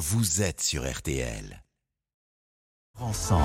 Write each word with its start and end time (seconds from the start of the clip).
vous 0.00 0.40
êtes 0.40 0.62
sur 0.62 0.90
RTL. 0.90 1.62
Ensemble, 2.98 3.44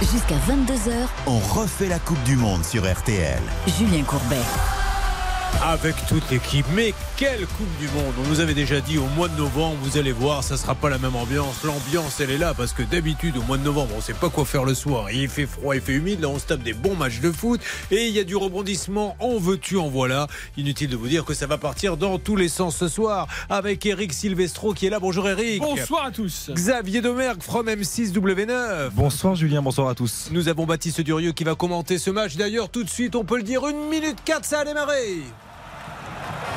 Jusqu'à 0.00 0.36
22h, 0.36 1.08
on 1.26 1.38
refait 1.38 1.88
la 1.88 1.98
Coupe 1.98 2.22
du 2.24 2.36
Monde 2.36 2.64
sur 2.64 2.84
RTL. 2.84 3.40
Julien 3.66 4.04
Courbet. 4.04 4.36
Avec 5.62 5.96
toute 6.06 6.30
l'équipe. 6.30 6.64
Mais 6.74 6.94
quelle 7.16 7.44
Coupe 7.46 7.76
du 7.78 7.88
Monde 7.88 8.14
On 8.24 8.28
nous 8.28 8.40
avait 8.40 8.54
déjà 8.54 8.80
dit 8.80 8.96
au 8.96 9.06
mois 9.16 9.28
de 9.28 9.36
novembre, 9.36 9.76
vous 9.82 9.98
allez 9.98 10.12
voir, 10.12 10.44
ça 10.44 10.56
sera 10.56 10.74
pas 10.74 10.88
la 10.88 10.98
même 10.98 11.16
ambiance. 11.16 11.64
L'ambiance, 11.64 12.20
elle 12.20 12.30
est 12.30 12.38
là 12.38 12.54
parce 12.54 12.72
que 12.72 12.82
d'habitude, 12.84 13.36
au 13.36 13.42
mois 13.42 13.58
de 13.58 13.64
novembre, 13.64 13.90
on 13.96 14.00
sait 14.00 14.14
pas 14.14 14.30
quoi 14.30 14.44
faire 14.44 14.64
le 14.64 14.74
soir. 14.74 15.10
Il 15.10 15.28
fait 15.28 15.46
froid, 15.46 15.74
il 15.74 15.80
fait 15.80 15.94
humide. 15.94 16.20
Là, 16.20 16.28
on 16.28 16.38
se 16.38 16.46
tape 16.46 16.62
des 16.62 16.74
bons 16.74 16.94
matchs 16.94 17.20
de 17.20 17.32
foot 17.32 17.60
et 17.90 18.06
il 18.06 18.14
y 18.14 18.20
a 18.20 18.24
du 18.24 18.36
rebondissement. 18.36 19.16
En 19.18 19.38
veux-tu, 19.38 19.76
en 19.76 19.88
voilà. 19.88 20.28
Inutile 20.56 20.90
de 20.90 20.96
vous 20.96 21.08
dire 21.08 21.24
que 21.24 21.34
ça 21.34 21.46
va 21.46 21.58
partir 21.58 21.96
dans 21.96 22.18
tous 22.18 22.36
les 22.36 22.48
sens 22.48 22.76
ce 22.76 22.88
soir 22.88 23.26
avec 23.50 23.84
Eric 23.84 24.12
Silvestro 24.12 24.74
qui 24.74 24.86
est 24.86 24.90
là. 24.90 25.00
Bonjour 25.00 25.28
Eric. 25.28 25.60
Bonsoir 25.60 26.06
à 26.06 26.10
tous. 26.12 26.50
Xavier 26.54 27.00
Domergue 27.00 27.42
from 27.42 27.66
M6W9. 27.66 28.90
Bonsoir 28.94 29.34
Julien, 29.34 29.60
bonsoir 29.60 29.88
à 29.88 29.94
tous. 29.94 30.28
Nous 30.30 30.48
avons 30.48 30.66
Baptiste 30.66 31.00
Durieux 31.00 31.32
qui 31.32 31.44
va 31.44 31.56
commenter 31.56 31.98
ce 31.98 32.10
match. 32.10 32.36
D'ailleurs, 32.36 32.70
tout 32.70 32.84
de 32.84 32.90
suite, 32.90 33.16
on 33.16 33.24
peut 33.24 33.36
le 33.36 33.42
dire, 33.42 33.66
une 33.66 33.88
minute 33.88 34.18
4, 34.24 34.44
ça 34.44 34.60
a 34.60 34.64
démarré. 34.64 35.22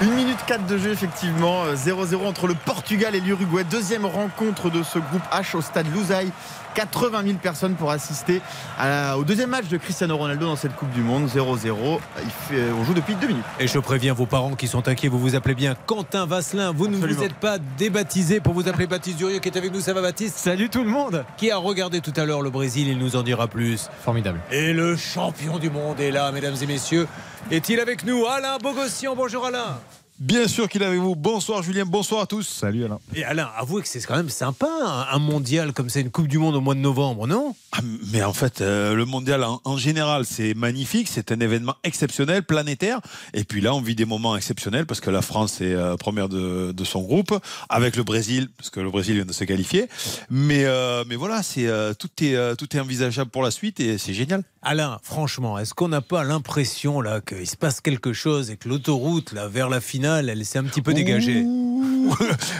Une 0.02 0.14
minute 0.16 0.40
4 0.48 0.66
de 0.66 0.78
jeu, 0.80 0.92
effectivement. 0.92 1.64
euh, 1.66 1.76
0-0 1.76 2.26
entre 2.26 2.48
le 2.48 2.56
Portugal 2.56 3.14
et 3.16 3.20
l'Uruguay. 3.20 3.64
Deuxième 3.70 4.06
rencontre 4.06 4.70
de 4.72 4.82
ce 4.82 4.98
groupe 4.98 5.22
H 5.32 5.56
au 5.56 5.62
stade 5.62 5.86
Louzaï. 5.94 6.32
80 6.74 7.24
000 7.26 7.38
personnes 7.38 7.74
pour 7.76 7.92
assister 7.92 8.42
à 8.80 9.18
au 9.18 9.26
deuxième 9.26 9.50
match 9.50 9.68
de 9.68 9.76
Cristiano 9.76 10.16
Ronaldo 10.16 10.46
dans 10.46 10.56
cette 10.56 10.74
Coupe 10.74 10.90
du 10.92 11.02
Monde. 11.02 11.28
0-0. 11.28 12.00
Il 12.24 12.30
fait- 12.30 12.72
On 12.72 12.86
joue 12.86 12.94
depuis 12.94 13.14
deux 13.16 13.28
minutes. 13.28 13.44
Et 13.60 13.68
je 13.68 13.78
préviens 13.78 14.14
vos 14.14 14.26
parents 14.26 14.56
qui 14.56 14.70
sont 14.70 14.88
inquiets, 14.88 15.10
vous 15.10 15.20
vous 15.20 15.36
appelez 15.36 15.54
bien 15.54 15.76
Quentin 15.86 16.26
Vasselin. 16.26 16.72
Vous 16.72 16.88
ne 16.88 16.96
vous 16.96 17.24
êtes 17.24 17.34
pas 17.36 17.58
débaptisé 17.78 18.40
pour 18.40 18.54
vous 18.54 18.70
appeler 18.70 18.88
Baptiste 18.88 19.18
Durieux 19.18 19.40
qui 19.40 19.50
est 19.50 19.58
avec 19.58 19.74
nous. 19.74 19.82
Ça 19.82 19.94
va 19.94 20.02
Baptiste? 20.02 20.38
Salut 20.38 20.70
tout 20.70 20.84
le 20.84 20.90
monde 20.90 21.26
Qui 21.36 21.52
a 21.52 21.58
regardé 21.58 22.00
tout 22.00 22.14
à 22.16 22.24
l'heure 22.24 22.42
le 22.42 22.50
Brésil, 22.50 22.88
il 22.88 22.98
nous 23.00 23.18
en 23.18 23.22
dira 23.24 23.48
plus. 23.50 23.90
Formidable. 24.02 24.40
Et 24.50 24.72
le 24.72 24.96
champion 24.96 25.60
du 25.60 25.70
monde 25.70 26.00
est 26.00 26.12
là, 26.12 26.32
mesdames 26.32 26.56
et 26.62 26.66
messieurs. 26.68 27.06
Est-il 27.52 27.82
avec 27.82 28.06
nous? 28.06 28.26
Alain 28.28 28.58
Bogossian. 28.64 29.14
Bonjour 29.14 29.46
Alain. 29.46 29.78
Bien 30.22 30.48
sûr 30.48 30.70
qu'il 30.70 30.84
est 30.84 30.86
avec 30.86 31.00
vous. 31.00 31.16
Bonsoir 31.16 31.64
Julien, 31.64 31.84
bonsoir 31.84 32.22
à 32.22 32.26
tous. 32.28 32.48
Salut 32.48 32.86
Alain. 32.86 33.00
Et 33.16 33.24
Alain, 33.24 33.50
avouez 33.58 33.82
que 33.82 33.88
c'est 33.88 34.00
quand 34.02 34.16
même 34.16 34.30
sympa 34.30 34.68
un, 34.68 35.16
un 35.16 35.18
mondial 35.18 35.74
comme 35.74 35.90
c'est 35.90 36.02
une 36.02 36.12
Coupe 36.12 36.28
du 36.28 36.38
Monde 36.38 36.54
au 36.54 36.62
mois 36.62 36.76
de 36.76 36.80
novembre, 36.80 37.26
non? 37.26 37.56
Ah, 37.72 37.80
mais 38.14 38.22
en 38.22 38.32
fait, 38.32 38.62
euh, 38.62 38.94
le 38.94 39.06
mondial 39.06 39.44
en, 39.44 39.62
en 39.64 39.78
général, 39.78 40.26
c'est 40.26 40.54
magnifique, 40.54 41.08
c'est 41.08 41.32
un 41.32 41.40
événement 41.40 41.74
exceptionnel, 41.84 42.44
planétaire. 42.44 43.02
Et 43.34 43.44
puis 43.46 43.62
là, 43.62 43.74
on 43.74 43.82
vit 43.82 43.96
des 43.96 44.06
moments 44.06 44.38
exceptionnels 44.38 44.86
parce 44.86 45.00
que 45.00 45.10
la 45.10 45.24
France 45.24 45.60
est 45.60 45.74
euh, 45.74 45.96
première 45.96 46.30
de, 46.30 46.72
de 46.72 46.84
son 46.84 47.02
groupe, 47.02 47.34
avec 47.70 47.96
le 47.96 48.04
Brésil, 48.04 48.50
parce 48.56 48.70
que 48.70 48.80
le 48.80 48.92
Brésil 48.92 49.16
vient 49.16 49.26
de 49.26 49.34
se 49.34 49.44
qualifier. 49.44 49.88
Mais, 50.30 50.66
euh, 50.66 51.04
mais 51.08 51.16
voilà, 51.16 51.42
c'est 51.42 51.66
euh, 51.66 51.96
tout, 51.96 52.12
est, 52.24 52.36
euh, 52.36 52.54
tout 52.54 52.78
est 52.78 52.80
envisageable 52.80 53.32
pour 53.32 53.42
la 53.42 53.50
suite 53.50 53.80
et 53.80 53.98
c'est 53.98 54.14
génial. 54.14 54.44
Alain, 54.62 55.00
franchement, 55.02 55.58
est-ce 55.58 55.74
qu'on 55.74 55.88
n'a 55.88 56.02
pas 56.02 56.24
l'impression 56.24 57.02
là 57.02 57.22
qu'il 57.22 57.48
se 57.48 57.58
passe 57.58 57.82
quelque 57.82 58.14
chose 58.14 58.52
et 58.52 58.58
que 58.58 58.70
l'autoroute 58.70 59.32
là 59.32 59.48
vers 59.48 59.68
la 59.70 59.82
finale, 59.82 60.11
elle 60.20 60.46
s'est 60.46 60.60
un 60.60 60.64
petit 60.64 60.82
peu 60.82 60.94
dégagée. 60.94 61.46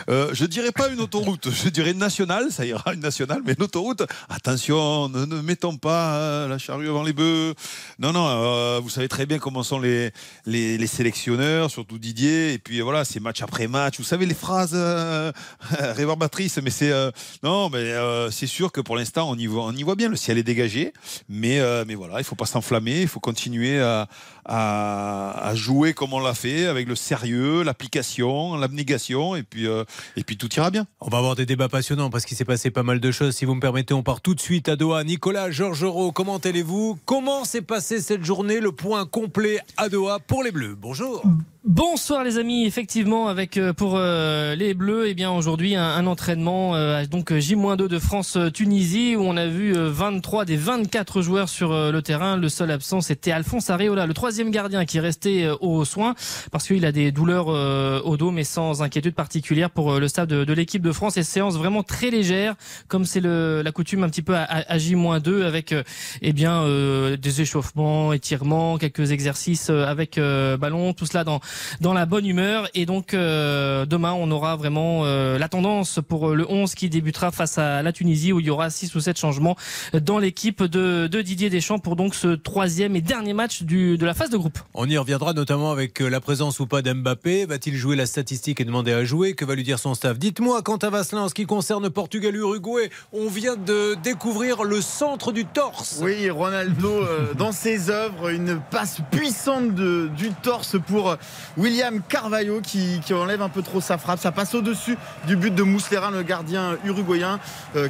Euh, 0.10 0.30
je 0.34 0.46
dirais 0.46 0.72
pas 0.72 0.90
une 0.90 1.00
autoroute, 1.00 1.50
je 1.52 1.70
dirais 1.70 1.92
une 1.92 1.98
nationale, 1.98 2.52
ça 2.52 2.66
ira 2.66 2.94
une 2.94 3.02
nationale, 3.02 3.42
mais 3.46 3.54
une 3.54 3.64
autoroute, 3.64 4.04
attention, 4.30 5.10
ne, 5.10 5.26
mettons 5.42 5.78
pas 5.78 6.16
euh, 6.16 6.48
la 6.48 6.58
charrue 6.58 6.90
avant 6.90 7.04
les 7.04 7.14
bœufs. 7.14 7.54
Non, 8.00 8.12
non, 8.14 8.28
euh, 8.28 8.80
vous 8.82 8.90
savez 8.90 9.08
très 9.08 9.26
bien 9.26 9.40
comment 9.40 9.64
sont 9.64 9.80
les, 9.80 10.12
les, 10.46 10.88
sélectionneurs, 10.88 11.70
surtout 11.70 11.98
Didier, 11.98 12.54
et 12.54 12.58
puis 12.58 12.82
voilà, 12.82 13.06
c'est 13.06 13.20
match 13.20 13.42
après 13.42 13.68
match. 13.68 13.98
Vous 13.98 14.04
savez 14.04 14.26
les 14.26 14.34
phrases 14.34 14.72
euh, 14.74 15.32
mais 16.64 16.70
c'est 16.70 16.92
euh, 16.92 17.12
non, 17.44 17.70
mais 17.70 17.94
c'est 18.32 18.48
sûr 18.48 18.72
que 18.72 18.82
pour 18.82 18.96
l'instant 18.96 19.30
on 19.30 19.36
y 19.36 19.48
voit, 19.48 19.66
on 19.66 19.74
y 19.74 19.84
voit 19.84 19.96
bien, 19.96 20.10
le 20.10 20.16
ciel 20.16 20.38
est 20.38 20.44
dégagé, 20.44 20.94
mais 21.30 21.60
mais 21.86 21.96
voilà, 21.96 22.20
il 22.20 22.24
faut 22.24 22.36
pas 22.36 22.46
s'enflammer, 22.46 23.02
il 23.02 23.08
faut 23.08 23.20
continuer 23.20 23.80
à, 23.80 24.08
à, 24.46 25.52
jouer 25.54 25.94
comme 25.94 26.14
on 26.14 26.20
l'a 26.20 26.34
fait, 26.34 26.66
avec 26.66 26.88
le 26.88 26.96
sérieux, 26.96 27.64
l'application, 27.64 28.56
l'abnégation, 28.56 29.36
et 29.36 29.44
puis 29.44 29.68
euh, 29.68 29.84
et 30.16 30.24
puis 30.24 30.38
tout 30.38 30.50
ira 30.56 30.72
bien. 30.72 30.88
On 31.00 31.10
va 31.10 31.18
avoir 31.18 31.36
des 31.36 31.46
débats 31.46 31.70
passionnants 31.70 32.10
parce 32.10 32.26
qu'il 32.26 32.38
s'est 32.38 32.46
passé 32.46 32.72
pas 32.72 32.84
mal 32.84 33.00
de 33.00 33.12
choses. 33.12 33.36
Si 33.36 33.46
vous 33.46 33.56
me 33.56 33.62
permettez, 33.62 33.94
on 33.94 34.04
part 34.04 34.22
tout 34.22 34.36
de 34.36 34.42
suite 34.42 34.70
à 34.70 34.76
Doha. 34.76 35.04
Nicolas 35.04 35.52
Georgerot, 35.52 36.12
comment 36.12 36.38
allez-vous? 36.38 37.00
Comment 37.06 37.44
s'est 37.44 37.62
passée 37.62 38.02
cette 38.02 38.24
journée? 38.24 38.60
Le 38.60 38.72
point 38.72 39.06
complet 39.06 39.60
à 39.78 39.90
Doha 39.90 40.20
pour 40.20 40.44
les 40.44 40.52
Bleus. 40.52 40.76
Bonjour. 40.80 41.24
Bonsoir 41.64 42.24
les 42.24 42.40
amis, 42.40 42.66
effectivement 42.66 43.28
avec 43.28 43.56
euh, 43.56 43.72
pour 43.72 43.94
euh, 43.96 44.56
les 44.56 44.74
Bleus, 44.74 45.08
et 45.08 45.14
bien 45.14 45.30
aujourd'hui 45.32 45.76
un, 45.76 45.84
un 45.84 46.08
entraînement 46.08 46.74
euh, 46.76 47.06
donc 47.06 47.32
J-2 47.32 47.88
de 47.88 48.00
France 48.00 48.36
euh, 48.36 48.50
Tunisie 48.50 49.16
où 49.16 49.22
on 49.22 49.38
a 49.38 49.46
vu 49.46 49.76
euh, 49.78 49.88
23 49.92 50.46
des 50.46 50.58
24 50.58 51.22
joueurs 51.22 51.50
sur 51.50 51.72
euh, 51.72 51.92
le 51.92 52.02
terrain. 52.02 52.36
Le 52.36 52.50
seul 52.50 52.72
absent 52.72 53.02
c'était 53.02 53.32
Alphonse 53.32 53.70
Areola, 53.70 54.08
le 54.08 54.14
troisième 54.16 54.50
gardien 54.50 54.86
qui 54.86 54.98
est 54.98 55.02
resté 55.02 55.46
euh, 55.46 55.56
aux 55.62 55.86
soins 55.86 56.16
parce 56.52 56.66
qu'il 56.66 56.84
a 56.84 56.92
des 56.92 57.12
douleurs 57.12 57.50
euh, 57.50 58.02
au 58.06 58.18
dos 58.18 58.32
mais 58.32 58.44
sans 58.44 58.82
inquiétude 58.82 59.14
particulière 59.14 59.70
pour 59.70 59.92
euh, 59.92 60.00
le 60.00 60.08
staff 60.08 60.28
de, 60.28 60.44
de 60.44 60.54
l'équipe 60.54 60.82
de 60.82 60.92
France. 60.92 61.18
Et 61.18 61.24
séance 61.24 61.58
vraiment 61.58 61.84
très 61.84 62.10
légère 62.10 62.56
comme 62.88 63.06
c'est 63.06 63.22
la 63.22 63.72
coutume 63.72 64.04
un 64.04 64.10
petit 64.10 64.24
peu 64.24 64.36
à, 64.36 64.42
à, 64.46 64.74
à 64.74 64.78
J-2 64.80 65.44
avec 65.44 65.74
euh, 65.74 65.84
eh 66.24 66.34
bien 66.34 66.64
euh, 66.64 67.18
des 67.18 67.42
échauffements, 67.42 68.14
étirements, 68.14 68.80
quelques 68.80 69.12
exercices 69.12 69.70
euh, 69.70 69.86
avec 69.86 70.18
euh, 70.18 70.58
ballon, 70.58 70.94
tout 70.94 71.06
cela 71.06 71.24
dans 71.24 71.40
dans 71.80 71.94
la 71.94 72.06
bonne 72.06 72.26
humeur. 72.26 72.68
Et 72.74 72.86
donc 72.86 73.14
euh, 73.14 73.86
demain, 73.86 74.14
on 74.14 74.30
aura 74.32 74.56
vraiment 74.56 75.02
euh, 75.06 75.38
la 75.38 75.50
tendance 75.50 76.00
pour 76.08 76.30
euh, 76.30 76.36
le 76.36 76.50
11 76.50 76.76
qui 76.76 76.90
débutera 76.90 77.32
face 77.32 77.58
à 77.58 77.82
la 77.84 77.92
Tunisie 77.92 78.34
où 78.34 78.40
il 78.40 78.46
y 78.46 78.50
aura 78.50 78.70
6 78.70 78.94
ou 78.96 79.00
7 79.00 79.18
changements 79.20 79.56
dans 79.94 80.20
l'équipe 80.20 80.64
de, 80.64 81.08
de 81.08 81.22
Didier 81.22 81.50
Deschamps 81.50 81.80
pour 81.80 81.96
donc 81.96 82.16
ce 82.16 82.30
troisième 82.30 82.96
et 82.96 83.02
dernier 83.02 83.34
match 83.34 83.64
du, 83.64 83.98
de 83.98 84.06
la 84.06 84.14
phase 84.14 84.30
de 84.30 84.38
groupe. 84.38 84.60
On 84.74 84.88
y 84.90 84.98
reviendra 84.98 85.34
notamment 85.34 85.72
avec 85.72 86.02
euh, 86.02 86.10
la 86.10 86.20
présence 86.20 86.60
ou 86.60 86.68
pas 86.68 86.82
d'Mbappé. 86.82 87.46
Va-t-il 87.46 87.76
jouer 87.76 87.96
la 87.96 88.06
statistique 88.06 88.62
et 88.62 88.66
demander 88.66 88.92
à 88.94 89.04
jouer? 89.04 89.34
Que 89.34 89.46
va 89.46 89.56
lui 89.56 89.64
dire 89.64 89.80
son 89.80 89.94
staff? 89.94 90.18
Dites-moi, 90.20 90.62
Quentin 90.62 90.90
Vasselin, 90.90 91.24
en 91.24 91.30
ce 91.30 91.34
qui 91.34 91.46
concerne 91.46 91.90
Portugal-Uruguay, 91.90 92.90
on 93.14 93.28
vient 93.28 93.56
de 93.56 93.96
découvrir 94.04 94.64
le 94.64 94.82
centre 94.82 95.32
du 95.32 95.46
torse. 95.46 96.00
Oui, 96.02 96.30
Ronaldo 96.30 96.90
euh, 96.90 97.34
dans 97.34 97.52
ses 97.52 97.90
œuvres, 97.90 98.30
une 98.30 98.60
passe 98.72 99.00
puissante 99.12 99.74
de- 99.76 100.10
du 100.16 100.30
torse 100.44 100.76
pour 100.88 101.16
William 101.58 102.02
Carvalho 102.08 102.62
qui, 102.62 103.00
qui 103.06 103.14
enlève 103.14 103.42
un 103.42 103.50
peu 103.50 103.62
trop 103.62 103.82
sa 103.82 103.98
frappe. 103.98 104.20
Ça 104.20 104.32
passe 104.32 104.54
au-dessus 104.56 104.98
du 105.28 105.36
but 105.36 105.54
de 105.54 105.64
Mousselara, 105.64 106.12
le 106.12 106.24
gardien 106.24 106.78
uruguayen. 106.86 107.40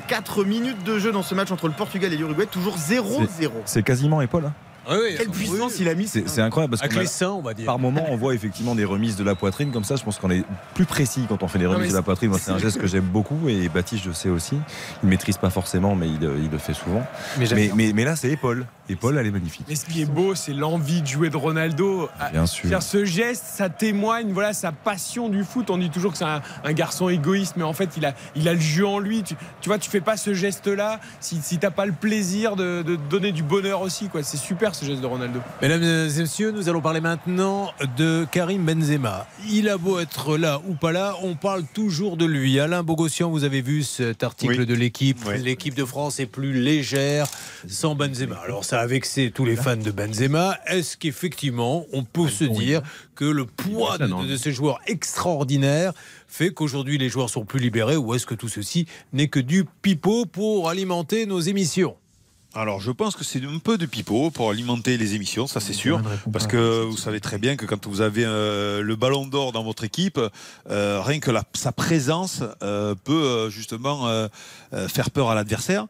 4 0.07 0.44
minutes 0.44 0.84
de 0.84 1.00
jeu 1.00 1.12
dans 1.12 1.23
ce 1.23 1.35
match 1.35 1.51
entre 1.51 1.67
le 1.67 1.73
Portugal 1.73 2.11
et 2.13 2.17
l'Uruguay, 2.17 2.45
toujours 2.45 2.78
0-0. 2.78 3.28
C'est 3.66 3.84
quasiment 3.84 4.22
épaule. 4.22 4.45
hein. 4.45 4.53
Ah 4.88 4.94
oui, 4.94 5.16
Quelle 5.18 5.28
oui. 5.30 5.34
puissance 5.34 5.80
il 5.80 5.88
a 5.88 5.94
mis 5.96 6.08
C'est 6.08 6.28
c'est 6.28 6.42
incroyable 6.42 6.72
parce 6.72 6.81
Avec 6.81 6.96
que 6.96 7.00
les 7.00 7.06
seins, 7.08 7.30
on 7.31 7.42
va 7.42 7.53
dire. 7.53 7.66
par 7.66 7.78
moment 7.80 8.06
on 8.09 8.18
voit 8.18 8.34
effectivement 8.34 8.74
des 8.75 8.86
remises 8.86 9.16
de 9.16 9.24
la 9.24 9.36
poitrine 9.36 9.72
comme 9.72 9.84
ça. 9.84 9.96
Je 9.96 10.03
pense 10.03 10.18
qu'on 10.18 10.31
est 10.31 10.44
plus 10.74 10.86
précis 10.86 11.25
quand 11.30 11.44
on 11.44 11.47
fait 11.47 11.59
des 11.59 11.66
remises 11.68 11.92
de 11.92 11.96
la 11.97 12.02
poitrine. 12.02 12.30
Moi, 12.30 12.40
C'est 12.42 12.52
un 12.52 12.58
geste 12.58 12.80
que 12.80 12.88
j'aime 12.88 13.06
beaucoup 13.06 13.47
et 13.47 13.70
Baptiste 13.70 14.03
je 14.06 14.12
sais 14.12 14.30
aussi. 14.30 14.58
Il 15.03 15.09
maîtrise 15.09 15.38
pas 15.38 15.50
forcément 15.50 15.96
mais 15.96 16.08
il, 16.08 16.24
il 16.44 16.50
le 16.50 16.58
fait 16.58 16.74
souvent. 16.74 17.03
Mais, 17.38 17.46
Mais, 17.53 17.72
mais, 17.75 17.91
mais 17.94 18.03
là 18.06 18.16
c'est 18.16 18.30
épaule. 18.31 18.66
Épaule 18.90 19.18
elle 19.18 19.28
est 19.28 19.31
magnifique. 19.31 19.66
Mais 19.70 19.75
ce 19.75 19.86
qui 19.86 20.02
est 20.02 20.06
beau, 20.06 20.36
c'est 20.36 20.53
l'envie 20.53 21.02
de 21.02 21.08
jouer 21.08 21.30
de 21.30 21.38
Ronaldo. 21.38 22.09
À- 22.20 22.30
Bien 22.31 22.46
sûr. 22.46 22.68
Faire 22.68 22.84
ce 22.84 23.06
geste, 23.06 23.46
ça 23.46 23.70
témoigne 23.70 24.31
voilà 24.34 24.53
sa 24.53 24.72
passion 24.72 25.30
du 25.30 25.44
foot. 25.44 25.70
On 25.70 25.78
dit 25.78 25.90
toujours 25.90 26.12
que 26.12 26.18
c'est 26.18 26.25
un, 26.25 26.41
un 26.64 26.74
garçon 26.74 27.08
égoïste, 27.08 27.53
mais 27.56 27.64
en 27.64 27.74
fait, 27.74 27.90
il 27.97 28.06
a, 28.06 28.14
il 28.36 28.47
a 28.50 28.53
le 28.53 28.59
jeu 28.59 28.86
en 28.86 29.00
lui. 29.00 29.24
Tu, 29.24 29.36
tu 29.62 29.70
vois, 29.70 29.78
tu 29.78 29.90
fais 29.90 30.02
pas 30.02 30.18
ce 30.18 30.34
geste-là 30.34 31.00
si, 31.22 31.40
si 31.41 31.58
t'as 31.58 31.72
pas 31.72 31.86
le 31.86 31.94
plaisir 31.94 32.56
de, 32.56 32.81
de 32.81 32.96
donner 32.97 33.31
du 33.31 33.44
bonheur 33.44 33.81
aussi. 33.81 34.09
quoi. 34.09 34.24
C'est 34.24 34.38
super 34.38 34.71
ce 34.74 34.86
geste 34.86 35.02
de 35.02 35.06
Ronaldo. 35.06 35.40
Mesdames 35.62 35.84
et 35.84 36.20
messieurs, 36.20 36.52
nous 36.52 36.70
allons 36.70 36.82
parler 36.82 37.02
maintenant 37.02 37.72
de 37.98 38.26
Karim 38.32 38.66
Benzema. 38.66 39.28
Il 39.50 39.70
a 39.70 39.78
beau 39.78 40.00
être 40.00 40.38
là 40.38 40.62
ou 40.68 40.74
pas 40.76 40.92
là, 40.92 41.16
on 41.24 41.36
parle 41.36 41.64
toujours 41.74 42.18
de 42.18 42.26
lui. 42.26 42.59
Alain 42.59 42.84
Bogossian, 42.84 43.30
vous 43.30 43.44
avez 43.44 43.62
vu 43.62 43.84
cet 43.84 44.23
article 44.23 44.59
Oui. 44.59 44.66
de 44.66 44.73
l'équipe. 44.73 45.20
Oui. 45.28 45.41
L'équipe 45.41 45.76
de 45.76 45.85
France 45.85 46.20
est 46.20 46.26
plus 46.26 46.53
légère 46.53 47.28
sans 47.68 47.96
Benzema. 47.96 48.38
Alors 48.44 48.66
ça 48.66 48.79
a 48.79 48.88
vexé 48.88 49.32
tous 49.34 49.46
les 49.46 49.56
fans 49.56 49.76
de 49.76 49.91
Benzema. 49.91 50.58
Est-ce 50.68 50.97
qu'effectivement, 50.97 51.85
on 51.94 52.03
peut 52.03 52.29
se 52.29 52.44
dire 52.44 52.82
que 53.16 53.26
le 53.26 53.46
poids 53.46 53.97
de, 53.97 54.28
de 54.28 54.38
ces 54.38 54.52
joueurs 54.52 54.79
extraordinaires 54.88 55.94
fait 56.28 56.52
qu'aujourd'hui 56.52 56.97
les 56.97 57.09
joueurs 57.09 57.29
sont 57.29 57.46
plus 57.46 57.59
libérés 57.59 57.97
ou 57.97 58.14
est-ce 58.14 58.26
que 58.26 58.35
tout 58.35 58.47
ceci 58.50 58.88
n'est 59.14 59.28
que 59.28 59.40
du 59.40 59.66
pipeau 59.82 60.26
pour 60.26 60.70
alimenter 60.70 61.26
nos 61.26 61.40
émissions? 61.40 61.96
Alors, 62.53 62.82
je 62.82 62.92
pense 62.92 63.16
que 63.16 63.24
c'est 63.24 63.42
un 63.46 63.59
peu 63.59 63.78
de 63.78 63.86
pipeau 63.86 64.30
pour 64.30 64.50
alimenter 64.52 64.98
les 64.98 65.16
émissions, 65.16 65.48
ça 65.48 65.59
c'est 65.62 65.72
sûr. 65.74 65.98
Parce 66.32 66.48
que 66.48 66.84
vous 66.84 66.98
savez 66.98 67.22
très 67.22 67.38
bien 67.38 67.56
que 67.56 67.66
quand 67.66 67.88
vous 67.88 68.02
avez 68.02 68.26
euh, 68.26 68.82
le 68.82 68.96
ballon 68.98 69.26
d'or 69.26 69.53
dans 69.53 69.64
votre 69.64 69.86
équipe, 69.86 70.20
euh, 70.70 71.02
rien 71.02 71.20
que 71.20 71.32
la- 71.32 71.44
sa 71.53 71.72
présence 71.72 72.44
euh, 72.62 72.94
peut 73.03 73.50
justement 73.50 74.08
faire 74.90 75.12
peur 75.12 75.30
à 75.30 75.36
l'adversaire. 75.36 75.88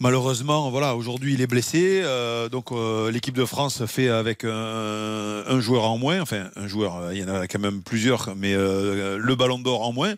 Malheureusement, 0.00 0.70
voilà, 0.70 0.96
aujourd'hui 0.96 1.34
il 1.34 1.40
est 1.40 1.46
blessé, 1.46 2.02
euh, 2.02 2.48
donc 2.48 2.72
euh, 2.72 3.12
l'équipe 3.12 3.34
de 3.34 3.44
France 3.44 3.86
fait 3.86 4.08
avec 4.08 4.44
un, 4.44 5.44
un, 5.46 5.60
joueur 5.60 5.84
en 5.84 5.98
moins, 5.98 6.20
enfin 6.20 6.50
un 6.56 6.66
joueur, 6.66 6.96
euh, 6.96 7.14
il 7.14 7.20
y 7.20 7.24
en 7.24 7.28
a 7.28 7.46
quand 7.46 7.60
même 7.60 7.80
plusieurs, 7.80 8.34
mais 8.36 8.54
euh, 8.54 9.18
le 9.18 9.34
Ballon 9.36 9.58
d'Or 9.58 9.82
en 9.82 9.92
moins. 9.92 10.14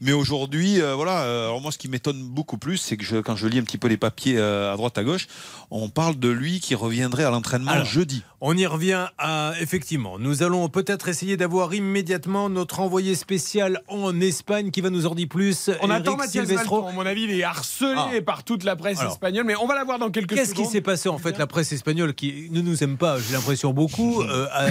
Mais 0.00 0.12
aujourd'hui, 0.12 0.82
euh, 0.82 0.94
voilà, 0.96 1.20
alors 1.20 1.60
moi 1.60 1.70
ce 1.70 1.78
qui 1.78 1.88
m'étonne 1.88 2.20
beaucoup 2.22 2.58
plus, 2.58 2.78
c'est 2.78 2.96
que 2.96 3.04
je, 3.04 3.18
quand 3.18 3.36
je 3.36 3.46
lis 3.46 3.58
un 3.58 3.62
petit 3.62 3.78
peu 3.78 3.86
les 3.86 3.96
papiers 3.96 4.38
à 4.38 4.74
droite 4.76 4.98
à 4.98 5.04
gauche, 5.04 5.28
on 5.70 5.88
parle 5.88 6.18
de 6.18 6.28
lui 6.28 6.58
qui 6.58 6.74
reviendrait 6.74 7.24
à 7.24 7.30
l'entraînement 7.30 7.84
jeudi. 7.84 8.24
On 8.42 8.56
y 8.56 8.64
revient 8.64 9.08
à 9.18 9.52
effectivement. 9.60 10.18
Nous 10.18 10.42
allons 10.42 10.68
peut-être 10.70 11.08
essayer 11.08 11.36
d'avoir 11.36 11.74
immédiatement 11.74 12.48
notre 12.48 12.80
envoyé 12.80 13.14
spécial 13.14 13.82
en 13.86 14.18
Espagne 14.18 14.70
qui 14.70 14.80
va 14.80 14.88
nous 14.88 15.04
en 15.06 15.14
dire 15.14 15.28
plus. 15.28 15.68
On 15.82 15.90
Eric 15.90 16.06
attend 16.06 16.16
Mathias 16.16 16.46
Silvestro. 16.46 16.76
Valton. 16.82 16.88
À 16.88 16.92
mon 16.92 17.04
avis, 17.06 17.24
il 17.24 17.38
est 17.38 17.42
harcelé 17.42 17.92
Ah. 18.18 18.22
par 18.24 18.42
toute 18.42 18.64
la 18.64 18.76
presse 18.76 18.98
Alors. 19.00 19.12
espagnole, 19.12 19.44
mais 19.44 19.56
on 19.56 19.66
va 19.66 19.74
la 19.74 19.84
voir 19.84 19.98
dans 19.98 20.10
quelques 20.10 20.34
Qu'est-ce 20.34 20.52
secondes. 20.52 20.64
qui 20.66 20.72
s'est 20.72 20.80
passé 20.80 21.10
en 21.10 21.18
fait 21.18 21.36
La 21.36 21.46
presse 21.46 21.70
espagnole 21.72 22.14
qui 22.14 22.48
ne 22.50 22.62
nous 22.62 22.82
aime 22.82 22.96
pas, 22.96 23.18
j'ai 23.20 23.34
l'impression 23.34 23.74
beaucoup, 23.74 24.22
euh, 24.22 24.46
a, 24.52 24.68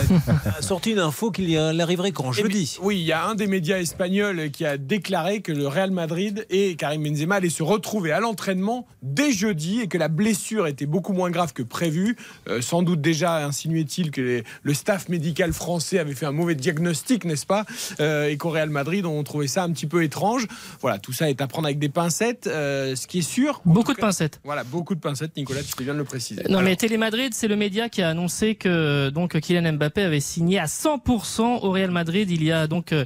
a 0.58 0.62
sorti 0.64 0.92
une 0.94 1.00
info 1.00 1.30
qu'il 1.30 1.48
y 1.48 1.56
a- 1.56 1.70
elle 1.70 1.80
arriverait 1.82 2.12
quand 2.12 2.32
Eh 2.32 2.42
bien, 2.42 2.44
jeudi. 2.46 2.78
Oui, 2.82 2.98
il 3.00 3.06
y 3.06 3.12
a 3.12 3.24
un 3.28 3.36
des 3.36 3.46
médias 3.46 3.78
espagnols 3.78 4.50
qui 4.50 4.66
a 4.66 4.78
déclaré 4.80 5.42
que 5.42 5.52
le 5.52 5.68
Real 5.68 5.92
Madrid 5.92 6.44
et 6.50 6.76
Karim 6.76 7.04
Benzema 7.04 7.36
allaient 7.36 7.50
se 7.50 7.62
retrouver 7.62 8.12
à 8.14 8.20
l'entraînement 8.20 8.88
dès 9.04 9.32
jeudi 9.32 9.82
et 9.82 9.88
que 9.88 10.00
la 10.00 10.08
blessure 10.08 10.66
était 10.66 10.88
beaucoup 10.88 11.14
moins 11.14 11.30
grave 11.30 11.54
que 11.54 11.62
prévu. 11.62 12.18
Euh, 12.48 12.62
sans 12.62 12.82
doute 12.82 13.02
déjà 13.02 13.36
insinuait-il 13.60 14.12
que 14.12 14.22
les- 14.22 14.44
le 14.64 14.74
staff 14.74 15.10
médical 15.10 15.52
français 15.52 16.00
avait 16.00 16.14
fait 16.16 16.26
un 16.26 16.32
mauvais 16.32 16.56
diagnostic, 16.56 17.26
n'est-ce 17.26 17.46
pas 17.46 17.66
Euh, 18.00 18.28
Et 18.30 18.38
qu'au 18.38 18.50
Real 18.52 18.70
Madrid, 18.70 19.06
on 19.06 19.22
trouvait 19.24 19.48
ça 19.48 19.64
un 19.64 19.72
petit 19.72 19.88
peu 19.88 20.04
étrange. 20.04 20.48
Voilà, 20.82 20.98
tout 21.00 21.12
ça 21.14 21.30
est 21.30 21.42
à 21.42 21.48
prendre 21.48 21.68
avec 21.68 21.80
des 21.80 21.90
pincettes. 21.90 22.48
Euh, 22.48 22.96
ce 22.96 23.08
qui 23.08 23.20
est 23.20 23.30
sûr. 23.30 23.62
Beaucoup 23.66 23.92
de 23.92 23.98
cas- 23.98 24.08
pincettes. 24.08 24.40
Voilà, 24.44 24.64
beaucoup 24.64 24.96
de 24.96 25.00
pincettes, 25.00 25.36
Nicolas, 25.36 25.62
tu 25.64 25.84
bien 25.84 25.94
de 25.94 25.98
le 26.00 26.04
préciser. 26.06 26.42
Non 26.44 26.60
Alors, 26.60 26.62
mais 26.64 26.76
Télémadrid, 26.76 27.34
c'est 27.34 27.48
le 27.48 27.56
média 27.56 27.90
qui 27.90 28.02
a 28.02 28.10
annoncé 28.10 28.56
que 28.56 29.10
donc 29.10 29.38
Kylian 29.40 29.74
Mbappé 29.74 30.04
avait 30.04 30.20
signé 30.20 30.60
à 30.60 30.66
100% 30.68 31.60
au 31.64 31.72
Real 31.72 31.92
Madrid 31.92 32.30
il 32.32 32.44
y 32.44 32.52
a 32.52 32.68
donc 32.68 32.92
euh, 32.94 33.06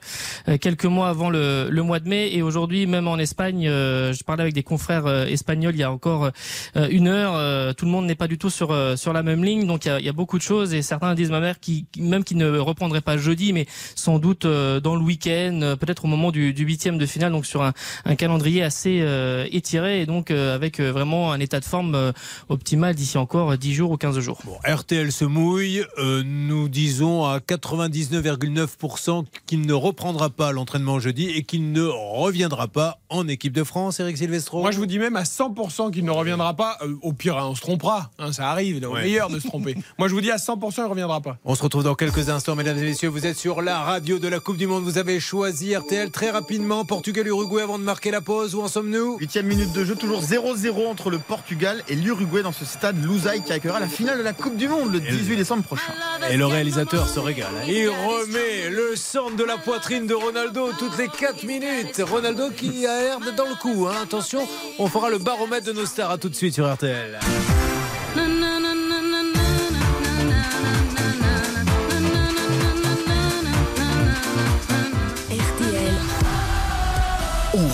quelques 0.60 0.86
mois 0.86 1.10
avant 1.10 1.30
le, 1.30 1.68
le 1.70 1.84
mois 1.84 2.00
de 2.00 2.10
mai 2.10 2.34
et 2.36 2.42
aujourd'hui 2.42 2.86
même 2.88 3.08
en 3.08 3.18
Espagne, 3.18 3.64
je 3.68 4.24
parlais 4.24 4.42
avec 4.44 4.54
des 4.54 4.64
confrères 4.64 5.08
espagnols 5.28 5.76
il 5.76 5.80
y 5.80 5.84
a 5.84 5.92
encore 5.92 6.32
une 6.76 7.08
heure, 7.08 7.76
tout 7.76 7.86
le 7.86 7.92
monde 7.92 8.06
n'est 8.06 8.16
pas 8.16 8.28
du 8.28 8.38
tout 8.38 8.50
sur 8.50 8.76
sur 8.98 9.14
la 9.14 9.24
même 9.24 9.44
ligne 9.44 9.66
donc 9.68 9.86
il 9.86 9.90
y 9.90 9.92
a, 9.92 10.00
il 10.00 10.06
y 10.06 10.10
a 10.10 10.14
beaucoup 10.14 10.38
de 10.38 10.43
choses 10.44 10.74
et 10.74 10.82
certains 10.82 11.16
disent 11.16 11.32
ma 11.32 11.40
mère 11.40 11.60
qui 11.60 11.86
même 11.98 12.24
qui 12.24 12.36
ne 12.36 12.58
reprendrait 12.60 13.02
pas 13.02 13.18
jeudi 13.18 13.54
mais 13.54 13.66
sans 13.96 14.20
doute 14.20 14.46
euh, 14.46 14.80
dans 14.80 14.96
le 14.96 15.02
week-end, 15.02 15.60
euh, 15.64 15.76
peut-être 15.76 16.06
au 16.06 16.08
moment 16.08 16.32
du 16.32 16.54
du 16.54 16.64
huitième 16.66 16.98
de 16.98 17.06
finale 17.06 17.32
donc 17.32 17.46
sur 17.46 17.62
un, 17.64 17.74
un 18.06 18.16
calendrier 18.16 18.62
assez 18.64 19.00
euh, 19.02 19.48
étiré 19.52 20.02
et 20.02 20.06
donc 20.06 20.30
euh, 20.32 20.54
avec 20.56 20.80
euh, 20.80 20.92
vraiment 20.92 21.32
un 21.32 21.40
état 21.40 21.60
de 21.60 21.66
forme 21.66 21.96
euh, 21.96 22.12
optimal 22.50 22.94
d'ici 22.96 23.18
encore 23.18 23.58
10 23.58 23.74
jours 23.74 23.92
ou 23.92 23.98
15 23.98 24.20
jours. 24.20 24.40
Bon, 24.46 24.58
RTL 24.68 25.12
se 25.12 25.26
mouille. 25.26 25.84
euh, 25.98 26.22
nous 26.26 26.68
disons 26.70 27.26
à 27.26 27.40
99,9% 27.40 29.26
qu'il 29.46 29.62
ne 29.62 29.74
reprendra 29.74 30.30
pas 30.30 30.52
l'entraînement 30.52 31.00
jeudi 31.00 31.30
et 31.30 31.44
qu'il 31.44 31.72
ne 31.72 31.84
reviendra 31.84 32.68
pas 32.68 33.00
en 33.10 33.28
équipe 33.28 33.54
de 33.54 33.64
France, 33.64 34.00
Eric 34.00 34.18
Silvestro. 34.18 34.62
Moi, 34.62 34.72
je 34.72 34.78
vous 34.78 34.86
dis 34.86 35.00
même 35.00 35.16
à 35.16 35.24
100% 35.24 35.92
qu'il 35.92 36.04
ne 36.06 36.12
reviendra 36.12 36.54
pas. 36.56 36.78
Euh, 36.82 36.96
au 37.02 37.14
pire, 37.14 37.38
hein, 37.38 37.48
on 37.50 37.56
se 37.56 37.62
trompera. 37.62 38.12
hein, 38.20 38.32
ça 38.34 38.50
arrive, 38.50 38.84
au 38.88 38.94
Ouais. 38.94 39.04
meilleur 39.04 39.30
de 39.30 39.40
se 39.40 39.48
tromper. 39.48 39.76
Moi, 40.00 40.08
je 40.08 40.14
vous 40.14 40.22
dis 40.22 40.32
à 40.34 40.38
100%, 40.38 40.74
il 40.78 40.84
ne 40.84 40.88
reviendra 40.88 41.22
pas. 41.22 41.38
On 41.46 41.56
se 41.56 41.64
retrouve 41.64 41.84
dans 41.84 41.96
quelques 41.96 42.30
instants, 42.30 42.56
mesdames 42.56 42.78
et 42.78 42.82
messieurs. 42.82 43.10
Vous 43.10 43.26
êtes 43.26 43.38
sur 43.38 43.62
la 43.62 43.80
radio 43.80 44.20
de 44.20 44.28
la 44.28 44.40
Coupe 44.40 44.58
du 44.58 44.68
Monde. 44.68 44.84
Vous 44.84 44.98
avez 44.98 45.20
choisi 45.20 45.76
RTL 45.76 46.12
très 46.12 46.30
rapidement. 46.32 46.86
Portugal-Uruguay 46.86 47.62
avant 47.64 47.80
de 47.80 47.84
marquer 47.84 48.12
la 48.12 48.22
pause. 48.22 48.56
Où 48.56 48.62
en 48.62 48.68
sommes-nous? 48.68 49.18
Huitième 49.20 49.46
minute 49.46 49.72
de 49.72 49.86
jeu, 49.86 49.96
toujours 49.96 50.22
0-0 50.22 50.88
entre 50.88 51.10
le 51.10 51.20
Portugal 51.20 51.84
et 51.88 51.96
l'Uruguay 51.96 52.42
dans 52.44 52.52
ce 52.52 52.66
stade 52.66 53.04
Lousaï 53.04 53.44
qui 53.44 53.54
accueillera 53.54 53.80
la 53.80 53.88
finale 53.88 54.18
de 54.18 54.24
la 54.24 54.34
Coupe 54.34 54.58
du 54.58 54.68
Monde 54.68 54.92
le 54.92 55.00
18 55.00 55.36
décembre 55.38 55.64
prochain. 55.64 55.94
Et 56.30 56.38
le 56.38 56.46
réalisateur 56.46 57.08
se 57.08 57.20
régale. 57.20 57.52
Il 57.68 57.90
remet 57.90 58.70
le 58.70 58.96
centre 58.96 59.36
de 59.36 59.44
la 59.44 59.58
poitrine 59.58 60.08
de 60.08 60.14
Ronaldo 60.14 60.72
toutes 60.80 60.98
les 60.98 61.08
4 61.08 61.44
minutes. 61.44 62.02
Ronaldo 62.10 62.50
qui 62.52 62.86
a 62.86 63.02
l'air 63.02 63.20
d'être 63.20 63.36
dans 63.36 63.50
le 63.50 63.56
coup. 63.56 63.88
hein. 63.88 63.96
Attention, 64.04 64.48
on 64.80 64.88
fera 64.88 65.10
le 65.10 65.20
baromètre 65.20 65.66
de 65.68 65.74
nos 65.74 65.86
stars. 65.86 66.12
À 66.12 66.18
tout 66.18 66.30
de 66.30 66.36
suite 66.36 66.54
sur 66.56 66.72
RTL. 66.72 67.20
RTL. 67.20 67.53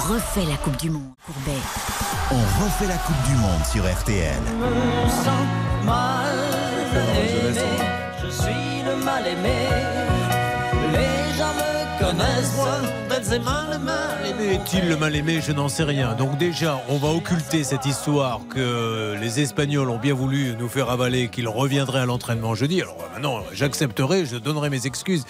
Refait 0.10 0.46
la 0.46 0.58
Coupe 0.58 0.78
du 0.78 0.90
Monde. 0.90 1.14
Courbet. 1.24 1.60
On 2.32 2.64
refait 2.64 2.88
la 2.88 2.98
Coupe 2.98 3.22
du 3.28 3.36
Monde 3.36 3.64
sur 3.72 3.84
RTL. 3.84 4.42
Je 8.24 8.30
suis 8.30 8.82
le 8.86 9.06
mal 9.06 9.28
aimé. 9.28 9.68
Les 10.94 11.38
gens 11.38 11.54
me 11.54 12.00
connaissent, 12.00 12.58
Est-il 13.32 14.90
le 14.90 14.98
mal 14.98 15.16
aimé? 15.16 15.40
Je 15.46 15.52
n'en 15.52 15.70
sais 15.70 15.84
rien. 15.84 16.16
Donc 16.16 16.40
déjà, 16.40 16.82
on 16.90 16.98
va 16.98 17.10
occulter 17.10 17.64
cette 17.64 17.86
histoire 17.86 18.42
que 18.50 19.16
les 19.22 19.40
Espagnols 19.40 19.90
ont 19.92 20.00
bien 20.00 20.16
voulu 20.16 20.56
nous 20.58 20.68
faire 20.68 20.90
avaler 20.90 21.28
qu'il 21.28 21.48
reviendrait 21.48 22.00
à 22.00 22.06
l'entraînement 22.08 22.56
jeudi. 22.56 22.82
Alors 22.82 22.98
euh, 23.00 23.14
maintenant, 23.14 23.44
j'accepterai, 23.54 24.26
je 24.26 24.38
donnerai 24.38 24.72
mes 24.72 24.88
excuses 24.88 25.26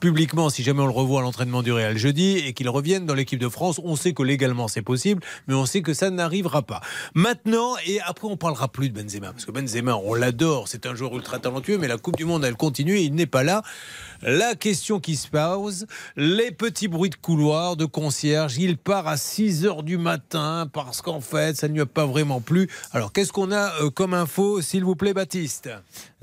publiquement 0.00 0.50
si 0.50 0.64
jamais 0.64 0.80
on 0.80 0.86
le 0.86 0.92
revoit 0.92 1.20
à 1.20 1.22
l'entraînement 1.22 1.62
du 1.62 1.70
Real 1.70 1.96
jeudi 1.96 2.38
et 2.38 2.54
qu'il 2.54 2.68
revienne 2.68 3.06
dans 3.06 3.14
l'équipe 3.14 3.38
de 3.38 3.48
France. 3.48 3.80
On 3.84 3.94
sait 3.94 4.14
que 4.14 4.24
légalement 4.24 4.66
c'est 4.66 4.82
possible, 4.82 5.22
mais 5.46 5.54
on 5.54 5.64
sait 5.64 5.82
que 5.82 5.94
ça 5.94 6.10
n'arrivera 6.10 6.62
pas. 6.62 6.80
Maintenant, 7.14 7.74
et 7.86 8.00
après 8.00 8.26
on 8.26 8.36
parlera 8.36 8.66
plus 8.66 8.88
de 8.88 9.00
Benzema, 9.00 9.30
parce 9.30 9.44
que 9.44 9.52
Benzema, 9.52 9.94
on 9.94 10.14
l'adore, 10.14 10.66
c'est 10.66 10.86
un 10.86 10.96
joueur 10.96 11.14
ultra 11.14 11.38
talentueux, 11.38 11.78
mais 11.78 11.86
la 11.86 11.98
Coupe 11.98 12.16
du 12.16 12.24
Monde, 12.24 12.44
elle 12.44 12.56
continue 12.56 12.96
et 12.96 13.02
il 13.02 13.14
n'est 13.14 13.26
pas 13.26 13.44
là. 13.44 13.62
La 14.24 14.54
question 14.54 15.00
qui 15.00 15.16
se 15.16 15.28
pose, 15.28 15.86
les 16.16 16.50
petits 16.50 16.88
bruits 16.88 17.10
de 17.10 17.14
couloir, 17.16 17.76
de 17.76 17.84
concierge, 17.84 18.56
il 18.58 18.76
part 18.76 19.06
à 19.06 19.16
6 19.16 19.66
heures 19.66 19.82
du 19.82 19.98
matin 19.98 20.68
parce 20.72 21.02
qu'en 21.02 21.20
fait, 21.20 21.56
ça 21.56 21.68
ne 21.68 21.74
lui 21.74 21.80
a 21.80 21.86
pas 21.86 22.06
vraiment 22.06 22.40
plu. 22.40 22.68
Alors, 22.92 23.12
qu'est-ce 23.12 23.32
qu'on 23.32 23.52
a 23.52 23.72
euh, 23.82 23.90
comme 23.90 24.14
info, 24.14 24.60
s'il 24.62 24.84
vous 24.84 24.96
plaît, 24.96 25.12
Baptiste? 25.14 25.68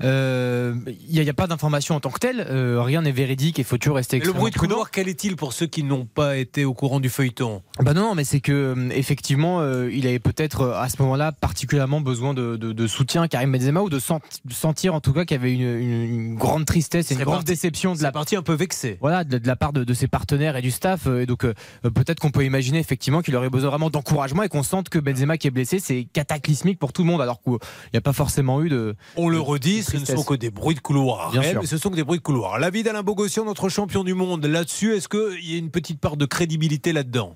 Euh, 0.02 0.74
Il 1.08 1.22
n'y 1.22 1.28
a, 1.28 1.32
pas 1.32 1.46
d'information 1.46 1.94
en 1.94 2.00
tant 2.00 2.10
que 2.10 2.18
telle, 2.18 2.44
euh, 2.48 2.82
rien 2.82 3.02
n'est 3.02 3.12
véridique 3.12 3.58
et 3.58 3.62
il 3.62 3.64
faut 3.64 3.78
toujours 3.78 3.96
rester 3.96 4.18
Le 4.18 4.32
bruit 4.32 4.50
de 4.50 4.58
couloir, 4.58 4.90
quel 4.90 5.08
est-il 5.08 5.36
pour 5.36 5.52
ceux 5.52 5.66
qui 5.66 5.84
n'ont 5.84 6.06
pas 6.06 6.36
été 6.36 6.64
au 6.64 6.74
courant 6.74 6.98
du 7.00 7.08
feuilleton? 7.08 7.62
Bah 7.80 7.94
non, 7.94 8.14
mais 8.14 8.24
c'est 8.24 8.40
que 8.40 8.52
euh, 8.76 8.88
effectivement, 8.90 9.60
euh, 9.60 9.90
il 9.92 10.06
avait 10.06 10.18
peut-être 10.18 10.62
euh, 10.62 10.80
à 10.80 10.88
ce 10.88 11.00
moment-là 11.02 11.30
particulièrement 11.32 12.00
besoin 12.00 12.34
de, 12.34 12.56
de- 12.56 12.72
de 12.72 12.86
soutien, 12.86 13.28
Karim 13.28 13.52
Benzema, 13.52 13.80
ou 13.82 13.88
de 13.90 13.98
sent- 14.00 14.18
sentir 14.50 14.94
en 14.94 15.00
tout 15.00 15.12
cas 15.12 15.24
qu'il 15.24 15.36
y 15.36 15.40
avait 15.40 15.52
une, 15.52 15.60
une- 15.62 16.02
une 16.14 16.34
grande 16.36 16.64
tristesse 16.64 17.10
et 17.10 17.14
une 17.14 17.20
grande 17.24 17.36
parti- 17.44 17.52
de 17.98 18.04
la 18.04 18.12
parti 18.12 18.36
un 18.36 18.42
peu 18.42 18.54
vexé. 18.54 18.98
voilà 19.00 19.24
de, 19.24 19.38
de 19.38 19.46
la 19.46 19.56
part 19.56 19.72
de, 19.72 19.84
de 19.84 19.94
ses 19.94 20.08
partenaires 20.08 20.56
et 20.56 20.62
du 20.62 20.70
staff. 20.70 21.06
euh, 21.06 21.20
Et 21.22 21.26
donc 21.26 21.44
euh, 21.44 21.54
euh, 21.84 21.90
peut-être 21.90 22.20
qu'on 22.20 22.30
peut 22.30 22.44
imaginer 22.44 22.78
effectivement 22.78 23.20
qu'il 23.22 23.34
aurait 23.36 23.50
besoin 23.50 23.70
vraiment 23.70 23.90
d'encouragement 23.90 24.42
et 24.42 24.48
qu'on 24.48 24.62
sente 24.62 24.88
que 24.88 24.98
Benzema 24.98 25.38
qui 25.38 25.48
est 25.48 25.50
blessé, 25.50 25.78
c'est 25.78 26.06
cataclysmique 26.12 26.78
pour 26.78 26.92
tout 26.92 27.02
le 27.02 27.08
monde, 27.08 27.20
alors 27.20 27.42
qu'il 27.42 27.54
n'y 27.92 27.98
a 27.98 28.00
pas 28.00 28.12
forcément 28.12 28.62
eu 28.62 28.68
de. 28.68 28.94
On 29.16 29.28
le 29.28 29.40
redit, 29.40 29.82
ce 29.82 29.96
ne 29.96 30.04
sont 30.04 30.22
que 30.24 30.34
des 30.34 30.50
bruits 30.50 30.74
de 30.74 30.80
couloir. 30.80 31.30
Bien 31.32 31.42
sûr. 31.42 31.66
ce 31.66 31.76
sont 31.78 31.90
que 31.90 31.96
des 31.96 32.04
bruits 32.04 32.18
de 32.18 32.24
couloir. 32.24 32.58
L'avis 32.58 32.82
d'Alain 32.82 33.02
Bogossian, 33.02 33.44
notre 33.44 33.68
champion 33.68 34.04
du 34.04 34.14
monde, 34.14 34.44
là-dessus, 34.46 34.94
est-ce 34.94 35.08
qu'il 35.08 35.50
y 35.50 35.54
a 35.54 35.58
une 35.58 35.70
petite 35.70 36.00
part 36.00 36.16
de 36.16 36.26
crédibilité 36.26 36.92
là-dedans? 36.92 37.34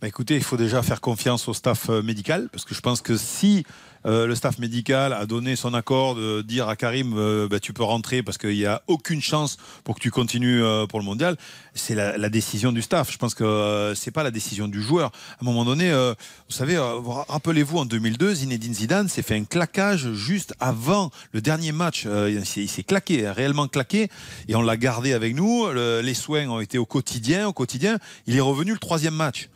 Bah, 0.00 0.08
écoutez, 0.08 0.34
il 0.36 0.42
faut 0.42 0.56
déjà 0.56 0.82
faire 0.82 1.00
confiance 1.02 1.46
au 1.48 1.52
staff 1.54 1.88
médical, 1.90 2.48
parce 2.52 2.64
que 2.64 2.74
je 2.74 2.80
pense 2.80 3.02
que 3.02 3.16
si 3.18 3.64
euh, 4.06 4.26
le 4.26 4.34
staff 4.34 4.58
médical 4.58 5.12
a 5.12 5.26
donné 5.26 5.56
son 5.56 5.74
accord 5.74 6.14
de 6.14 6.42
dire 6.42 6.68
à 6.68 6.76
Karim, 6.76 7.14
euh, 7.16 7.48
bah, 7.48 7.60
tu 7.60 7.72
peux 7.72 7.82
rentrer 7.82 8.22
parce 8.22 8.38
qu'il 8.38 8.56
n'y 8.56 8.64
a 8.66 8.82
aucune 8.86 9.20
chance 9.20 9.58
pour 9.84 9.94
que 9.96 10.00
tu 10.00 10.10
continues 10.10 10.62
euh, 10.62 10.86
pour 10.86 10.98
le 10.98 11.04
mondial, 11.04 11.36
c'est 11.74 11.94
la, 11.94 12.28
décision 12.30 12.72
du 12.72 12.80
staff. 12.82 13.12
Je 13.12 13.18
pense 13.18 13.34
que 13.34 13.92
c'est 13.96 14.10
pas 14.10 14.22
la 14.22 14.30
décision 14.30 14.68
du 14.68 14.82
joueur. 14.82 15.10
À 15.32 15.42
un 15.42 15.44
moment 15.44 15.64
donné, 15.64 15.90
vous 15.92 16.54
savez, 16.54 16.76
vous 16.76 17.10
ra- 17.10 17.26
rappelez-vous 17.28 17.78
en 17.78 17.84
2002, 17.84 18.34
Zinedine 18.34 18.74
Zidane 18.74 19.08
s'est 19.08 19.22
fait 19.22 19.36
un 19.36 19.44
claquage 19.44 20.12
juste 20.12 20.54
avant 20.60 21.10
le 21.32 21.40
dernier 21.40 21.72
match. 21.72 22.06
Il 22.06 22.44
s'est- 22.46 22.82
claqué, 22.84 23.28
réellement 23.30 23.68
claqué, 23.68 24.08
et 24.48 24.54
on 24.54 24.62
l'a 24.62 24.76
gardé 24.76 25.12
avec 25.12 25.34
nous. 25.34 25.66
Le- 25.68 26.00
les 26.00 26.14
soins 26.14 26.48
ont 26.48 26.60
été 26.60 26.78
au 26.78 26.86
quotidien, 26.86 27.48
au 27.48 27.52
quotidien. 27.52 27.98
Il 28.26 28.36
est 28.36 28.40
revenu 28.40 28.72
le 28.72 28.78
troisième 28.78 29.14
match. 29.14 29.48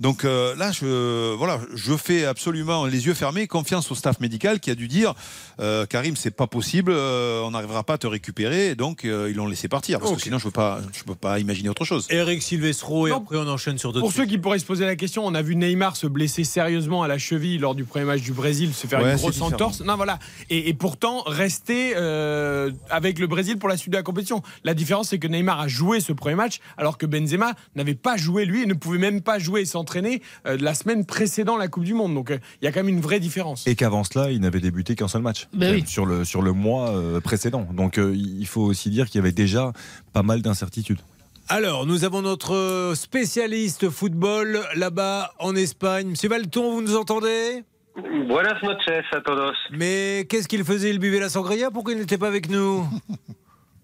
Donc 0.00 0.24
euh, 0.24 0.54
là, 0.56 0.72
je, 0.72 1.34
voilà, 1.34 1.60
je 1.74 1.96
fais 1.96 2.24
absolument 2.24 2.86
les 2.86 3.06
yeux 3.06 3.14
fermés, 3.14 3.46
confiance 3.46 3.90
au 3.90 3.94
staff 3.94 4.18
médical 4.20 4.58
qui 4.60 4.70
a 4.70 4.74
dû 4.74 4.88
dire 4.88 5.14
euh, 5.60 5.86
Karim, 5.86 6.16
c'est 6.16 6.30
pas 6.32 6.46
possible, 6.46 6.92
euh, 6.92 7.40
on 7.42 7.52
n'arrivera 7.52 7.84
pas 7.84 7.94
à 7.94 7.98
te 7.98 8.06
récupérer. 8.06 8.68
Et 8.70 8.74
donc, 8.74 9.04
euh, 9.04 9.28
ils 9.30 9.36
l'ont 9.36 9.46
laissé 9.46 9.68
partir. 9.68 10.00
Parce 10.00 10.10
Ok. 10.10 10.16
que 10.18 10.22
sinon, 10.24 10.38
je 10.38 10.46
ne 10.46 10.50
peux, 10.50 10.54
pas- 10.54 10.80
je 10.92 11.04
peux 11.04 11.14
pas 11.14 11.38
imaginer 11.38 11.68
autre 11.68 11.84
chose. 11.84 12.06
Eric 12.10 12.42
Silvestro 12.42 13.06
et 13.06 13.10
Non. 13.10 13.18
après 13.18 13.36
on 13.36 13.46
enchaîne 13.48 13.78
sur 13.78 13.92
d'autres. 13.92 14.04
Pour 14.04 14.12
ceux 14.12 14.26
qui 14.26 14.38
pourraient 14.38 14.58
se 14.58 14.64
poser 14.64 14.84
la 14.86 14.96
question, 14.96 15.24
on 15.24 15.34
a 15.34 15.42
vu 15.42 15.54
Neymar 15.56 15.96
se 15.96 16.06
blesser 16.06 16.44
sérieusement 16.44 17.02
à 17.02 17.08
la 17.08 17.18
cheville 17.18 17.58
lors 17.58 17.74
du 17.74 17.84
premier 17.84 18.04
match 18.04 18.22
du 18.22 18.32
Brésil, 18.32 18.72
se 18.74 18.86
faire 18.86 19.00
Ouais, 19.02 19.12
une 19.12 19.16
grosse 19.18 19.40
entorse. 19.40 19.80
Non, 19.82 19.96
voilà. 19.96 20.18
Et, 20.50 20.68
et 20.68 20.74
pourtant, 20.74 21.22
rester 21.26 21.92
euh, 21.96 22.70
avec 22.90 23.18
le 23.18 23.26
Brésil 23.26 23.58
pour 23.58 23.68
la 23.68 23.76
suite 23.76 23.92
de 23.92 23.96
la 23.98 24.02
compétition. 24.02 24.42
La 24.64 24.74
différence, 24.74 25.10
c'est 25.10 25.18
que 25.18 25.28
Neymar 25.28 25.60
a 25.60 25.68
joué 25.68 26.00
ce 26.00 26.12
premier 26.12 26.34
match, 26.34 26.58
alors 26.76 26.98
que 26.98 27.06
Benzema 27.06 27.52
n'avait 27.76 27.94
pas 27.94 28.16
joué, 28.16 28.44
lui, 28.44 28.62
et 28.62 28.66
ne 28.66 28.74
pouvait 28.74 28.98
même 28.98 29.20
pas 29.20 29.38
jouer 29.38 29.60
et 29.62 29.66
s'entraîner 29.82 30.22
euh, 30.46 30.56
la 30.60 30.74
semaine 30.74 31.04
précédant 31.04 31.56
la 31.56 31.66
Coupe 31.68 31.84
du 31.84 31.94
Monde. 31.94 32.14
Donc, 32.14 32.30
euh, 32.30 32.38
il 32.60 32.64
y 32.64 32.68
a 32.68 32.72
quand 32.72 32.80
même 32.80 32.94
une 32.94 33.00
vraie 33.00 33.18
différence. 33.20 33.66
Et 33.66 33.74
qu'avant 33.74 34.04
cela, 34.04 34.30
il 34.30 34.40
n'avait 34.40 34.60
débuté 34.60 34.94
qu'un 34.94 35.08
seul 35.08 35.22
match 35.22 35.48
Ben 35.52 35.74
oui. 35.74 35.84
sur, 35.86 36.06
le, 36.06 36.24
sur 36.24 36.40
le 36.42 36.52
mois 36.52 36.90
euh, 36.90 37.20
précédent. 37.20 37.66
Donc 37.72 37.98
euh, 37.98 38.14
il 38.14 38.46
faut 38.46 38.62
aussi 38.62 38.90
dire 38.90 39.06
qu'il 39.06 39.16
y 39.16 39.22
avait 39.22 39.32
déjà 39.32 39.72
pas 40.12 40.22
mal 40.22 40.40
d'incertitudes. 40.42 41.00
Alors, 41.48 41.86
nous 41.86 42.04
avons 42.04 42.22
notre 42.22 42.92
spécialiste 42.94 43.90
football 43.90 44.60
là-bas 44.76 45.32
en 45.40 45.56
Espagne. 45.56 46.08
Monsieur 46.10 46.28
Valton, 46.28 46.72
vous 46.74 46.82
nous 46.82 46.96
entendez? 46.96 47.64
Buenas 47.96 48.60
noches 48.62 49.12
a 49.12 49.20
todos. 49.20 49.52
Mais 49.72 50.26
qu'est-ce 50.28 50.46
qu'il 50.48 50.64
faisait? 50.64 50.90
Il 50.90 50.98
buvait 51.00 51.18
la 51.20 51.28
sangria? 51.28 51.70
Pourquoi 51.70 51.92
il 51.92 51.98
n'était 51.98 52.16
pas 52.18 52.28
avec 52.28 52.48
nous? 52.48 52.86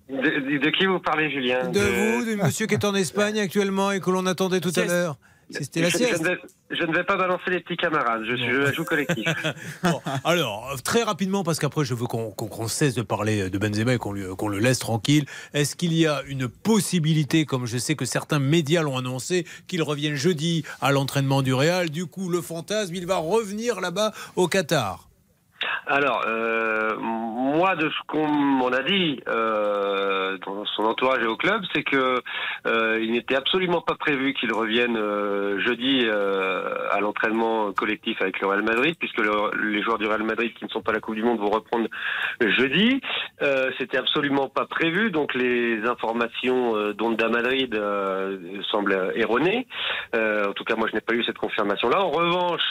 De, 0.09 0.15
de- 0.17 0.65
de 0.65 0.71
qui 0.71 0.87
vous 0.87 1.01
parlez, 1.01 1.31
Julien? 1.31 1.69
De 1.69 1.81
vous, 1.81 2.25
du 2.25 2.37
monsieur 2.37 2.67
qui 2.67 2.75
est 2.75 2.85
en 2.87 2.95
Espagne 2.95 3.39
actuellement 3.41 3.91
et 3.93 4.01
que 4.01 4.09
l'on 4.11 4.25
attendait 4.25 4.61
tout 4.61 4.73
à 4.77 4.85
l'heure. 4.87 5.19
C'était 5.51 5.81
la 5.81 5.89
je, 5.89 5.99
je 5.99 6.03
ne 6.05 6.29
vais, 6.29 6.39
je 6.71 6.85
ne 6.85 6.95
vais 6.95 7.05
pas 7.05 7.17
balancer 7.17 7.51
les 7.51 7.61
petits 7.61 7.77
camarades, 7.77 8.23
je, 8.29 8.37
suis, 8.37 8.47
je 8.47 8.73
joue 8.73 8.85
collectif. 8.85 9.25
Bon, 9.83 10.01
alors, 10.25 10.77
très 10.85 11.03
rapidement, 11.03 11.43
parce 11.45 11.59
qu'après, 11.59 11.85
je 11.85 11.95
veux 11.95 12.07
qu'on 12.07 12.69
cesse 12.69 12.95
de 12.95 13.03
parler 13.03 13.49
de 13.49 13.59
Benzema 13.59 13.95
et 13.95 13.99
qu'on 13.99 14.13
le 14.13 14.59
laisse 14.59 14.79
tranquille. 14.79 15.25
Est-ce 15.55 15.77
qu'il 15.77 15.95
y 15.95 16.07
a 16.07 16.23
une 16.27 16.49
possibilité, 16.49 17.47
comme 17.47 17.67
je 17.67 17.79
sais 17.79 17.95
que 17.95 18.05
certains 18.05 18.39
médias 18.39 18.83
l'ont 18.83 18.99
annoncé, 18.99 19.47
qu'il 19.67 19.83
revienne 19.83 20.15
jeudi 20.15 20.65
à 20.81 20.93
l'entraînement 20.93 21.43
du 21.43 21.55
Real? 21.55 21.91
Du 21.91 22.07
coup, 22.07 22.29
le 22.29 22.43
fantasme, 22.43 22.95
il 22.95 23.07
va 23.07 23.17
revenir 23.17 23.81
là-bas 23.81 24.13
au 24.37 24.49
Qatar. 24.49 25.08
Alors, 25.87 26.23
euh, 26.27 26.97
moi, 26.99 27.77
de 27.77 27.89
ce 27.89 27.97
qu'on 28.07 28.27
m'en 28.29 28.69
a 28.69 28.83
dit 28.83 29.21
euh, 29.29 30.37
dans 30.47 30.65
son 30.67 30.85
entourage 30.85 31.23
et 31.23 31.27
au 31.27 31.37
club, 31.37 31.63
c'est 31.75 31.83
que 31.83 32.21
euh, 32.67 32.99
il 33.01 33.13
n'était 33.13 33.35
absolument 33.37 33.81
pas 33.81 33.95
prévu 33.95 34.35
qu'il 34.35 34.53
revienne 34.53 34.97
euh, 34.97 35.59
jeudi 35.61 36.03
euh, 36.05 36.89
à 36.91 37.01
l'entraînement 37.01 37.73
collectif 37.73 38.21
avec 38.21 38.41
le 38.41 38.47
Real 38.49 38.63
Madrid, 38.63 38.95
puisque 38.99 39.19
le- 39.19 39.71
les 39.73 39.83
joueurs 39.83 39.99
du 39.99 40.07
Real 40.07 40.23
Madrid 40.23 40.53
qui 40.55 40.65
ne 40.65 40.71
sont 40.71 40.83
pas 40.83 40.91
à 40.93 40.95
la 40.95 41.01
Coupe 41.01 41.15
du 41.15 41.23
Monde 41.23 41.39
vont 41.39 41.51
reprendre 41.51 41.89
jeudi. 42.41 43.01
Euh, 43.43 43.71
C'était 43.79 43.99
absolument 43.99 44.49
pas 44.49 44.67
prévu, 44.67 45.11
donc 45.11 45.35
les 45.35 45.81
informations 45.87 46.93
d'Onda 46.93 47.29
Madrid 47.29 47.75
semblent 48.71 49.13
erronées. 49.15 49.67
En 50.15 50.53
tout 50.53 50.65
cas, 50.65 50.77
moi, 50.77 50.89
je 50.91 50.95
n'ai 50.95 51.01
pas 51.01 51.15
eu 51.15 51.25
cette 51.25 51.39
confirmation-là. 51.39 52.01
En 52.03 52.11
revanche, 52.11 52.63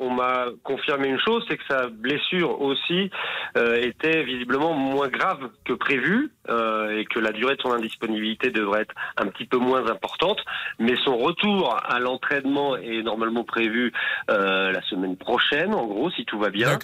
on 0.00 0.10
m'a 0.10 0.46
confirmé 0.62 1.08
une 1.08 1.18
chose, 1.20 1.44
c'est 1.48 1.56
que 1.56 1.64
sa 1.68 1.88
blessure 1.88 2.39
aussi 2.42 3.10
euh, 3.56 3.76
était 3.76 4.22
visiblement 4.22 4.72
moins 4.72 5.08
grave 5.08 5.50
que 5.64 5.72
prévu 5.72 6.30
euh, 6.48 6.98
et 6.98 7.04
que 7.04 7.18
la 7.18 7.32
durée 7.32 7.56
de 7.56 7.62
son 7.62 7.72
indisponibilité 7.72 8.50
devrait 8.50 8.82
être 8.82 8.94
un 9.16 9.26
petit 9.26 9.44
peu 9.44 9.58
moins 9.58 9.90
importante. 9.90 10.38
Mais 10.78 10.94
son 11.04 11.16
retour 11.16 11.76
à 11.88 11.98
l'entraînement 11.98 12.76
est 12.76 13.02
normalement 13.02 13.44
prévu 13.44 13.92
euh, 14.30 14.72
la 14.72 14.82
semaine 14.82 15.16
prochaine, 15.16 15.74
en 15.74 15.86
gros, 15.86 16.10
si 16.10 16.24
tout 16.24 16.38
va 16.38 16.50
bien. 16.50 16.78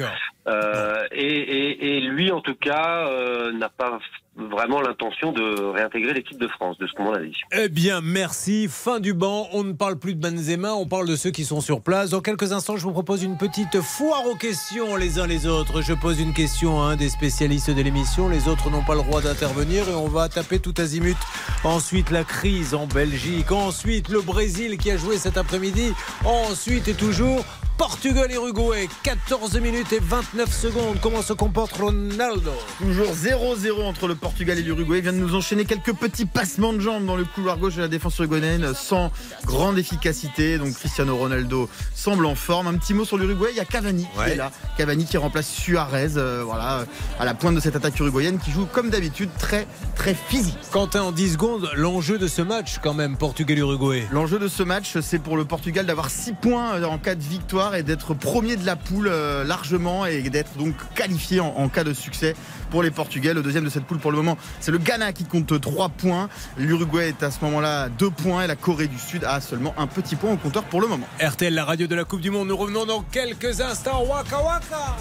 Euh, 0.49 1.05
et, 1.13 1.27
et, 1.27 1.97
et 1.97 2.01
lui, 2.01 2.31
en 2.31 2.41
tout 2.41 2.55
cas, 2.55 3.09
euh, 3.09 3.53
n'a 3.53 3.69
pas 3.69 3.99
vraiment 4.37 4.81
l'intention 4.81 5.33
de 5.33 5.73
réintégrer 5.73 6.13
l'équipe 6.13 6.39
de 6.39 6.49
France, 6.49 6.77
de 6.79 6.87
ce 6.87 6.93
qu'on 6.93 7.13
a 7.13 7.21
dit. 7.21 7.35
Eh 7.53 7.69
bien, 7.69 8.01
merci. 8.03 8.69
Fin 8.69 9.01
du 9.01 9.15
banc. 9.15 9.49
On 9.53 9.65
ne 9.65 9.73
parle 9.73 9.99
plus 9.99 10.15
de 10.15 10.21
Benzema, 10.21 10.75
on 10.75 10.87
parle 10.87 11.09
de 11.09 11.17
ceux 11.17 11.31
qui 11.31 11.45
sont 11.45 11.61
sur 11.61 11.81
place. 11.81 12.11
Dans 12.11 12.21
quelques 12.21 12.53
instants, 12.53 12.77
je 12.77 12.83
vous 12.83 12.93
propose 12.93 13.23
une 13.23 13.37
petite 13.37 13.81
foire 13.81 14.27
aux 14.27 14.37
questions 14.37 14.97
les 14.97 15.19
uns 15.19 15.27
les 15.27 15.47
autres. 15.47 15.83
Je 15.83 15.95
pose 15.95 16.21
une 16.21 16.33
question 16.33 16.83
à 16.83 16.87
un 16.87 16.97
des 16.97 17.09
spécialistes 17.09 17.71
de 17.71 17.83
l'émission. 17.83 18.29
Les 18.29 18.49
autres 18.49 18.71
n'ont 18.71 18.85
pas 18.85 18.95
le 18.95 19.03
droit 19.03 19.23
d'intervenir 19.23 19.89
et 19.89 19.95
on 19.95 20.09
va 20.09 20.29
taper 20.29 20.59
tout 20.59 20.75
azimut. 20.79 21.17
Ensuite, 21.65 22.11
la 22.11 22.25
crise 22.25 22.75
en 22.75 22.87
Belgique. 22.87 23.53
Ensuite, 23.53 24.09
le 24.09 24.21
Brésil 24.21 24.77
qui 24.79 24.91
a 24.91 24.97
joué 24.97 25.17
cet 25.17 25.37
après-midi. 25.37 25.93
Ensuite 26.25 26.89
et 26.89 26.95
toujours. 26.95 27.45
Portugal 27.77 28.31
et 28.31 28.35
Uruguay, 28.35 28.89
14 29.03 29.61
minutes 29.61 29.93
et 29.93 29.99
29 30.01 30.51
secondes. 30.51 30.97
Comment 31.03 31.21
se 31.21 31.35
comporte 31.35 31.73
Ronaldo? 31.77 32.53
Toujours 32.79 33.13
0-0 33.13 33.83
entre 33.85 34.09
le 34.09 34.15
Portugal 34.15 34.59
et 34.59 34.63
l'Uruguay. 34.63 34.99
Il 34.99 35.03
vient 35.03 35.13
de 35.13 35.19
nous 35.19 35.35
enchaîner 35.35 35.67
quelques 35.67 35.93
petits 35.93 36.25
passements 36.25 36.73
de 36.73 36.81
jambes 36.81 37.05
dans 37.05 37.17
le 37.17 37.25
couloir 37.25 37.59
gauche 37.59 37.77
de 37.77 37.83
la 37.83 37.89
défense 37.89 38.19
uruguayenne 38.19 38.73
sans 38.75 39.13
grande 39.45 39.79
efficacité. 39.79 40.57
Donc 40.57 40.73
Cristiano 40.75 41.17
Ronaldo 41.17 41.69
semble 41.95 42.25
en 42.25 42.35
forme. 42.35 42.67
Un 42.67 42.79
petit 42.79 42.95
mot 42.95 43.05
sur 43.05 43.19
l'Uruguay. 43.19 43.51
Il 43.51 43.57
y 43.57 43.61
a 43.61 43.67
Cavani 43.67 44.07
qui 44.25 44.31
est 44.31 44.37
là. 44.37 44.51
Cavani 44.79 45.05
qui 45.05 45.19
remplace 45.19 45.49
Suarez, 45.49 46.17
euh, 46.17 46.43
voilà, 46.45 46.87
à 47.21 47.25
la 47.25 47.35
pointe 47.35 47.55
de 47.55 47.61
cette 47.61 47.77
attaque 47.77 47.99
uruguayenne 48.01 48.39
qui 48.39 48.53
joue 48.53 48.67
comme 48.67 48.89
d'habitude 48.89 49.31
très 49.39 49.67
très 49.95 50.15
physique. 50.15 50.59
Quentin, 50.71 51.03
en 51.03 51.13
10 51.13 51.33
secondes, 51.33 51.71
l'enjeu 51.75 52.19
de 52.19 52.27
ce 52.27 52.43
match, 52.43 52.79
quand 52.83 52.95
même, 52.95 53.17
Portugal-Uruguay. 53.17 54.07
L'enjeu 54.13 54.39
de 54.39 54.49
ce 54.49 54.63
match, 54.63 54.99
c'est 55.01 55.19
pour 55.19 55.37
le 55.37 55.45
Portugal 55.45 55.85
d'avoir 55.85 56.11
6 56.11 56.35
points 56.35 56.75
euh, 56.75 56.85
en 56.85 56.99
cas 56.99 57.15
de 57.15 57.23
victoire 57.23 57.66
et 57.75 57.83
d'être 57.83 58.15
premier 58.15 58.57
de 58.57 58.65
la 58.67 58.77
poule 58.77 59.09
euh, 59.09 59.45
largement 59.45 60.07
et 60.07 60.23
d'être 60.31 60.57
donc 60.57 60.75
qualifié 60.95 61.41
en, 61.41 61.49
en 61.57 61.69
cas 61.69 61.85
de 61.85 61.93
succès 61.93 62.35
pour 62.71 62.83
les 62.83 62.91
Portugais. 62.91 63.35
Le 63.35 63.43
deuxième 63.43 63.65
de 63.65 63.71
cette 63.71 63.85
poule 63.85 63.99
pour 63.99 64.11
le 64.11 64.19
moment, 64.19 64.37
c'est 64.61 64.71
le 64.71 64.79
Ghana 64.79 65.13
qui 65.13 65.25
compte 65.25 65.61
3 65.61 65.89
points. 65.91 66.29
L'Uruguay 66.57 67.09
est 67.09 67.23
à 67.23 67.31
ce 67.31 67.45
moment-là 67.45 67.83
à 67.83 67.89
2 67.89 68.11
points 68.11 68.45
et 68.45 68.47
la 68.47 68.57
Corée 68.57 68.89
du 68.89 68.99
Sud 68.99 69.25
a 69.25 69.41
seulement 69.41 69.75
un 69.79 69.87
petit 69.87 70.17
point 70.17 70.33
au 70.33 70.37
compteur 70.37 70.65
pour 70.65 70.81
le 70.81 70.87
moment. 70.87 71.07
RTL, 71.21 71.55
la 71.55 71.65
radio 71.65 71.87
de 71.87 71.95
la 71.95 72.05
Coupe 72.05 72.21
du 72.21 72.31
Monde. 72.31 72.49
Nous 72.49 72.57
revenons 72.57 72.87
dans 72.87 73.03
quelques 73.03 73.61
instants. 73.61 74.05
Waka 74.05 74.43
Waka 74.43 74.97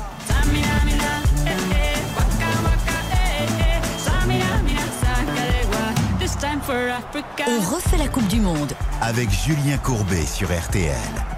On 7.47 7.59
refait 7.75 7.97
la 7.97 8.07
Coupe 8.07 8.27
du 8.27 8.39
Monde 8.39 8.73
Avec 9.01 9.29
Julien 9.29 9.77
Courbet 9.77 10.25
sur 10.25 10.47
RTL. 10.47 11.34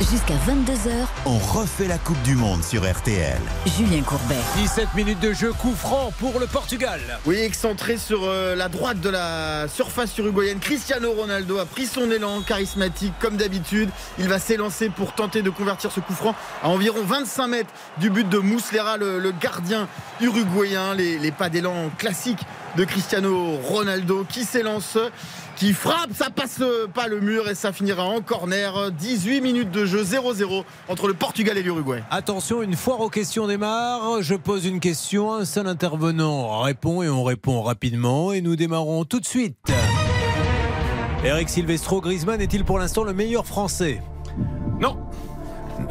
Jusqu'à 0.00 0.34
22h. 0.34 0.90
On 1.26 1.38
refait 1.38 1.86
la 1.86 1.98
Coupe 1.98 2.20
du 2.22 2.34
Monde 2.34 2.64
sur 2.64 2.90
RTL. 2.90 3.38
Julien 3.76 4.02
Courbet. 4.02 4.36
17 4.56 4.94
minutes 4.94 5.20
de 5.20 5.32
jeu, 5.32 5.52
coup 5.52 5.74
franc 5.74 6.10
pour 6.18 6.40
le 6.40 6.46
Portugal. 6.46 7.00
Oui, 7.26 7.36
excentré 7.36 7.98
sur 7.98 8.20
euh, 8.24 8.56
la 8.56 8.68
droite 8.68 9.00
de 9.00 9.10
la 9.10 9.68
surface 9.68 10.16
uruguayenne, 10.16 10.58
Cristiano 10.58 11.12
Ronaldo 11.12 11.58
a 11.58 11.66
pris 11.66 11.86
son 11.86 12.10
élan 12.10 12.40
charismatique 12.40 13.12
comme 13.20 13.36
d'habitude. 13.36 13.90
Il 14.18 14.28
va 14.28 14.38
s'élancer 14.38 14.88
pour 14.88 15.12
tenter 15.12 15.42
de 15.42 15.50
convertir 15.50 15.92
ce 15.92 16.00
coup 16.00 16.14
franc 16.14 16.34
à 16.62 16.68
environ 16.70 17.00
25 17.04 17.46
mètres 17.48 17.70
du 17.98 18.10
but 18.10 18.28
de 18.28 18.38
Mouslera, 18.38 18.96
le, 18.96 19.18
le 19.18 19.32
gardien 19.32 19.86
uruguayen. 20.20 20.94
Les, 20.94 21.18
les 21.18 21.30
pas 21.30 21.48
d'élan 21.50 21.90
classiques 21.98 22.40
de 22.76 22.84
Cristiano 22.84 23.56
Ronaldo 23.64 24.24
qui 24.28 24.44
s'élance, 24.44 24.98
qui 25.56 25.72
frappe, 25.72 26.10
ça 26.14 26.30
passe 26.30 26.62
pas 26.94 27.08
le 27.08 27.20
mur 27.20 27.48
et 27.48 27.54
ça 27.54 27.72
finira 27.72 28.04
en 28.04 28.20
corner. 28.20 28.90
18 28.92 29.40
minutes 29.40 29.70
de 29.70 29.86
jeu, 29.86 30.02
0-0 30.02 30.64
entre 30.88 31.08
le 31.08 31.14
Portugal 31.14 31.58
et 31.58 31.62
l'Uruguay. 31.62 32.02
Attention, 32.10 32.62
une 32.62 32.76
foire 32.76 33.00
aux 33.00 33.10
questions 33.10 33.46
démarre. 33.46 34.22
Je 34.22 34.34
pose 34.34 34.66
une 34.66 34.80
question, 34.80 35.32
un 35.32 35.44
seul 35.44 35.66
intervenant 35.66 36.60
répond 36.60 37.02
et 37.02 37.08
on 37.08 37.24
répond 37.24 37.62
rapidement. 37.62 38.32
Et 38.32 38.40
nous 38.40 38.56
démarrons 38.56 39.04
tout 39.04 39.20
de 39.20 39.26
suite. 39.26 39.56
Eric 41.24 41.50
Silvestro, 41.50 42.00
Griezmann 42.00 42.40
est-il 42.40 42.64
pour 42.64 42.78
l'instant 42.78 43.04
le 43.04 43.12
meilleur 43.12 43.46
français? 43.46 44.00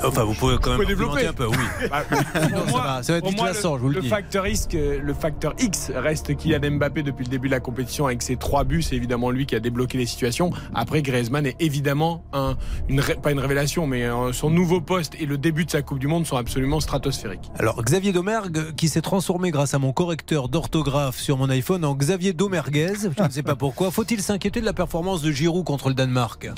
Enfin, 0.04 0.24
vous 0.24 0.34
pouvez 0.34 0.58
quand 0.62 0.78
même 0.78 0.80
Vous 0.80 0.86
pouvez 1.06 1.26
argumenter 1.26 1.28
un 1.28 1.34
peu, 1.34 1.48
oui. 1.48 1.56
Bah, 1.90 2.04
Non, 2.52 2.66
ça 2.68 2.72
va, 2.82 3.04
ça 3.04 3.14
va 3.14 3.18
être 3.20 3.24
pour 3.26 3.34
moi, 3.34 3.48
déclassant, 3.50 3.76
je 3.78 3.82
vous 3.82 3.90
le 3.90 3.96
le 3.96 4.02
dis. 4.02 4.08
facteur, 4.08 4.44
risque, 4.44 4.74
le 4.74 5.14
facteur 5.14 5.54
X 5.60 5.92
reste 5.96 6.36
Kylian 6.38 6.72
Mbappé 6.78 7.04
depuis 7.04 7.26
le 7.26 7.30
début 7.30 7.48
de 7.48 7.54
la 7.54 7.60
compétition 7.60 8.06
avec 8.06 8.22
ses 8.22 8.38
trois 8.38 8.64
buts. 8.64 8.82
C'est 8.82 8.96
évidemment 8.96 9.30
lui 9.30 9.46
qui 9.46 9.56
a 9.56 9.60
débloqué 9.60 9.98
les 9.98 10.06
situations. 10.06 10.52
Après, 10.74 11.02
Griezmann 11.02 11.46
est 11.46 11.56
évidemment 11.60 12.24
un, 12.34 12.56
une, 12.88 13.00
ré- 13.02 13.16
pas 13.16 13.32
une 13.32 13.40
révélation, 13.40 13.88
mais 13.88 14.04
euh, 14.06 14.32
son 14.34 14.50
nouveau 14.50 14.80
poste 14.82 15.14
et 15.20 15.26
le 15.26 15.38
début 15.38 15.66
de 15.66 15.72
sa 15.72 15.82
Coupe 15.82 16.00
du 16.00 16.08
Monde 16.08 16.26
sont 16.26 16.38
absolument 16.38 16.80
stratosphériques. 16.80 17.52
Alors, 17.60 17.84
Xavier 17.84 18.14
Domergue, 18.14 18.74
qui 18.76 18.88
s'est 18.88 19.02
transformé 19.02 19.52
grâce 19.52 19.74
à 19.74 19.80
mon 19.80 19.92
correcteur 19.92 20.50
d'orthographe 20.50 21.18
sur 21.18 21.38
mon 21.38 21.50
iPhone 21.50 21.84
en 21.84 21.94
Xavier 21.96 22.34
Domerguez, 22.34 22.94
je 23.18 23.24
ne 23.24 23.30
sais 23.30 23.44
pas 23.44 23.56
pourquoi. 23.56 23.92
Faut-il 23.92 24.22
s'inquiéter 24.22 24.62
de 24.62 24.66
la 24.66 24.74
performance 24.74 25.22
de 25.22 25.32
Giroud 25.32 25.66
contre 25.66 25.90
le 25.90 25.96
Danemark? 25.96 26.50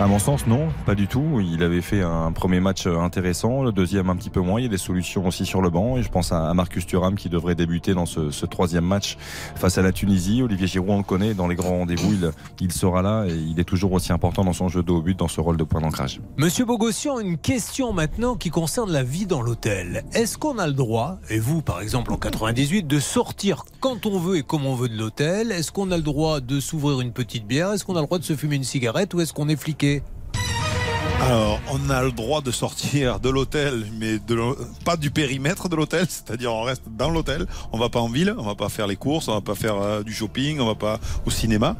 À 0.00 0.08
mon 0.08 0.18
sens, 0.18 0.48
non, 0.48 0.68
pas 0.84 0.96
du 0.96 1.06
tout. 1.06 1.40
Il 1.40 1.62
avait 1.62 1.80
fait 1.80 2.02
un 2.02 2.32
premier 2.32 2.58
match 2.58 2.88
intéressant, 2.88 3.62
le 3.62 3.70
deuxième 3.70 4.10
un 4.10 4.16
petit 4.16 4.30
peu 4.30 4.40
moins. 4.40 4.58
Il 4.58 4.64
y 4.64 4.66
a 4.66 4.68
des 4.68 4.76
solutions 4.76 5.26
aussi 5.28 5.46
sur 5.46 5.62
le 5.62 5.70
banc. 5.70 5.96
Et 5.96 6.02
je 6.02 6.08
pense 6.08 6.32
à 6.32 6.52
Marcus 6.54 6.86
Thuram 6.86 7.14
qui 7.14 7.28
devrait 7.28 7.54
débuter 7.54 7.94
dans 7.94 8.06
ce, 8.06 8.46
troisième 8.46 8.84
match 8.84 9.16
face 9.54 9.78
à 9.78 9.82
la 9.82 9.92
Tunisie. 9.92 10.42
Olivier 10.42 10.66
Giroud, 10.66 10.90
on 10.90 10.98
le 10.98 11.04
connaît, 11.04 11.34
dans 11.34 11.46
les 11.46 11.54
grands 11.54 11.78
rendez-vous, 11.78 12.14
il, 12.14 12.32
il 12.60 12.72
sera 12.72 13.02
là 13.02 13.26
et 13.28 13.34
il 13.34 13.60
est 13.60 13.64
toujours 13.64 13.92
aussi 13.92 14.12
important 14.12 14.44
dans 14.44 14.52
son 14.52 14.68
jeu 14.68 14.82
de 14.82 14.90
haut 14.90 15.02
but, 15.02 15.16
dans 15.16 15.28
ce 15.28 15.40
rôle 15.40 15.56
de 15.56 15.62
point 15.62 15.80
d'ancrage. 15.80 16.20
Monsieur 16.36 16.64
Bogossian, 16.64 17.20
une 17.20 17.38
question 17.38 17.92
maintenant 17.92 18.34
qui 18.34 18.50
concerne 18.50 18.90
la 18.90 19.04
vie 19.04 19.26
dans 19.26 19.42
l'hôtel. 19.42 20.02
Est-ce 20.14 20.36
qu'on 20.36 20.58
a 20.58 20.66
le 20.66 20.72
droit, 20.72 21.18
et 21.30 21.38
vous 21.38 21.62
par 21.62 21.80
exemple 21.80 22.12
en 22.12 22.16
98, 22.16 22.88
de 22.88 22.98
sortir 22.98 23.64
quand 23.78 24.06
on 24.06 24.18
veut 24.18 24.38
et 24.38 24.42
comme 24.42 24.66
on 24.66 24.74
veut 24.74 24.88
de 24.88 24.98
l'hôtel? 24.98 25.52
Est-ce 25.52 25.70
qu'on 25.70 25.92
a 25.92 25.96
le 25.96 26.02
droit 26.02 26.40
de 26.40 26.58
s'ouvrir 26.58 27.00
une 27.00 27.12
petite 27.12 27.46
bière? 27.46 27.72
Est-ce 27.72 27.84
qu'on 27.84 27.96
a 27.96 28.00
le 28.00 28.06
droit 28.06 28.18
de 28.18 28.24
se 28.24 28.34
fumer 28.34 28.56
une 28.56 28.64
cigarette? 28.64 29.14
Ou 29.14 29.20
est-ce 29.20 29.32
qu'on 29.32 29.48
est 29.48 29.56
fliqué? 29.56 29.81
Alors, 31.20 31.60
on 31.70 31.88
a 31.90 32.02
le 32.02 32.10
droit 32.10 32.40
de 32.40 32.50
sortir 32.50 33.20
de 33.20 33.30
l'hôtel, 33.30 33.86
mais 33.98 34.18
de 34.18 34.36
pas 34.84 34.96
du 34.96 35.10
périmètre 35.12 35.68
de 35.68 35.76
l'hôtel, 35.76 36.06
c'est-à-dire 36.08 36.52
on 36.52 36.62
reste 36.62 36.82
dans 36.96 37.10
l'hôtel. 37.10 37.46
On 37.72 37.78
va 37.78 37.88
pas 37.88 38.00
en 38.00 38.08
ville, 38.08 38.34
on 38.38 38.42
va 38.42 38.54
pas 38.56 38.68
faire 38.68 38.88
les 38.88 38.96
courses, 38.96 39.28
on 39.28 39.34
va 39.34 39.40
pas 39.40 39.54
faire 39.54 39.76
euh, 39.80 40.02
du 40.02 40.12
shopping, 40.12 40.58
on 40.60 40.66
va 40.66 40.74
pas 40.74 40.98
au 41.24 41.30
cinéma. 41.30 41.76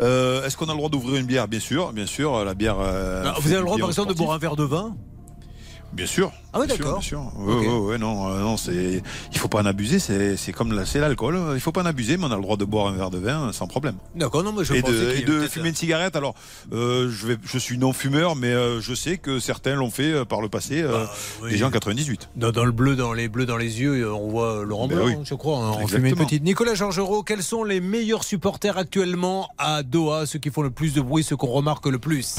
Euh, 0.00 0.44
Est-ce 0.44 0.56
qu'on 0.58 0.66
a 0.66 0.72
le 0.72 0.76
droit 0.78 0.90
d'ouvrir 0.90 1.16
une 1.16 1.26
bière? 1.26 1.48
Bien 1.48 1.60
sûr, 1.60 1.92
bien 1.92 2.06
sûr, 2.06 2.44
la 2.44 2.52
bière. 2.54 2.76
euh, 2.78 3.24
Ah, 3.26 3.34
Vous 3.40 3.48
avez 3.52 3.60
le 3.60 3.64
droit 3.64 3.78
par 3.78 3.88
exemple 3.88 4.10
de 4.10 4.14
boire 4.14 4.32
un 4.32 4.38
verre 4.38 4.56
de 4.56 4.64
vin? 4.64 4.94
Bien 5.94 6.06
sûr. 6.06 6.32
Ah 6.52 6.58
oui, 6.60 6.66
bien 6.66 6.76
sûr, 6.76 6.84
d'accord. 6.84 6.98
bien 7.00 7.08
sûr. 7.08 7.20
Ouais, 7.36 7.54
Ok. 7.54 7.60
ouais, 7.62 7.68
ouais, 7.92 7.98
non, 7.98 8.28
euh, 8.28 8.40
non, 8.40 8.56
c'est, 8.56 9.02
il 9.32 9.38
faut 9.38 9.48
pas 9.48 9.60
en 9.60 9.66
abuser. 9.66 9.98
C'est, 9.98 10.36
c'est 10.36 10.52
comme 10.52 10.72
la- 10.72 10.84
c'est 10.86 10.98
l'alcool. 11.00 11.38
Il 11.54 11.60
faut 11.60 11.72
pas 11.72 11.82
en 11.82 11.86
abuser, 11.86 12.16
mais 12.16 12.24
on 12.26 12.30
a 12.32 12.36
le 12.36 12.42
droit 12.42 12.56
de 12.56 12.64
boire 12.64 12.88
un 12.88 12.92
verre 12.92 13.10
de 13.10 13.18
vin 13.18 13.52
sans 13.52 13.66
problème. 13.66 13.94
D'accord, 14.16 14.42
non, 14.42 14.52
mais 14.52 14.64
je 14.64 14.74
et 14.74 14.82
de, 14.82 14.86
qu'il 14.86 15.18
y 15.20 15.22
et 15.22 15.24
de 15.24 15.46
fumer 15.46 15.68
une 15.68 15.74
cigarette. 15.74 16.16
Alors, 16.16 16.34
euh, 16.72 17.08
je 17.10 17.26
vais, 17.28 17.36
je 17.44 17.58
suis 17.58 17.78
non 17.78 17.92
fumeur, 17.92 18.34
mais 18.36 18.48
euh, 18.52 18.80
je 18.80 18.92
sais 18.94 19.18
que 19.18 19.38
certains 19.38 19.74
l'ont 19.76 19.90
fait 19.90 20.12
euh, 20.12 20.24
par 20.24 20.40
le 20.40 20.48
passé, 20.48 20.82
euh, 20.82 21.04
Bah, 21.04 21.10
oui. 21.42 21.50
déjà 21.50 21.66
en 21.66 21.70
98. 21.70 22.28
Dans, 22.36 22.50
dans 22.50 22.64
le 22.64 22.72
bleu, 22.72 22.96
dans 22.96 23.12
les 23.12 23.28
bleus 23.28 23.46
dans 23.46 23.56
les 23.56 23.80
yeux, 23.80 24.04
euh, 24.04 24.12
on 24.12 24.28
voit 24.28 24.64
Laurent 24.64 24.88
Ben 24.88 24.96
Blanc, 24.96 25.06
oui. 25.06 25.14
je 25.24 25.34
crois, 25.34 25.58
hein, 25.58 25.68
en 25.70 25.80
Exactement. 25.80 25.96
fumer 25.98 26.10
une 26.10 26.16
petite. 26.26 26.42
Nicolas 26.44 26.74
Georgerot, 26.74 27.22
quels 27.22 27.42
sont 27.42 27.62
les 27.64 27.80
meilleurs 27.80 28.24
supporters 28.24 28.78
actuellement 28.78 29.48
à 29.58 29.82
Doha, 29.84 30.26
ceux 30.26 30.38
qui 30.40 30.50
font 30.50 30.62
le 30.62 30.70
plus 30.70 30.92
de 30.94 31.00
bruit, 31.00 31.22
ceux 31.24 31.36
qu'on 31.36 31.46
remarque 31.48 31.86
le 31.86 31.98
plus? 32.00 32.36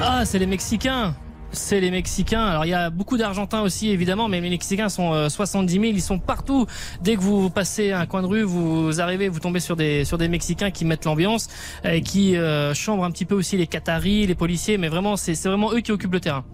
Ah, 0.00 0.24
c'est 0.24 0.38
les 0.38 0.46
Mexicains. 0.46 1.14
C'est 1.52 1.80
les 1.80 1.90
Mexicains. 1.90 2.44
Alors 2.44 2.64
il 2.64 2.68
y 2.68 2.74
a 2.74 2.90
beaucoup 2.90 3.16
d'Argentins 3.16 3.62
aussi 3.62 3.90
évidemment, 3.90 4.28
mais 4.28 4.40
les 4.40 4.50
Mexicains 4.50 4.88
sont 4.88 5.12
euh, 5.12 5.28
70 5.28 5.72
000. 5.72 5.84
Ils 5.86 6.02
sont 6.02 6.18
partout. 6.18 6.66
Dès 7.02 7.16
que 7.16 7.20
vous 7.20 7.50
passez 7.50 7.92
un 7.92 8.06
coin 8.06 8.22
de 8.22 8.26
rue, 8.26 8.42
vous 8.42 9.00
arrivez, 9.00 9.28
vous 9.28 9.40
tombez 9.40 9.60
sur 9.60 9.76
des 9.76 10.04
sur 10.04 10.18
des 10.18 10.28
Mexicains 10.28 10.70
qui 10.70 10.84
mettent 10.84 11.04
l'ambiance 11.04 11.48
et 11.84 12.02
qui 12.02 12.36
euh, 12.36 12.74
chambrent 12.74 13.04
un 13.04 13.10
petit 13.10 13.24
peu 13.24 13.34
aussi 13.34 13.56
les 13.56 13.66
Qataris, 13.66 14.26
les 14.26 14.34
policiers. 14.34 14.78
Mais 14.78 14.88
vraiment, 14.88 15.16
c'est 15.16 15.34
vraiment 15.44 15.72
eux 15.72 15.80
qui 15.80 15.92
occupent 15.92 16.12
le 16.14 16.20
terrain. 16.20 16.44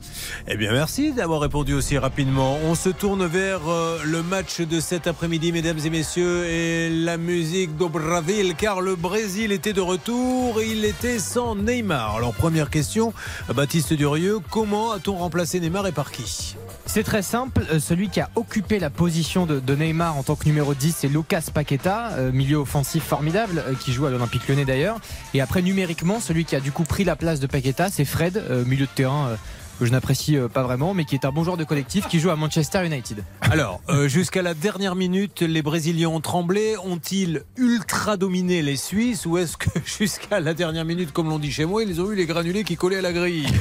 Eh 0.48 0.56
bien, 0.56 0.72
merci 0.72 1.12
d'avoir 1.12 1.40
répondu 1.40 1.74
aussi 1.74 1.98
rapidement. 1.98 2.58
On 2.64 2.74
se 2.74 2.88
tourne 2.88 3.26
vers 3.26 3.68
euh, 3.68 3.98
le 4.04 4.22
match 4.22 4.60
de 4.60 4.80
cet 4.80 5.06
après-midi, 5.06 5.52
mesdames 5.52 5.78
et 5.84 5.90
messieurs, 5.90 6.44
et 6.46 6.90
la 6.90 7.16
musique 7.16 7.76
d'Obraville, 7.76 8.54
car 8.56 8.80
le 8.80 8.96
Brésil 8.96 9.52
était 9.52 9.72
de 9.72 9.80
retour 9.80 10.60
et 10.60 10.70
il 10.70 10.84
était 10.84 11.18
sans 11.18 11.56
Neymar. 11.56 12.16
Alors, 12.16 12.34
première 12.34 12.70
question, 12.70 13.12
Baptiste 13.54 13.92
Durieux, 13.92 14.38
comment 14.50 14.81
a-t-on 14.90 15.16
remplacé 15.16 15.60
Neymar 15.60 15.86
et 15.86 15.92
par 15.92 16.10
qui 16.10 16.56
C'est 16.86 17.04
très 17.04 17.22
simple. 17.22 17.64
Euh, 17.70 17.78
Celui 17.78 18.08
qui 18.08 18.20
a 18.20 18.28
occupé 18.34 18.78
la 18.78 18.90
position 18.90 19.46
de, 19.46 19.74
Neymar 19.74 20.16
en 20.16 20.22
tant 20.22 20.34
que 20.34 20.46
numéro 20.46 20.74
10, 20.74 20.96
c'est 20.98 21.08
Lucas 21.08 21.44
Paqueta, 21.54 22.10
euh, 22.12 22.32
milieu 22.32 22.56
offensif 22.56 23.04
formidable, 23.04 23.62
euh, 23.66 23.74
qui 23.74 23.92
joue 23.92 24.06
à 24.06 24.10
l'Olympique 24.10 24.48
Lyonnais 24.48 24.64
d'ailleurs. 24.64 24.98
Et 25.34 25.40
après, 25.40 25.62
numériquement, 25.62 26.18
celui 26.18 26.44
qui 26.44 26.56
a 26.56 26.60
du 26.60 26.72
coup 26.72 26.82
pris 26.82 27.04
la 27.04 27.14
place 27.14 27.38
de 27.38 27.46
Paqueta, 27.46 27.88
c'est 27.90 28.04
Fred, 28.04 28.42
milieu 28.66 28.86
de 28.86 28.90
terrain 28.94 29.36
que 29.82 29.86
je 29.88 29.92
n'apprécie 29.92 30.36
euh, 30.36 30.48
pas 30.48 30.62
vraiment, 30.62 30.94
mais 30.94 31.04
qui 31.04 31.14
est 31.14 31.24
un 31.24 31.32
bon 31.32 31.44
joueur 31.44 31.56
de 31.56 31.64
collectif, 31.64 32.06
qui 32.08 32.20
joue 32.20 32.30
à 32.30 32.36
Manchester 32.36 32.84
United. 32.86 33.24
Alors, 33.40 33.80
euh, 33.88 34.08
jusqu'à 34.08 34.42
la 34.42 34.54
dernière 34.54 34.94
minute, 34.94 35.42
les 35.42 35.62
Brésiliens 35.62 36.08
ont 36.08 36.20
tremblé. 36.20 36.74
Ont-ils 36.84 37.42
ultra 37.56 38.16
dominé 38.16 38.62
les 38.62 38.76
Suisses 38.76 39.26
ou 39.26 39.38
est-ce 39.38 39.56
que 39.56 39.68
jusqu'à 39.98 40.40
la 40.40 40.54
dernière 40.54 40.84
minute, 40.84 41.12
comme 41.12 41.28
l'on 41.28 41.38
dit 41.38 41.50
chez 41.50 41.64
moi, 41.64 41.82
ils 41.82 42.00
ont 42.00 42.10
eu 42.12 42.14
les 42.14 42.26
granulés 42.26 42.64
qui 42.64 42.76
collaient 42.76 42.98
à 42.98 43.02
la 43.02 43.12
grille? 43.12 43.46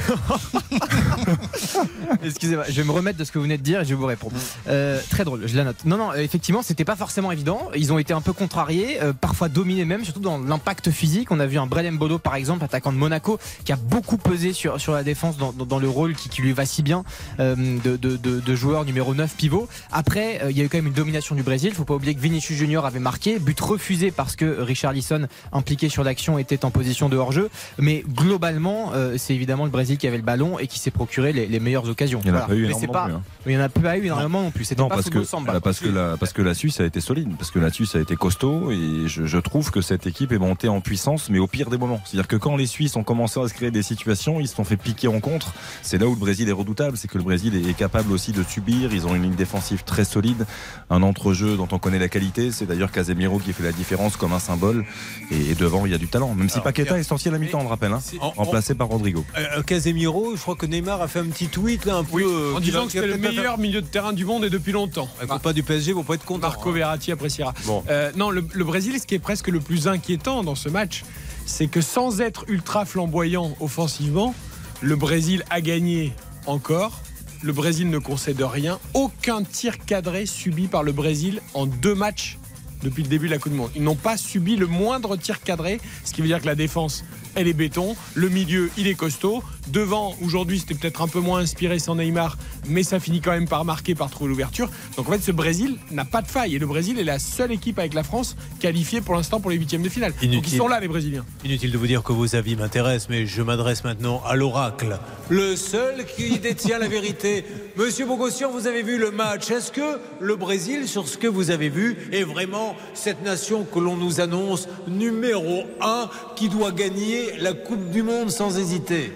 Excusez-moi, 2.24 2.64
je 2.68 2.72
vais 2.80 2.84
me 2.84 2.92
remettre 2.92 3.18
de 3.18 3.24
ce 3.24 3.32
que 3.32 3.38
vous 3.38 3.44
venez 3.44 3.58
de 3.58 3.62
dire 3.62 3.80
et 3.80 3.84
je 3.84 3.90
vais 3.90 3.94
vous 3.94 4.06
répondre. 4.06 4.34
Euh, 4.68 5.00
très 5.10 5.24
drôle, 5.24 5.42
je 5.46 5.56
la 5.56 5.64
note. 5.64 5.84
Non, 5.84 5.96
non, 5.96 6.12
effectivement, 6.14 6.62
c'était 6.62 6.84
pas 6.84 6.96
forcément 6.96 7.32
évident. 7.32 7.70
Ils 7.74 7.92
ont 7.92 7.98
été 7.98 8.12
un 8.12 8.20
peu 8.20 8.32
contrariés, 8.32 9.02
euh, 9.02 9.12
parfois 9.12 9.48
dominés 9.48 9.84
même, 9.84 10.04
surtout 10.04 10.20
dans 10.20 10.38
l'impact 10.38 10.90
physique. 10.90 11.30
On 11.30 11.40
a 11.40 11.46
vu 11.46 11.58
un 11.58 11.66
Brelem 11.66 11.98
Bodo, 11.98 12.18
par 12.18 12.34
exemple, 12.36 12.64
attaquant 12.64 12.92
de 12.92 12.98
Monaco, 12.98 13.38
qui 13.64 13.72
a 13.72 13.76
beaucoup 13.76 14.16
pesé 14.18 14.52
sur, 14.52 14.80
sur 14.80 14.92
la 14.92 15.02
défense 15.02 15.36
dans, 15.36 15.52
dans- 15.52 15.66
dans 15.66 15.78
le 15.78 15.88
rôle 15.88 16.11
qui, 16.16 16.28
qui 16.28 16.42
lui 16.42 16.52
va 16.52 16.66
si 16.66 16.82
bien 16.82 17.04
euh, 17.40 17.54
de, 17.84 17.96
de, 17.96 18.16
de- 18.16 18.40
de 18.40 18.54
joueur 18.54 18.84
numéro 18.84 19.14
9 19.14 19.34
pivot. 19.36 19.68
Après, 19.90 20.40
euh, 20.42 20.50
il 20.50 20.58
y 20.58 20.60
a 20.60 20.64
eu 20.64 20.68
quand 20.68 20.78
même 20.78 20.86
une 20.88 20.92
domination 20.92 21.34
du 21.34 21.42
Brésil. 21.42 21.72
Faut 21.74 21.84
pas 21.84 21.94
oublier 21.94 22.14
que 22.14 22.20
Vinicius 22.20 22.58
Junior 22.58 22.84
avait 22.86 22.98
marqué, 22.98 23.38
but 23.38 23.58
refusé 23.60 24.10
parce 24.10 24.36
que 24.36 24.60
Richard 24.60 24.92
Lisson, 24.92 25.26
impliqué 25.52 25.88
sur 25.88 26.04
l'action, 26.04 26.38
était 26.38 26.64
en 26.64 26.70
position 26.70 27.08
de 27.08 27.16
hors-jeu. 27.16 27.50
Mais 27.78 28.04
globalement, 28.08 28.92
euh, 28.94 29.16
c'est 29.18 29.34
évidemment 29.34 29.64
le 29.64 29.70
Brésil 29.70 29.98
qui 29.98 30.06
avait 30.06 30.16
le 30.16 30.22
ballon 30.22 30.58
et 30.58 30.66
qui 30.66 30.78
s'est 30.78 30.90
procuré 30.90 31.32
les, 31.32 31.46
les 31.46 31.60
meilleures 31.60 31.88
occasions. 31.88 32.20
Il 32.24 32.30
n'y 32.32 32.36
en 32.36 32.40
a 32.40 32.46
pas 32.46 32.54
eu 32.54 32.66
Mais 32.66 32.74
c'est 32.74 32.84
énormément 32.84 32.92
pas, 32.92 33.08
non 33.08 33.18
plus, 33.20 33.24
hein. 33.30 33.42
il 33.46 33.56
n'y 33.56 33.62
en 33.62 33.64
a 33.64 33.68
pas 33.68 33.96
eu 33.98 34.04
énormément 34.06 34.42
non 34.42 34.50
plus. 34.50 34.64
C'était 34.64 34.80
Non, 34.82 34.88
pas 34.88 34.96
parce 34.96 35.10
que, 35.10 35.22
samba. 35.24 35.60
parce, 35.60 35.80
que 35.80 35.88
la, 35.88 36.16
parce 36.16 36.32
que 36.32 36.42
la 36.42 36.54
Suisse 36.54 36.80
a 36.80 36.84
été 36.84 37.00
solide, 37.00 37.28
parce 37.38 37.50
que 37.50 37.58
la 37.58 37.70
Suisse 37.70 37.94
a 37.94 38.00
été 38.00 38.16
costaud 38.16 38.70
et 38.70 39.08
je, 39.08 39.26
je 39.26 39.38
trouve 39.38 39.70
que 39.70 39.80
cette 39.80 40.06
équipe 40.06 40.32
est 40.32 40.38
montée 40.38 40.68
en 40.68 40.80
puissance, 40.80 41.28
mais 41.30 41.38
au 41.38 41.46
pire 41.46 41.70
des 41.70 41.78
moments. 41.78 42.00
C'est-à-dire 42.04 42.28
que 42.28 42.36
quand 42.36 42.56
les 42.56 42.66
Suisses 42.66 42.96
ont 42.96 43.02
commencé 43.04 43.40
à 43.40 43.48
se 43.48 43.54
créer 43.54 43.70
des 43.70 43.82
situations, 43.82 44.40
ils 44.40 44.48
se 44.48 44.54
sont 44.56 44.64
fait 44.64 44.76
piquer 44.76 45.08
en 45.08 45.20
contre. 45.20 45.52
C'est 45.82 45.98
là 46.02 46.08
où 46.08 46.14
le 46.14 46.18
Brésil 46.20 46.48
est 46.48 46.52
redoutable, 46.52 46.96
c'est 46.96 47.06
que 47.06 47.16
le 47.16 47.22
Brésil 47.22 47.54
est 47.68 47.74
capable 47.74 48.10
aussi 48.12 48.32
de 48.32 48.42
subir. 48.42 48.92
Ils 48.92 49.06
ont 49.06 49.14
une 49.14 49.22
ligne 49.22 49.34
défensive 49.36 49.84
très 49.84 50.04
solide, 50.04 50.46
un 50.90 51.00
entrejeu 51.02 51.56
dont 51.56 51.68
on 51.70 51.78
connaît 51.78 52.00
la 52.00 52.08
qualité. 52.08 52.50
C'est 52.50 52.66
d'ailleurs 52.66 52.90
Casemiro 52.90 53.38
qui 53.38 53.52
fait 53.52 53.62
la 53.62 53.70
différence 53.70 54.16
comme 54.16 54.32
un 54.32 54.40
symbole. 54.40 54.84
Et, 55.30 55.54
devant, 55.54 55.86
il 55.86 55.92
y 55.92 55.94
a 55.94 55.98
du 55.98 56.08
talent. 56.08 56.34
Même 56.34 56.48
si 56.48 56.54
Alors, 56.54 56.64
Paqueta 56.64 56.98
est 56.98 57.04
sorti 57.04 57.28
à 57.28 57.30
la 57.30 57.38
mi-temps, 57.38 57.60
on 57.60 57.62
le 57.62 57.68
rappelle, 57.68 57.92
hein, 57.92 58.00
remplacé 58.36 58.74
par 58.74 58.88
Rodrigo. 58.88 59.24
Euh, 59.38 59.62
Casemiro, 59.62 60.34
je 60.34 60.40
crois 60.40 60.56
que 60.56 60.66
Neymar 60.66 61.00
a 61.00 61.06
fait 61.06 61.20
un 61.20 61.26
petit 61.26 61.46
tweet 61.46 61.84
là 61.84 61.96
un 61.96 62.04
peu. 62.04 62.20
euh, 62.22 62.56
En 62.56 62.60
disant 62.60 62.86
que 62.86 62.92
c'était 62.92 63.06
le 63.06 63.12
pas 63.18 63.28
meilleur 63.28 63.58
milieu 63.58 63.80
de 63.80 63.86
terrain 63.86 64.12
du 64.12 64.24
monde 64.24 64.44
et 64.44 64.50
depuis 64.50 64.72
longtemps. 64.72 65.08
pas 65.42 65.52
du 65.52 65.62
PSG, 65.62 65.92
vous 65.92 66.02
pouvez 66.02 66.16
être 66.16 66.24
content. 66.24 66.48
Marco 66.48 66.70
hein. 66.70 66.72
Verratti 66.72 67.12
appréciera. 67.12 67.54
Bon. 67.66 67.84
Euh, 67.88 68.10
non, 68.16 68.30
le, 68.30 68.44
le 68.52 68.64
Brésil, 68.64 68.98
ce 69.00 69.06
qui 69.06 69.14
est 69.14 69.20
presque 69.20 69.46
le 69.48 69.60
plus 69.60 69.86
inquiétant 69.86 70.42
dans 70.42 70.56
ce 70.56 70.68
match, 70.68 71.04
c'est 71.46 71.68
que 71.68 71.80
sans 71.80 72.20
être 72.20 72.44
ultra 72.48 72.84
flamboyant 72.84 73.54
offensivement, 73.60 74.34
le 74.82 74.96
Brésil 74.96 75.44
a 75.50 75.60
gagné 75.60 76.12
encore. 76.46 77.00
Le 77.42 77.52
Brésil 77.52 77.88
ne 77.88 77.98
concède 77.98 78.40
rien. 78.42 78.78
Aucun 78.94 79.42
tir 79.42 79.78
cadré 79.84 80.26
subi 80.26 80.66
par 80.66 80.82
le 80.82 80.92
Brésil 80.92 81.40
en 81.54 81.66
deux 81.66 81.94
matchs 81.94 82.38
depuis 82.82 83.02
le 83.02 83.08
début 83.08 83.26
de 83.26 83.32
la 83.32 83.38
Coupe 83.38 83.52
du 83.52 83.58
Monde. 83.58 83.70
Ils 83.76 83.82
n'ont 83.82 83.94
pas 83.94 84.16
subi 84.16 84.56
le 84.56 84.66
moindre 84.66 85.16
tir 85.16 85.40
cadré, 85.40 85.80
ce 86.04 86.12
qui 86.12 86.20
veut 86.20 86.26
dire 86.26 86.40
que 86.40 86.46
la 86.46 86.56
défense, 86.56 87.04
elle 87.34 87.48
est 87.48 87.52
béton. 87.52 87.96
Le 88.14 88.28
milieu, 88.28 88.70
il 88.76 88.86
est 88.86 88.94
costaud. 88.94 89.42
Devant, 89.68 90.16
aujourd'hui, 90.22 90.58
c'était 90.58 90.74
peut-être 90.74 91.02
un 91.02 91.08
peu 91.08 91.20
moins 91.20 91.40
inspiré 91.40 91.78
sans 91.78 91.94
Neymar, 91.94 92.36
mais 92.68 92.82
ça 92.82 92.98
finit 92.98 93.20
quand 93.20 93.30
même 93.30 93.46
par 93.46 93.64
marquer, 93.64 93.94
par 93.94 94.10
trouver 94.10 94.30
l'ouverture. 94.30 94.68
Donc 94.96 95.08
en 95.08 95.12
fait, 95.12 95.20
ce 95.20 95.30
Brésil 95.30 95.76
n'a 95.90 96.04
pas 96.04 96.20
de 96.20 96.28
faille. 96.28 96.56
Et 96.56 96.58
le 96.58 96.66
Brésil 96.66 96.98
est 96.98 97.04
la 97.04 97.18
seule 97.18 97.52
équipe 97.52 97.78
avec 97.78 97.94
la 97.94 98.02
France 98.02 98.36
qualifiée 98.60 99.00
pour 99.00 99.14
l'instant 99.14 99.40
pour 99.40 99.50
les 99.50 99.56
huitièmes 99.56 99.82
de 99.82 99.88
finale. 99.88 100.12
Donc 100.12 100.22
Inutile. 100.22 100.54
ils 100.54 100.56
sont 100.58 100.68
là, 100.68 100.80
les 100.80 100.88
Brésiliens. 100.88 101.24
Inutile 101.44 101.70
de 101.70 101.78
vous 101.78 101.86
dire 101.86 102.02
que 102.02 102.12
vos 102.12 102.34
avis 102.34 102.56
m'intéressent, 102.56 103.08
mais 103.08 103.26
je 103.26 103.42
m'adresse 103.42 103.84
maintenant 103.84 104.22
à 104.26 104.34
l'oracle. 104.34 104.98
Le 105.28 105.56
seul 105.56 106.04
qui 106.16 106.38
détient 106.38 106.78
la 106.78 106.88
vérité. 106.88 107.44
Monsieur 107.76 108.06
Bogossian, 108.06 108.50
vous 108.50 108.66
avez 108.66 108.82
vu 108.82 108.98
le 108.98 109.10
match. 109.10 109.50
Est-ce 109.50 109.70
que 109.72 110.00
le 110.20 110.36
Brésil, 110.36 110.88
sur 110.88 111.08
ce 111.08 111.16
que 111.16 111.28
vous 111.28 111.50
avez 111.50 111.68
vu, 111.68 111.96
est 112.12 112.24
vraiment 112.24 112.76
cette 112.94 113.22
nation 113.22 113.64
que 113.64 113.78
l'on 113.78 113.96
nous 113.96 114.20
annonce 114.20 114.68
numéro 114.88 115.64
un 115.80 116.10
qui 116.36 116.48
doit 116.48 116.72
gagner 116.72 117.21
la 117.40 117.52
Coupe 117.52 117.90
du 117.90 118.02
Monde 118.02 118.30
sans 118.30 118.58
hésiter 118.58 119.10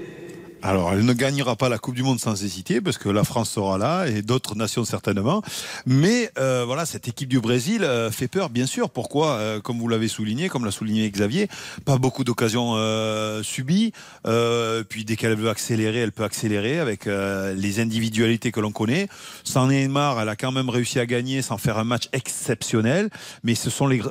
Alors, 0.69 0.93
elle 0.93 1.05
ne 1.05 1.13
gagnera 1.13 1.55
pas 1.55 1.69
la 1.69 1.79
Coupe 1.79 1.95
du 1.95 2.03
Monde 2.03 2.19
sans 2.19 2.43
hésiter, 2.43 2.81
parce 2.81 2.99
que 2.99 3.09
la 3.09 3.23
France 3.23 3.51
sera 3.51 3.79
là 3.79 4.07
et 4.09 4.23
d'autres 4.23 4.57
nations 4.57 4.85
certainement. 4.85 5.41
Mais 5.87 6.29
euh, 6.41 6.65
voilà, 6.67 6.87
cette 6.87 7.07
équipe 7.07 7.29
du 7.29 7.39
Brésil 7.39 7.85
euh, 7.85 8.11
fait 8.11 8.27
peur, 8.27 8.51
bien 8.51 8.67
sûr. 8.67 8.91
Pourquoi 8.91 9.37
Euh, 9.37 9.61
Comme 9.61 9.79
vous 9.79 9.87
l'avez 9.87 10.09
souligné, 10.09 10.49
comme 10.49 10.65
l'a 10.65 10.73
souligné 10.73 11.09
Xavier, 11.09 11.47
pas 11.85 11.99
beaucoup 11.99 12.25
d'occasions 12.25 12.73
euh, 12.75 13.45
subies. 13.45 13.93
Euh, 14.27 14.83
puis 14.83 15.05
dès 15.05 15.15
qu'elle 15.15 15.37
veut 15.37 15.51
accélérer, 15.51 16.01
elle 16.01 16.11
peut 16.11 16.25
accélérer 16.25 16.81
avec 16.81 17.07
euh, 17.07 17.55
les 17.55 17.79
individualités 17.79 18.51
que 18.51 18.59
l'on 18.59 18.73
connaît. 18.73 19.07
Sans 19.45 19.69
Neymar, 19.69 20.21
elle 20.21 20.29
a 20.29 20.35
quand 20.35 20.51
même 20.51 20.69
réussi 20.69 20.99
à 20.99 21.07
gagner 21.07 21.43
sans 21.43 21.59
faire 21.59 21.79
un 21.79 21.85
match 21.85 22.09
exceptionnel. 22.13 23.09
Mais 23.45 23.55
ce 23.55 23.71
sont 23.71 23.87
les, 23.87 24.03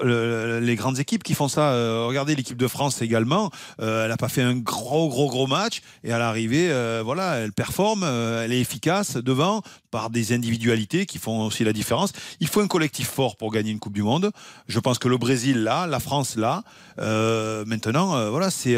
les 0.61 0.75
grandes 0.77 0.99
équipes 0.99 1.23
qui 1.23 1.33
font 1.33 1.49
ça. 1.49 1.73
Regardez 2.07 2.33
l'équipe 2.33 2.57
de 2.57 2.67
France 2.69 3.01
également. 3.01 3.51
Elle 3.79 4.07
n'a 4.07 4.15
pas 4.15 4.29
fait 4.29 4.41
un 4.41 4.55
gros, 4.55 5.09
gros, 5.09 5.27
gros 5.27 5.47
match. 5.47 5.81
Et 6.05 6.13
à 6.13 6.17
l'arrivée, 6.17 6.44
euh, 6.53 7.01
voilà, 7.03 7.35
elle 7.37 7.53
performe, 7.53 8.03
euh, 8.03 8.43
elle 8.43 8.53
est 8.53 8.59
efficace 8.59 9.17
devant 9.17 9.61
par 9.91 10.09
des 10.09 10.33
individualités 10.33 11.05
qui 11.05 11.17
font 11.17 11.45
aussi 11.45 11.63
la 11.63 11.73
différence. 11.73 12.11
Il 12.39 12.47
faut 12.47 12.61
un 12.61 12.67
collectif 12.67 13.09
fort 13.09 13.37
pour 13.37 13.51
gagner 13.51 13.71
une 13.71 13.79
Coupe 13.79 13.93
du 13.93 14.03
Monde. 14.03 14.31
Je 14.67 14.79
pense 14.79 14.99
que 14.99 15.07
le 15.07 15.17
Brésil 15.17 15.63
là, 15.63 15.87
la 15.87 15.99
France 15.99 16.35
là. 16.35 16.63
Euh, 16.99 17.63
maintenant, 17.65 18.29
voilà, 18.29 18.49
c'est 18.49 18.77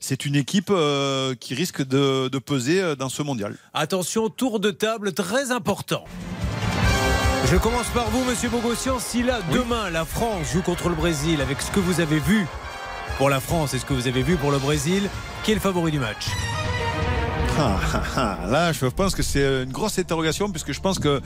c'est 0.00 0.24
une 0.24 0.36
équipe 0.36 0.72
qui 1.40 1.54
risque 1.54 1.86
de, 1.86 2.28
de 2.28 2.38
peser 2.38 2.96
dans 2.96 3.08
ce 3.08 3.22
mondial. 3.22 3.56
Attention, 3.74 4.28
tour 4.28 4.60
de 4.60 4.70
table 4.70 5.12
très 5.12 5.50
important. 5.52 6.04
Je 7.50 7.56
commence 7.56 7.88
par 7.88 8.08
vous, 8.10 8.24
Monsieur 8.24 8.48
Bogossian. 8.48 8.98
Si 8.98 9.22
là, 9.22 9.40
demain, 9.52 9.90
la 9.90 10.04
France 10.04 10.52
joue 10.52 10.62
contre 10.62 10.88
le 10.88 10.94
Brésil, 10.94 11.40
avec 11.40 11.60
ce 11.60 11.70
que 11.70 11.80
vous 11.80 12.00
avez 12.00 12.18
vu 12.18 12.46
pour 13.18 13.28
la 13.30 13.40
France 13.40 13.74
et 13.74 13.78
ce 13.78 13.84
que 13.84 13.94
vous 13.94 14.08
avez 14.08 14.22
vu 14.22 14.36
pour 14.36 14.50
le 14.50 14.58
Brésil, 14.58 15.08
qui 15.44 15.52
est 15.52 15.54
le 15.54 15.60
favori 15.60 15.90
du 15.90 15.98
match? 15.98 16.26
Ah, 17.58 17.76
ah, 17.94 18.02
ah. 18.16 18.38
Là, 18.48 18.72
je 18.72 18.86
pense 18.86 19.14
que 19.14 19.22
c'est 19.22 19.62
une 19.64 19.72
grosse 19.72 19.98
interrogation 19.98 20.50
puisque 20.50 20.72
je 20.72 20.80
pense 20.80 20.98
que 20.98 21.20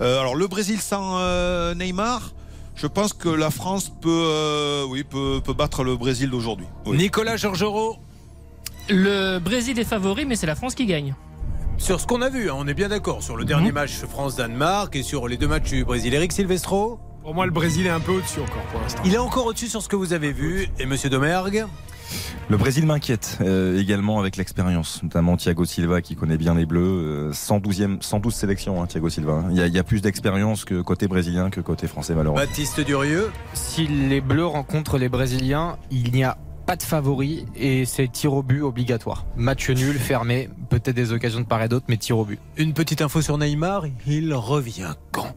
euh, 0.00 0.20
alors 0.20 0.34
le 0.36 0.46
Brésil 0.46 0.80
sans 0.80 1.18
euh, 1.18 1.74
Neymar, 1.74 2.32
je 2.76 2.86
pense 2.86 3.12
que 3.12 3.28
la 3.28 3.50
France 3.50 3.92
peut, 4.00 4.08
euh, 4.10 4.84
oui, 4.88 5.02
peut, 5.04 5.40
peut 5.44 5.52
battre 5.54 5.82
le 5.84 5.96
Brésil 5.96 6.30
d'aujourd'hui. 6.30 6.66
Oui. 6.86 6.96
Nicolas 6.96 7.36
Georgerot, 7.36 7.96
Le 8.88 9.38
Brésil 9.38 9.78
est 9.78 9.84
favori, 9.84 10.24
mais 10.24 10.36
c'est 10.36 10.46
la 10.46 10.54
France 10.54 10.74
qui 10.74 10.86
gagne. 10.86 11.14
sur 11.78 12.00
ce 12.00 12.06
qu'on 12.06 12.22
a 12.22 12.28
vu, 12.28 12.48
hein, 12.48 12.54
on 12.56 12.68
est 12.68 12.74
bien 12.74 12.88
d'accord 12.88 13.22
sur 13.22 13.36
le 13.36 13.44
dernier 13.44 13.68
Mhm. 13.68 13.74
match 13.74 13.92
France-Danemark 14.08 14.94
et 14.94 15.02
sur 15.02 15.26
les 15.26 15.36
deux 15.36 15.48
matchs 15.48 15.70
du 15.70 15.84
Brésil. 15.84 16.14
Eric 16.14 16.30
Silvestro, 16.32 17.00
Pour 17.22 17.34
moi, 17.34 17.46
le 17.46 17.52
Brésil 17.52 17.86
est 17.86 17.90
un 17.90 18.00
peu 18.00 18.12
au-dessus 18.12 18.40
encore 18.40 18.62
pour 18.72 18.80
l'instant. 18.80 19.02
il 19.04 19.14
est 19.14 19.18
encore 19.18 19.46
au-dessus 19.46 19.68
sur 19.68 19.80
ce 19.82 19.88
que 19.88 19.96
vous 19.96 20.12
avez 20.12 20.32
vu. 20.32 20.66
Et 20.78 20.86
Monsieur 20.86 21.08
Domergue 21.08 21.66
Le 22.48 22.56
Brésil 22.56 22.84
m'inquiète 22.84 23.38
euh, 23.40 23.78
également 23.80 24.18
avec 24.18 24.36
l'expérience, 24.36 25.02
notamment 25.04 25.36
Thiago 25.36 25.64
Silva 25.64 26.02
qui 26.02 26.16
connaît 26.16 26.36
bien 26.36 26.54
les 26.54 26.66
Bleus. 26.66 26.80
euh, 26.80 27.32
112e, 27.32 28.02
112 28.02 28.34
sélections, 28.34 28.82
hein, 28.82 28.86
Thiago 28.86 29.08
Silva. 29.08 29.34
hein. 29.34 29.44
Il 29.50 29.56
y, 29.56 29.62
a, 29.62 29.66
il 29.68 29.72
y 29.74 29.78
a 29.78 29.84
plus 29.84 30.02
d'expérience 30.02 30.64
que 30.64 30.80
côté 30.82 31.06
brésilien 31.06 31.48
que 31.50 31.60
côté 31.60 31.86
français 31.86 32.14
malheureusement. 32.14 32.44
Baptiste 32.44 32.80
Durieux. 32.80 33.30
Si 33.54 33.86
les 33.86 34.20
Bleus 34.20 34.46
rencontrent 34.46 34.98
les 34.98 35.08
Brésiliens, 35.08 35.76
il 35.92 36.10
n'y 36.12 36.24
a 36.24 36.36
pas 36.66 36.76
de 36.76 36.82
favori 36.82 37.46
et 37.56 37.84
c'est 37.84 38.10
tir 38.10 38.32
au 38.34 38.42
but 38.42 38.62
obligatoire. 38.62 39.26
Match 39.36 39.70
nul, 39.70 39.94
fermé, 39.98 40.48
peut-être 40.70 40.96
des 40.96 41.12
occasions 41.12 41.40
de 41.40 41.46
part 41.46 41.62
et 41.62 41.68
d'autre, 41.68 41.86
mais 41.88 41.96
tir 41.98 42.18
au 42.18 42.24
but. 42.24 42.40
Une 42.56 42.72
petite 42.72 43.00
info 43.00 43.22
sur 43.22 43.38
Neymar, 43.38 43.84
il 44.08 44.34
revient 44.34 44.94
quand 45.12 45.34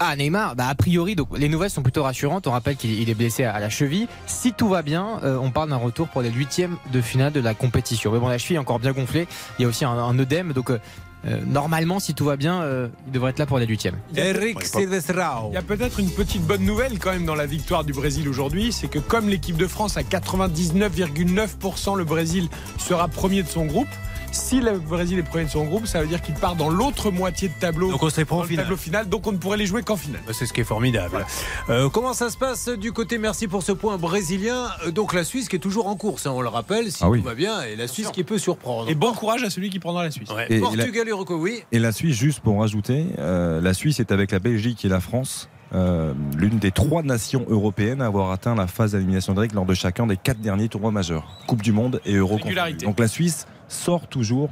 Ah 0.00 0.14
Neymar, 0.16 0.56
bah 0.56 0.68
a 0.68 0.74
priori, 0.74 1.14
donc 1.16 1.28
les 1.36 1.48
nouvelles 1.48 1.70
sont 1.70 1.82
plutôt 1.82 2.02
rassurantes. 2.02 2.46
On 2.46 2.52
rappelle 2.52 2.76
qu'il 2.76 3.00
il 3.00 3.10
est 3.10 3.14
blessé 3.14 3.44
à 3.44 3.58
la 3.58 3.68
cheville. 3.68 4.08
Si 4.26 4.52
tout 4.52 4.68
va 4.68 4.82
bien, 4.82 5.20
euh, 5.24 5.38
on 5.40 5.50
parle 5.50 5.70
d'un 5.70 5.76
retour 5.76 6.08
pour 6.08 6.22
les 6.22 6.30
huitièmes 6.30 6.76
de 6.92 7.00
finale 7.00 7.32
de 7.32 7.40
la 7.40 7.54
compétition. 7.54 8.12
Mais 8.12 8.18
bon, 8.18 8.28
la 8.28 8.38
cheville 8.38 8.56
est 8.56 8.60
encore 8.60 8.78
bien 8.78 8.92
gonflée. 8.92 9.26
Il 9.58 9.62
y 9.62 9.64
a 9.64 9.68
aussi 9.68 9.84
un, 9.84 9.90
un 9.90 10.18
œdème, 10.18 10.52
donc 10.52 10.70
euh, 10.70 10.78
euh, 11.26 11.40
normalement, 11.44 11.98
si 11.98 12.14
tout 12.14 12.24
va 12.24 12.36
bien, 12.36 12.62
euh, 12.62 12.88
il 13.06 13.12
devrait 13.12 13.30
être 13.30 13.38
là 13.38 13.46
pour 13.46 13.58
les 13.58 13.66
huitièmes. 13.66 13.96
Eric 14.14 14.64
Silvestrao. 14.64 15.50
Il 15.50 15.54
y 15.54 15.58
a 15.58 15.62
peut-être 15.62 15.98
une 15.98 16.10
petite 16.10 16.42
bonne 16.42 16.64
nouvelle 16.64 16.98
quand 16.98 17.10
même 17.10 17.26
dans 17.26 17.34
la 17.34 17.46
victoire 17.46 17.84
du 17.84 17.92
Brésil 17.92 18.28
aujourd'hui, 18.28 18.72
c'est 18.72 18.88
que 18.88 18.98
comme 19.00 19.28
l'équipe 19.28 19.56
de 19.56 19.66
France 19.66 19.96
à 19.96 20.02
99,9% 20.02 21.96
le 21.96 22.04
Brésil 22.04 22.48
sera 22.78 23.08
premier 23.08 23.42
de 23.42 23.48
son 23.48 23.66
groupe. 23.66 23.88
Si 24.32 24.60
le 24.60 24.78
Brésil 24.78 25.18
est 25.18 25.22
premier 25.22 25.44
de 25.44 25.50
son 25.50 25.64
groupe, 25.64 25.86
ça 25.86 26.00
veut 26.00 26.06
dire 26.06 26.22
qu'il 26.22 26.34
part 26.34 26.54
dans 26.56 26.68
l'autre 26.70 27.10
moitié 27.10 27.48
de 27.48 27.54
tableau, 27.60 27.90
Donc 27.90 28.02
on 28.02 28.08
se 28.10 28.16
les 28.18 28.24
prend 28.24 28.36
dans 28.36 28.40
en 28.40 28.44
le 28.44 28.48
finale. 28.48 28.64
tableau 28.64 28.76
final, 28.76 29.08
donc 29.08 29.26
on 29.26 29.32
ne 29.32 29.36
pourrait 29.36 29.56
les 29.58 29.66
jouer 29.66 29.82
qu'en 29.82 29.96
finale. 29.96 30.20
Bah, 30.26 30.32
C'est 30.34 30.46
ce 30.46 30.52
qui 30.52 30.60
est 30.60 30.64
formidable. 30.64 31.24
Euh, 31.68 31.88
comment 31.90 32.12
ça 32.14 32.30
se 32.30 32.36
passe 32.38 32.68
du 32.68 32.92
côté, 32.92 33.18
merci 33.18 33.46
pour 33.48 33.62
ce 33.62 33.72
point 33.72 33.96
brésilien, 33.98 34.66
Euh, 34.86 34.90
donc 34.90 35.12
la 35.12 35.24
Suisse 35.24 35.48
qui 35.48 35.56
est 35.56 35.60
toujours 35.60 35.86
en 35.88 35.96
course, 35.96 36.26
hein, 36.26 36.32
on 36.34 36.40
le 36.40 36.48
rappelle, 36.48 36.90
si 36.92 36.98
Ah 37.02 37.10
oui. 37.10 37.18
tout 37.20 37.24
va 37.26 37.34
bien, 37.34 37.62
et 37.62 37.76
la 37.76 37.88
Suisse 37.88 38.08
qui 38.10 38.24
peut 38.24 38.38
surprendre. 38.38 38.88
Et 38.88 38.94
bon 38.94 39.12
courage 39.12 39.42
à 39.42 39.50
celui 39.50 39.70
qui 39.70 39.78
prendra 39.78 40.04
la 40.04 40.10
Suisse. 40.10 40.30
Ouais. 40.30 40.46
Et- 40.48 40.56
et 40.56 40.60
Portugal, 40.60 41.08
Uruguay, 41.08 41.34
oui. 41.34 41.62
Et 41.72 41.78
la 41.78 41.92
Suisse, 41.92 42.16
juste 42.16 42.40
pour 42.40 42.58
rajouter, 42.60 43.06
euh, 43.18 43.60
la 43.60 43.74
Suisse 43.74 44.00
est 44.00 44.12
avec 44.12 44.30
la 44.30 44.38
Belgique 44.38 44.84
et 44.84 44.88
la 44.88 45.00
France. 45.00 45.48
euh, 45.74 46.14
l'une 46.38 46.58
des 46.58 46.70
trois 46.70 47.02
nations 47.02 47.44
européennes 47.50 48.00
à 48.00 48.06
avoir 48.06 48.30
atteint 48.30 48.54
la 48.54 48.66
phase 48.66 48.92
d'élimination 48.92 49.34
directe 49.34 49.54
lors 49.54 49.66
de 49.66 49.74
chacun 49.74 50.06
des 50.06 50.16
quatre 50.16 50.40
derniers 50.40 50.70
tournois 50.70 50.92
majeurs, 50.92 51.26
Coupe 51.46 51.60
du 51.60 51.72
Monde 51.72 52.00
et 52.06 52.14
Euro. 52.14 52.38
Donc 52.82 52.98
la 52.98 53.06
Suisse 53.06 53.46
sort 53.68 54.06
toujours 54.06 54.50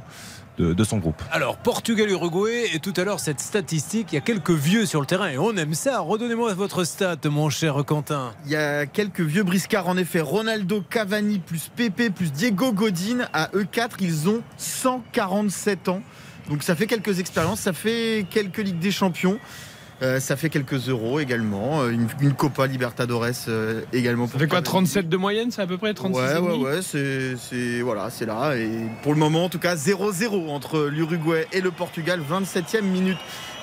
de, 0.57 0.73
de 0.73 0.83
son 0.83 0.97
groupe. 0.97 1.21
Alors, 1.31 1.57
Portugal-Uruguay, 1.57 2.71
et 2.73 2.79
tout 2.79 2.93
à 2.97 3.03
l'heure, 3.03 3.19
cette 3.19 3.39
statistique, 3.39 4.07
il 4.11 4.15
y 4.15 4.17
a 4.17 4.21
quelques 4.21 4.51
vieux 4.51 4.85
sur 4.85 4.99
le 4.99 5.05
terrain, 5.05 5.29
et 5.29 5.37
on 5.37 5.55
aime 5.55 5.73
ça. 5.73 5.99
Redonnez-moi 5.99 6.53
votre 6.53 6.83
stat, 6.83 7.17
mon 7.25 7.49
cher 7.49 7.83
Quentin. 7.85 8.33
Il 8.45 8.51
y 8.51 8.55
a 8.55 8.85
quelques 8.85 9.21
vieux 9.21 9.43
briscards 9.43 9.87
en 9.87 9.97
effet. 9.97 10.21
Ronaldo, 10.21 10.81
Cavani, 10.81 11.39
plus 11.39 11.69
Pepe, 11.75 12.09
plus 12.13 12.31
Diego 12.31 12.73
Godin. 12.73 13.27
À 13.33 13.49
eux 13.53 13.67
quatre, 13.69 13.97
ils 14.01 14.27
ont 14.29 14.41
147 14.57 15.89
ans. 15.89 16.01
Donc 16.49 16.63
ça 16.63 16.75
fait 16.75 16.87
quelques 16.87 17.19
expériences, 17.19 17.59
ça 17.59 17.73
fait 17.73 18.25
quelques 18.29 18.59
Ligues 18.59 18.79
des 18.79 18.91
Champions. 18.91 19.37
Euh, 20.03 20.19
ça 20.19 20.35
fait 20.35 20.49
quelques 20.49 20.89
euros 20.89 21.19
également, 21.19 21.81
euh, 21.81 21.89
une, 21.89 22.07
une 22.21 22.33
Copa 22.33 22.67
Libertadores 22.67 23.25
euh, 23.47 23.81
également. 23.93 24.27
Ça 24.27 24.33
pour 24.33 24.41
fait 24.41 24.47
quoi 24.47 24.59
Cavani. 24.61 24.85
37 24.87 25.09
de 25.09 25.17
moyenne, 25.17 25.49
c'est 25.49 25.61
à 25.63 25.67
peu 25.67 25.77
près 25.79 25.93
36 25.95 26.19
Ouais, 26.19 26.37
ouais, 26.37 26.57
ouais, 26.57 26.81
c'est, 26.83 27.35
c'est, 27.37 27.81
voilà, 27.81 28.11
c'est 28.11 28.27
là. 28.27 28.55
Et 28.55 28.69
pour 29.01 29.13
le 29.13 29.19
moment, 29.19 29.45
en 29.45 29.49
tout 29.49 29.57
cas, 29.57 29.75
0-0 29.75 30.49
entre 30.49 30.85
l'Uruguay 30.85 31.47
et 31.51 31.61
le 31.61 31.71
Portugal. 31.71 32.21
27e 32.21 32.81
minute 32.83 33.17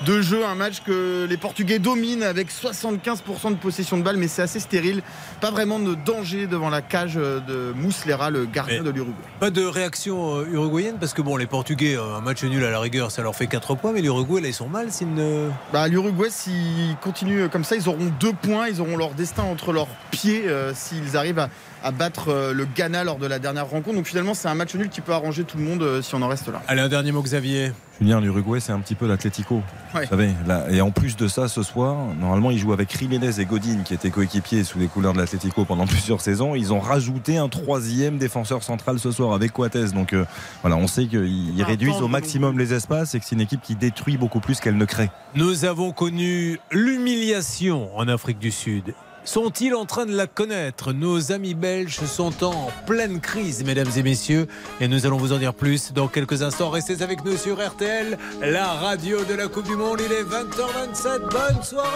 de 0.05 0.21
jeu. 0.21 0.45
Un 0.45 0.55
match 0.55 0.81
que 0.85 1.25
les 1.29 1.37
Portugais 1.37 1.79
dominent 1.79 2.23
avec 2.23 2.49
75% 2.51 3.51
de 3.51 3.55
possession 3.55 3.97
de 3.97 4.03
balle, 4.03 4.17
mais 4.17 4.27
c'est 4.27 4.41
assez 4.41 4.59
stérile. 4.59 5.01
Pas 5.41 5.51
vraiment 5.51 5.79
de 5.79 5.95
danger 5.95 6.47
devant 6.47 6.69
la 6.69 6.81
cage 6.81 7.15
de 7.15 7.73
Mouslera, 7.75 8.29
le 8.29 8.45
gardien 8.45 8.79
Mais- 8.79 8.85
de 8.85 8.89
l'Uruguay. 8.91 9.13
Pas 9.39 9.49
de 9.51 9.63
réaction 9.65 10.39
euh, 10.39 10.45
uruguayenne, 10.51 10.97
parce 10.99 11.13
que 11.13 11.21
bon, 11.21 11.37
les 11.37 11.47
Portugais, 11.47 11.95
euh, 11.97 12.15
un 12.17 12.21
match 12.21 12.43
nul 12.43 12.63
à 12.63 12.71
la 12.71 12.79
rigueur, 12.79 13.11
ça 13.11 13.21
leur 13.21 13.35
fait 13.35 13.47
4 13.47 13.75
points, 13.75 13.91
mais 13.93 14.01
l'Uruguay, 14.01 14.41
là, 14.41 14.47
ils 14.47 14.53
sont 14.53 14.69
mal 14.69 14.91
s'ils 14.91 15.13
ne. 15.13 15.49
Bah, 15.73 15.87
L'Uruguay, 15.87 16.29
s'ils 16.29 16.95
continuent 17.01 17.47
comme 17.49 17.63
ça, 17.63 17.75
ils 17.75 17.87
auront 17.89 18.11
deux 18.19 18.33
points. 18.33 18.67
Ils 18.67 18.81
auront 18.81 18.97
leur 18.97 19.11
destin 19.11 19.43
entre 19.43 19.71
leurs 19.71 19.87
pieds 20.11 20.43
euh, 20.47 20.73
s'ils 20.73 21.15
arrivent 21.17 21.39
à, 21.39 21.49
à 21.85 21.91
battre 21.91 22.29
euh, 22.29 22.51
le 22.51 22.65
Ghana 22.65 23.03
lors 23.03 23.19
de 23.19 23.27
la 23.27 23.37
dernière 23.37 23.69
rencontre. 23.69 23.95
Donc 23.95 24.07
finalement, 24.07 24.33
c'est 24.33 24.47
un 24.47 24.55
match 24.55 24.73
nul 24.73 24.89
qui 24.89 25.01
peut 25.01 25.13
arranger 25.13 25.43
tout 25.43 25.57
le 25.57 25.63
monde 25.63 25.83
euh, 25.83 26.01
si 26.01 26.15
on 26.15 26.21
en 26.23 26.27
reste 26.27 26.47
là. 26.47 26.61
Allez, 26.67 26.81
un 26.81 26.89
dernier 26.89 27.11
mot, 27.11 27.21
Xavier. 27.21 27.71
Julien, 28.01 28.19
l'Uruguay, 28.19 28.59
c'est 28.59 28.71
un 28.71 28.79
petit 28.79 28.95
peu 28.95 29.07
l'Atlético. 29.07 29.61
Ouais. 29.93 30.01
Vous 30.01 30.09
savez, 30.09 30.31
là, 30.47 30.65
et 30.71 30.81
en 30.81 30.89
plus 30.89 31.15
de 31.15 31.27
ça, 31.27 31.47
ce 31.47 31.61
soir, 31.61 31.95
normalement, 32.19 32.49
ils 32.49 32.57
jouent 32.57 32.73
avec 32.73 32.97
Jiménez 32.97 33.39
et 33.39 33.45
Godin, 33.45 33.83
qui 33.85 33.93
étaient 33.93 34.09
coéquipiers 34.09 34.63
sous 34.63 34.79
les 34.79 34.87
couleurs 34.87 35.13
de 35.13 35.19
l'Atlético 35.19 35.63
pendant 35.63 35.85
plusieurs 35.87 36.21
saisons. 36.21 36.55
Ils 36.55 36.73
ont 36.73 36.79
rajouté 36.79 37.37
un 37.37 37.49
troisième 37.49 38.17
défenseur 38.17 38.63
central 38.63 38.97
ce 38.97 39.11
soir 39.11 39.33
avec 39.33 39.53
Coates. 39.53 39.93
Donc 39.93 40.13
euh, 40.13 40.25
voilà, 40.61 40.77
on 40.77 40.87
sait 40.87 41.05
qu'ils 41.05 41.63
réduisent 41.63 42.01
au 42.01 42.07
maximum 42.07 42.57
les 42.57 42.73
espaces 42.73 43.13
et 43.13 43.19
que 43.19 43.25
c'est 43.25 43.35
une 43.35 43.41
équipe 43.41 43.61
qui 43.61 43.75
détruit 43.75 44.17
beaucoup 44.17 44.39
plus 44.39 44.59
qu'elle 44.59 44.77
ne 44.77 44.85
crée. 44.85 45.11
Nous 45.35 45.65
avons 45.65 45.91
connu 45.91 46.59
l'humiliation 46.71 47.95
en 47.95 48.07
Afrique 48.07 48.39
du 48.39 48.49
Sud. 48.49 48.95
Sont-ils 49.25 49.73
en 49.73 49.85
train 49.85 50.05
de 50.05 50.15
la 50.15 50.27
connaître? 50.27 50.93
Nos 50.93 51.31
amis 51.31 51.55
belges 51.55 51.99
sont 52.05 52.43
en 52.43 52.69
pleine 52.85 53.19
crise, 53.19 53.63
mesdames 53.65 53.89
et 53.97 54.03
messieurs, 54.03 54.47
et 54.79 54.87
nous 54.87 55.07
allons 55.07 55.17
vous 55.17 55.33
en 55.33 55.39
dire 55.39 55.55
plus 55.55 55.93
dans 55.93 56.07
quelques 56.07 56.43
instants. 56.43 56.69
Restez 56.69 57.01
avec 57.01 57.25
nous 57.25 57.35
sur 57.35 57.57
RTL, 57.57 58.19
la 58.41 58.67
radio 58.73 59.25
de 59.25 59.33
la 59.33 59.47
Coupe 59.47 59.65
du 59.65 59.75
Monde. 59.75 59.99
Il 60.05 60.11
est 60.11 60.23
20h27. 60.23 61.19
Bonne 61.31 61.63
soirée. 61.63 61.89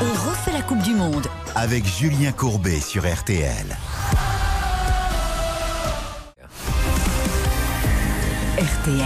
On 0.00 0.30
refait 0.30 0.52
la 0.52 0.62
Coupe 0.62 0.82
du 0.82 0.94
Monde 0.94 1.26
avec 1.54 1.86
Julien 1.86 2.32
Courbet 2.32 2.80
sur 2.80 3.02
RTL. 3.02 3.76
RTL. 8.60 9.00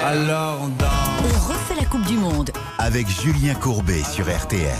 Alors 0.00 0.60
On 0.62 1.52
refait 1.52 1.74
la 1.78 1.84
Coupe 1.84 2.06
du 2.06 2.16
Monde. 2.16 2.50
Avec 2.78 3.06
Julien 3.06 3.54
Courbet 3.54 4.02
sur 4.02 4.24
RTL. 4.34 4.72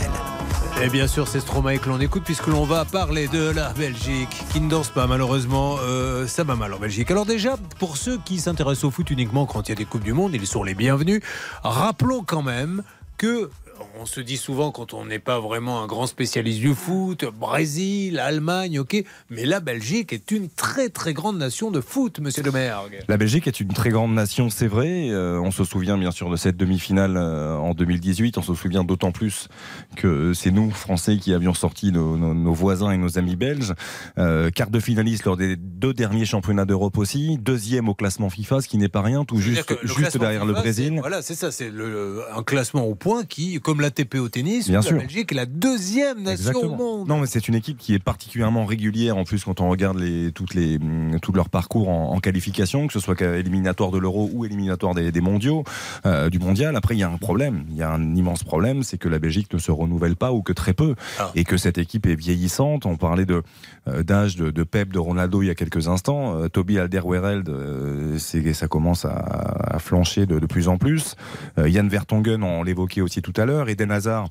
Et 0.81 0.89
bien 0.89 1.05
sûr, 1.05 1.27
c'est 1.27 1.41
Stromae 1.41 1.77
que 1.77 1.89
l'on 1.89 1.99
écoute 1.99 2.23
puisque 2.25 2.47
l'on 2.47 2.63
va 2.63 2.85
parler 2.85 3.27
de 3.27 3.51
la 3.51 3.71
Belgique 3.73 4.35
qui 4.51 4.61
ne 4.61 4.67
danse 4.67 4.89
pas 4.89 5.05
malheureusement. 5.05 5.75
Euh, 5.83 6.25
ça 6.25 6.43
va 6.43 6.55
mal 6.55 6.73
en 6.73 6.79
Belgique. 6.79 7.11
Alors 7.11 7.27
déjà, 7.27 7.55
pour 7.77 7.97
ceux 7.97 8.17
qui 8.17 8.39
s'intéressent 8.39 8.85
au 8.85 8.89
foot 8.89 9.11
uniquement 9.11 9.45
quand 9.45 9.67
il 9.67 9.69
y 9.69 9.73
a 9.73 9.75
des 9.75 9.85
Coupes 9.85 10.03
du 10.03 10.13
Monde, 10.13 10.33
ils 10.33 10.47
sont 10.47 10.63
les 10.63 10.73
bienvenus. 10.73 11.21
Rappelons 11.61 12.23
quand 12.23 12.41
même 12.41 12.81
que 13.17 13.51
on 13.99 14.05
se 14.05 14.19
dit 14.21 14.37
souvent 14.37 14.71
quand 14.71 14.93
on 14.93 15.05
n'est 15.05 15.19
pas 15.19 15.39
vraiment 15.39 15.81
un 15.83 15.87
grand 15.87 16.07
spécialiste 16.07 16.59
du 16.59 16.73
foot, 16.73 17.25
Brésil, 17.25 18.19
Allemagne, 18.19 18.79
ok, 18.79 19.03
mais 19.29 19.45
la 19.45 19.59
Belgique 19.59 20.13
est 20.13 20.31
une 20.31 20.49
très 20.49 20.89
très 20.89 21.13
grande 21.13 21.37
nation 21.37 21.71
de 21.71 21.81
foot, 21.81 22.19
monsieur 22.19 22.43
Lemergue. 22.43 22.99
La 23.07 23.17
Belgique 23.17 23.47
est 23.47 23.59
une 23.59 23.69
très 23.69 23.89
grande 23.89 24.13
nation, 24.13 24.49
c'est 24.49 24.67
vrai. 24.67 25.09
Euh, 25.09 25.39
on 25.41 25.51
se 25.51 25.63
souvient 25.63 25.97
bien 25.97 26.11
sûr 26.11 26.29
de 26.29 26.35
cette 26.37 26.57
demi-finale 26.57 27.15
euh, 27.17 27.55
en 27.57 27.73
2018. 27.73 28.37
On 28.37 28.41
se 28.41 28.53
souvient 28.55 28.83
d'autant 28.83 29.11
plus 29.11 29.47
que 29.95 30.33
c'est 30.33 30.51
nous, 30.51 30.71
Français, 30.71 31.17
qui 31.17 31.33
avions 31.33 31.53
sorti 31.53 31.91
nos, 31.91 32.17
nos- 32.17 32.33
nos 32.33 32.53
voisins 32.53 32.91
et 32.91 32.97
nos 32.97 33.17
amis 33.17 33.35
belges. 33.35 33.73
Euh, 34.17 34.49
quart 34.51 34.69
de 34.69 34.79
finaliste 34.79 35.25
lors 35.25 35.37
des 35.37 35.55
deux 35.55 35.93
derniers 35.93 36.25
championnats 36.25 36.65
d'Europe 36.65 36.97
aussi. 36.97 37.37
Deuxième 37.39 37.89
au 37.89 37.95
classement 37.95 38.29
FIFA, 38.29 38.61
ce 38.61 38.67
qui 38.67 38.77
n'est 38.77 38.89
pas 38.89 39.01
rien, 39.01 39.25
tout 39.25 39.37
juste, 39.39 39.69
le 39.81 39.87
juste 39.87 40.17
derrière 40.17 40.45
le 40.45 40.53
FIFA, 40.53 40.61
Brésil. 40.61 40.97
Voilà, 40.99 41.21
c'est 41.21 41.35
ça, 41.35 41.51
c'est 41.51 41.69
le- 41.69 42.23
un 42.35 42.43
classement 42.43 42.85
au 42.85 42.95
point 42.95 43.23
qui, 43.25 43.59
comme 43.69 43.81
l'a 43.81 43.87
l'ATP 43.87 44.15
au 44.15 44.29
tennis, 44.29 44.67
Bien 44.67 44.79
la 44.79 44.81
sûr. 44.81 44.97
Belgique 44.97 45.31
est 45.31 45.35
la 45.35 45.45
deuxième 45.45 46.23
nation 46.23 46.59
au 46.59 46.75
monde. 46.75 47.07
Non, 47.07 47.19
mais 47.19 47.27
c'est 47.27 47.47
une 47.47 47.55
équipe 47.55 47.77
qui 47.77 47.93
est 47.93 48.03
particulièrement 48.03 48.65
régulière 48.65 49.17
en 49.17 49.23
plus 49.23 49.43
quand 49.43 49.61
on 49.61 49.69
regarde 49.69 49.97
les, 49.99 50.31
toutes 50.31 50.55
les, 50.55 50.79
tout 51.21 51.31
leur 51.33 51.49
parcours 51.49 51.89
en, 51.89 52.13
en 52.13 52.19
qualification, 52.19 52.87
que 52.87 52.93
ce 52.93 52.99
soit 52.99 53.21
éliminatoire 53.21 53.91
de 53.91 53.99
l'Euro 53.99 54.29
ou 54.33 54.45
éliminatoire 54.45 54.95
des, 54.95 55.11
des 55.11 55.21
mondiaux, 55.21 55.63
euh, 56.05 56.29
du 56.29 56.39
mondial. 56.39 56.75
Après, 56.75 56.95
il 56.95 56.99
y 56.99 57.03
a 57.03 57.09
un 57.09 57.17
problème. 57.17 57.65
Il 57.69 57.75
y 57.75 57.83
a 57.83 57.91
un 57.91 58.15
immense 58.15 58.43
problème, 58.43 58.83
c'est 58.83 58.97
que 58.97 59.07
la 59.07 59.19
Belgique 59.19 59.53
ne 59.53 59.59
se 59.59 59.71
renouvelle 59.71 60.15
pas 60.15 60.31
ou 60.31 60.41
que 60.41 60.53
très 60.53 60.73
peu. 60.73 60.95
Ah. 61.19 61.31
Et 61.35 61.43
que 61.43 61.57
cette 61.57 61.77
équipe 61.77 62.07
est 62.07 62.15
vieillissante. 62.15 62.85
On 62.85 62.97
parlait 62.97 63.25
de 63.25 63.43
euh, 63.87 64.03
d'âge 64.03 64.35
de, 64.35 64.51
de 64.51 64.63
Pep, 64.63 64.91
de 64.91 64.99
Ronaldo 64.99 65.41
il 65.41 65.47
y 65.47 65.51
a 65.51 65.55
quelques 65.55 65.87
instants. 65.87 66.39
Euh, 66.39 66.47
Toby 66.47 66.79
Alderweireld, 66.79 67.49
euh, 67.49 68.17
ça 68.17 68.67
commence 68.67 69.05
à, 69.05 69.11
à 69.15 69.79
flancher 69.79 70.25
de, 70.25 70.39
de 70.39 70.45
plus 70.45 70.67
en 70.67 70.77
plus. 70.77 71.15
Yann 71.57 71.87
Vertonghen, 71.87 72.43
on 72.43 72.63
l'évoquait 72.63 73.01
aussi 73.01 73.21
tout 73.21 73.33
à 73.37 73.45
l'heure. 73.45 73.58
Eden 73.67 73.91
Hazard. 73.91 74.29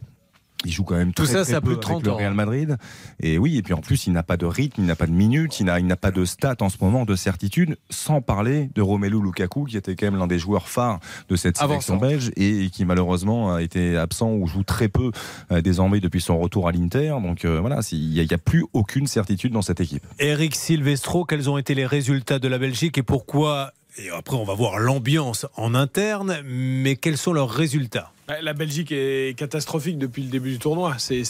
Il 0.65 0.73
joue 0.73 0.83
quand 0.83 0.97
même 0.97 1.13
Tout 1.13 1.23
très, 1.23 1.35
ça, 1.35 1.43
très 1.45 1.53
ça 1.53 1.61
peu 1.61 1.69
plus 1.69 1.77
de 1.77 1.87
avec 1.87 2.03
30 2.03 2.05
le 2.05 2.11
ans. 2.11 2.17
Real 2.17 2.35
Madrid. 2.35 2.77
Et 3.21 3.39
oui, 3.39 3.59
et 3.59 3.63
puis 3.63 3.75
en 3.75 3.81
plus, 3.81 4.09
il 4.09 4.13
n'a 4.13 4.25
pas 4.25 4.37
de 4.37 4.45
rythme, 4.45 4.83
il 4.83 4.87
n'a 4.87 4.97
pas 4.97 5.07
de 5.07 5.13
minutes, 5.13 5.61
il 5.61 5.67
n'a, 5.67 5.79
il 5.79 5.87
n'a 5.87 5.97
pas 5.97 6.11
de 6.11 6.25
stats 6.25 6.57
en 6.61 6.69
ce 6.69 6.79
moment, 6.81 7.05
de 7.05 7.15
certitude, 7.15 7.77
sans 7.91 8.21
parler 8.21 8.69
de 8.75 8.83
Romelu 8.83 9.23
Lukaku, 9.23 9.67
qui 9.67 9.77
était 9.77 9.95
quand 9.95 10.07
même 10.07 10.19
l'un 10.19 10.27
des 10.27 10.39
joueurs 10.39 10.69
phares 10.69 10.99
de 11.29 11.37
cette 11.37 11.59
sélection 11.59 11.97
belge 11.97 12.33
et 12.37 12.71
qui 12.71 12.85
malheureusement 12.85 13.55
a 13.55 13.63
été 13.63 13.97
absent 13.97 14.33
ou 14.33 14.49
joue 14.49 14.65
très 14.65 14.89
peu 14.89 15.13
euh, 15.53 15.61
désormais 15.61 16.01
depuis 16.01 16.21
son 16.21 16.39
retour 16.39 16.67
à 16.67 16.73
l'Inter. 16.73 17.15
Donc 17.23 17.45
euh, 17.45 17.61
voilà, 17.61 17.81
il 17.93 18.11
n'y 18.11 18.35
a, 18.35 18.39
plus 18.39 18.65
aucune 18.73 19.07
certitude 19.07 19.53
dans 19.53 19.63
cette 19.63 19.81
équipe. 19.81 20.05
Eric 20.19 20.57
Silvestro, 20.57 21.25
quels 21.25 21.49
ont 21.49 21.59
été 21.59 21.75
les 21.75 21.87
résultats 21.87 22.41
de 22.41 22.49
la 22.49 22.59
Belgique 22.59 22.99
et 22.99 23.03
pourquoi? 23.05 23.73
Et 23.97 24.11
après, 24.11 24.37
on 24.37 24.45
va 24.45 24.55
voir 24.55 24.79
l'ambiance 24.79 25.47
en 25.57 25.75
interne, 25.75 26.39
mais 26.45 26.97
quels 26.97 27.17
sont 27.17 27.33
leurs 27.33 27.51
résultats? 27.51 28.13
La 28.43 28.53
Belgique 28.53 28.93
est 28.93 29.35
catastrophique 29.39 29.97
depuis 29.97 30.23
le 30.23 30.29
début 30.29 30.51
du 30.51 30.59
tournoi. 30.59 30.97
C'est- 30.99 31.23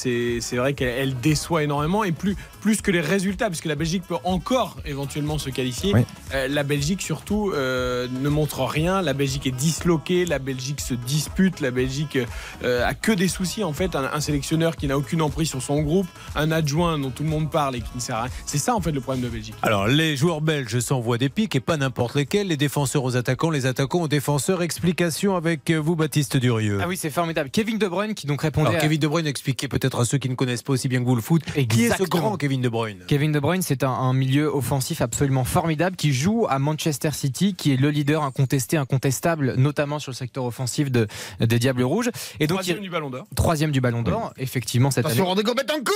vrai 0.57 0.75
qu'elle 0.75 0.89
elle 0.89 1.21
déçoit 1.21 1.63
énormément 1.63 2.03
et 2.03 2.11
plus, 2.11 2.37
plus 2.61 2.83
que 2.83 2.91
les 2.91 3.01
résultats, 3.01 3.47
puisque 3.47 3.67
la 3.67 3.77
Belgique 3.77 4.03
peut 4.09 4.17
encore 4.25 4.77
éventuellement 4.85 5.39
se 5.39 5.49
qualifier. 5.49 5.93
Oui. 5.95 6.01
Euh, 6.35 6.49
la 6.49 6.65
Belgique 6.65 7.01
surtout 7.01 7.53
euh, 7.55 8.09
ne 8.21 8.29
montre 8.29 8.65
rien. 8.65 9.01
La 9.01 9.13
Belgique 9.13 9.47
est 9.47 9.53
disloquée, 9.53 10.25
la 10.27 10.41
Belgique 10.41 10.81
se 10.81 10.95
dispute, 10.95 11.61
la 11.61 11.71
Belgique 11.71 12.19
euh, 12.65 12.85
a 12.85 12.95
que 12.95 13.13
des 13.13 13.29
soucis 13.29 13.63
en 13.63 13.73
fait. 13.73 13.95
Un, 13.95 14.11
un 14.13 14.21
sélectionneur 14.21 14.75
qui 14.75 14.89
n'a 14.89 14.99
aucune 14.99 15.23
emprise 15.23 15.49
sur 15.51 15.63
son 15.63 15.83
groupe, 15.83 16.09
un 16.35 16.51
adjoint 16.51 16.99
dont 16.99 17.11
tout 17.11 17.23
le 17.23 17.29
monde 17.29 17.49
parle 17.49 17.77
et 17.77 17.81
qui 17.81 17.91
ne 17.95 18.01
sert 18.01 18.17
à 18.17 18.23
rien. 18.25 18.33
C'est 18.45 18.59
ça 18.59 18.75
en 18.75 18.81
fait 18.81 18.91
le 18.91 19.01
problème 19.01 19.25
de 19.25 19.29
Belgique. 19.31 19.55
Alors, 19.63 19.87
les 19.87 20.17
joueurs 20.17 20.41
belges 20.41 20.81
s'envoient 20.81 21.19
des 21.19 21.29
pics 21.29 21.55
et 21.55 21.61
pas 21.61 21.77
n'importe 21.77 22.17
lesquels. 22.17 22.49
Les 22.49 22.57
défenseurs 22.57 23.05
aux 23.05 23.17
attaquants, 23.17 23.51
les 23.51 23.67
attaquants 23.67 24.03
aux 24.03 24.09
défenseurs. 24.09 24.63
Explication 24.63 25.37
avec 25.37 25.71
vous, 25.71 25.95
Baptiste 25.95 26.37
Durieux. 26.37 26.79
Ah 26.83 26.88
oui, 26.89 26.97
c'est 26.97 27.11
formidable. 27.11 27.51
Kevin 27.51 27.79
De 27.79 27.87
Bruyne 27.87 28.15
qui 28.15 28.27
donc 28.27 28.43
répondait. 28.43 28.69
Alors, 28.69 28.79
à- 28.81 28.83
Kevin 28.83 28.99
De 28.99 29.07
Bruyne, 29.07 29.27
expliquez 29.27 29.69
peut-être 29.69 30.01
à 30.01 30.05
ceux 30.05 30.19
qui 30.19 30.29
ne 30.29 30.35
connaissent 30.35 30.63
pas 30.63 30.73
aussi 30.73 30.89
bien 30.89 31.01
que 31.01 31.05
vous 31.07 31.15
le 31.15 31.23
foot. 31.23 31.43
Qui 31.45 31.51
est 31.61 31.89
ce 31.89 31.93
Exactement. 31.95 32.23
grand 32.29 32.37
Kevin 32.37 32.61
De 32.61 32.69
Bruyne 32.69 33.05
Kevin 33.07 33.31
De 33.33 33.39
Bruyne, 33.41 33.63
c'est 33.63 33.85
un, 33.85 33.91
un 33.91 34.13
milieu 34.13 34.47
offensif 34.55 35.01
absolument 35.01 35.45
formidable 35.45 35.97
qui 35.97 36.13
joue 36.13 36.47
à 36.49 36.59
Manchester 36.59 37.11
City, 37.13 37.55
qui 37.55 37.73
est 37.73 37.77
le 37.77 37.91
leader 37.91 38.23
incontesté, 38.25 38.77
incontestable, 38.77 39.55
notamment 39.57 39.99
sur 39.99 40.11
le 40.11 40.17
secteur 40.17 40.45
offensif 40.45 40.91
de, 40.91 41.07
des 41.41 41.59
Diables 41.59 41.83
Rouges. 41.83 42.11
Et 42.41 42.47
donc, 42.47 42.57
Troisième 42.59 42.79
il- 42.79 42.83
du 42.83 42.91
Ballon 42.91 43.11
d'Or. 43.11 43.27
troisième 43.37 43.71
du 43.71 43.81
Ballon 43.81 44.03
d'Or, 44.03 44.33
effectivement, 44.39 44.91
cette 44.91 45.05
année. 45.05 45.15
Attention, 45.15 45.27
Rodrigo 45.29 45.55
Betancourt 45.55 45.95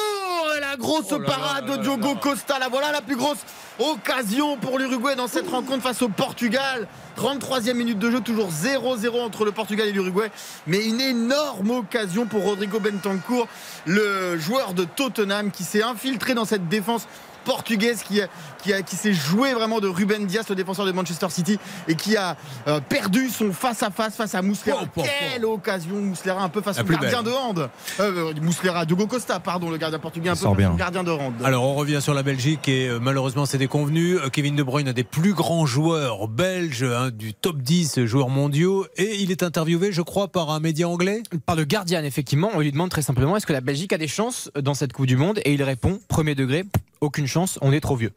et 0.56 0.60
la 0.60 0.76
grosse 0.76 1.06
Oh 1.12 1.18
là 1.18 1.26
parade 1.26 1.68
là 1.68 1.76
de 1.78 1.82
Diogo 1.82 2.14
là. 2.14 2.20
Costa. 2.20 2.58
La 2.58 2.68
voilà 2.68 2.92
la 2.92 3.00
plus 3.00 3.16
grosse 3.16 3.38
occasion 3.78 4.56
pour 4.58 4.78
l'Uruguay 4.78 5.14
dans 5.16 5.26
cette 5.28 5.48
rencontre 5.48 5.82
face 5.82 6.02
au 6.02 6.08
Portugal. 6.08 6.86
33e 7.16 7.74
minute 7.76 7.98
de 7.98 8.10
jeu, 8.10 8.20
toujours 8.20 8.48
0-0 8.50 9.20
entre 9.20 9.44
le 9.44 9.52
Portugal 9.52 9.86
et 9.88 9.92
l'Uruguay. 9.92 10.30
Mais 10.66 10.81
une 10.84 11.00
énorme 11.00 11.70
occasion 11.70 12.26
pour 12.26 12.44
Rodrigo 12.44 12.80
Bentancourt, 12.80 13.48
le 13.86 14.38
joueur 14.38 14.74
de 14.74 14.84
Tottenham 14.84 15.50
qui 15.50 15.64
s'est 15.64 15.82
infiltré 15.82 16.34
dans 16.34 16.44
cette 16.44 16.68
défense 16.68 17.06
portugaise 17.44 18.02
qui, 18.02 18.20
a- 18.20 18.28
qui, 18.62 18.72
a- 18.72 18.82
qui 18.82 18.96
s'est 18.96 19.12
joué 19.12 19.52
vraiment 19.54 19.80
de 19.80 19.88
Ruben 19.88 20.26
Dias, 20.26 20.44
le 20.48 20.54
défenseur 20.54 20.86
de 20.86 20.92
Manchester 20.92 21.26
City, 21.30 21.58
et 21.88 21.94
qui 21.94 22.16
a 22.16 22.36
euh, 22.68 22.80
perdu 22.80 23.28
son 23.28 23.52
face-à-face 23.52 24.16
face 24.16 24.34
à 24.34 24.42
Mouslera. 24.42 24.80
Oh, 24.82 24.86
oh, 24.96 25.00
oh. 25.00 25.02
Quelle 25.32 25.44
occasion, 25.44 25.94
Mouslera, 25.96 26.42
un 26.42 26.48
peu 26.48 26.62
face 26.62 26.78
au 26.80 26.84
gardien 26.84 27.22
belle. 27.22 27.32
de 27.32 27.36
hand. 27.36 27.70
Euh, 28.00 28.32
Mouslera, 28.40 28.84
Diogo 28.86 29.06
Costa, 29.06 29.40
pardon, 29.40 29.70
le 29.70 29.76
gardien 29.78 29.98
portugais, 29.98 30.30
un 30.30 30.34
Il 30.34 30.36
peu 30.36 30.42
sort 30.42 30.52
face 30.52 30.58
bien. 30.58 30.72
au 30.72 30.76
gardien 30.76 31.02
de 31.04 31.10
hand. 31.10 31.34
Alors 31.44 31.64
on 31.64 31.74
revient 31.74 32.00
sur 32.00 32.14
la 32.14 32.22
Belgique 32.22 32.68
et 32.68 32.88
euh, 32.88 32.98
malheureusement 33.00 33.46
c'est 33.46 33.58
déconvenu. 33.58 34.16
Euh, 34.18 34.28
Kevin 34.28 34.56
De 34.56 34.62
Bruyne, 34.62 34.88
un 34.88 34.92
des 34.92 35.04
plus 35.04 35.34
grands 35.34 35.66
joueurs 35.66 36.28
belges 36.28 36.82
hein, 36.84 37.10
du 37.12 37.34
top 37.34 37.58
10 37.58 38.06
joueurs 38.06 38.28
mondiaux 38.28 38.86
et 38.96 39.16
il 39.20 39.30
est 39.30 39.42
interviewé 39.42 39.92
je 39.92 40.02
crois 40.02 40.28
par 40.28 40.50
un 40.50 40.60
média 40.60 40.88
anglais. 40.88 41.22
Par 41.46 41.56
le 41.56 41.64
Guardian, 41.64 42.02
effectivement, 42.04 42.50
on 42.54 42.60
lui 42.60 42.72
demande 42.72 42.90
très 42.90 43.02
simplement 43.02 43.36
est-ce 43.36 43.46
que 43.46 43.52
la 43.52 43.60
Belgique 43.60 43.92
a 43.92 43.98
des 43.98 44.08
chances 44.08 44.50
dans 44.60 44.74
cette 44.74 44.92
Coupe 44.92 45.06
du 45.06 45.16
Monde? 45.16 45.40
Et 45.44 45.52
il 45.54 45.62
répond 45.62 46.00
premier 46.08 46.34
degré, 46.34 46.64
aucune 47.02 47.26
chance, 47.26 47.58
on 47.60 47.72
est 47.72 47.80
trop 47.80 47.96
vieux. 47.96 48.12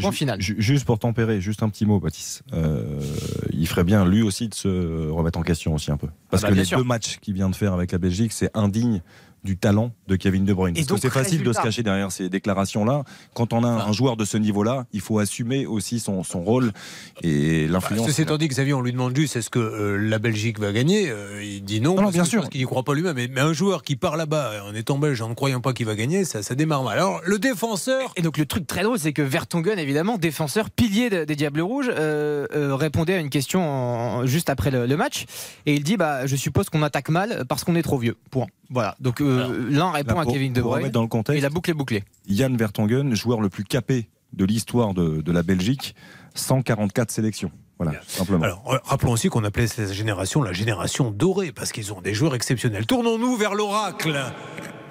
Point 0.00 0.10
final. 0.10 0.40
Juste 0.40 0.86
pour 0.86 0.98
tempérer, 0.98 1.40
juste 1.42 1.62
un 1.62 1.68
petit 1.68 1.84
mot, 1.84 2.00
Baptiste. 2.00 2.42
Euh, 2.54 2.98
il 3.52 3.68
ferait 3.68 3.84
bien, 3.84 4.06
lui 4.06 4.22
aussi, 4.22 4.48
de 4.48 4.54
se 4.54 5.08
remettre 5.10 5.38
en 5.38 5.42
question 5.42 5.74
aussi 5.74 5.90
un 5.92 5.98
peu. 5.98 6.08
Parce 6.30 6.42
Ah 6.42 6.46
bah, 6.46 6.48
que 6.48 6.54
bien 6.54 6.62
les 6.62 6.66
sûr. 6.66 6.78
deux 6.78 6.84
matchs 6.84 7.18
qu'il 7.18 7.34
vient 7.34 7.50
de 7.50 7.54
faire 7.54 7.74
avec 7.74 7.92
la 7.92 7.98
Belgique, 7.98 8.32
c'est 8.32 8.50
indigne 8.56 9.02
du 9.44 9.56
talent 9.56 9.92
de 10.06 10.16
Kevin 10.16 10.44
De 10.44 10.52
Bruyne. 10.54 10.76
Et 10.76 10.84
Parce 10.84 11.00
que 11.00 11.08
c'est 11.08 11.12
facile 11.12 11.42
de 11.42 11.52
se 11.52 11.60
cacher 11.60 11.82
derrière 11.82 12.12
ces 12.12 12.28
déclarations-là. 12.28 13.02
Quand 13.34 13.52
on 13.52 13.64
a 13.64 13.68
un 13.68 13.92
joueur 13.92 14.16
de 14.16 14.24
ce 14.24 14.36
niveau-là, 14.36 14.86
il 14.92 15.00
faut 15.00 15.18
assumer 15.18 15.66
aussi 15.66 15.98
son, 16.00 16.22
son 16.22 16.42
rôle 16.42 16.72
et 17.22 17.66
l'influence. 17.68 18.06
Ceci 18.06 18.22
étant 18.22 18.38
dit, 18.38 18.48
Xavier, 18.48 18.74
on 18.74 18.82
lui 18.82 18.92
demande 18.92 19.16
juste 19.16 19.36
est-ce 19.36 19.50
que 19.50 19.58
euh, 19.58 19.96
la 19.98 20.18
Belgique 20.18 20.58
va 20.60 20.72
gagner 20.72 21.10
Euh, 21.10 21.42
Il 21.42 21.64
dit 21.64 21.80
non. 21.80 21.90
Non, 21.90 21.96
non, 21.96 22.02
parce 22.04 22.12
bien 22.14 22.22
que 22.22 22.26
je 22.26 22.30
sûr. 22.30 22.40
pense 22.42 22.50
qu'il 22.50 22.60
n'y 22.60 22.66
croit 22.66 22.82
pas 22.84 22.94
lui-même. 22.94 23.16
Mais, 23.16 23.28
mais 23.28 23.40
un 23.40 23.52
joueur 23.52 23.82
qui 23.82 23.96
part 23.96 24.16
là-bas 24.16 24.62
en 24.68 24.74
étant 24.74 24.98
belge 24.98 25.20
en 25.22 25.28
ne 25.28 25.34
croyant 25.34 25.60
pas 25.60 25.72
qu'il 25.72 25.86
va 25.86 25.94
gagner, 25.94 26.24
ça, 26.24 26.42
ça 26.42 26.54
démarre 26.54 26.82
mal. 26.84 26.98
Alors 26.98 27.20
le 27.24 27.38
défenseur. 27.38 28.12
Et 28.16 28.22
donc 28.22 28.38
le 28.38 28.46
truc 28.46 28.66
très 28.66 28.82
drôle, 28.82 28.98
c'est 28.98 29.12
que 29.12 29.22
Vertonghen, 29.22 29.78
évidemment, 29.78 30.18
défenseur, 30.18 30.70
pilier 30.70 31.10
de- 31.10 31.24
des 31.24 31.36
Diables 31.36 31.60
Rouges, 31.60 31.90
euh, 31.90 32.46
euh, 32.54 32.74
répondait 32.76 33.14
à 33.14 33.18
une 33.18 33.30
question 33.30 33.60
en- 33.60 34.26
juste 34.26 34.50
après 34.50 34.70
le, 34.70 34.86
le 34.86 34.96
match, 34.96 35.24
et 35.66 35.74
il 35.74 35.82
dit 35.82 35.96
bah 35.96 36.26
je 36.26 36.36
suppose 36.36 36.68
qu'on 36.68 36.82
attaque 36.82 37.08
mal 37.08 37.44
parce 37.48 37.64
qu'on 37.64 37.74
est 37.74 37.82
trop 37.82 37.98
vieux. 37.98 38.16
Point. 38.30 38.46
Voilà. 38.72 38.96
Donc 39.00 39.20
euh, 39.20 39.68
l'un 39.70 39.90
répond 39.90 40.14
Là, 40.14 40.22
à 40.22 40.26
Kevin 40.26 40.52
De 40.52 40.62
Bruyne 40.62 40.88
dans 40.88 41.02
le 41.02 41.06
et 41.06 41.10
contexte, 41.10 41.42
la 41.42 41.50
boucle 41.50 41.70
est 41.70 41.74
bouclée. 41.74 42.04
Yann 42.26 42.56
Vertonghen, 42.56 43.14
joueur 43.14 43.40
le 43.40 43.48
plus 43.48 43.64
capé 43.64 44.08
de 44.32 44.44
l'histoire 44.44 44.94
de, 44.94 45.20
de 45.20 45.32
la 45.32 45.42
Belgique, 45.42 45.94
144 46.34 47.10
sélections. 47.10 47.50
Voilà, 47.78 48.00
simplement. 48.06 48.44
Alors 48.44 48.72
euh, 48.72 48.78
rappelons 48.84 49.12
aussi 49.12 49.28
qu'on 49.28 49.44
appelait 49.44 49.66
cette 49.66 49.92
génération 49.92 50.42
la 50.42 50.52
génération 50.52 51.10
dorée 51.10 51.52
parce 51.52 51.72
qu'ils 51.72 51.92
ont 51.92 52.00
des 52.00 52.14
joueurs 52.14 52.34
exceptionnels. 52.34 52.86
Tournons-nous 52.86 53.36
vers 53.36 53.54
l'oracle. 53.54 54.18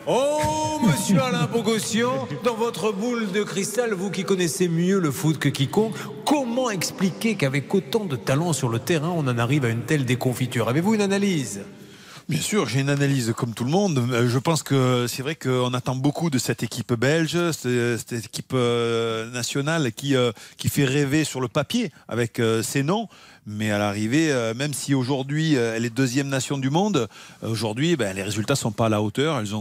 Oh, 0.08 0.80
monsieur 0.86 1.22
Alain 1.24 1.48
Bogossian, 1.48 2.28
dans 2.44 2.56
votre 2.56 2.92
boule 2.92 3.32
de 3.32 3.44
cristal, 3.44 3.94
vous 3.94 4.12
qui 4.12 4.24
connaissez 4.24 4.68
mieux 4.68 5.00
le 5.00 5.12
foot 5.12 5.38
que 5.38 5.50
quiconque, 5.50 5.96
comment 6.26 6.70
expliquer 6.70 7.36
qu'avec 7.36 7.74
autant 7.74 8.06
de 8.06 8.16
talent 8.16 8.54
sur 8.54 8.70
le 8.70 8.80
terrain, 8.80 9.14
on 9.16 9.28
en 9.28 9.38
arrive 9.38 9.66
à 9.66 9.70
une 9.70 9.82
telle 9.82 10.06
déconfiture? 10.06 10.70
Avez-vous 10.70 10.96
une 10.96 11.02
analyse? 11.02 11.62
Bien 12.32 12.40
sûr, 12.40 12.66
j'ai 12.70 12.80
une 12.80 12.88
analyse 12.88 13.34
comme 13.36 13.54
tout 13.54 13.66
le 13.66 13.70
monde. 13.72 14.08
Euh, 14.10 14.30
Je 14.30 14.40
pense 14.40 14.64
que 14.64 15.06
c'est 15.06 15.22
vrai 15.22 15.36
qu'on 15.36 15.74
attend 15.74 15.98
beaucoup 15.98 16.30
de 16.30 16.38
cette 16.38 16.64
équipe 16.64 16.94
belge, 16.94 17.38
cette 17.52 18.14
équipe 18.14 18.54
euh, 18.54 19.30
nationale 19.32 19.92
qui, 19.92 20.16
euh, 20.16 20.32
qui 20.56 20.70
fait 20.70 20.86
rêver 20.86 21.26
sur 21.26 21.42
le 21.42 21.50
papier 21.50 21.92
avec 22.08 22.42
ses 22.64 22.84
noms. 22.84 23.10
Mais 23.46 23.70
à 23.72 23.78
l'arrivée, 23.78 24.32
même 24.56 24.74
si 24.74 24.94
aujourd'hui 24.94 25.56
elle 25.56 25.84
est 25.84 25.90
deuxième 25.90 26.30
nation 26.30 26.58
du 26.58 26.70
monde, 26.70 27.10
aujourd'hui 27.42 27.98
ben, 27.98 28.16
les 28.16 28.24
résultats 28.24 28.56
sont 28.56 28.72
pas 28.72 28.86
à 28.86 28.90
la 28.90 29.02
hauteur. 29.02 29.42
Ils 29.42 29.54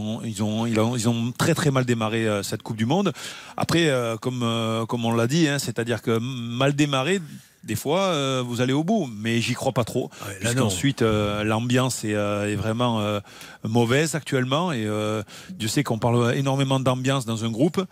ont, 0.43 1.33
très 1.37 1.53
très 1.53 1.71
mal 1.71 1.83
démarré 1.83 2.25
cette 2.41 2.61
Coupe 2.61 2.77
du 2.77 2.85
Monde. 2.85 3.11
Après, 3.57 3.91
comme, 4.21 4.85
comme 4.87 5.03
on 5.03 5.13
l'a 5.13 5.27
dit, 5.27 5.47
hein, 5.47 5.59
c'est-à-dire 5.59 6.01
que 6.01 6.19
mal 6.19 6.73
démarré, 6.73 7.19
des 7.63 7.75
fois, 7.75 7.99
euh, 8.01 8.43
vous 8.45 8.61
allez 8.61 8.73
au 8.73 8.83
bout, 8.83 9.07
mais 9.11 9.39
j'y 9.41 9.53
crois 9.53 9.71
pas 9.71 9.83
trop. 9.83 10.09
Ouais, 10.25 10.53
là. 10.53 10.63
Ensuite, 10.63 11.01
l'ambiance 11.01 12.03
est, 12.03 12.15
euh, 12.15 12.51
est 12.51 12.55
vraiment 12.55 13.01
euh, 13.01 13.19
mauvaise 13.63 14.15
actuellement. 14.15 14.71
Et 14.71 14.85
euh, 14.85 15.23
Dieu 15.51 15.67
sait 15.67 15.83
qu'on 15.83 15.99
parle 15.99 16.35
énormément 16.35 16.79
d'ambiance 16.79 17.25
dans 17.25 17.45
un 17.45 17.49
groupe. 17.49 17.83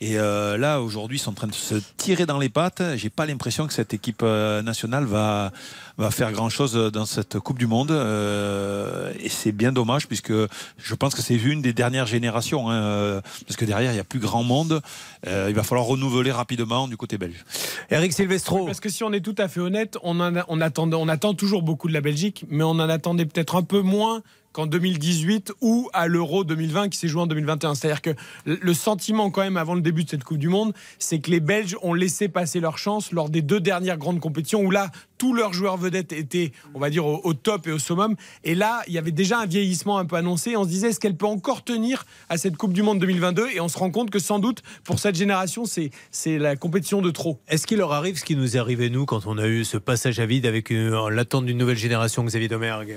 Et 0.00 0.18
euh, 0.18 0.56
là, 0.56 0.80
aujourd'hui, 0.80 1.18
ils 1.18 1.20
sont 1.20 1.30
en 1.30 1.34
train 1.34 1.46
de 1.46 1.54
se 1.54 1.74
tirer 1.96 2.26
dans 2.26 2.38
les 2.38 2.48
pattes. 2.48 2.82
J'ai 2.96 3.10
pas 3.10 3.26
l'impression 3.26 3.66
que 3.66 3.72
cette 3.72 3.94
équipe 3.94 4.22
euh, 4.22 4.62
nationale 4.62 5.04
va, 5.04 5.52
va 5.98 6.10
faire 6.10 6.32
grand-chose 6.32 6.74
dans 6.92 7.06
cette 7.06 7.38
Coupe 7.40 7.58
du 7.58 7.66
Monde. 7.66 7.90
Euh, 7.90 9.12
et 9.20 9.28
c'est 9.28 9.52
bien 9.52 9.72
dommage, 9.72 10.06
puisque 10.06 10.32
je 10.32 10.94
pense 10.94 11.14
que 11.14 11.22
c'est 11.22 11.34
une 11.34 11.60
des 11.60 11.72
dernières 11.72 12.06
générations. 12.06 12.70
hein, 12.70 12.74
euh, 12.74 13.20
parce 13.46 13.56
que 13.56 13.64
derrière, 13.64 13.90
il 13.90 13.94
n'y 13.94 14.00
a 14.00 14.04
plus 14.04 14.20
grand 14.20 14.44
monde. 14.44 14.80
Euh, 15.26 15.46
il 15.48 15.54
va 15.54 15.62
falloir 15.64 15.86
renouveler 15.86 16.30
rapidement 16.30 16.86
du 16.88 16.96
côté 16.96 17.18
belge. 17.18 17.44
Eric 17.90 18.12
Silvestro. 18.12 18.64
Parce 18.66 18.80
que 18.80 18.88
si 18.88 19.02
on 19.02 19.12
est 19.12 19.20
tout 19.20 19.34
à 19.38 19.48
fait 19.48 19.60
honnête, 19.60 19.98
on, 20.02 20.20
en 20.20 20.60
attend, 20.60 20.90
on 20.92 21.08
attend 21.08 21.34
toujours 21.34 21.62
beaucoup 21.62 21.88
de 21.88 21.92
la 21.92 22.00
Belgique, 22.00 22.44
mais 22.48 22.62
on 22.62 22.70
en 22.70 22.88
attendait 22.88 23.26
peut-être 23.26 23.56
un 23.56 23.62
peu 23.62 23.80
moins 23.80 24.22
qu'en 24.52 24.66
2018 24.66 25.52
ou 25.60 25.88
à 25.92 26.06
l'Euro 26.06 26.44
2020 26.44 26.88
qui 26.88 26.98
s'est 26.98 27.08
joué 27.08 27.22
en 27.22 27.26
2021. 27.26 27.74
C'est-à-dire 27.74 28.02
que 28.02 28.10
le 28.46 28.74
sentiment 28.74 29.30
quand 29.30 29.42
même 29.42 29.56
avant 29.56 29.74
le 29.74 29.80
début 29.80 30.04
de 30.04 30.10
cette 30.10 30.24
Coupe 30.24 30.38
du 30.38 30.48
Monde, 30.48 30.72
c'est 30.98 31.20
que 31.20 31.30
les 31.30 31.40
Belges 31.40 31.76
ont 31.82 31.94
laissé 31.94 32.28
passer 32.28 32.60
leur 32.60 32.78
chance 32.78 33.12
lors 33.12 33.30
des 33.30 33.42
deux 33.42 33.60
dernières 33.60 33.98
grandes 33.98 34.20
compétitions 34.20 34.60
où 34.60 34.70
là, 34.70 34.90
tous 35.18 35.34
leurs 35.34 35.52
joueurs 35.52 35.76
vedettes 35.76 36.12
étaient, 36.12 36.52
on 36.74 36.78
va 36.78 36.90
dire, 36.90 37.04
au, 37.04 37.34
top 37.34 37.66
et 37.66 37.72
au 37.72 37.78
summum. 37.78 38.14
Et 38.44 38.54
là, 38.54 38.82
il 38.86 38.92
y 38.92 38.98
avait 38.98 39.10
déjà 39.10 39.40
un 39.40 39.46
vieillissement 39.46 39.98
un 39.98 40.04
peu 40.04 40.16
annoncé. 40.16 40.56
On 40.56 40.64
se 40.64 40.68
disait, 40.68 40.90
est-ce 40.90 41.00
qu'elle 41.00 41.16
peut 41.16 41.26
encore 41.26 41.64
tenir 41.64 42.04
à 42.28 42.38
cette 42.38 42.56
Coupe 42.56 42.72
du 42.72 42.82
Monde 42.82 43.00
2022 43.00 43.48
Et 43.54 43.60
on 43.60 43.68
se 43.68 43.78
rend 43.78 43.90
compte 43.90 44.10
que 44.10 44.18
sans 44.18 44.38
doute, 44.38 44.62
pour 44.84 44.98
cette 44.98 45.16
génération, 45.16 45.64
c'est 45.64 45.90
c'est 46.10 46.38
la 46.38 46.56
compétition 46.56 47.02
de 47.02 47.10
trop. 47.10 47.40
Est-ce 47.48 47.66
qu'il 47.66 47.78
leur 47.78 47.92
arrive 47.92 48.18
ce 48.18 48.24
qui 48.24 48.36
nous 48.36 48.56
est 48.56 48.58
arrivé, 48.58 48.90
nous, 48.90 49.06
quand 49.06 49.26
on 49.26 49.38
a 49.38 49.46
eu 49.46 49.64
ce 49.64 49.76
passage 49.76 50.20
à 50.20 50.26
vide 50.26 50.46
avec 50.46 50.70
l'attente 50.70 51.46
d'une 51.46 51.58
nouvelle 51.58 51.76
génération, 51.76 52.24
Xavier 52.24 52.48
Domergue? 52.48 52.96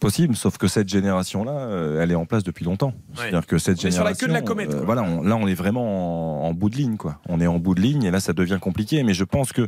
Possible, 0.00 0.36
sauf 0.36 0.58
que 0.58 0.66
cette 0.68 0.88
génération-là, 0.88 1.52
euh, 1.52 2.02
elle 2.02 2.10
est 2.12 2.14
en 2.16 2.26
place 2.26 2.42
depuis 2.42 2.64
longtemps. 2.64 2.92
C'est-à-dire 3.14 3.46
que 3.46 3.58
cette 3.58 3.82
On 3.82 3.88
est 3.88 3.90
sur 3.90 4.04
la 4.04 4.12
génération, 4.12 4.26
queue 4.26 4.28
de 4.28 4.32
la 4.34 4.42
comète, 4.42 4.74
euh, 4.74 4.82
voilà, 4.84 5.02
on- 5.02 5.22
là, 5.22 5.36
on 5.36 5.46
est 5.46 5.54
vraiment 5.54 6.44
en, 6.44 6.48
en 6.48 6.52
bout 6.54 6.68
de 6.68 6.76
ligne, 6.76 6.96
quoi. 6.96 7.20
On 7.28 7.40
est 7.40 7.46
en 7.46 7.58
bout 7.58 7.74
de 7.74 7.80
ligne 7.80 8.02
et 8.04 8.10
là, 8.10 8.20
ça 8.20 8.32
devient 8.32 8.58
compliqué. 8.60 9.02
Mais 9.02 9.14
je 9.14 9.24
pense 9.24 9.52
que 9.52 9.66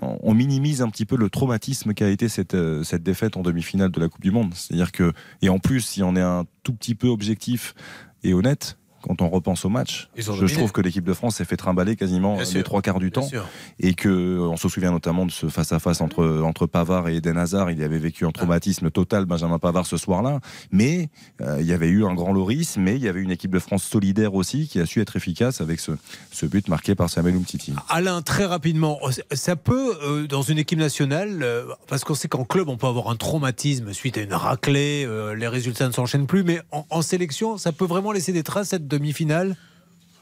on 0.00 0.18
on 0.22 0.34
minimise 0.34 0.82
un 0.82 0.88
petit 0.90 1.04
peu 1.06 1.16
le 1.16 1.28
traumatisme 1.30 1.94
qu'a 1.94 2.08
été 2.10 2.28
cette, 2.28 2.54
euh, 2.54 2.82
cette 2.84 3.02
défaite 3.02 3.36
en 3.36 3.42
demi-finale 3.42 3.90
de 3.90 4.00
la 4.00 4.08
Coupe 4.08 4.22
du 4.22 4.30
Monde. 4.30 4.52
C'est-à-dire 4.54 4.92
que, 4.92 5.12
et 5.42 5.48
en 5.48 5.58
plus, 5.58 5.80
si 5.80 6.02
on 6.02 6.16
est 6.16 6.20
un 6.22 6.44
tout 6.62 6.72
petit 6.74 6.94
peu 6.94 7.08
objectif 7.08 7.74
et 8.22 8.34
honnête, 8.34 8.76
quand 9.06 9.22
on 9.22 9.28
repense 9.28 9.64
au 9.64 9.68
match, 9.68 10.08
je 10.16 10.24
dominé. 10.26 10.52
trouve 10.52 10.72
que 10.72 10.80
l'équipe 10.80 11.04
de 11.04 11.12
France 11.14 11.36
s'est 11.36 11.44
fait 11.44 11.56
trimballer 11.56 11.96
quasiment 11.96 12.34
Bien 12.34 12.44
les 12.44 12.50
sûr. 12.50 12.64
trois 12.64 12.82
quarts 12.82 12.98
du 12.98 13.10
Bien 13.10 13.22
temps 13.22 13.28
sûr. 13.28 13.46
et 13.80 13.94
que 13.94 14.08
euh, 14.08 14.40
on 14.40 14.56
se 14.56 14.68
souvient 14.68 14.90
notamment 14.90 15.26
de 15.26 15.30
ce 15.30 15.48
face 15.48 15.72
à 15.72 15.78
face 15.78 16.00
entre 16.00 16.40
entre 16.42 16.66
Pavard 16.66 17.08
et 17.08 17.16
Eden 17.16 17.36
Hazard. 17.38 17.70
Il 17.70 17.78
y 17.78 17.84
avait 17.84 17.98
vécu 17.98 18.26
un 18.26 18.30
traumatisme 18.30 18.90
total 18.90 19.24
Benjamin 19.26 19.58
Pavard 19.58 19.86
ce 19.86 19.96
soir-là, 19.96 20.40
mais 20.72 21.08
euh, 21.40 21.58
il 21.60 21.66
y 21.66 21.72
avait 21.72 21.88
eu 21.88 22.04
un 22.04 22.14
grand 22.14 22.32
Loris, 22.32 22.76
mais 22.76 22.96
il 22.96 23.02
y 23.02 23.08
avait 23.08 23.20
une 23.22 23.30
équipe 23.30 23.50
de 23.52 23.58
France 23.58 23.84
solidaire 23.84 24.34
aussi 24.34 24.66
qui 24.68 24.80
a 24.80 24.86
su 24.86 25.00
être 25.00 25.16
efficace 25.16 25.60
avec 25.60 25.80
ce, 25.80 25.92
ce 26.32 26.46
but 26.46 26.68
marqué 26.68 26.94
par 26.94 27.08
Samuel 27.10 27.36
Umtiti. 27.36 27.72
Alain, 27.88 28.22
très 28.22 28.44
rapidement, 28.46 28.98
ça 29.32 29.56
peut, 29.56 29.94
euh, 30.02 30.26
dans 30.26 30.42
une 30.42 30.58
équipe 30.58 30.78
nationale, 30.78 31.40
euh, 31.42 31.64
parce 31.88 32.04
qu'on 32.04 32.14
sait 32.14 32.28
qu'en 32.28 32.44
club, 32.44 32.68
on 32.68 32.76
peut 32.76 32.86
avoir 32.86 33.08
un 33.10 33.16
traumatisme 33.16 33.92
suite 33.92 34.18
à 34.18 34.22
une 34.22 34.34
raclée, 34.34 35.06
les 35.36 35.48
résultats 35.48 35.86
ne 35.86 35.92
s'enchaînent 35.92 36.26
plus, 36.26 36.42
mais 36.42 36.60
en, 36.72 36.86
en 36.90 37.02
sélection, 37.02 37.56
ça 37.58 37.72
peut 37.72 37.84
vraiment 37.84 38.12
laisser 38.12 38.32
des 38.32 38.42
traces, 38.42 38.68
cette 38.68 38.88
demi-finale 38.98 39.56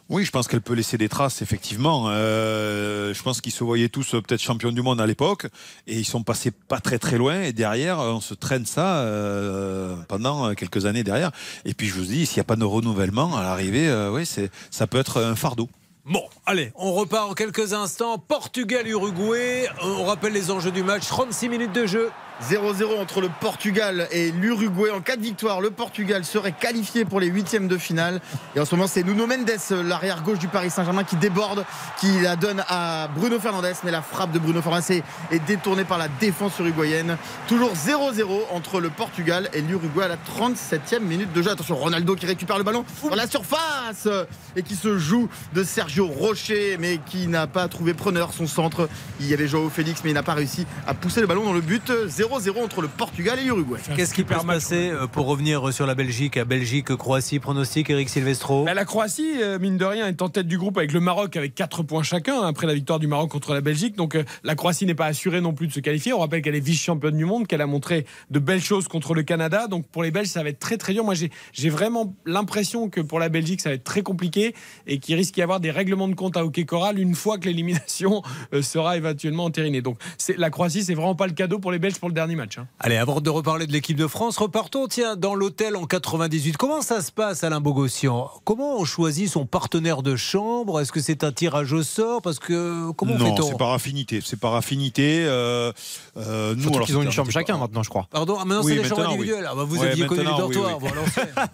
Oui, 0.08 0.24
je 0.24 0.30
pense 0.30 0.48
qu'elle 0.48 0.60
peut 0.60 0.74
laisser 0.74 0.98
des 0.98 1.08
traces, 1.08 1.42
effectivement. 1.42 2.06
Euh, 2.08 3.14
je 3.14 3.22
pense 3.22 3.40
qu'ils 3.40 3.52
se 3.52 3.64
voyaient 3.64 3.88
tous 3.88 4.14
euh, 4.14 4.20
peut-être 4.20 4.42
champions 4.42 4.72
du 4.72 4.82
monde 4.82 5.00
à 5.00 5.06
l'époque, 5.06 5.46
et 5.86 5.96
ils 5.98 6.04
sont 6.04 6.22
passés 6.22 6.50
pas 6.50 6.80
très 6.80 6.98
très 6.98 7.18
loin, 7.18 7.42
et 7.42 7.52
derrière, 7.52 7.98
on 7.98 8.20
se 8.20 8.34
traîne 8.34 8.66
ça 8.66 8.98
euh, 8.98 9.96
pendant 10.08 10.54
quelques 10.54 10.86
années 10.86 11.04
derrière. 11.04 11.30
Et 11.64 11.74
puis 11.74 11.86
je 11.86 11.94
vous 11.94 12.04
dis, 12.04 12.26
s'il 12.26 12.36
n'y 12.36 12.42
a 12.42 12.44
pas 12.44 12.56
de 12.56 12.64
renouvellement 12.64 13.36
à 13.36 13.42
l'arrivée, 13.42 13.88
euh, 13.88 14.12
oui, 14.12 14.26
c'est, 14.26 14.50
ça 14.70 14.86
peut 14.86 14.98
être 14.98 15.22
un 15.22 15.36
fardeau. 15.36 15.68
Bon, 16.06 16.22
allez, 16.44 16.70
on 16.74 16.92
repart 16.92 17.30
en 17.30 17.32
quelques 17.32 17.72
instants. 17.72 18.18
Portugal-Uruguay, 18.18 19.68
on 19.80 20.04
rappelle 20.04 20.34
les 20.34 20.50
enjeux 20.50 20.70
du 20.70 20.82
match, 20.82 21.06
36 21.06 21.48
minutes 21.48 21.72
de 21.72 21.86
jeu. 21.86 22.10
0-0 22.42 23.00
entre 23.00 23.20
le 23.20 23.28
Portugal 23.40 24.08
et 24.10 24.32
l'Uruguay. 24.32 24.90
En 24.90 25.00
cas 25.00 25.16
de 25.16 25.22
victoire, 25.22 25.60
le 25.60 25.70
Portugal 25.70 26.24
serait 26.24 26.52
qualifié 26.52 27.04
pour 27.04 27.20
les 27.20 27.28
huitièmes 27.28 27.68
de 27.68 27.78
finale. 27.78 28.20
Et 28.56 28.60
en 28.60 28.64
ce 28.64 28.74
moment, 28.74 28.88
c'est 28.88 29.04
Nuno 29.04 29.26
Mendes, 29.26 29.50
l'arrière 29.84 30.22
gauche 30.22 30.38
du 30.38 30.48
Paris 30.48 30.70
Saint-Germain, 30.70 31.04
qui 31.04 31.16
déborde, 31.16 31.64
qui 32.00 32.20
la 32.20 32.36
donne 32.36 32.64
à 32.68 33.08
Bruno 33.14 33.38
Fernandes. 33.38 33.72
Mais 33.84 33.90
la 33.90 34.02
frappe 34.02 34.32
de 34.32 34.38
Bruno 34.38 34.60
Fernandes 34.62 34.90
est, 35.30 35.38
détournée 35.46 35.84
par 35.84 35.98
la 35.98 36.08
défense 36.08 36.58
uruguayenne. 36.58 37.16
Toujours 37.46 37.72
0-0 37.74 38.26
entre 38.50 38.80
le 38.80 38.90
Portugal 38.90 39.48
et 39.52 39.60
l'Uruguay 39.60 40.04
à 40.04 40.08
la 40.08 40.16
37e 40.16 41.00
minute 41.00 41.32
de 41.32 41.42
jeu. 41.42 41.50
Attention, 41.50 41.76
Ronaldo 41.76 42.16
qui 42.16 42.26
récupère 42.26 42.58
le 42.58 42.64
ballon 42.64 42.84
dans 43.02 43.14
la 43.14 43.28
surface 43.28 44.08
et 44.56 44.62
qui 44.62 44.74
se 44.74 44.98
joue 44.98 45.28
de 45.52 45.62
Sergio 45.62 46.06
Rocher, 46.06 46.76
mais 46.80 46.98
qui 47.06 47.28
n'a 47.28 47.46
pas 47.46 47.68
trouvé 47.68 47.94
preneur 47.94 48.32
son 48.32 48.46
centre. 48.46 48.88
Il 49.20 49.28
y 49.28 49.34
avait 49.34 49.46
Joao 49.46 49.68
Félix, 49.68 50.00
mais 50.02 50.10
il 50.10 50.14
n'a 50.14 50.22
pas 50.22 50.34
réussi 50.34 50.66
à 50.86 50.94
pousser 50.94 51.20
le 51.20 51.26
ballon 51.26 51.44
dans 51.44 51.52
le 51.52 51.60
but. 51.60 51.92
0-0 52.24 52.64
entre 52.64 52.80
le 52.80 52.88
Portugal 52.88 53.38
et 53.38 53.44
l'Uruguay. 53.44 53.78
Qu'est-ce 53.94 54.14
qui 54.14 54.24
peut 54.24 54.38
se 54.38 54.46
passer 54.46 54.90
euh, 54.90 55.06
pour 55.06 55.26
revenir 55.26 55.72
sur 55.74 55.86
la 55.86 55.94
Belgique 55.94 56.38
à 56.38 56.46
Belgique, 56.46 56.94
Croatie, 56.96 57.38
pronostic, 57.38 57.90
Eric 57.90 58.08
Silvestro? 58.08 58.64
Bah, 58.64 58.72
la 58.72 58.86
Croatie, 58.86 59.42
euh, 59.42 59.58
mine 59.58 59.76
de 59.76 59.84
rien, 59.84 60.06
est 60.08 60.22
en 60.22 60.30
tête 60.30 60.46
du 60.46 60.56
groupe 60.56 60.78
avec 60.78 60.92
le 60.92 61.00
Maroc 61.00 61.36
avec 61.36 61.54
4 61.54 61.82
points 61.82 62.02
chacun 62.02 62.40
hein, 62.40 62.48
après 62.48 62.66
la 62.66 62.72
victoire 62.72 62.98
du 62.98 63.06
Maroc 63.08 63.30
contre 63.30 63.52
la 63.52 63.60
Belgique. 63.60 63.96
Donc 63.96 64.14
euh, 64.14 64.24
la 64.42 64.54
Croatie 64.54 64.86
n'est 64.86 64.94
pas 64.94 65.04
assurée 65.06 65.42
non 65.42 65.52
plus 65.52 65.66
de 65.66 65.72
se 65.72 65.80
qualifier. 65.80 66.14
On 66.14 66.20
rappelle 66.20 66.40
qu'elle 66.40 66.54
est 66.54 66.60
vice-championne 66.60 67.16
du 67.16 67.26
monde, 67.26 67.46
qu'elle 67.46 67.60
a 67.60 67.66
montré 67.66 68.06
de 68.30 68.38
belles 68.38 68.62
choses 68.62 68.88
contre 68.88 69.12
le 69.12 69.22
Canada. 69.22 69.66
Donc 69.66 69.86
pour 69.88 70.02
les 70.02 70.10
Belges, 70.10 70.28
ça 70.28 70.42
va 70.42 70.48
être 70.48 70.58
très 70.60 70.78
très 70.78 70.94
dur. 70.94 71.04
Moi, 71.04 71.14
j'ai 71.14 71.70
vraiment 71.70 72.14
l'impression 72.24 72.88
que 72.88 73.02
pour 73.02 73.18
la 73.18 73.28
Belgique, 73.28 73.60
ça 73.60 73.68
va 73.68 73.74
être 73.74 73.84
très 73.84 74.02
compliqué 74.02 74.54
et 74.86 74.98
qu'il 74.98 75.14
risque 75.14 75.34
d'y 75.34 75.42
avoir 75.42 75.60
des 75.60 75.70
règlements 75.70 76.08
de 76.08 76.14
compte 76.14 76.38
à 76.38 76.44
hockey 76.44 76.64
choral 76.64 76.98
une 76.98 77.14
fois 77.14 77.36
que 77.36 77.44
l'élimination 77.44 78.22
euh, 78.54 78.62
sera 78.62 78.96
éventuellement 78.96 79.44
entérinée. 79.44 79.82
Donc 79.82 79.98
la 80.38 80.48
Croatie, 80.48 80.84
c'est 80.84 80.94
vraiment 80.94 81.14
pas 81.14 81.26
le 81.26 81.34
cadeau 81.34 81.58
pour 81.58 81.70
les 81.70 81.78
Belges 81.78 81.98
pour 81.98 82.08
le 82.08 82.13
dernier 82.14 82.34
match. 82.36 82.58
hein. 82.58 82.66
Allez, 82.80 82.96
avant 82.96 83.20
de 83.20 83.28
reparler 83.30 83.66
de 83.66 83.72
l'équipe 83.72 83.96
de 83.96 84.06
France, 84.06 84.36
repartons 84.38 84.86
tiens 84.88 85.16
dans 85.16 85.34
l'hôtel 85.34 85.76
en 85.76 85.84
98. 85.86 86.56
Comment 86.56 86.80
ça 86.82 87.02
se 87.02 87.12
passe, 87.12 87.44
Alain 87.44 87.60
Bogossian? 87.60 88.30
Comment 88.44 88.78
on 88.78 88.84
choisit 88.84 89.28
son 89.28 89.44
partenaire 89.46 90.02
de 90.02 90.16
chambre? 90.16 90.80
Est-ce 90.80 90.92
que 90.92 91.00
c'est 91.00 91.24
un 91.24 91.32
tirage 91.32 91.72
au 91.72 91.82
sort? 91.82 92.22
Parce 92.22 92.38
que 92.38 92.90
comment 92.92 93.16
non, 93.16 93.34
fait-on? 93.34 93.48
c'est 93.48 93.58
par 93.58 93.72
affinité. 93.72 94.20
C'est 94.24 94.38
par 94.38 94.54
affinité. 94.54 95.24
Euh, 95.26 95.72
euh, 96.16 96.54
nous, 96.56 96.68
alors, 96.72 96.86
qu'ils 96.86 96.96
ont 96.96 97.02
une 97.02 97.10
chambre 97.10 97.30
chacun 97.30 97.54
pas- 97.54 97.60
maintenant, 97.60 97.82
je 97.82 97.90
crois. 97.90 98.06
Pardon, 98.10 98.36
ah, 98.40 98.44
maintenant 98.44 98.64
Oui, 98.64 98.72
c'est 98.76 98.82
les 98.82 98.88
chambres 98.88 99.00
maintenant, 99.02 99.12
oui. 99.16 99.18
individuelles. 99.20 99.48
Ah, 99.50 99.54
bah, 99.54 99.64
vous 99.66 99.76
Ouais, 99.78 99.88
aviez 99.88 100.06
connu 100.06 100.20
les 100.20 100.26
dortoirs, 100.26 100.78
oui. 100.82 100.90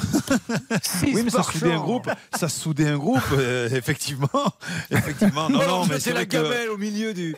Oui, 1.14 1.22
mais 1.24 1.30
ça 1.30 1.42
soudait 1.42 1.72
un 1.72 1.80
groupe. 1.80 2.10
Ça 2.38 2.48
soudait 2.48 2.88
un 2.88 2.96
groupe, 2.98 3.20
euh, 3.32 3.68
effectivement. 3.70 4.28
Effectivement. 4.90 5.48
Non, 5.48 5.66
non, 5.66 5.86
mais 5.86 6.00
c'est 6.00 6.12
la 6.12 6.24
gamelle 6.24 6.68
au 6.70 6.76
milieu 6.76 7.14
du. 7.14 7.36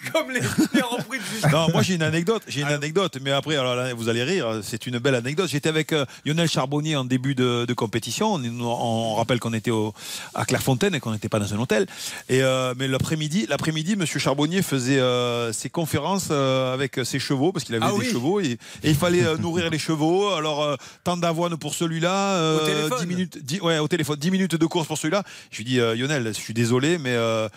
Comme 0.12 0.30
les, 0.30 0.40
les 0.40 0.80
reprises 0.82 1.20
du 1.42 1.50
Non, 1.52 1.68
moi 1.72 1.82
j'ai 1.82 1.94
une 1.94 2.02
anecdote, 2.02 2.42
j'ai 2.48 2.62
une 2.62 2.68
anecdote, 2.68 3.18
mais 3.22 3.32
après, 3.32 3.56
alors 3.56 3.74
là, 3.74 3.92
vous 3.92 4.08
allez 4.08 4.22
rire, 4.22 4.60
c'est 4.62 4.86
une 4.86 4.98
belle 4.98 5.14
anecdote. 5.14 5.48
J'étais 5.50 5.68
avec 5.68 5.92
euh, 5.92 6.06
Lionel 6.24 6.48
Charbonnier 6.48 6.96
en 6.96 7.04
début 7.04 7.34
de, 7.34 7.66
de 7.66 7.74
compétition. 7.74 8.34
On, 8.60 9.14
rappelle 9.14 9.40
qu'on 9.40 9.52
était 9.52 9.70
au, 9.70 9.92
à 10.34 10.44
Clairefontaine 10.46 10.94
et 10.94 11.00
qu'on 11.00 11.12
n'était 11.12 11.28
pas 11.28 11.38
dans 11.38 11.52
un 11.52 11.58
hôtel. 11.58 11.86
Et 12.30 12.42
euh, 12.42 12.72
mais 12.78 12.88
l'après-midi, 12.88 13.46
l'après-midi, 13.48 13.96
Monsieur 13.96 14.18
Charbonnier 14.18 14.62
faisait 14.62 14.98
euh, 15.00 15.52
ses 15.52 15.68
conférences 15.68 16.30
avec 16.30 17.00
ses 17.04 17.18
chevaux 17.18 17.52
parce 17.52 17.64
qu'il 17.66 17.74
avait 17.74 17.84
Ah 17.86 17.92
des 17.92 17.98
oui. 17.98 18.10
chevaux 18.10 18.40
et, 18.40 18.52
et 18.82 18.90
il 18.90 18.94
fallait 18.94 19.36
nourrir 19.38 19.68
les 19.68 19.78
chevaux. 19.78 20.30
Alors 20.30 20.76
tant 21.04 21.16
d'avoine 21.18 21.58
pour 21.58 21.74
celui-là, 21.74 22.36
euh, 22.36 22.56
Au 22.56 22.66
téléphone 22.66 22.98
10 23.00 23.06
minutes, 23.06 23.38
10 23.44 23.60
ouais, 23.60 23.78
au 23.78 23.88
téléphone, 23.88 24.16
10 24.16 24.30
minutes 24.30 24.54
de 24.54 24.66
course 24.66 24.86
pour 24.86 24.96
celui-là. 24.96 25.24
Je 25.50 25.58
lui 25.58 25.64
dis 25.64 25.76
Lionel, 25.76 26.28
je 26.28 26.40
suis 26.40 26.54
désolé, 26.54 26.96
mais 26.96 27.14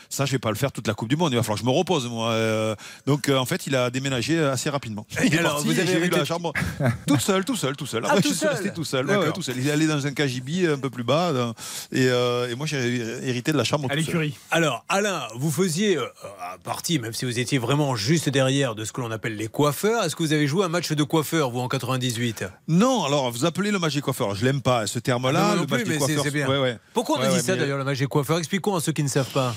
ça 0.09 0.25
je 0.25 0.31
vais 0.33 0.39
pas 0.39 0.49
le 0.49 0.55
faire 0.57 0.71
toute 0.73 0.87
la 0.87 0.93
Coupe 0.93 1.07
du 1.09 1.15
Monde. 1.15 1.31
Il 1.31 1.35
va 1.35 1.43
falloir 1.43 1.57
que 1.57 1.65
je 1.65 1.69
me 1.69 1.75
repose 1.75 2.07
moi. 2.09 2.32
Euh, 2.33 2.75
donc 3.05 3.29
euh, 3.29 3.37
en 3.37 3.45
fait, 3.45 3.67
il 3.67 3.75
a 3.75 3.89
déménagé 3.89 4.39
assez 4.39 4.69
rapidement. 4.69 5.05
Et 5.21 5.27
Il 5.27 5.35
est 5.35 5.39
alors, 5.39 5.53
parti, 5.55 5.67
vous 5.67 5.79
avez 5.79 5.93
eu 6.05 6.09
la 6.09 6.25
chambre 6.25 6.53
toute 7.07 7.21
seule, 7.21 7.45
tout 7.45 7.55
seul, 7.55 7.75
tout 7.75 7.85
seul. 7.85 8.03
Ah, 8.07 8.15
tout 8.17 8.21
je 8.23 8.27
suis 8.29 8.35
seul 8.37 8.49
resté 8.49 8.73
tout 8.73 8.83
seul. 8.83 9.05
Ouais, 9.05 9.11
D'accord. 9.13 9.27
ouais, 9.27 9.33
tout 9.33 9.41
seul. 9.41 9.55
Il 9.57 9.67
est 9.67 9.71
allé 9.71 9.87
dans 9.87 10.05
un 10.05 10.11
KGB 10.11 10.67
un 10.67 10.77
peu 10.77 10.89
plus 10.89 11.03
bas, 11.03 11.29
euh, 11.29 11.53
et, 11.91 12.07
euh, 12.07 12.49
et 12.49 12.55
moi 12.55 12.65
j'ai 12.67 12.77
hérité 13.27 13.51
de 13.51 13.57
la 13.57 13.63
chambre. 13.63 13.87
À 13.91 13.95
l'écurie. 13.95 14.35
Alors, 14.51 14.85
Alain, 14.89 15.21
vous 15.35 15.51
faisiez 15.51 15.97
euh, 15.97 16.05
partie, 16.63 16.99
même 16.99 17.13
si 17.13 17.25
vous 17.25 17.39
étiez 17.39 17.57
vraiment 17.57 17.95
juste 17.95 18.29
derrière 18.29 18.75
de 18.75 18.85
ce 18.85 18.91
que 18.91 19.01
l'on 19.01 19.11
appelle 19.11 19.35
les 19.35 19.47
coiffeurs, 19.47 20.03
est-ce 20.03 20.15
que 20.15 20.23
vous 20.23 20.33
avez 20.33 20.47
joué 20.47 20.65
un 20.65 20.69
match 20.69 20.91
de 20.91 21.03
coiffeur, 21.03 21.49
vous, 21.51 21.59
en 21.59 21.67
98 21.67 22.45
Non, 22.67 23.05
alors 23.05 23.31
vous 23.31 23.45
appelez 23.45 23.71
le 23.71 23.79
match 23.79 23.93
des 23.95 24.01
coiffeurs. 24.01 24.35
Je 24.35 24.45
l'aime 24.45 24.61
pas 24.61 24.87
ce 24.87 24.99
Ah, 24.99 25.01
terme-là. 25.01 25.55
non 25.55 25.61
le 25.61 25.67
plus, 25.67 25.77
match 25.77 25.87
des 25.87 25.97
coiffeurs. 26.15 26.77
Pourquoi 26.93 27.17
on 27.17 27.19
Ouais, 27.21 27.25
a 27.25 27.29
dit 27.29 27.35
ouais, 27.35 27.41
ça 27.41 27.53
mais- 27.53 27.59
d'ailleurs, 27.59 27.77
le 27.77 27.83
match 27.83 27.99
des 27.99 28.07
coiffeurs? 28.07 28.37
Expliquons 28.37 28.75
à 28.75 28.81
ceux 28.81 28.91
qui 28.91 29.03
ne 29.03 29.07
savent 29.09 29.29
pas. 29.31 29.55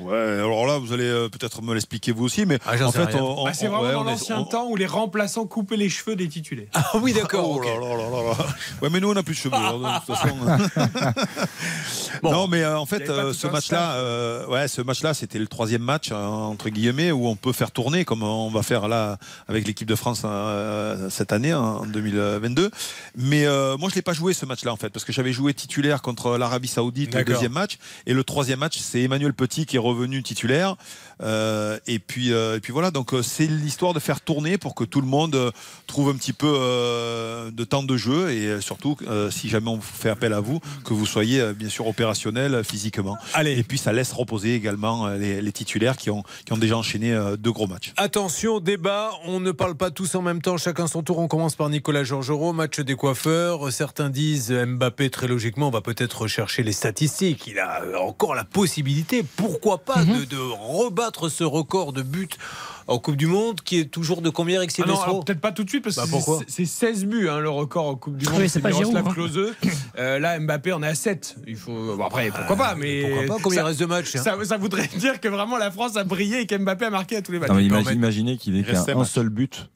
Ouais, 0.00 0.16
alors 0.16 0.66
là, 0.66 0.78
vous 0.78 0.92
allez 0.92 1.04
euh, 1.04 1.28
peut-être 1.28 1.62
me 1.62 1.72
l'expliquer 1.74 2.12
vous 2.12 2.24
aussi, 2.24 2.44
mais 2.46 2.58
Ah, 2.66 2.74
en 2.84 2.92
fait, 2.92 3.04
rien. 3.06 3.20
on, 3.22 3.40
on- 3.40 3.44
Bah, 3.44 3.52
c'est 3.54 3.68
on- 3.68 3.70
vraiment 3.72 3.86
ouais, 3.88 3.92
dans 3.94 4.04
l'ancien 4.04 4.38
on- 4.38 4.44
temps 4.44 4.66
où 4.68 4.76
les 4.76 4.86
remplaçants 4.86 5.46
coupaient 5.46 5.76
les 5.76 5.88
cheveux 5.88 6.16
des 6.16 6.28
titulaires. 6.28 6.66
Ah 6.74 6.90
oui, 7.00 7.12
d'accord. 7.12 7.48
Oh 7.50 7.56
ok. 7.56 7.64
là 7.66 7.74
là 7.74 7.96
là 7.96 8.10
là 8.10 8.22
là. 8.38 8.46
Ouais, 8.82 8.88
mais 8.90 9.00
nous, 9.00 9.10
on 9.10 9.14
n'a 9.14 9.22
plus 9.22 9.34
de 9.34 9.38
cheveux. 9.40 9.54
alors, 9.54 9.78
de 9.78 10.06
toute 10.06 10.16
façon. 10.16 10.36
Non, 12.22 12.46
mais 12.46 12.62
euh, 12.62 12.78
en 12.78 12.86
fait, 12.86 13.08
euh, 13.08 13.32
ce 13.32 13.46
match-là, 13.48 13.94
euh, 13.94 14.46
ouais, 14.46 14.68
ce 14.68 14.80
match-là, 14.80 15.12
c'était 15.14 15.38
le 15.38 15.46
troisième 15.48 15.82
match 15.82 16.10
euh, 16.12 16.24
entre 16.26 16.68
guillemets 16.68 17.10
où 17.10 17.26
on 17.26 17.34
peut 17.36 17.52
faire 17.52 17.70
tourner, 17.72 18.04
comme 18.04 18.22
on 18.22 18.48
va 18.50 18.62
faire 18.62 18.86
là 18.86 19.16
avec 19.48 19.66
l'équipe 19.66 19.88
de 19.88 19.94
France 19.96 20.22
euh, 20.24 21.10
cette 21.10 21.32
année 21.32 21.52
en 21.54 21.84
2022. 21.86 22.70
Mais 23.16 23.46
euh, 23.46 23.76
moi, 23.76 23.88
je 23.90 23.96
l'ai 23.96 24.02
pas 24.02 24.12
joué 24.12 24.34
ce 24.34 24.46
match-là 24.46 24.72
en 24.72 24.76
fait, 24.76 24.90
parce 24.90 25.04
que 25.04 25.12
j'avais 25.12 25.32
joué 25.32 25.52
titulaire 25.54 26.00
contre 26.02 26.36
l'Arabie 26.38 26.68
Saoudite 26.68 27.08
le 27.12 27.18
D'accord. 27.20 27.34
deuxième 27.34 27.52
match, 27.52 27.78
et 28.06 28.12
le 28.14 28.22
troisième 28.24 28.60
match, 28.60 28.78
c'est 28.78 29.02
Emmanuel 29.02 29.32
Petit 29.34 29.66
qui 29.72 29.76
est 29.76 29.80
revenu 29.80 30.22
titulaire. 30.22 30.76
Euh, 31.22 31.78
et 31.86 31.98
puis 31.98 32.32
euh, 32.32 32.56
et 32.56 32.60
puis 32.60 32.72
voilà. 32.72 32.90
Donc 32.90 33.14
euh, 33.14 33.22
c'est 33.22 33.46
l'histoire 33.46 33.94
de 33.94 34.00
faire 34.00 34.20
tourner 34.20 34.58
pour 34.58 34.74
que 34.74 34.84
tout 34.84 35.00
le 35.00 35.06
monde 35.06 35.52
trouve 35.86 36.10
un 36.10 36.14
petit 36.14 36.32
peu 36.32 36.52
euh, 36.52 37.50
de 37.50 37.64
temps 37.64 37.82
de 37.82 37.96
jeu 37.96 38.30
et 38.32 38.60
surtout 38.60 38.96
euh, 39.06 39.30
si 39.30 39.48
jamais 39.48 39.68
on 39.68 39.80
fait 39.80 40.10
appel 40.10 40.32
à 40.32 40.40
vous, 40.40 40.60
que 40.84 40.94
vous 40.94 41.06
soyez 41.06 41.40
euh, 41.40 41.52
bien 41.52 41.68
sûr 41.68 41.86
opérationnel 41.86 42.64
physiquement. 42.64 43.16
Allez. 43.34 43.58
Et 43.58 43.62
puis 43.62 43.78
ça 43.78 43.92
laisse 43.92 44.12
reposer 44.12 44.54
également 44.54 45.06
euh, 45.06 45.16
les, 45.16 45.42
les 45.42 45.52
titulaires 45.52 45.96
qui 45.96 46.10
ont 46.10 46.24
qui 46.44 46.52
ont 46.52 46.58
déjà 46.58 46.76
enchaîné 46.76 47.12
euh, 47.12 47.36
deux 47.36 47.52
gros 47.52 47.66
matchs. 47.66 47.92
Attention, 47.96 48.58
débat, 48.60 49.10
on 49.26 49.38
ne 49.40 49.52
parle 49.52 49.74
pas 49.76 49.90
tous 49.90 50.14
en 50.14 50.22
même 50.22 50.42
temps, 50.42 50.56
chacun 50.56 50.86
son 50.86 51.02
tour. 51.02 51.18
On 51.18 51.28
commence 51.28 51.54
par 51.54 51.68
Nicolas 51.68 52.04
Georgerot, 52.04 52.52
match 52.52 52.80
des 52.80 52.96
coiffeurs. 52.96 53.70
Certains 53.72 54.10
disent 54.10 54.50
Mbappé, 54.52 55.10
très 55.10 55.28
logiquement, 55.28 55.70
va 55.70 55.80
peut-être 55.80 56.22
rechercher 56.22 56.62
les 56.62 56.72
statistiques. 56.72 57.46
Il 57.46 57.58
a 57.58 57.82
encore 58.00 58.34
la 58.34 58.44
possibilité, 58.44 59.24
pourquoi 59.36 59.78
pas, 59.78 60.04
de, 60.04 60.24
de 60.24 60.38
rebattre 60.38 61.11
ce 61.28 61.44
record 61.44 61.92
de 61.92 62.02
buts 62.02 62.28
en 62.88 62.98
Coupe 62.98 63.16
du 63.16 63.26
Monde 63.26 63.60
qui 63.60 63.78
est 63.78 63.84
toujours 63.84 64.22
de 64.22 64.30
combien, 64.30 64.60
Ah 64.60 64.64
non, 64.64 64.68
Silvestro 64.68 65.02
alors 65.04 65.24
peut-être 65.24 65.40
pas 65.40 65.52
tout 65.52 65.62
de 65.64 65.68
suite 65.68 65.84
parce 65.84 65.96
Bah, 65.96 66.04
que 66.04 66.44
c'est- 66.46 66.50
c'est 66.50 66.64
16 66.66 67.04
buts 67.06 67.28
hein, 67.28 67.38
le 67.38 67.48
record 67.50 67.86
en 67.86 67.94
Coupe 67.94 68.16
du 68.16 68.26
Ah 68.28 68.32
Monde. 68.32 68.40
oui, 68.42 68.48
c'est 68.48 68.60
pas 68.60 68.70
Miroslav 68.70 69.06
hein. 69.06 69.12
Klose. 69.12 69.52
Euh, 69.98 70.18
là, 70.18 70.38
Mbappé 70.40 70.72
en 70.72 70.82
est 70.82 70.88
à 70.88 70.94
7. 70.94 71.36
Il 71.46 71.56
faut... 71.56 71.96
bon, 71.96 72.04
après, 72.04 72.30
pourquoi 72.30 72.56
pas 72.56 72.74
mais 72.74 73.02
Pourquoi 73.02 73.36
pas 73.36 73.42
Combien 73.42 73.58
il 73.58 73.60
ça, 73.62 73.66
reste 73.66 73.80
de 73.80 73.86
matchs 73.86 74.16
hein 74.16 74.22
ça, 74.22 74.36
ça 74.44 74.56
voudrait 74.56 74.88
dire 74.98 75.20
que 75.20 75.28
vraiment 75.28 75.58
la 75.58 75.70
France 75.70 75.96
a 75.96 76.04
brillé 76.04 76.40
et 76.40 76.46
qu'Mbappé 76.46 76.86
a 76.86 76.90
marqué 76.90 77.16
à 77.16 77.22
tous 77.22 77.32
les 77.32 77.38
matchs. 77.38 77.50
Non, 77.50 77.56
mais 77.56 77.64
imagine- 77.64 77.92
imaginez 77.92 78.36
qu'il 78.36 78.56
ait 78.56 78.62
qu'un 78.64 78.80
un 78.82 78.88
un 78.88 78.94
match. 78.98 79.08
seul 79.10 79.28
but 79.28 79.68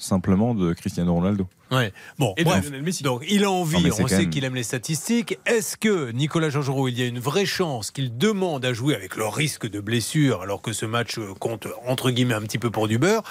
simplement 0.00 0.54
de 0.54 0.72
Cristiano 0.72 1.14
Ronaldo. 1.14 1.46
Ouais. 1.70 1.92
Bon, 2.18 2.34
Et 2.36 2.42
bref. 2.42 2.64
Lionel 2.64 2.82
Messi. 2.82 3.04
Donc, 3.04 3.24
il 3.28 3.44
a 3.44 3.50
envie, 3.50 3.80
Non, 3.80 3.90
on 4.00 4.08
sait 4.08 4.18
même- 4.18 4.30
qu'il 4.30 4.42
aime 4.44 4.56
les 4.56 4.64
statistiques. 4.64 5.38
Est-ce 5.46 5.76
que 5.76 6.10
Nicolas 6.10 6.50
Georgerot, 6.50 6.88
il 6.88 6.98
y 6.98 7.02
a 7.02 7.06
une 7.06 7.20
vraie 7.20 7.46
chance 7.46 7.92
qu'il 7.92 8.16
demande 8.18 8.64
à 8.64 8.72
jouer 8.72 8.96
avec 8.96 9.14
le 9.14 9.26
risque 9.26 9.68
de 9.70 9.78
blessure 9.78 10.42
alors 10.42 10.62
que 10.62 10.72
ce 10.72 10.84
match 10.86 11.18
euh, 11.18 11.32
compte 11.38 11.68
entre 11.86 12.10
guillemets 12.10 12.34
un 12.34 12.42
petit 12.42 12.58
peu 12.58 12.70
pour 12.70 12.88
du 12.88 12.98
beurre? 12.98 13.22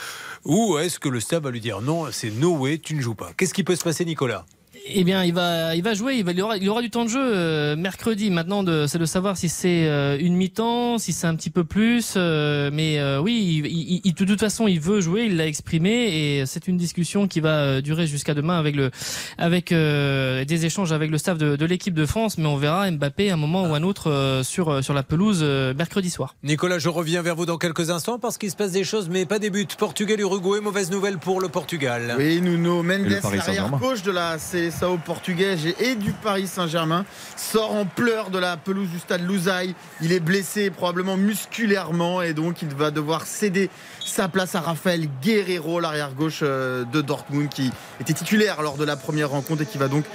Ou 0.45 0.77
est-ce 0.77 0.99
que 0.99 1.09
le 1.09 1.19
staff 1.19 1.43
va 1.43 1.51
lui 1.51 1.59
dire 1.59 1.81
non, 1.81 2.05
c'est 2.11 2.31
no 2.31 2.55
way, 2.55 2.77
tu 2.77 2.95
ne 2.95 3.01
joues 3.01 3.15
pas? 3.15 3.31
Qu'est-ce 3.35 3.53
qui 3.53 3.63
peut 3.65 3.75
se 3.75 3.83
passer, 3.83 4.05
Nicolas? 4.05 4.45
Eh 4.87 5.03
bien, 5.03 5.23
il 5.23 5.33
va, 5.33 5.75
il 5.75 5.83
va 5.83 5.93
jouer. 5.93 6.15
Il, 6.15 6.23
va, 6.25 6.31
il, 6.31 6.41
aura, 6.41 6.57
il 6.57 6.67
aura 6.69 6.81
du 6.81 6.89
temps 6.89 7.03
de 7.05 7.09
jeu 7.09 7.19
euh, 7.21 7.75
mercredi. 7.75 8.29
Maintenant, 8.31 8.63
de- 8.63 8.85
c'est 8.87 8.97
de 8.97 9.05
savoir 9.05 9.37
si 9.37 9.47
c'est 9.49 9.85
euh, 9.87 10.17
une 10.19 10.35
mi-temps, 10.35 10.97
si 10.97 11.13
c'est 11.13 11.27
un 11.27 11.35
petit 11.35 11.49
peu 11.49 11.63
plus. 11.63 12.13
euh, 12.17 12.69
mais 12.73 12.97
euh, 12.99 13.19
oui, 13.21 13.61
il, 13.63 13.65
il- 13.67 14.01
il- 14.03 14.13
de 14.13 14.25
toute 14.25 14.39
façon, 14.39 14.67
il 14.67 14.79
veut 14.79 15.01
jouer. 15.01 15.25
Il 15.25 15.37
l'a 15.37 15.45
exprimé 15.47 15.91
et 16.39 16.45
c'est 16.45 16.67
une 16.67 16.77
discussion 16.77 17.27
qui 17.27 17.39
va 17.39 17.49
euh, 17.59 17.81
durer 17.81 18.07
jusqu'à 18.07 18.33
demain 18.33 18.57
avec 18.57 18.75
le, 18.75 18.89
avec 19.37 19.71
euh, 19.71 20.43
des 20.45 20.65
échanges 20.65 20.91
avec 20.91 21.11
le 21.11 21.17
staff 21.17 21.37
de, 21.37 21.55
de 21.55 21.65
l'équipe 21.65 21.93
de 21.93 22.05
France. 22.05 22.37
Mais 22.37 22.47
on 22.47 22.57
verra 22.57 22.89
Mbappé 22.89 23.29
à 23.29 23.33
un 23.35 23.37
moment 23.37 23.63
ou 23.69 23.73
un 23.75 23.83
autre 23.83 24.09
euh, 24.09 24.43
sur 24.43 24.69
euh, 24.69 24.81
sur 24.81 24.93
la 24.93 25.03
pelouse 25.03 25.39
euh, 25.43 25.73
mercredi 25.75 26.09
soir. 26.09 26.35
Nicolas, 26.43 26.79
je 26.79 26.89
reviens 26.89 27.21
vers 27.21 27.35
vous 27.35 27.45
dans 27.45 27.57
quelques 27.57 27.89
instants 27.89 28.17
parce 28.19 28.37
qu'il 28.37 28.49
se 28.49 28.55
passe 28.55 28.71
des 28.71 28.83
choses, 28.83 29.09
mais 29.09 29.25
pas 29.25 29.39
des 29.39 29.49
buts. 29.49 29.67
Portugal, 29.77 30.19
Uruguay, 30.19 30.61
mauvaise 30.61 30.89
nouvelle 30.89 31.17
pour 31.19 31.41
le 31.41 31.49
Portugal. 31.49 32.15
Oui, 32.17 32.41
Nuno 32.41 32.81
Mendes, 32.81 33.05
l'arrière 33.37 33.69
gauche 33.79 34.01
de 34.03 34.11
la 34.11 34.37
CSAO 34.69 34.97
portugaise 34.97 35.67
et 35.79 35.95
du 35.95 36.11
Paris 36.11 36.47
Saint-Germain, 36.47 37.05
sort 37.35 37.73
en 37.73 37.85
pleurs 37.85 38.29
de 38.29 38.39
la 38.39 38.57
pelouse 38.57 38.89
du 38.89 38.99
stade 38.99 39.27
Lusail. 39.27 39.75
Il 40.01 40.11
est 40.11 40.19
blessé 40.19 40.69
probablement 40.69 41.17
musculairement 41.17 42.21
et 42.21 42.33
donc 42.33 42.61
il 42.61 42.69
va 42.69 42.91
devoir 42.91 43.25
céder 43.25 43.69
sa 43.99 44.27
place 44.27 44.55
à 44.55 44.61
Raphaël 44.61 45.07
Guerrero, 45.21 45.79
l'arrière 45.79 46.13
gauche 46.13 46.39
euh, 46.41 46.83
de 46.85 47.01
Dortmund 47.01 47.49
qui 47.49 47.71
était 47.99 48.13
titulaire 48.13 48.61
lors 48.61 48.77
de 48.77 48.85
la 48.85 48.95
première 48.95 49.29
rencontre 49.29 49.61
et 49.63 49.65
qui 49.65 49.77
va 49.77 49.87
donc 49.87 50.05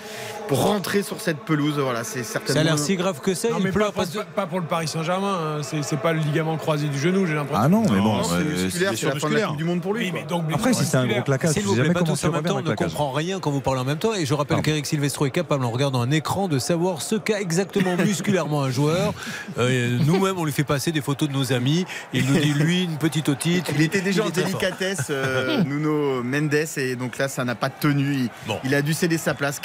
rentrer 0.51 1.03
sur 1.03 1.20
cette 1.20 1.38
pelouse. 1.38 1.78
Voilà, 1.78 2.05
c'est 2.05 2.22
Ça 2.22 2.38
a 2.38 2.42
certainement. 2.45 2.62
l'air 2.62 2.78
si 2.78 2.97
grave 2.97 3.20
que 3.20 3.34
ça, 3.34 3.49
Non, 3.51 3.57
il 3.59 3.64
mais 3.64 3.70
pas, 3.70 3.74
pleure 3.74 3.92
pour, 3.92 4.05
pas- 4.05 4.24
pas 4.24 4.47
pour 4.47 4.61
le 4.61 4.66
Paris 4.66 4.88
Saint-Germain. 4.88 5.59
hein. 5.61 5.62
C'est 5.82 5.99
pas 6.01 6.12
le 6.12 6.20
ligament 6.20 6.57
croisé 6.57 6.88
du 6.88 6.99
genou, 6.99 7.26
j'ai 7.26 7.34
l'impression. 7.34 7.62
Ah 7.64 7.68
non, 7.68 7.82
mais 7.82 8.01
bon. 8.01 8.22
c'est 8.22 8.34
euh, 8.34 8.64
musculaire, 8.64 8.92
c'est 8.97 9.07
la 9.07 9.16
fin 9.16 9.28
de 9.30 9.34
la. 9.34 9.47
Coupe 9.49 9.57
du 9.57 9.64
Monde 9.64 9.80
pour 9.80 9.95
lui. 9.95 10.11
Oui, 10.14 10.20
donc, 10.28 10.45
Après, 10.53 10.72
si 10.72 10.84
c'est 10.84 10.97
un 10.97 11.07
gros 11.07 11.22
claquage, 11.22 11.53
S'il 11.53 11.62
je 11.62 11.68
vous 11.68 11.74
plaît, 11.74 11.92
pas 11.92 12.03
tous 12.03 12.24
en 12.24 12.30
même 12.30 12.42
temps, 12.42 12.57
on 12.59 12.62
ne 12.62 12.74
comprend 12.74 13.12
rien 13.12 13.40
quand 13.40 13.51
vous 13.51 13.61
parlez 13.61 13.80
en 13.80 13.84
même 13.84 13.99
temps. 13.99 14.14
Et 14.14 14.26
je 14.26 14.34
rappelle 14.34 14.61
qu'Eric 14.62 14.86
Silvestro 14.86 15.26
est 15.26 15.30
capable, 15.30 15.64
en 15.64 15.70
regardant 15.70 16.01
un 16.03 16.11
écran, 16.11 16.49
de 16.49 16.59
savoir 16.59 17.03
ce 17.03 17.16
qu'a 17.16 17.40
exactement 17.40 17.97
musculairement 17.97 18.62
un 18.62 18.70
joueur. 18.70 19.12
Euh, 19.59 19.99
Nous-mêmes, 20.05 20.36
on 20.38 20.45
lui 20.45 20.53
fait 20.53 20.64
passer 20.64 20.90
des 20.90 21.01
photos 21.01 21.28
de 21.28 21.34
nos 21.34 21.53
amis. 21.53 21.84
Il 22.12 22.26
nous 22.26 22.38
dit, 22.38 22.55
lui, 22.55 22.84
une 22.84 22.97
petite 22.97 23.28
otite. 23.28 23.70
Il 23.74 23.82
était 23.82 24.01
déjà 24.01 24.24
en 24.24 24.30
délicatesse, 24.30 25.07
euh, 25.11 25.62
Nuno 25.64 26.22
Mendes, 26.22 26.55
et 26.76 26.97
donc 26.97 27.18
là, 27.18 27.28
ça 27.28 27.45
n'a 27.45 27.55
pas 27.55 27.70
tenu. 27.70 28.14
Il, 28.14 28.30
Bon. 28.47 28.59
il 28.64 28.74
a 28.74 28.82
dû 28.82 28.92
céder 28.95 29.16
sa 29.18 29.34
place. 29.34 29.61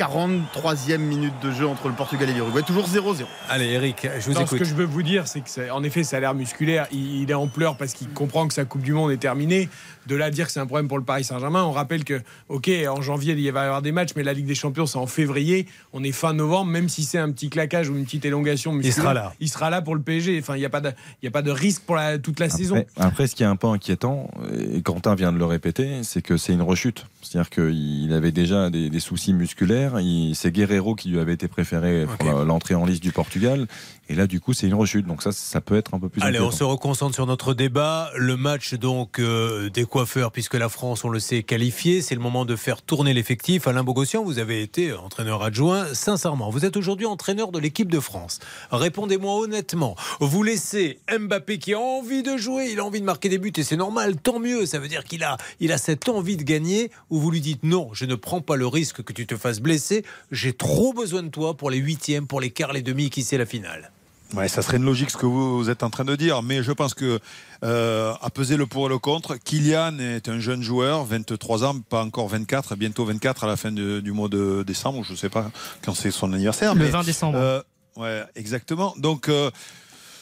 43e 0.76 0.98
minute 1.00 1.34
de 1.42 1.52
jeu 1.52 1.68
entre 1.68 1.88
le 1.88 1.94
Portugal 1.94 2.30
et 2.30 2.34
l'Uruguay. 2.34 2.62
Toujours 2.62 2.88
0-0. 2.88 3.26
Allez, 3.50 3.66
Eric, 3.68 4.08
je 4.20 4.26
vous 4.28 4.34
Non, 4.34 4.42
ce 4.42 4.46
écoute. 4.46 4.60
que 4.60 4.66
je 4.66 4.74
veux 4.76 4.86
vous 4.86 5.04
dire, 5.04 5.28
c'est 5.28 5.42
que, 5.42 5.50
c'est- 5.50 5.70
en 5.70 5.84
effet, 5.84 6.04
ça 6.04 6.18
a 6.18 6.20
l'air 6.20 6.34
musculaire. 6.34 6.88
Il, 6.92 7.22
il 7.24 7.32
est 7.32 7.34
en 7.36 7.48
pleurs 7.48 7.76
parce 7.76 7.94
qu'il 7.94 8.10
comprend 8.10 8.48
que 8.48 8.54
sa 8.54 8.66
Coupe 8.66 8.82
du 8.82 8.94
Monde 8.94 9.12
est 9.12 9.18
terminée. 9.18 9.70
De 10.10 10.16
là 10.16 10.26
à 10.26 10.30
dire 10.32 10.48
que 10.48 10.52
c'est 10.52 10.60
un 10.60 10.66
problème 10.66 10.88
pour 10.88 10.98
le 10.98 11.04
Paris 11.04 11.24
Saint-Germain, 11.24 11.64
on 11.64 11.72
rappelle 11.72 12.04
que, 12.04 12.20
ok, 12.50 12.70
en 12.90 13.02
janvier, 13.02 13.36
il 13.38 13.52
va 13.52 13.62
y 13.62 13.66
avoir 13.66 13.82
des 13.84 13.92
matchs, 13.92 14.10
mais 14.16 14.24
la 14.24 14.34
Ligue 14.34 14.48
des 14.48 14.56
Champions, 14.56 14.88
c'est 14.88 14.98
en 14.98 15.06
février. 15.08 15.68
On 15.94 16.04
est 16.04 16.12
fin 16.12 16.34
novembre, 16.34 16.72
même 16.72 16.90
si 16.90 17.04
c'est 17.04 17.20
un 17.20 17.32
petit 17.32 17.50
claquage 17.50 17.90
ou 17.90 17.96
une 17.96 18.06
petite 18.06 18.26
élongation 18.26 18.72
musculaire. 18.74 18.96
sera 19.04 19.14
là. 19.14 19.34
Il 19.40 19.48
sera 19.50 19.70
là 19.70 19.82
pour 19.84 19.94
le 19.96 20.02
PSG. 20.02 20.40
Enfin, 20.42 20.56
il 20.56 20.60
n'y 20.60 20.66
a, 20.66 20.70
pas 20.70 20.82
de- 20.82 20.92
il 21.22 21.26
y 21.26 21.28
a 21.28 21.32
pas 21.32 21.44
de 21.44 21.52
risque 21.52 21.84
pour 21.84 21.96
la- 21.96 22.18
toute 22.18 22.40
la 22.40 22.50
saison. 22.50 22.84
Après, 22.98 23.28
ce 23.28 23.36
qui 23.36 23.44
est 23.44 23.46
un 23.46 23.56
peu 23.56 23.68
inquiétant, 23.68 24.32
et 24.76 24.82
Quentin 24.82 25.14
vient 25.14 25.32
de 25.32 25.38
le 25.38 25.46
répéter, 25.46 26.02
c'est 26.04 26.24
que 26.24 26.38
c'est 26.38 26.54
une 26.54 26.64
rechute. 26.64 27.06
C'est-à-dire 27.22 27.52
qu'il 27.52 28.12
avait 28.12 28.32
déjà 28.32 28.70
des, 28.72 28.90
des 28.90 29.00
soucis 29.00 29.34
musculaires. 29.34 30.00
Il- 30.00 30.34
C'est 30.36 30.52
Guerrero 30.52 30.96
qui 30.96 31.10
lui 31.10 31.20
avait 31.20 31.34
été 31.34 31.48
préféré 31.48 32.06
pour 32.18 32.32
l'entrée 32.46 32.74
en 32.76 32.86
liste 32.86 33.04
du 33.04 33.12
Portugal. 33.12 33.68
Et 34.12 34.16
là, 34.16 34.26
du 34.26 34.40
coup, 34.40 34.54
c'est 34.54 34.66
une 34.66 34.74
rechute. 34.74 35.06
Donc 35.06 35.22
ça, 35.22 35.32
ça 35.32 35.62
peut 35.62 35.78
être 35.78 35.94
un 35.94 36.00
peu 36.00 36.10
plus 36.10 36.20
Allez, 36.24 36.40
on 36.40 36.50
se 36.50 36.64
reconcentre 36.64 37.14
sur 37.14 37.28
notre 37.28 37.54
débat. 37.54 38.10
Le 38.16 38.38
match 38.38 38.74
donc 38.74 39.20
euh, 39.20 39.70
des 39.70 39.86
coiffeurs, 39.86 40.32
puisque 40.32 40.56
la 40.56 40.68
France, 40.68 41.06
on 41.06 41.10
le 41.10 41.20
sait, 41.20 41.38
est 41.38 41.44
qualifiée. 41.44 42.02
C'est 42.02 42.16
le 42.16 42.22
moment 42.22 42.44
de 42.44 42.56
faire 42.56 42.82
tourner 42.82 43.14
l'effectif. 43.14 43.68
Alain 43.68 43.84
Bogossian, 43.84 44.24
vous 44.24 44.40
avez 44.40 44.64
été 44.64 44.94
entraîneur 44.94 45.44
adjoint. 45.44 45.94
Sincèrement, 45.94 46.50
vous 46.50 46.66
êtes 46.66 46.76
aujourd'hui 46.76 47.06
entraîneur 47.06 47.52
de 47.52 47.60
l'équipe 47.60 47.92
de 47.92 48.00
France. 48.00 48.40
Répondez-moi 48.72 49.42
honnêtement. 49.42 49.96
Vous 50.20 50.42
laissez 50.42 50.98
Mbappé 51.16 51.60
qui 51.60 51.76
a 51.76 51.80
envie 51.80 52.24
de 52.24 52.36
jouer, 52.36 52.70
il 52.72 52.80
a 52.80 52.86
envie 52.86 53.02
de 53.02 53.06
marquer 53.06 53.30
des 53.30 53.38
buts 53.38 53.54
et 53.56 53.64
c'est 53.64 53.78
normal. 53.78 54.16
Tant 54.18 54.40
mieux. 54.40 54.66
Ça 54.66 54.80
veut 54.80 54.88
dire 54.88 55.04
qu'il 55.04 55.24
a, 55.24 55.38
il 55.60 55.72
a 55.72 55.78
cette 55.78 56.10
envie 56.10 56.36
de 56.36 56.44
gagner. 56.44 56.90
Ou 57.12 57.20
vous 57.20 57.30
lui 57.30 57.42
dites 57.42 57.62
non, 57.62 57.90
je 57.94 58.06
ne 58.06 58.16
prends 58.16 58.42
pas 58.42 58.56
le 58.56 58.66
risque 58.66 59.04
que 59.04 59.14
tu 59.14 59.28
te 59.28 59.38
fasses 59.38 59.60
blesser. 59.60 60.04
J'ai 60.32 60.54
trop 60.54 60.94
besoin 60.94 61.22
de 61.22 61.30
toi 61.30 61.56
pour 61.56 61.70
les 61.70 61.78
huitièmes, 61.78 62.26
pour 62.26 62.42
les 62.42 62.50
quarts, 62.50 62.74
les 62.74 62.82
demi, 62.82 63.12
qui 63.12 63.22
c'est 63.22 63.38
la 63.38 63.46
finale. 63.46 63.92
Ouais, 64.36 64.48
ça 64.48 64.62
serait 64.62 64.78
une 64.78 64.86
logique 64.86 65.10
ce 65.10 65.18
que 65.18 65.26
vous 65.26 65.70
êtes 65.72 65.82
en 65.82 65.90
train 65.90 66.06
de 66.06 66.16
dire, 66.16 66.44
mais 66.44 66.62
je 66.62 66.72
pense 66.72 66.94
que 66.94 67.20
euh, 67.64 68.14
à 68.22 68.30
peser 68.30 68.58
le 68.58 68.68
pour 68.68 68.86
et 68.86 68.90
le 68.90 69.00
contre, 69.00 69.36
Kylian 69.38 69.98
est 69.98 70.30
un 70.30 70.40
jeune 70.40 70.62
joueur, 70.62 71.04
23 71.04 71.64
ans, 71.64 71.80
pas 71.80 72.04
encore 72.04 72.28
24, 72.28 72.76
bientôt 72.76 73.06
24 73.06 73.44
à 73.44 73.48
la 73.48 73.58
fin 73.58 73.72
de- 73.72 74.00
du 74.02 74.12
mois 74.12 74.30
de 74.30 74.64
décembre, 74.66 75.04
je 75.04 75.14
ne 75.14 75.18
sais 75.18 75.30
pas 75.30 75.50
quand 75.84 75.96
c'est 75.96 76.12
son 76.12 76.32
anniversaire. 76.32 76.76
Le 76.76 76.86
mais, 76.86 76.90
20 76.92 77.04
décembre. 77.04 77.38
euh, 77.40 77.62
ouais, 77.98 78.24
exactement. 78.36 78.94
Donc 78.98 79.30
euh, 79.30 79.50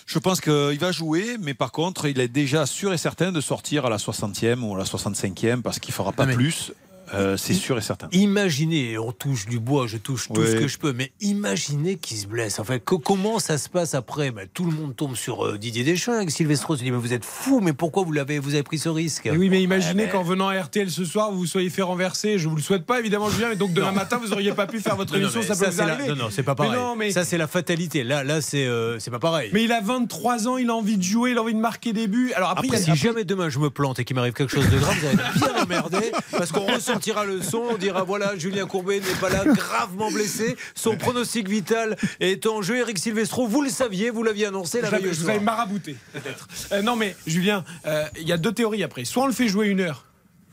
je 0.06 0.20
pense 0.20 0.40
qu'il 0.40 0.80
va 0.80 0.94
jouer, 0.94 1.36
mais 1.42 1.54
par 1.54 1.74
contre, 1.74 2.06
il 2.08 2.22
est 2.22 2.30
déjà 2.30 2.66
sûr 2.66 2.94
et 2.94 2.98
certain 2.98 3.34
de 3.34 3.42
sortir 3.42 3.86
à 3.86 3.90
la 3.90 3.98
60e 3.98 4.64
ou 4.64 4.74
à 4.74 4.78
la 4.78 4.86
65e 4.86 5.62
parce 5.62 5.80
qu'il 5.80 5.94
fera 5.94 6.14
pas 6.14 6.24
Ah, 6.24 6.28
mais- 6.28 6.36
plus. 6.36 6.72
Euh, 7.14 7.38
c'est 7.38 7.54
sûr 7.54 7.78
et 7.78 7.82
certain. 7.82 8.08
Imaginez, 8.12 8.98
on 8.98 9.12
touche 9.12 9.46
du 9.46 9.60
bois, 9.60 9.88
je 9.88 9.98
touche 9.98 10.28
tout 10.34 10.46
ce 10.46 10.56
que 10.56 10.68
je 10.68 10.78
peux, 10.78 10.94
mais 10.94 11.12
imaginez 11.22 11.96
qu'il 11.96 12.18
se 12.18 12.28
blesse. 12.28 12.60
Enfin, 12.60 12.80
que- 12.80 12.96
comment 12.96 13.40
ça 13.40 13.58
se 13.58 13.70
passe 13.70 13.94
après? 13.94 14.32
Ben, 14.32 14.48
Tout 14.54 14.66
le 14.66 14.72
monde 14.72 14.96
tombe 14.96 15.16
sur 15.16 15.46
euh, 15.46 15.58
Didier 15.58 15.84
Deschamps 15.84 16.14
avec 16.14 16.32
Silvestro. 16.32 16.76
Se 16.76 16.84
dit, 16.84 16.92
mais 16.92 16.98
vous 16.98 17.14
êtes 17.14 17.26
fou, 17.26 17.60
mais 17.62 17.74
pourquoi 17.74 18.04
vous 18.04 18.12
l'avez, 18.12 18.40
vous 18.40 18.54
avez 18.54 18.64
pris 18.64 18.78
ce 18.78 18.90
risque? 18.90 19.26
Et 19.28 19.32
oui, 19.32 19.50
mais 19.50 19.62
imaginez 19.62 20.06
ben- 20.06 20.12
qu'en 20.12 20.24
venant 20.24 20.50
à 20.50 20.60
RTL 20.62 20.90
ce 20.90 21.06
soir, 21.06 21.32
vous 21.32 21.40
vous 21.40 21.46
soyez 21.46 21.70
fait 21.70 21.82
renverser. 21.82 22.38
Je 22.40 22.48
vous 22.50 22.56
le 22.56 22.62
souhaite 22.62 22.86
pas, 22.86 23.00
évidemment, 23.00 23.30
Julien. 23.30 23.52
Et 23.52 23.56
donc 23.56 23.74
demain 23.74 23.92
matin, 23.92 24.20
vous 24.22 24.34
auriez 24.34 24.52
pas 24.54 24.68
pu 24.68 24.80
faire 24.80 24.96
votre 24.96 25.14
Non, 25.14 25.20
non, 25.20 25.24
émission. 25.26 25.42
mais 25.42 25.48
ça 25.48 25.54
peut 25.56 25.60
ça, 25.66 25.70
vous 25.72 25.78
c'est 25.78 25.86
la- 25.86 25.94
arriver. 25.94 26.10
non, 26.10 26.16
non, 26.16 26.28
c'est 26.32 26.44
pas 26.44 26.52
Mais 26.60 26.66
pareil. 26.68 26.80
non, 26.80 26.96
mais- 26.96 27.12
Ça, 27.12 27.24
c'est 27.24 27.38
la 27.38 27.48
fatalité. 27.48 28.04
Là, 28.04 28.24
là, 28.24 28.42
c'est 28.42 28.66
euh, 28.66 29.00
c'est 29.00 29.12
pas 29.12 29.20
pareil. 29.20 29.50
Mais 29.54 29.64
il 29.64 29.72
a 29.72 29.82
23 29.82 30.48
ans, 30.48 30.58
il 30.58 30.70
a 30.70 30.76
envie 30.76 30.98
de 30.98 31.04
jouer, 31.04 31.32
il 31.32 31.38
a 31.38 31.42
envie 31.42 31.54
de 31.54 31.60
marquer 31.60 31.94
des 31.94 32.08
buts. 32.08 32.32
Alors 32.36 32.50
après, 32.50 32.68
Après, 32.68 32.80
il 32.82 32.88
y 32.88 32.92
a- 32.92 32.96
si 32.96 33.00
jamais 33.02 33.24
demain 33.24 33.50
je 33.50 33.60
me 33.60 33.70
plante 33.70 34.00
et 34.00 34.04
qu'il 34.06 34.16
m'arrive 34.16 34.34
quelque 34.34 34.54
chose 34.54 34.70
de 34.70 34.78
grave, 34.78 34.96
vous 35.00 35.08
allez 35.08 35.18
être 35.20 35.34
bien 35.54 35.64
emmerdé 35.64 36.12
parce 36.32 36.52
qu'on 36.52 36.66
ressentira 36.98 37.26
le 37.26 37.42
son, 37.42 37.60
on 37.72 37.78
dira 37.78 38.04
voilà, 38.04 38.38
Julien 38.38 38.66
Courbet 38.66 39.00
n'est 39.00 39.20
pas 39.20 39.30
là, 39.30 39.46
gravement 39.46 40.12
blessé, 40.12 40.56
son 40.76 40.98
pronostic 40.98 41.48
vital 41.48 41.96
est 42.20 42.46
en 42.46 42.62
jeu. 42.62 42.78
Eric 42.78 42.98
Silvestro, 42.98 43.48
vous 43.48 43.62
le 43.62 43.70
saviez, 43.70 44.10
vous 44.10 44.24
l'aviez 44.24 44.48
annoncé 44.48 44.82
la 44.82 44.90
veille 44.90 45.14
je 45.14 45.20
vous 45.22 45.30
avais 45.30 45.40
marabouté, 45.40 45.96
peut-être. 46.14 46.48
Euh, 46.72 46.82
non, 46.82 46.96
mais 46.96 47.16
Julien, 47.26 47.64
euh, 47.86 48.06
il 48.20 48.28
y 48.28 48.32
a 48.32 48.38
deux 48.38 48.52
théories 48.52 48.84
après. 48.84 49.06
Soit 49.06 49.24
on 49.24 49.28
le 49.28 49.34
fait 49.34 49.48
jouer 49.48 49.68
une 49.68 49.80
heure 49.80 50.06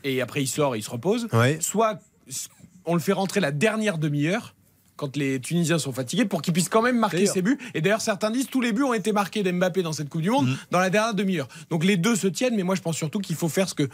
et 0.03 0.21
après 0.21 0.41
il 0.43 0.47
sort 0.47 0.75
et 0.75 0.79
il 0.79 0.83
se 0.83 0.89
repose. 0.89 1.27
Ouais. 1.33 1.57
Soit 1.61 1.99
on 2.85 2.93
le 2.93 2.99
fait 2.99 3.13
rentrer 3.13 3.39
la 3.39 3.51
dernière 3.51 3.97
demi-heure 3.97 4.53
quand 4.95 5.17
les 5.17 5.41
Tunisiens 5.41 5.77
sont 5.77 5.91
fatigués 5.91 6.23
pour 6.25 6.41
qu'ils 6.41 6.53
puissent 6.53 6.69
quand 6.69 6.81
même 6.81 6.97
marquer 6.97 7.25
ses 7.25 7.41
buts. 7.41 7.57
Et 7.73 7.81
d'ailleurs, 7.81 7.99
certains 7.99 8.31
disent 8.31 8.47
tous 8.47 8.61
les 8.61 8.71
buts 8.71 8.83
ont 8.83 8.93
été 8.93 9.11
marqués 9.11 9.43
d'Mbappé 9.43 9.81
dans 9.83 9.91
cette 9.91 10.07
Coupe 10.07 10.21
du 10.21 10.29
Monde 10.29 10.47
Mhm. 10.47 10.57
dans 10.71 10.79
la 10.79 10.89
dernière 10.89 11.13
demi-heure. 11.13 11.49
Donc 11.69 11.83
les 11.83 11.97
deux 11.97 12.15
se 12.15 12.27
tiennent, 12.27 12.55
mais 12.55 12.63
moi 12.63 12.75
je 12.75 12.81
pense 12.81 12.95
surtout 12.95 13.19
qu'il 13.19 13.35
faut 13.35 13.49
faire 13.49 13.67
ce 13.67 13.73
que 13.73 13.89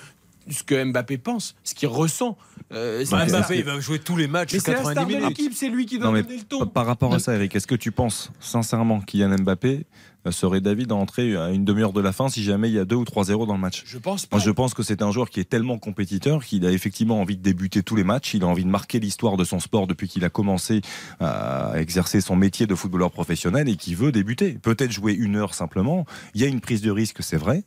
ce 0.50 0.64
que 0.64 0.84
Mbappé 0.84 1.18
pense, 1.18 1.56
ce 1.64 1.74
qu'il 1.76 1.88
ressent. 1.90 2.38
Euh, 2.74 3.04
c'est 3.06 3.12
Bah, 3.12 3.26
Mbappé, 3.26 3.58
il 3.60 3.64
va 3.64 3.80
jouer 3.80 4.00
tous 4.00 4.16
les 4.18 4.28
matchs 4.28 4.54
mais 4.54 4.60
c'est 4.60 4.72
la 4.72 4.78
star 4.80 4.94
90 4.94 5.12
de 5.14 5.18
minutes. 5.20 5.38
l'équipe, 5.38 5.54
c'est 5.54 5.70
lui 5.70 5.86
qui 5.86 5.98
doit 6.00 6.08
Non, 6.12 6.14
donner 6.22 6.38
le 6.38 6.44
ton. 6.44 6.66
par 6.66 6.86
rapport 6.86 7.14
à 7.14 7.20
ça, 7.20 7.36
Eric, 7.36 7.56
est-ce 7.56 7.68
que 7.68 7.76
tu 7.76 7.92
penses 7.92 8.32
sincèrement 8.40 9.02
Kylian 9.02 9.36
Mbappé 9.40 9.86
euh, 10.28 10.32
serait 10.32 10.62
David 10.62 10.92
à 10.92 10.96
entrer 10.96 11.36
à 11.36 11.50
une 11.50 11.66
demi-heure 11.66 11.94
de 11.94 12.00
la 12.02 12.12
fin 12.14 12.30
si 12.30 12.44
jamais 12.44 12.70
il 12.70 12.76
y 12.76 12.80
a 12.80 12.86
2 12.86 12.96
ou 12.96 13.04
3-0 13.04 13.48
dans 13.48 13.54
le 13.56 13.60
match? 13.60 13.84
Je 13.86 13.98
pense 13.98 14.26
pas. 14.28 14.38
Moi, 14.38 14.46
je 14.46 14.52
pense 14.52 14.74
que 14.76 14.84
c'est 14.84 15.02
un 15.02 15.12
joueur 15.12 15.30
qui 15.32 15.40
est 15.40 15.50
tellement 15.50 15.80
compétiteur 15.80 16.44
qu'il 16.46 16.66
a 16.66 16.72
effectivement 16.72 17.20
envie 17.20 17.36
de 17.38 17.42
débuter 17.42 17.82
tous 17.84 17.96
les 17.96 18.04
matchs. 18.04 18.36
Il 18.36 18.44
a 18.44 18.48
envie 18.48 18.64
de 18.64 18.70
marquer 18.70 19.00
l'histoire 19.00 19.36
de 19.36 19.44
son 19.44 19.60
sport 19.60 19.88
depuis 19.88 20.08
qu'il 20.08 20.24
a 20.24 20.30
commencé 20.30 20.82
à 21.20 21.74
exercer 21.76 22.22
son 22.22 22.36
métier 22.36 22.68
de 22.68 22.76
footballeur 22.76 23.12
professionnel 23.12 23.68
et 23.68 23.76
qui 23.76 23.96
veut 23.96 24.12
débuter. 24.12 24.52
Peut-être 24.62 24.92
jouer 24.92 25.14
une 25.14 25.36
heure 25.36 25.54
simplement. 25.56 26.06
Il 26.36 26.42
y 26.42 26.46
a 26.46 26.48
une 26.48 26.62
prise 26.62 26.82
de 26.82 26.92
risque, 26.92 27.22
c'est 27.24 27.38
vrai. 27.38 27.64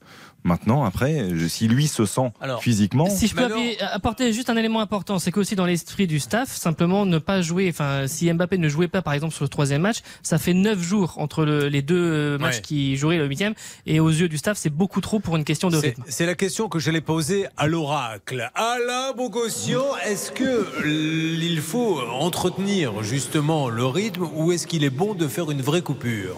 Maintenant, 0.47 0.85
après, 0.85 1.31
je- 1.35 1.47
si 1.47 1.69
lui 1.69 1.89
se 1.89 2.05
sent 2.05 2.31
Alors, 2.41 2.63
physiquement, 2.63 3.09
Si 3.09 3.27
je 3.29 3.35
peux 3.35 3.45
appuyer- 3.45 3.81
apporter 3.81 4.31
juste 4.35 4.51
un 4.51 4.57
élément 4.57 4.81
important, 4.81 5.19
c'est 5.19 5.33
qu'aussi 5.33 5.57
dans 5.57 5.65
l'esprit 5.65 6.07
du 6.07 6.21
staff, 6.21 6.55
simplement 6.55 7.07
ne 7.07 7.17
pas 7.19 7.41
jouer. 7.41 7.69
Enfin, 7.71 8.07
si 8.07 8.31
Mbappé 8.31 8.59
ne 8.59 8.69
jouait 8.69 8.89
pas, 8.89 9.01
par 9.01 9.15
exemple, 9.15 9.33
sur 9.35 9.43
le 9.45 9.49
troisième 9.49 9.81
match, 9.81 9.99
ça 10.23 10.37
fait 10.39 10.53
neuf 10.53 10.79
jours 10.83 11.15
entre 11.17 11.47
le- 11.47 11.69
les 11.69 11.81
deux 11.81 11.97
euh, 11.97 12.39
matchs 12.39 12.57
Ouais. 12.57 12.61
qui 12.63 12.97
joueraient 12.99 13.17
le 13.17 13.27
huitième. 13.27 13.55
Et 13.87 14.01
aux 14.01 14.11
yeux 14.11 14.29
du 14.29 14.37
staff, 14.37 14.59
c'est 14.59 14.69
beaucoup 14.69 15.01
trop 15.01 15.19
pour 15.19 15.37
une 15.37 15.45
question 15.45 15.71
de 15.71 15.79
rythme. 15.79 16.03
C'est 16.09 16.27
la 16.27 16.35
question 16.35 16.69
que 16.69 16.79
j'allais 16.79 17.01
poser 17.01 17.47
à 17.57 17.67
l'oracle. 17.67 18.51
Alain 18.55 19.13
Bogossian, 19.17 19.85
est-ce 20.07 20.31
que 20.31 20.67
il 20.87 21.61
faut 21.61 22.01
entretenir 22.21 23.03
justement 23.03 23.71
le 23.71 23.87
rythme 23.87 24.29
ou 24.35 24.53
est-ce 24.53 24.67
qu'il 24.67 24.85
est 24.85 24.91
bon 24.91 25.15
de 25.15 25.27
faire 25.27 25.51
une 25.51 25.63
vraie 25.63 25.81
coupure? 25.83 26.37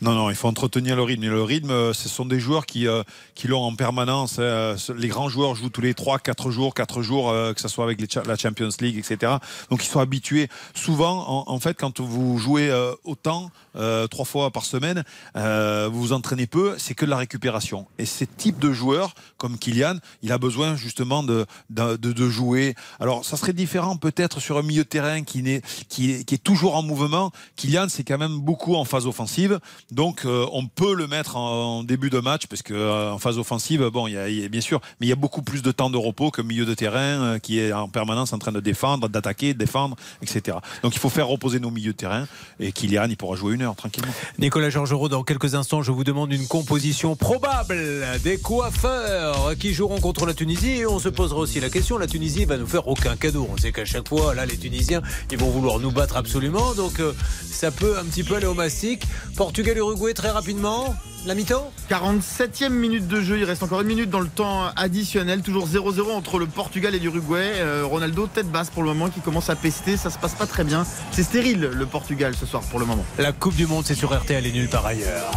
Non, 0.00 0.12
non, 0.12 0.30
il 0.30 0.36
faut 0.36 0.48
entretenir 0.48 0.96
le 0.96 1.02
rythme. 1.02 1.24
Et 1.24 1.28
le 1.28 1.42
rythme, 1.42 1.70
euh, 1.70 1.92
ce 1.92 2.08
sont 2.08 2.26
des 2.26 2.40
joueurs 2.40 2.66
qui, 2.66 2.86
euh, 2.86 3.02
qui 3.34 3.48
l'ont 3.48 3.62
en 3.62 3.74
permanence. 3.74 4.38
hein. 4.38 4.76
Les 4.96 5.08
grands 5.08 5.28
joueurs 5.28 5.54
jouent 5.54 5.70
tous 5.70 5.80
les 5.80 5.94
3, 5.94 6.18
4 6.18 6.50
jours, 6.50 6.74
4 6.74 7.02
jours, 7.02 7.30
euh, 7.30 7.52
que 7.52 7.60
ce 7.60 7.68
soit 7.68 7.84
avec 7.84 8.00
la 8.26 8.36
Champions 8.36 8.68
League, 8.80 8.98
etc. 8.98 9.34
Donc 9.70 9.84
ils 9.84 9.88
sont 9.88 10.00
habitués. 10.00 10.48
Souvent, 10.74 11.44
en, 11.48 11.60
fait, 11.60 11.76
quand 11.78 12.00
vous 12.00 12.38
jouez 12.38 12.70
autant, 13.04 13.50
euh, 13.76 14.06
trois 14.06 14.24
fois 14.24 14.50
par 14.50 14.64
semaine, 14.64 15.04
euh, 15.36 15.88
vous 15.90 16.00
vous 16.00 16.12
entraînez 16.12 16.46
peu, 16.46 16.74
c'est 16.78 16.94
que 16.94 17.04
de 17.04 17.10
la 17.10 17.16
récupération. 17.16 17.86
Et 17.98 18.06
ces 18.06 18.26
types 18.26 18.58
de 18.58 18.72
joueurs, 18.72 19.14
comme 19.36 19.58
Kylian, 19.58 19.96
il 20.22 20.32
a 20.32 20.38
besoin 20.38 20.76
justement 20.76 21.22
de, 21.22 21.46
de, 21.70 22.28
jouer. 22.28 22.74
Alors, 23.00 23.24
ça 23.24 23.36
serait 23.36 23.52
différent 23.52 23.96
peut-être 23.96 24.40
sur 24.40 24.58
un 24.58 24.62
milieu 24.62 24.84
de 24.84 24.88
terrain 24.88 25.22
qui, 25.22 25.42
n'est, 25.42 25.62
qui, 25.88 26.24
qui 26.24 26.34
est 26.34 26.42
toujours 26.42 26.76
en 26.76 26.82
mouvement. 26.82 27.32
Kylian, 27.56 27.86
c'est 27.88 28.04
quand 28.04 28.18
même 28.18 28.38
beaucoup 28.38 28.76
en 28.76 28.84
phase 28.84 29.06
offensive. 29.06 29.58
Donc, 29.90 30.24
euh, 30.24 30.46
on 30.52 30.66
peut 30.66 30.94
le 30.94 31.06
mettre 31.06 31.36
en, 31.36 31.82
début 31.84 32.10
de 32.10 32.20
match, 32.20 32.46
parce 32.46 32.62
que 32.62 32.74
euh, 32.74 33.12
en 33.12 33.18
phase 33.18 33.38
offensive, 33.38 33.84
bon, 33.88 34.06
y, 34.06 34.16
a, 34.16 34.48
bien 34.48 34.60
sûr, 34.60 34.80
mais 35.00 35.06
il 35.06 35.10
y 35.10 35.12
a 35.12 35.16
beaucoup 35.16 35.42
plus 35.42 35.62
de 35.62 35.72
temps 35.72 35.90
de 35.90 35.98
repos 35.98 36.30
qu'un 36.30 36.42
milieu 36.42 36.64
de 36.64 36.74
terrain 36.74 37.38
qui 37.38 37.58
est 37.58 37.72
en 37.72 37.88
permanence 37.88 38.32
en 38.32 38.38
train 38.38 38.52
de 38.52 38.60
défendre, 38.60 39.08
d'attaquer, 39.08 39.54
de 39.54 39.58
défendre, 39.58 39.96
etc. 40.22 40.58
Donc, 40.82 40.94
il 40.94 40.98
faut 40.98 41.10
faire 41.10 41.28
reposer 41.28 41.60
nos 41.60 41.70
milieux 41.70 41.92
de 41.92 41.96
terrain. 41.96 42.26
Et 42.60 42.72
Kylian, 42.72 43.06
il 43.08 43.16
pourra 43.16 43.36
jouer 43.36 43.54
une 43.54 43.63
tranquillement. 43.72 44.12
Nicolas 44.38 44.68
Georgerot, 44.68 45.08
dans 45.08 45.22
quelques 45.22 45.54
instants, 45.54 45.82
je 45.82 45.92
vous 45.92 46.04
demande 46.04 46.32
une 46.32 46.46
composition 46.46 47.16
probable 47.16 47.78
des 48.22 48.36
coiffeurs 48.36 49.56
qui 49.58 49.72
joueront 49.72 50.00
contre 50.00 50.26
la 50.26 50.34
Tunisie. 50.34 50.82
On 50.86 50.98
se 50.98 51.08
posera 51.08 51.40
aussi 51.40 51.60
la 51.60 51.70
question, 51.70 51.96
la 51.96 52.06
Tunisie 52.06 52.44
va 52.44 52.58
nous 52.58 52.66
faire 52.66 52.86
aucun 52.88 53.16
cadeau. 53.16 53.48
On 53.50 53.56
sait 53.56 53.72
qu'à 53.72 53.84
chaque 53.84 54.08
fois, 54.08 54.34
là, 54.34 54.44
les 54.44 54.56
Tunisiens, 54.56 55.00
ils 55.30 55.38
vont 55.38 55.50
vouloir 55.50 55.78
nous 55.78 55.90
battre 55.90 56.16
absolument. 56.16 56.74
Donc, 56.74 57.00
euh, 57.00 57.12
ça 57.44 57.70
peut 57.70 57.98
un 57.98 58.04
petit 58.04 58.22
peu 58.22 58.36
aller 58.36 58.46
au 58.46 58.54
mastic. 58.54 59.04
Portugal-Uruguay, 59.36 60.14
très 60.14 60.30
rapidement. 60.30 60.94
La 61.26 61.34
mi-temps 61.34 61.72
47e 61.88 62.68
minute 62.68 63.08
de 63.08 63.22
jeu, 63.22 63.38
il 63.38 63.44
reste 63.44 63.62
encore 63.62 63.80
une 63.80 63.86
minute 63.86 64.10
dans 64.10 64.20
le 64.20 64.28
temps 64.28 64.66
additionnel, 64.76 65.40
toujours 65.40 65.66
0-0 65.66 66.12
entre 66.12 66.38
le 66.38 66.44
Portugal 66.44 66.94
et 66.94 66.98
l'Uruguay. 66.98 67.52
Euh, 67.56 67.86
Ronaldo 67.86 68.26
tête 68.26 68.50
basse 68.50 68.68
pour 68.68 68.82
le 68.82 68.90
moment 68.90 69.08
qui 69.08 69.20
commence 69.20 69.48
à 69.48 69.56
pester, 69.56 69.96
ça 69.96 70.10
se 70.10 70.18
passe 70.18 70.34
pas 70.34 70.46
très 70.46 70.64
bien. 70.64 70.84
C'est 71.12 71.22
stérile 71.22 71.70
le 71.72 71.86
Portugal 71.86 72.34
ce 72.38 72.44
soir 72.44 72.62
pour 72.64 72.78
le 72.78 72.84
moment. 72.84 73.06
La 73.16 73.32
Coupe 73.32 73.54
du 73.54 73.66
Monde, 73.66 73.84
c'est 73.86 73.94
sur 73.94 74.14
RTL 74.14 74.44
et 74.44 74.52
nulle 74.52 74.68
part 74.68 74.84
ailleurs. 74.84 75.30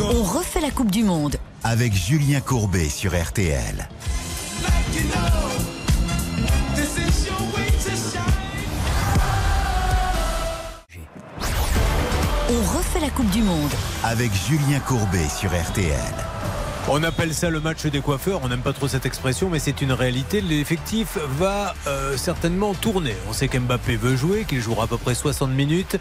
On 0.00 0.22
refait 0.22 0.60
la 0.60 0.70
Coupe 0.70 0.90
du 0.90 1.02
Monde. 1.02 1.36
Avec 1.62 1.94
Julien 1.94 2.42
Courbet 2.42 2.90
sur 2.90 3.18
RTL. 3.18 3.88
On 12.56 12.78
refait 12.78 13.00
la 13.00 13.10
Coupe 13.10 13.30
du 13.30 13.42
Monde. 13.42 13.72
Avec 14.04 14.30
Julien 14.32 14.78
Courbet 14.78 15.28
sur 15.28 15.50
RTL. 15.50 16.14
On 16.88 17.02
appelle 17.02 17.34
ça 17.34 17.50
le 17.50 17.58
match 17.58 17.84
des 17.86 18.00
coiffeurs. 18.00 18.42
On 18.44 18.48
n'aime 18.48 18.60
pas 18.60 18.72
trop 18.72 18.86
cette 18.86 19.06
expression, 19.06 19.50
mais 19.50 19.58
c'est 19.58 19.80
une 19.80 19.90
réalité. 19.90 20.40
L'effectif 20.40 21.18
va 21.36 21.74
euh, 21.88 22.16
certainement 22.16 22.74
tourner. 22.74 23.16
On 23.28 23.32
sait 23.32 23.48
qu'Mbappé 23.48 23.96
veut 23.96 24.14
jouer, 24.14 24.44
qu'il 24.44 24.60
jouera 24.60 24.84
à 24.84 24.86
peu 24.86 24.98
près 24.98 25.16
60 25.16 25.50
minutes. 25.50 25.96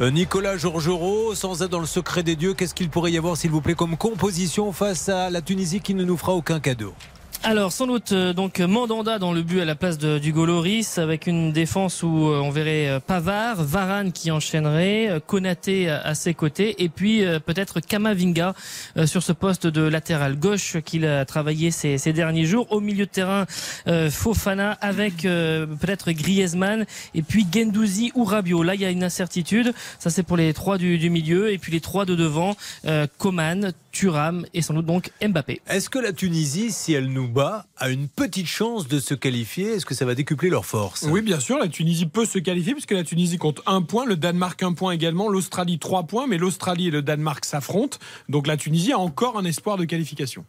Euh, 0.00 0.10
Nicolas 0.10 0.56
Georgerot, 0.56 1.34
sans 1.34 1.60
être 1.60 1.70
dans 1.70 1.80
le 1.80 1.86
secret 1.86 2.22
des 2.22 2.36
dieux, 2.36 2.54
qu'est-ce 2.54 2.74
qu'il 2.74 2.88
pourrait 2.88 3.12
y 3.12 3.18
avoir, 3.18 3.36
s'il 3.36 3.50
vous 3.50 3.60
plaît, 3.60 3.74
comme 3.74 3.98
composition 3.98 4.72
face 4.72 5.10
à 5.10 5.28
la 5.28 5.42
Tunisie 5.42 5.80
qui 5.80 5.92
ne 5.92 6.04
nous 6.04 6.16
fera 6.16 6.32
aucun 6.32 6.58
cadeau? 6.58 6.94
Alors 7.44 7.72
sans 7.72 7.86
doute 7.86 8.12
euh, 8.12 8.32
donc 8.32 8.58
Mandanda 8.58 9.18
dans 9.18 9.32
le 9.32 9.42
but 9.42 9.60
à 9.60 9.64
la 9.64 9.76
place 9.76 9.96
de, 9.96 10.18
du 10.18 10.32
Goloris 10.32 10.98
avec 10.98 11.26
une 11.26 11.52
défense 11.52 12.02
où 12.02 12.28
euh, 12.28 12.40
on 12.40 12.50
verrait 12.50 12.88
euh, 12.88 13.00
Pavard, 13.00 13.62
Varane 13.62 14.12
qui 14.12 14.30
enchaînerait, 14.30 15.22
Konaté 15.26 15.88
à, 15.88 16.14
ses 16.14 16.34
côtés 16.34 16.82
et 16.82 16.88
puis 16.88 17.22
peut-être 17.46 17.80
Kamavinga 17.80 18.54
sur 19.06 19.22
ce 19.22 19.32
poste 19.32 19.66
de 19.66 19.82
latéral 19.82 20.36
gauche 20.36 20.78
qu'il 20.84 21.06
a 21.06 21.24
travaillé 21.24 21.70
ces, 21.70 22.12
derniers 22.12 22.44
jours. 22.44 22.66
Au 22.70 22.80
milieu 22.80 23.06
de 23.06 23.10
terrain, 23.10 23.46
Fofana 24.10 24.72
avec 24.80 25.22
peut-être 25.22 26.10
Griezmann 26.12 26.86
et 27.14 27.22
puis 27.22 27.46
Gendouzi 27.52 28.12
ou 28.14 28.24
Rabiot. 28.24 28.62
Là 28.62 28.74
il 28.74 28.80
y 28.80 28.84
a 28.84 28.90
une 28.90 29.04
incertitude. 29.04 29.72
Ça 29.98 30.10
c'est 30.10 30.22
pour 30.22 30.36
les 30.36 30.52
trois 30.52 30.78
du, 30.78 30.98
du 30.98 31.10
milieu 31.10 31.52
et 31.52 31.58
puis 31.58 31.72
les 31.72 31.80
trois 31.80 32.04
de 32.04 32.14
devant, 32.14 32.56
euh, 32.86 33.06
Coman, 33.18 33.72
Thuram 33.92 34.46
et 34.54 34.62
sans 34.62 34.74
doute 34.74 34.86
donc 34.86 35.10
Mbappé. 35.26 35.60
Est-ce 35.68 35.88
que 35.90 35.98
la 35.98 36.12
Tunisie, 36.12 36.70
si 36.70 36.92
elle 36.92 37.06
nous 37.06 37.27
a 37.36 37.90
une 37.90 38.08
petite 38.08 38.46
chance 38.46 38.88
de 38.88 38.98
se 39.00 39.14
qualifier 39.14 39.74
Est-ce 39.74 39.86
que 39.86 39.94
ça 39.94 40.04
va 40.04 40.14
décupler 40.14 40.50
leur 40.50 40.66
force? 40.66 41.06
Oui, 41.08 41.22
bien 41.22 41.40
sûr, 41.40 41.58
la 41.58 41.68
Tunisie 41.68 42.06
peut 42.06 42.24
se 42.24 42.38
qualifier 42.38 42.72
puisque 42.72 42.92
la 42.92 43.04
Tunisie 43.04 43.38
compte 43.38 43.60
un 43.66 43.82
point, 43.82 44.04
le 44.04 44.16
Danemark 44.16 44.62
un 44.62 44.72
point 44.72 44.92
également, 44.92 45.28
l'Australie 45.28 45.78
trois 45.78 46.04
points, 46.04 46.26
mais 46.26 46.38
l'Australie 46.38 46.88
et 46.88 46.90
le 46.90 47.02
Danemark 47.02 47.44
s'affrontent. 47.44 47.98
Donc 48.28 48.46
la 48.46 48.56
Tunisie 48.56 48.92
a 48.92 48.98
encore 48.98 49.38
un 49.38 49.44
espoir 49.44 49.76
de 49.76 49.84
qualification. 49.84 50.44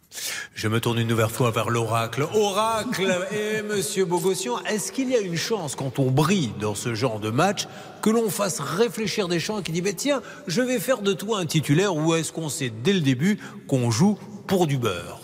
Je 0.54 0.68
me 0.68 0.80
tourne 0.80 0.98
une 0.98 1.08
nouvelle 1.08 1.28
fois 1.28 1.50
vers 1.50 1.70
l'oracle. 1.70 2.26
Oracle 2.34 3.28
et 3.32 3.62
Monsieur 3.62 4.04
Bogossian, 4.04 4.58
est-ce 4.64 4.92
qu'il 4.92 5.10
y 5.10 5.16
a 5.16 5.20
une 5.20 5.36
chance 5.36 5.76
quand 5.76 5.98
on 5.98 6.10
brille 6.10 6.52
dans 6.60 6.74
ce 6.74 6.94
genre 6.94 7.20
de 7.20 7.30
match 7.30 7.66
que 8.02 8.10
l'on 8.10 8.30
fasse 8.30 8.60
réfléchir 8.60 9.28
des 9.28 9.38
gens 9.38 9.62
qui 9.62 9.72
dit 9.72 9.82
mais 9.82 9.94
tiens, 9.94 10.22
je 10.46 10.62
vais 10.62 10.78
faire 10.78 11.02
de 11.02 11.12
toi 11.12 11.38
un 11.38 11.46
titulaire 11.46 11.94
ou 11.94 12.14
est-ce 12.14 12.32
qu'on 12.32 12.48
sait 12.48 12.72
dès 12.82 12.92
le 12.92 13.00
début 13.00 13.38
qu'on 13.68 13.90
joue 13.90 14.18
pour 14.46 14.66
du 14.66 14.78
beurre? 14.78 15.19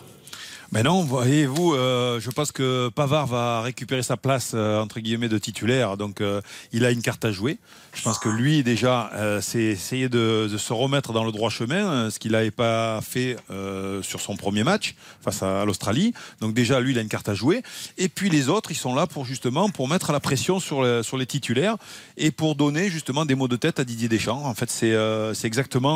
Mais 0.76 0.82
non, 0.82 1.04
voyez-vous, 1.04 1.72
euh, 1.72 2.20
je 2.20 2.30
pense 2.30 2.52
que 2.52 2.90
Pavard 2.90 3.26
va 3.26 3.62
récupérer 3.62 4.02
sa 4.02 4.18
place 4.18 4.52
euh, 4.54 4.78
entre 4.78 5.00
guillemets 5.00 5.30
de 5.30 5.38
titulaire, 5.38 5.96
donc 5.96 6.20
euh, 6.20 6.42
il 6.70 6.84
a 6.84 6.90
une 6.90 7.00
carte 7.00 7.24
à 7.24 7.32
jouer. 7.32 7.56
Je 7.96 8.02
pense 8.02 8.18
que 8.18 8.28
lui 8.28 8.62
déjà, 8.62 9.10
euh, 9.14 9.40
c'est 9.40 9.62
essayer 9.62 10.10
de, 10.10 10.54
se 10.58 10.72
remettre 10.74 11.14
dans 11.14 11.24
le 11.24 11.32
droit 11.32 11.48
chemin, 11.48 11.90
euh, 11.90 12.10
ce 12.10 12.18
qu'il 12.18 12.32
n'avait 12.32 12.50
pas 12.50 13.00
fait 13.00 13.36
euh, 13.50 14.02
sur 14.02 14.20
son 14.20 14.36
premier 14.36 14.64
match 14.64 14.94
face 15.22 15.42
à, 15.42 15.64
l'Australie. 15.64 16.12
Donc 16.40 16.52
déjà, 16.52 16.78
lui, 16.78 16.92
il 16.92 16.98
a 16.98 17.00
une 17.00 17.08
carte 17.08 17.30
à 17.30 17.34
jouer. 17.34 17.62
Et 17.96 18.10
puis 18.10 18.28
les 18.28 18.50
autres, 18.50 18.70
ils 18.70 18.76
sont 18.76 18.94
là 18.94 19.06
pour 19.06 19.24
justement 19.24 19.70
pour 19.70 19.88
mettre 19.88 20.12
la 20.12 20.20
pression 20.20 20.60
sur, 20.60 21.04
sur 21.04 21.16
les 21.16 21.24
titulaires 21.24 21.76
et 22.18 22.30
pour 22.30 22.54
donner 22.54 22.90
justement 22.90 23.24
des 23.24 23.34
mots 23.34 23.48
de 23.48 23.56
tête 23.56 23.80
à 23.80 23.84
Didier 23.84 24.08
Deschamps. 24.08 24.44
En 24.44 24.54
fait, 24.54 24.70
c'est 24.70 24.92
euh, 24.92 25.32
exactement 25.44 25.86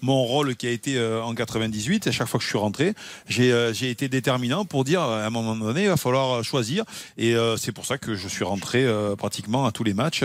mon 0.00 0.24
rôle 0.24 0.56
qui 0.56 0.66
a 0.66 0.70
été 0.70 0.98
en 1.22 1.34
98. 1.34 2.06
À 2.06 2.12
chaque 2.12 2.28
fois 2.28 2.38
que 2.38 2.44
je 2.44 2.48
suis 2.48 2.58
rentré, 2.58 2.94
j'ai 3.28 3.90
été 3.90 4.08
déterminant 4.08 4.64
pour 4.64 4.84
dire 4.84 5.02
à 5.02 5.26
un 5.26 5.30
moment 5.30 5.54
donné, 5.56 5.82
il 5.82 5.88
va 5.88 5.98
falloir 5.98 6.42
choisir. 6.42 6.84
Et 7.18 7.34
c'est 7.58 7.72
pour 7.72 7.84
ça 7.84 7.98
que 7.98 8.14
je 8.14 8.28
suis 8.28 8.44
rentré 8.44 8.86
pratiquement 9.18 9.66
à 9.66 9.72
tous 9.72 9.84
les 9.84 9.94
matchs 9.94 10.22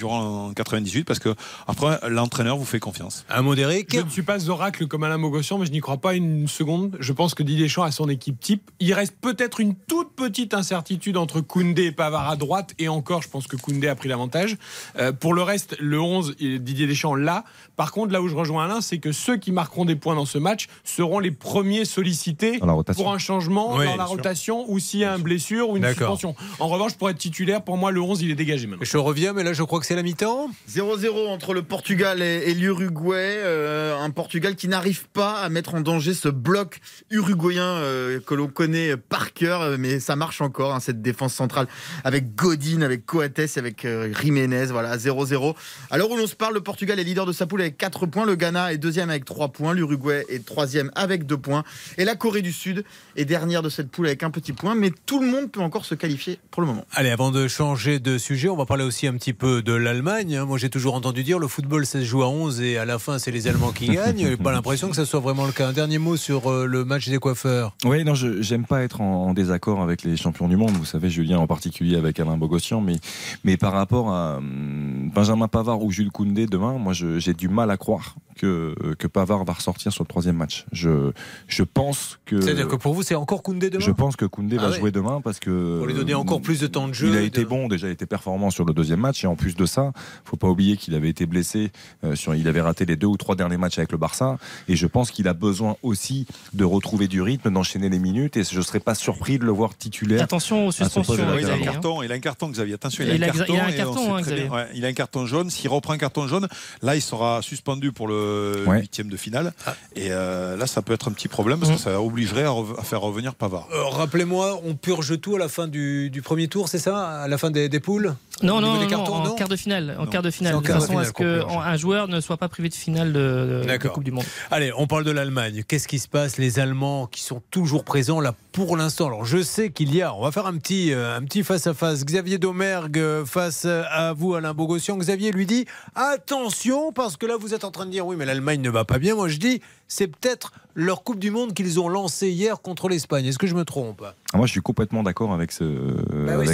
durant 0.00 0.52
98 0.54 1.04
parce 1.04 1.18
que 1.18 1.34
après 1.68 1.98
l'entraîneur 2.08 2.56
vous 2.56 2.64
fait 2.64 2.80
confiance. 2.80 3.24
Un 3.28 3.42
mot 3.42 3.54
d'Eric 3.54 3.94
Je 3.94 4.00
ne 4.00 4.08
suis 4.08 4.22
pas 4.22 4.48
oracle 4.48 4.86
comme 4.86 5.04
Alain 5.04 5.18
Mogossian, 5.18 5.58
mais 5.58 5.66
je 5.66 5.72
n'y 5.72 5.80
crois 5.80 5.98
pas 5.98 6.14
une 6.14 6.48
seconde. 6.48 6.96
Je 7.00 7.12
pense 7.12 7.34
que 7.34 7.42
Didier 7.42 7.64
Deschamps 7.64 7.82
a 7.82 7.90
son 7.90 8.08
équipe 8.08 8.40
type. 8.40 8.70
Il 8.80 8.92
reste 8.94 9.14
peut-être 9.20 9.60
une 9.60 9.74
toute 9.74 10.12
petite 10.16 10.54
incertitude 10.54 11.16
entre 11.18 11.40
Koundé 11.42 11.84
et 11.84 11.92
Pavard 11.92 12.30
à 12.30 12.36
droite, 12.36 12.74
et 12.78 12.88
encore, 12.88 13.20
je 13.22 13.28
pense 13.28 13.46
que 13.46 13.56
Koundé 13.56 13.88
a 13.88 13.94
pris 13.94 14.08
l'avantage. 14.08 14.56
Euh, 14.98 15.12
pour 15.12 15.34
le 15.34 15.42
reste, 15.42 15.76
le 15.80 16.00
11, 16.00 16.34
il- 16.40 16.62
Didier 16.64 16.86
Deschamps 16.86 17.14
l'a. 17.14 17.44
Par 17.76 17.92
contre, 17.92 18.12
là 18.12 18.22
où 18.22 18.28
je 18.28 18.34
rejoins 18.34 18.64
Alain, 18.64 18.80
c'est 18.80 18.98
que 18.98 19.12
ceux 19.12 19.36
qui 19.36 19.52
marqueront 19.52 19.84
des 19.84 19.96
points 19.96 20.14
dans 20.14 20.24
ce 20.26 20.38
match 20.38 20.68
seront 20.84 21.18
les 21.18 21.30
premiers 21.30 21.84
sollicités 21.84 22.58
pour 22.94 23.12
un 23.12 23.18
changement 23.18 23.76
Oui, 23.76 23.84
dans 23.84 23.96
la 23.96 24.04
sûr. 24.06 24.16
rotation 24.16 24.64
ou 24.70 24.78
s'il 24.78 25.00
y 25.00 25.04
a 25.04 25.12
un 25.12 25.18
blessure 25.18 25.68
ou 25.70 25.76
une 25.76 25.86
suspension. 25.86 26.34
En 26.58 26.68
revanche, 26.68 26.94
pour 26.94 27.10
être 27.10 27.18
titulaire, 27.18 27.62
pour 27.62 27.76
moi, 27.76 27.90
le 27.90 28.00
11, 28.00 28.22
il 28.22 28.30
est 28.30 28.34
dégagé 28.34 28.66
maintenant. 28.66 28.84
Je 28.84 28.96
reviens, 28.96 29.32
mais 29.32 29.42
là, 29.44 29.52
je 29.52 29.62
crois 29.62 29.80
que 29.80 29.86
c'est 29.90 29.96
la 29.96 30.04
mi-temps. 30.04 30.48
0-0 30.70 31.26
entre 31.26 31.52
le 31.52 31.62
Portugal 31.62 32.22
et, 32.22 32.44
et 32.46 32.54
l'Uruguay. 32.54 33.40
Euh, 33.42 33.98
un 33.98 34.10
Portugal 34.10 34.54
qui 34.54 34.68
n'arrive 34.68 35.08
pas 35.08 35.40
à 35.40 35.48
mettre 35.48 35.74
en 35.74 35.80
danger 35.80 36.14
ce 36.14 36.28
bloc 36.28 36.78
uruguayen 37.10 37.64
euh, 37.64 38.20
que 38.20 38.34
l'on 38.34 38.46
connaît 38.46 38.96
par 38.96 39.32
cœur, 39.32 39.62
euh, 39.62 39.76
mais 39.80 39.98
ça 39.98 40.14
marche 40.14 40.42
encore, 40.42 40.72
hein, 40.76 40.78
cette 40.78 41.02
défense 41.02 41.34
centrale 41.34 41.66
avec 42.04 42.36
Godin, 42.36 42.82
avec 42.82 43.04
Coates, 43.04 43.56
avec 43.56 43.84
euh, 43.84 44.14
Jiménez. 44.14 44.66
Voilà, 44.66 44.96
0-0. 44.96 45.56
À 45.90 45.98
l'heure 45.98 46.08
où 46.08 46.16
l'on 46.16 46.28
se 46.28 46.36
parle, 46.36 46.54
le 46.54 46.60
Portugal 46.60 47.00
est 47.00 47.04
leader 47.04 47.26
de 47.26 47.32
sa 47.32 47.48
poule 47.48 47.62
avec 47.62 47.76
4 47.76 48.06
points. 48.06 48.26
Le 48.26 48.36
Ghana 48.36 48.72
est 48.72 48.78
deuxième 48.78 49.10
avec 49.10 49.24
3 49.24 49.48
points. 49.48 49.74
L'Uruguay 49.74 50.24
est 50.28 50.46
troisième 50.46 50.92
avec 50.94 51.26
2 51.26 51.36
points. 51.36 51.64
Et 51.98 52.04
la 52.04 52.14
Corée 52.14 52.42
du 52.42 52.52
Sud 52.52 52.84
est 53.16 53.24
dernière 53.24 53.62
de 53.62 53.68
cette 53.68 53.90
poule 53.90 54.06
avec 54.06 54.22
un 54.22 54.30
petit 54.30 54.52
point. 54.52 54.76
Mais 54.76 54.92
tout 55.04 55.20
le 55.20 55.26
monde 55.26 55.50
peut 55.50 55.62
encore 55.62 55.84
se 55.84 55.96
qualifier 55.96 56.38
pour 56.52 56.62
le 56.62 56.68
moment. 56.68 56.86
Allez, 56.92 57.10
avant 57.10 57.32
de 57.32 57.48
changer 57.48 57.98
de 57.98 58.18
sujet, 58.18 58.48
on 58.48 58.56
va 58.56 58.66
parler 58.66 58.84
aussi 58.84 59.08
un 59.08 59.14
petit 59.14 59.32
peu 59.32 59.62
de 59.62 59.79
l'Allemagne. 59.80 60.36
hein. 60.36 60.44
Moi, 60.44 60.58
j'ai 60.58 60.70
toujours 60.70 60.94
entendu 60.94 61.22
dire 61.22 61.38
le 61.38 61.48
football, 61.48 61.86
ça 61.86 62.00
se 62.00 62.04
joue 62.04 62.22
à 62.22 62.28
11 62.28 62.60
et 62.60 62.78
à 62.78 62.84
la 62.84 62.98
fin, 62.98 63.18
c'est 63.18 63.30
les 63.30 63.48
Allemands 63.48 63.72
qui 63.72 63.88
gagnent. 63.88 64.18
J'ai 64.18 64.36
pas 64.36 64.52
l'impression 64.52 64.88
que 64.88 64.96
ça 64.96 65.04
soit 65.04 65.20
vraiment 65.20 65.46
le 65.46 65.52
cas. 65.52 65.68
Un 65.68 65.72
dernier 65.72 65.98
mot 65.98 66.16
sur 66.16 66.50
euh, 66.50 66.66
le 66.66 66.84
match 66.84 67.08
des 67.08 67.18
coiffeurs. 67.18 67.76
Oui, 67.84 68.04
non, 68.04 68.14
j'aime 68.14 68.64
pas 68.64 68.82
être 68.82 69.00
en, 69.00 69.34
désaccord 69.34 69.82
avec 69.82 70.02
les 70.02 70.16
champions 70.16 70.48
du 70.48 70.56
monde. 70.56 70.72
Vous 70.72 70.84
savez, 70.84 71.10
Julien 71.10 71.38
en 71.38 71.46
particulier 71.46 71.96
avec 71.96 72.20
Alain 72.20 72.36
Bogossian, 72.36 72.80
mais 72.80 72.96
mais 73.44 73.56
par 73.56 73.72
rapport 73.72 74.10
à 74.12 74.36
hum, 74.36 75.10
Benjamin 75.14 75.48
Pavard 75.48 75.82
ou 75.82 75.90
Jules 75.90 76.10
Koundé 76.10 76.46
demain, 76.46 76.78
moi, 76.78 76.92
j'ai 76.92 77.34
du 77.34 77.48
mal 77.48 77.70
à 77.70 77.76
croire 77.76 78.14
que 78.40 78.74
que 78.98 79.06
Pavard 79.06 79.44
va 79.44 79.52
ressortir 79.52 79.92
sur 79.92 80.02
le 80.04 80.08
troisième 80.08 80.36
match. 80.36 80.64
Je 80.72 81.10
je 81.46 81.62
pense 81.62 82.18
que 82.24 82.40
C'est-à-dire 82.40 82.68
que 82.68 82.76
pour 82.76 82.94
vous, 82.94 83.02
c'est 83.02 83.14
encore 83.14 83.42
Koundé 83.42 83.68
demain 83.70 83.84
je 83.84 83.90
pense 83.90 84.16
que 84.16 84.24
Koundé 84.24 84.56
Ah 84.58 84.62
va 84.62 84.70
ouais. 84.70 84.78
jouer 84.78 84.90
demain 84.90 85.20
parce 85.20 85.38
que 85.38 85.78
Pour 85.78 85.86
lui 85.86 85.94
donner 85.94 86.14
encore 86.14 86.40
plus 86.40 86.60
de 86.60 86.66
temps 86.66 86.88
de 86.88 86.94
jeu. 86.94 87.08
Il 87.08 87.16
a 87.16 87.20
été 87.22 87.40
de- 87.42 87.46
bon, 87.46 87.68
déjà 87.68 87.88
il 87.88 87.92
était 87.92 88.06
performant 88.06 88.50
sur 88.50 88.64
le 88.64 88.72
deuxième 88.72 89.00
match 89.00 89.22
et 89.24 89.26
en 89.26 89.36
plus 89.36 89.54
de 89.56 89.66
ça, 89.66 89.92
faut 90.24 90.36
pas 90.36 90.48
oublier 90.48 90.76
qu'il 90.76 90.94
avait 90.94 91.08
été 91.10 91.26
blessé 91.26 91.70
euh, 92.04 92.14
sur, 92.14 92.34
il 92.34 92.48
avait 92.48 92.60
raté 92.60 92.84
les 92.86 92.96
deux 92.96 93.06
ou 93.08 93.16
trois 93.16 93.36
derniers 93.36 93.56
matchs 93.58 93.78
avec 93.78 93.92
le 93.92 93.98
Barça 93.98 94.38
et 94.68 94.76
je 94.76 94.86
pense 94.86 95.10
qu'il 95.10 95.28
a 95.28 95.34
besoin 95.34 95.76
aussi 95.82 96.26
de 96.54 96.64
retrouver 96.64 97.08
du 97.08 97.20
rythme, 97.22 97.50
d'enchaîner 97.52 97.88
les 97.88 97.98
minutes 97.98 98.36
et 98.36 98.44
je 98.44 98.60
serais 98.60 98.80
pas 98.80 98.94
surpris 98.94 99.38
de 99.38 99.44
le 99.44 99.52
voir 99.52 99.76
titulaire. 99.76 100.22
Attention 100.22 100.66
aux 100.68 100.72
suspensions. 100.72 101.14
Oui, 101.34 101.40
il 101.42 101.50
a 101.50 101.54
un 101.54 101.58
carton, 101.58 102.02
il 102.02 102.10
a 102.12 102.14
un 102.14 102.20
carton, 102.20 102.48
Xavier. 102.48 102.74
Attention, 102.74 103.04
il 103.04 103.14
Il 103.14 103.22
a 103.24 103.26
a- 103.26 103.30
un 103.30 103.32
carton. 103.32 103.54
il 103.54 103.60
a 103.60 103.64
un 103.66 103.72
carton, 103.72 104.14
hein, 104.14 104.16
bien- 104.22 104.26
Xavier. 104.26 104.48
ouais, 104.48 104.66
il 104.74 104.84
a 104.84 104.88
un 104.88 104.92
carton 104.92 105.26
jaune. 105.26 105.50
S'il 105.50 105.68
reprend 105.68 105.92
un 105.94 105.98
carton 105.98 106.26
jaune, 106.26 106.48
là, 106.82 106.96
il 106.96 107.02
sera 107.02 107.42
suspendu 107.42 107.92
pour 107.92 108.08
le 108.08 108.29
Ouais. 108.66 108.80
huitième 108.80 109.08
de 109.08 109.16
finale. 109.16 109.52
Ah. 109.66 109.74
Et 109.96 110.08
euh, 110.10 110.56
là, 110.56 110.66
ça 110.66 110.82
peut 110.82 110.92
être 110.92 111.08
un 111.08 111.12
petit 111.12 111.28
problème 111.28 111.58
parce 111.58 111.72
Mm. 111.72 111.76
que 111.76 111.80
ça 111.80 112.00
obligerait 112.00 112.44
à, 112.44 112.52
à 112.78 112.82
faire 112.82 113.00
revenir 113.00 113.34
Pavard. 113.34 113.68
Euh, 113.72 113.84
Rappelez-moi, 113.84 114.60
on 114.64 114.74
purge 114.74 115.20
tout 115.20 115.36
à 115.36 115.38
la 115.38 115.48
fin 115.48 115.68
du, 115.68 116.10
du 116.10 116.22
premier 116.22 116.48
tour, 116.48 116.68
c'est 116.68 116.78
ça? 116.78 117.22
À 117.22 117.28
la 117.28 117.38
fin 117.38 117.50
des, 117.50 117.68
des 117.68 117.80
poules? 117.80 118.14
Non, 118.42 118.60
non, 118.60 118.74
non, 118.74 118.86
cartons, 118.86 119.14
en 119.14 119.34
quart 119.34 119.48
de 119.48 119.56
finale. 119.56 119.96
En 119.98 120.06
quart 120.06 120.22
de 120.22 120.30
finale. 120.30 120.60
De 120.60 120.66
façon 120.66 120.98
à 120.98 121.04
ce 121.04 121.12
qu'un 121.12 121.76
joueur 121.76 122.08
ne 122.08 122.20
soit 122.20 122.36
pas 122.36 122.48
privé 122.48 122.68
de 122.68 122.74
finale 122.74 123.12
de, 123.12 123.62
de. 123.66 123.88
Coupe 123.88 124.04
du 124.04 124.12
Monde. 124.12 124.24
Allez, 124.50 124.72
on 124.76 124.86
parle 124.86 125.04
de 125.04 125.10
l'Allemagne. 125.10 125.62
Qu'est-ce 125.66 125.88
qui 125.88 125.98
se 125.98 126.08
passe? 126.08 126.38
Les 126.38 126.58
Allemands 126.58 127.06
qui 127.06 127.22
sont 127.22 127.42
toujours 127.50 127.84
présents 127.84 128.20
là 128.20 128.34
pour 128.52 128.76
l'instant. 128.76 129.06
Alors 129.06 129.24
je 129.24 129.42
sais 129.42 129.70
qu'il 129.70 129.94
y 129.94 130.02
a, 130.02 130.14
on 130.14 130.22
va 130.22 130.32
faire 130.32 130.46
un 130.46 130.56
petit, 130.56 130.92
euh, 130.92 131.16
un 131.16 131.22
petit 131.22 131.42
face 131.42 131.66
à 131.66 131.74
face. 131.74 132.04
Xavier 132.04 132.38
Domergue 132.38 132.98
euh, 132.98 133.24
face 133.24 133.64
à 133.64 134.12
vous, 134.12 134.34
Alain 134.34 134.54
Bogossian. 134.54 134.96
Xavier 134.96 135.32
lui 135.32 135.46
dit 135.46 135.66
attention 135.94 136.92
parce 136.92 137.16
que 137.16 137.26
là 137.26 137.36
vous 137.38 137.54
êtes 137.54 137.64
en 137.64 137.70
train 137.70 137.86
de 137.86 137.90
dire 137.90 138.06
oui 138.06 138.16
mais 138.18 138.24
l'Allemagne 138.26 138.60
ne 138.60 138.70
va 138.70 138.84
pas 138.84 138.98
bien. 138.98 139.14
Moi 139.14 139.28
je 139.28 139.38
dis 139.38 139.60
c'est 139.92 140.06
peut-être 140.06 140.52
leur 140.76 141.02
Coupe 141.02 141.18
du 141.18 141.32
Monde 141.32 141.52
qu'ils 141.52 141.80
ont 141.80 141.88
lancée 141.88 142.28
hier 142.30 142.62
contre 142.62 142.88
l'Espagne. 142.88 143.26
Est-ce 143.26 143.38
que 143.40 143.48
je 143.48 143.56
me 143.56 143.64
trompe? 143.64 144.04
Ah, 144.32 144.36
Moi, 144.36 144.46
je 144.46 144.52
suis 144.52 144.60
complètement 144.62 145.02
d'accord 145.02 145.32
avec 145.32 145.50
ce, 145.50 145.64
Bah 145.64 146.34
oui, 146.38 146.46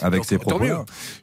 avec, 0.00 0.20
Donc, 0.20 0.24
ces 0.24 0.38
propos. 0.38 0.64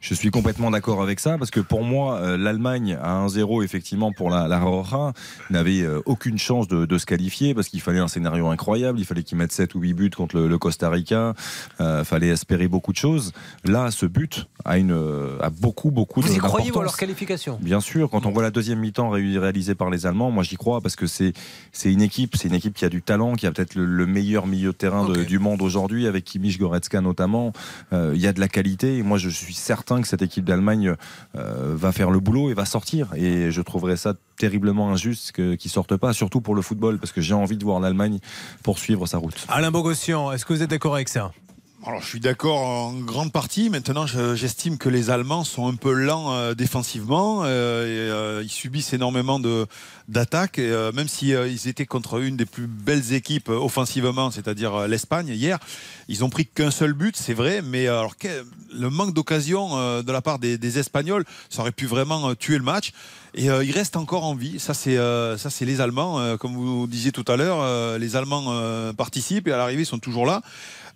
Je 0.00 0.14
suis 0.14 0.30
complètement 0.30 0.70
d'accord 0.70 1.02
avec 1.02 1.18
ça 1.18 1.36
parce 1.36 1.50
que 1.50 1.58
pour 1.58 1.82
moi, 1.82 2.18
euh, 2.20 2.36
l'Allemagne 2.38 2.96
à 3.02 3.26
1-0 3.26 3.64
effectivement 3.64 4.12
pour 4.12 4.30
la, 4.30 4.46
la 4.46 4.60
Roja 4.60 5.12
n'avait 5.50 5.80
euh, 5.82 6.00
aucune 6.06 6.38
chance 6.38 6.68
de, 6.68 6.86
de 6.86 6.96
se 6.98 7.06
qualifier 7.06 7.54
parce 7.54 7.68
qu'il 7.68 7.80
fallait 7.80 7.98
un 7.98 8.06
scénario 8.08 8.46
incroyable. 8.46 9.00
Il 9.00 9.04
fallait 9.04 9.24
qu'ils 9.24 9.36
mettent 9.36 9.52
7 9.52 9.74
ou 9.74 9.80
8 9.80 9.92
buts 9.94 10.10
contre 10.10 10.36
le, 10.36 10.46
le 10.46 10.58
Costa 10.58 10.88
Rica. 10.88 11.34
Euh, 11.80 12.04
fallait 12.04 12.28
espérer 12.28 12.68
beaucoup 12.68 12.92
de 12.92 12.98
choses. 12.98 13.32
Là, 13.64 13.90
ce 13.90 14.06
but 14.06 14.46
a 14.64 14.78
une 14.78 14.96
a 15.42 15.50
beaucoup 15.50 15.90
beaucoup 15.90 16.20
Vous 16.20 16.32
y 16.32 16.36
de- 16.36 16.40
croyez 16.40 16.70
vous, 16.70 16.78
à 16.78 16.82
d'importance. 16.82 16.92
leur 16.92 16.96
qualification? 16.96 17.58
Bien 17.60 17.80
sûr, 17.80 18.08
quand 18.08 18.26
on 18.26 18.30
voit 18.30 18.44
la 18.44 18.52
deuxième 18.52 18.78
mi-temps 18.78 19.10
ré- 19.10 19.36
réalisée 19.38 19.74
par 19.74 19.90
les 19.90 20.06
Allemands, 20.06 20.30
moi 20.30 20.44
j'y 20.44 20.56
crois 20.56 20.80
parce 20.80 20.94
que 20.94 21.08
c'est 21.08 21.32
c'est 21.72 21.92
une 21.92 22.02
équipe, 22.02 22.36
c'est 22.36 22.48
une 22.48 22.54
équipe 22.54 22.74
qui 22.74 22.84
a 22.84 22.88
du 22.88 23.02
talent, 23.02 23.34
qui 23.34 23.46
a 23.46 23.52
peut-être 23.52 23.74
le, 23.74 23.84
le 23.84 24.06
meilleur 24.06 24.46
milieu 24.46 24.68
de 24.72 24.76
terrain 24.76 25.08
de- 25.08 25.22
du 25.24 25.38
monde 25.38 25.62
aujourd'hui, 25.62 26.06
avec 26.06 26.24
Kimmich 26.24 26.58
Goretzka 26.58 27.00
notamment. 27.00 27.52
Euh, 27.92 28.12
Il 28.14 28.20
y 28.20 28.26
a 28.26 28.32
de 28.32 28.40
la 28.40 28.48
qualité 28.48 28.98
et 28.98 29.02
moi 29.02 29.18
je 29.18 29.28
suis 29.28 29.54
certain 29.54 30.00
que 30.02 30.08
cette 30.08 30.22
équipe 30.22 30.44
d'Allemagne 30.44 30.94
euh, 31.36 31.74
va 31.76 31.92
faire 31.92 32.10
le 32.10 32.20
boulot 32.20 32.50
et 32.50 32.54
va 32.54 32.64
sortir. 32.64 33.08
Et 33.16 33.50
je 33.50 33.60
trouverais 33.62 33.96
ça 33.96 34.14
terriblement 34.38 34.90
injuste 34.90 35.32
qu'ils 35.56 35.70
sortent 35.70 35.96
pas, 35.96 36.12
surtout 36.12 36.40
pour 36.40 36.54
le 36.54 36.62
football, 36.62 36.98
parce 36.98 37.12
que 37.12 37.20
j'ai 37.20 37.34
envie 37.34 37.56
de 37.56 37.64
voir 37.64 37.80
l'Allemagne 37.80 38.18
poursuivre 38.62 39.06
sa 39.06 39.18
route. 39.18 39.44
Alain 39.48 39.70
Bogossian, 39.70 40.32
est-ce 40.32 40.44
que 40.44 40.52
vous 40.52 40.62
êtes 40.62 40.70
d'accord 40.70 40.94
avec 40.94 41.08
ça? 41.08 41.32
Alors, 41.86 42.02
je 42.02 42.08
suis 42.08 42.18
d'accord 42.20 42.58
en 42.58 42.92
grande 42.94 43.30
partie. 43.32 43.70
Maintenant, 43.70 44.04
je- 44.04 44.34
j'estime 44.34 44.78
que 44.78 44.88
les 44.88 45.10
Allemands 45.10 45.44
sont 45.44 45.68
un 45.68 45.76
peu 45.76 45.92
lents 45.92 46.32
euh, 46.34 46.54
défensivement. 46.54 47.44
euh, 47.44 47.84
et, 47.86 48.10
euh, 48.10 48.42
ils 48.42 48.50
subissent 48.50 48.92
énormément 48.92 49.40
d'attaques. 50.08 50.58
Même 50.58 51.06
si 51.06 51.34
euh, 51.34 51.46
ils 51.46 51.68
étaient 51.68 51.86
contre 51.86 52.20
une 52.20 52.36
des 52.36 52.46
plus 52.46 52.66
belles 52.66 53.12
équipes 53.12 53.48
offensivement, 53.48 54.32
c'est-à-dire 54.32 54.88
l'Espagne 54.88 55.28
hier, 55.28 55.58
ils 56.08 56.24
ont 56.24 56.30
pris 56.30 56.46
qu'un 56.46 56.72
seul 56.72 56.94
but, 56.94 57.16
c'est 57.16 57.32
vrai. 57.34 57.62
Mais 57.62 57.86
alors, 57.86 58.16
le 58.72 58.90
manque 58.90 59.14
d'occasion 59.14 60.02
de 60.02 60.12
la 60.12 60.20
part 60.20 60.40
des, 60.40 60.78
Espagnols, 60.78 61.24
ça 61.48 61.60
aurait 61.62 61.72
pu 61.72 61.86
vraiment 61.86 62.34
tuer 62.34 62.58
le 62.58 62.64
match. 62.64 62.92
Et 63.34 63.50
euh, 63.50 63.64
ils 63.64 63.72
restent 63.72 63.96
encore 63.96 64.24
en 64.24 64.34
vie. 64.34 64.58
Ça, 64.58 64.74
c'est 64.74 64.96
euh, 64.96 65.36
ça, 65.36 65.50
c'est 65.50 65.64
les 65.64 65.80
Allemands. 65.80 66.18
Euh, 66.18 66.36
comme 66.36 66.54
vous 66.54 66.86
disiez 66.86 67.12
tout 67.12 67.24
à 67.28 67.36
l'heure, 67.36 67.58
euh, 67.60 67.98
les 67.98 68.16
Allemands 68.16 68.44
euh, 68.48 68.92
participent 68.92 69.48
et 69.48 69.52
à 69.52 69.56
l'arrivée, 69.56 69.82
ils 69.82 69.86
sont 69.86 69.98
toujours 69.98 70.26
là. 70.26 70.42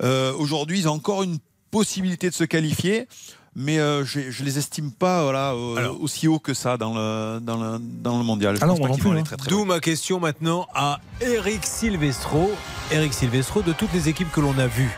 Euh, 0.03 0.33
Aujourd'hui, 0.35 0.79
ils 0.81 0.89
ont 0.89 0.93
encore 0.93 1.23
une 1.23 1.39
possibilité 1.71 2.29
de 2.29 2.35
se 2.35 2.45
qualifier, 2.45 3.07
mais 3.55 3.79
euh, 3.79 4.05
je, 4.05 4.31
je 4.31 4.45
les 4.45 4.59
estime 4.59 4.93
pas 4.93 5.23
voilà, 5.23 5.53
euh, 5.53 5.77
Alors. 5.77 6.01
aussi 6.03 6.29
haut 6.29 6.39
que 6.39 6.55
ça 6.55 6.77
dans 6.77 6.95
le, 6.95 7.39
dans 7.41 7.57
le, 7.57 7.79
dans 7.81 8.19
le 8.19 8.25
mondial. 8.25 8.57
Ah 8.61 8.67
hein. 8.67 9.23
D'où 9.49 9.65
ma 9.65 9.81
question 9.81 10.21
maintenant 10.21 10.67
à 10.75 11.01
Eric 11.21 11.65
Silvestro. 11.65 12.51
Eric 12.91 13.13
Silvestro, 13.15 13.63
de 13.63 13.73
toutes 13.73 13.93
les 13.95 14.09
équipes 14.09 14.31
que 14.31 14.41
l'on 14.41 14.59
a 14.59 14.67
vues, 14.67 14.91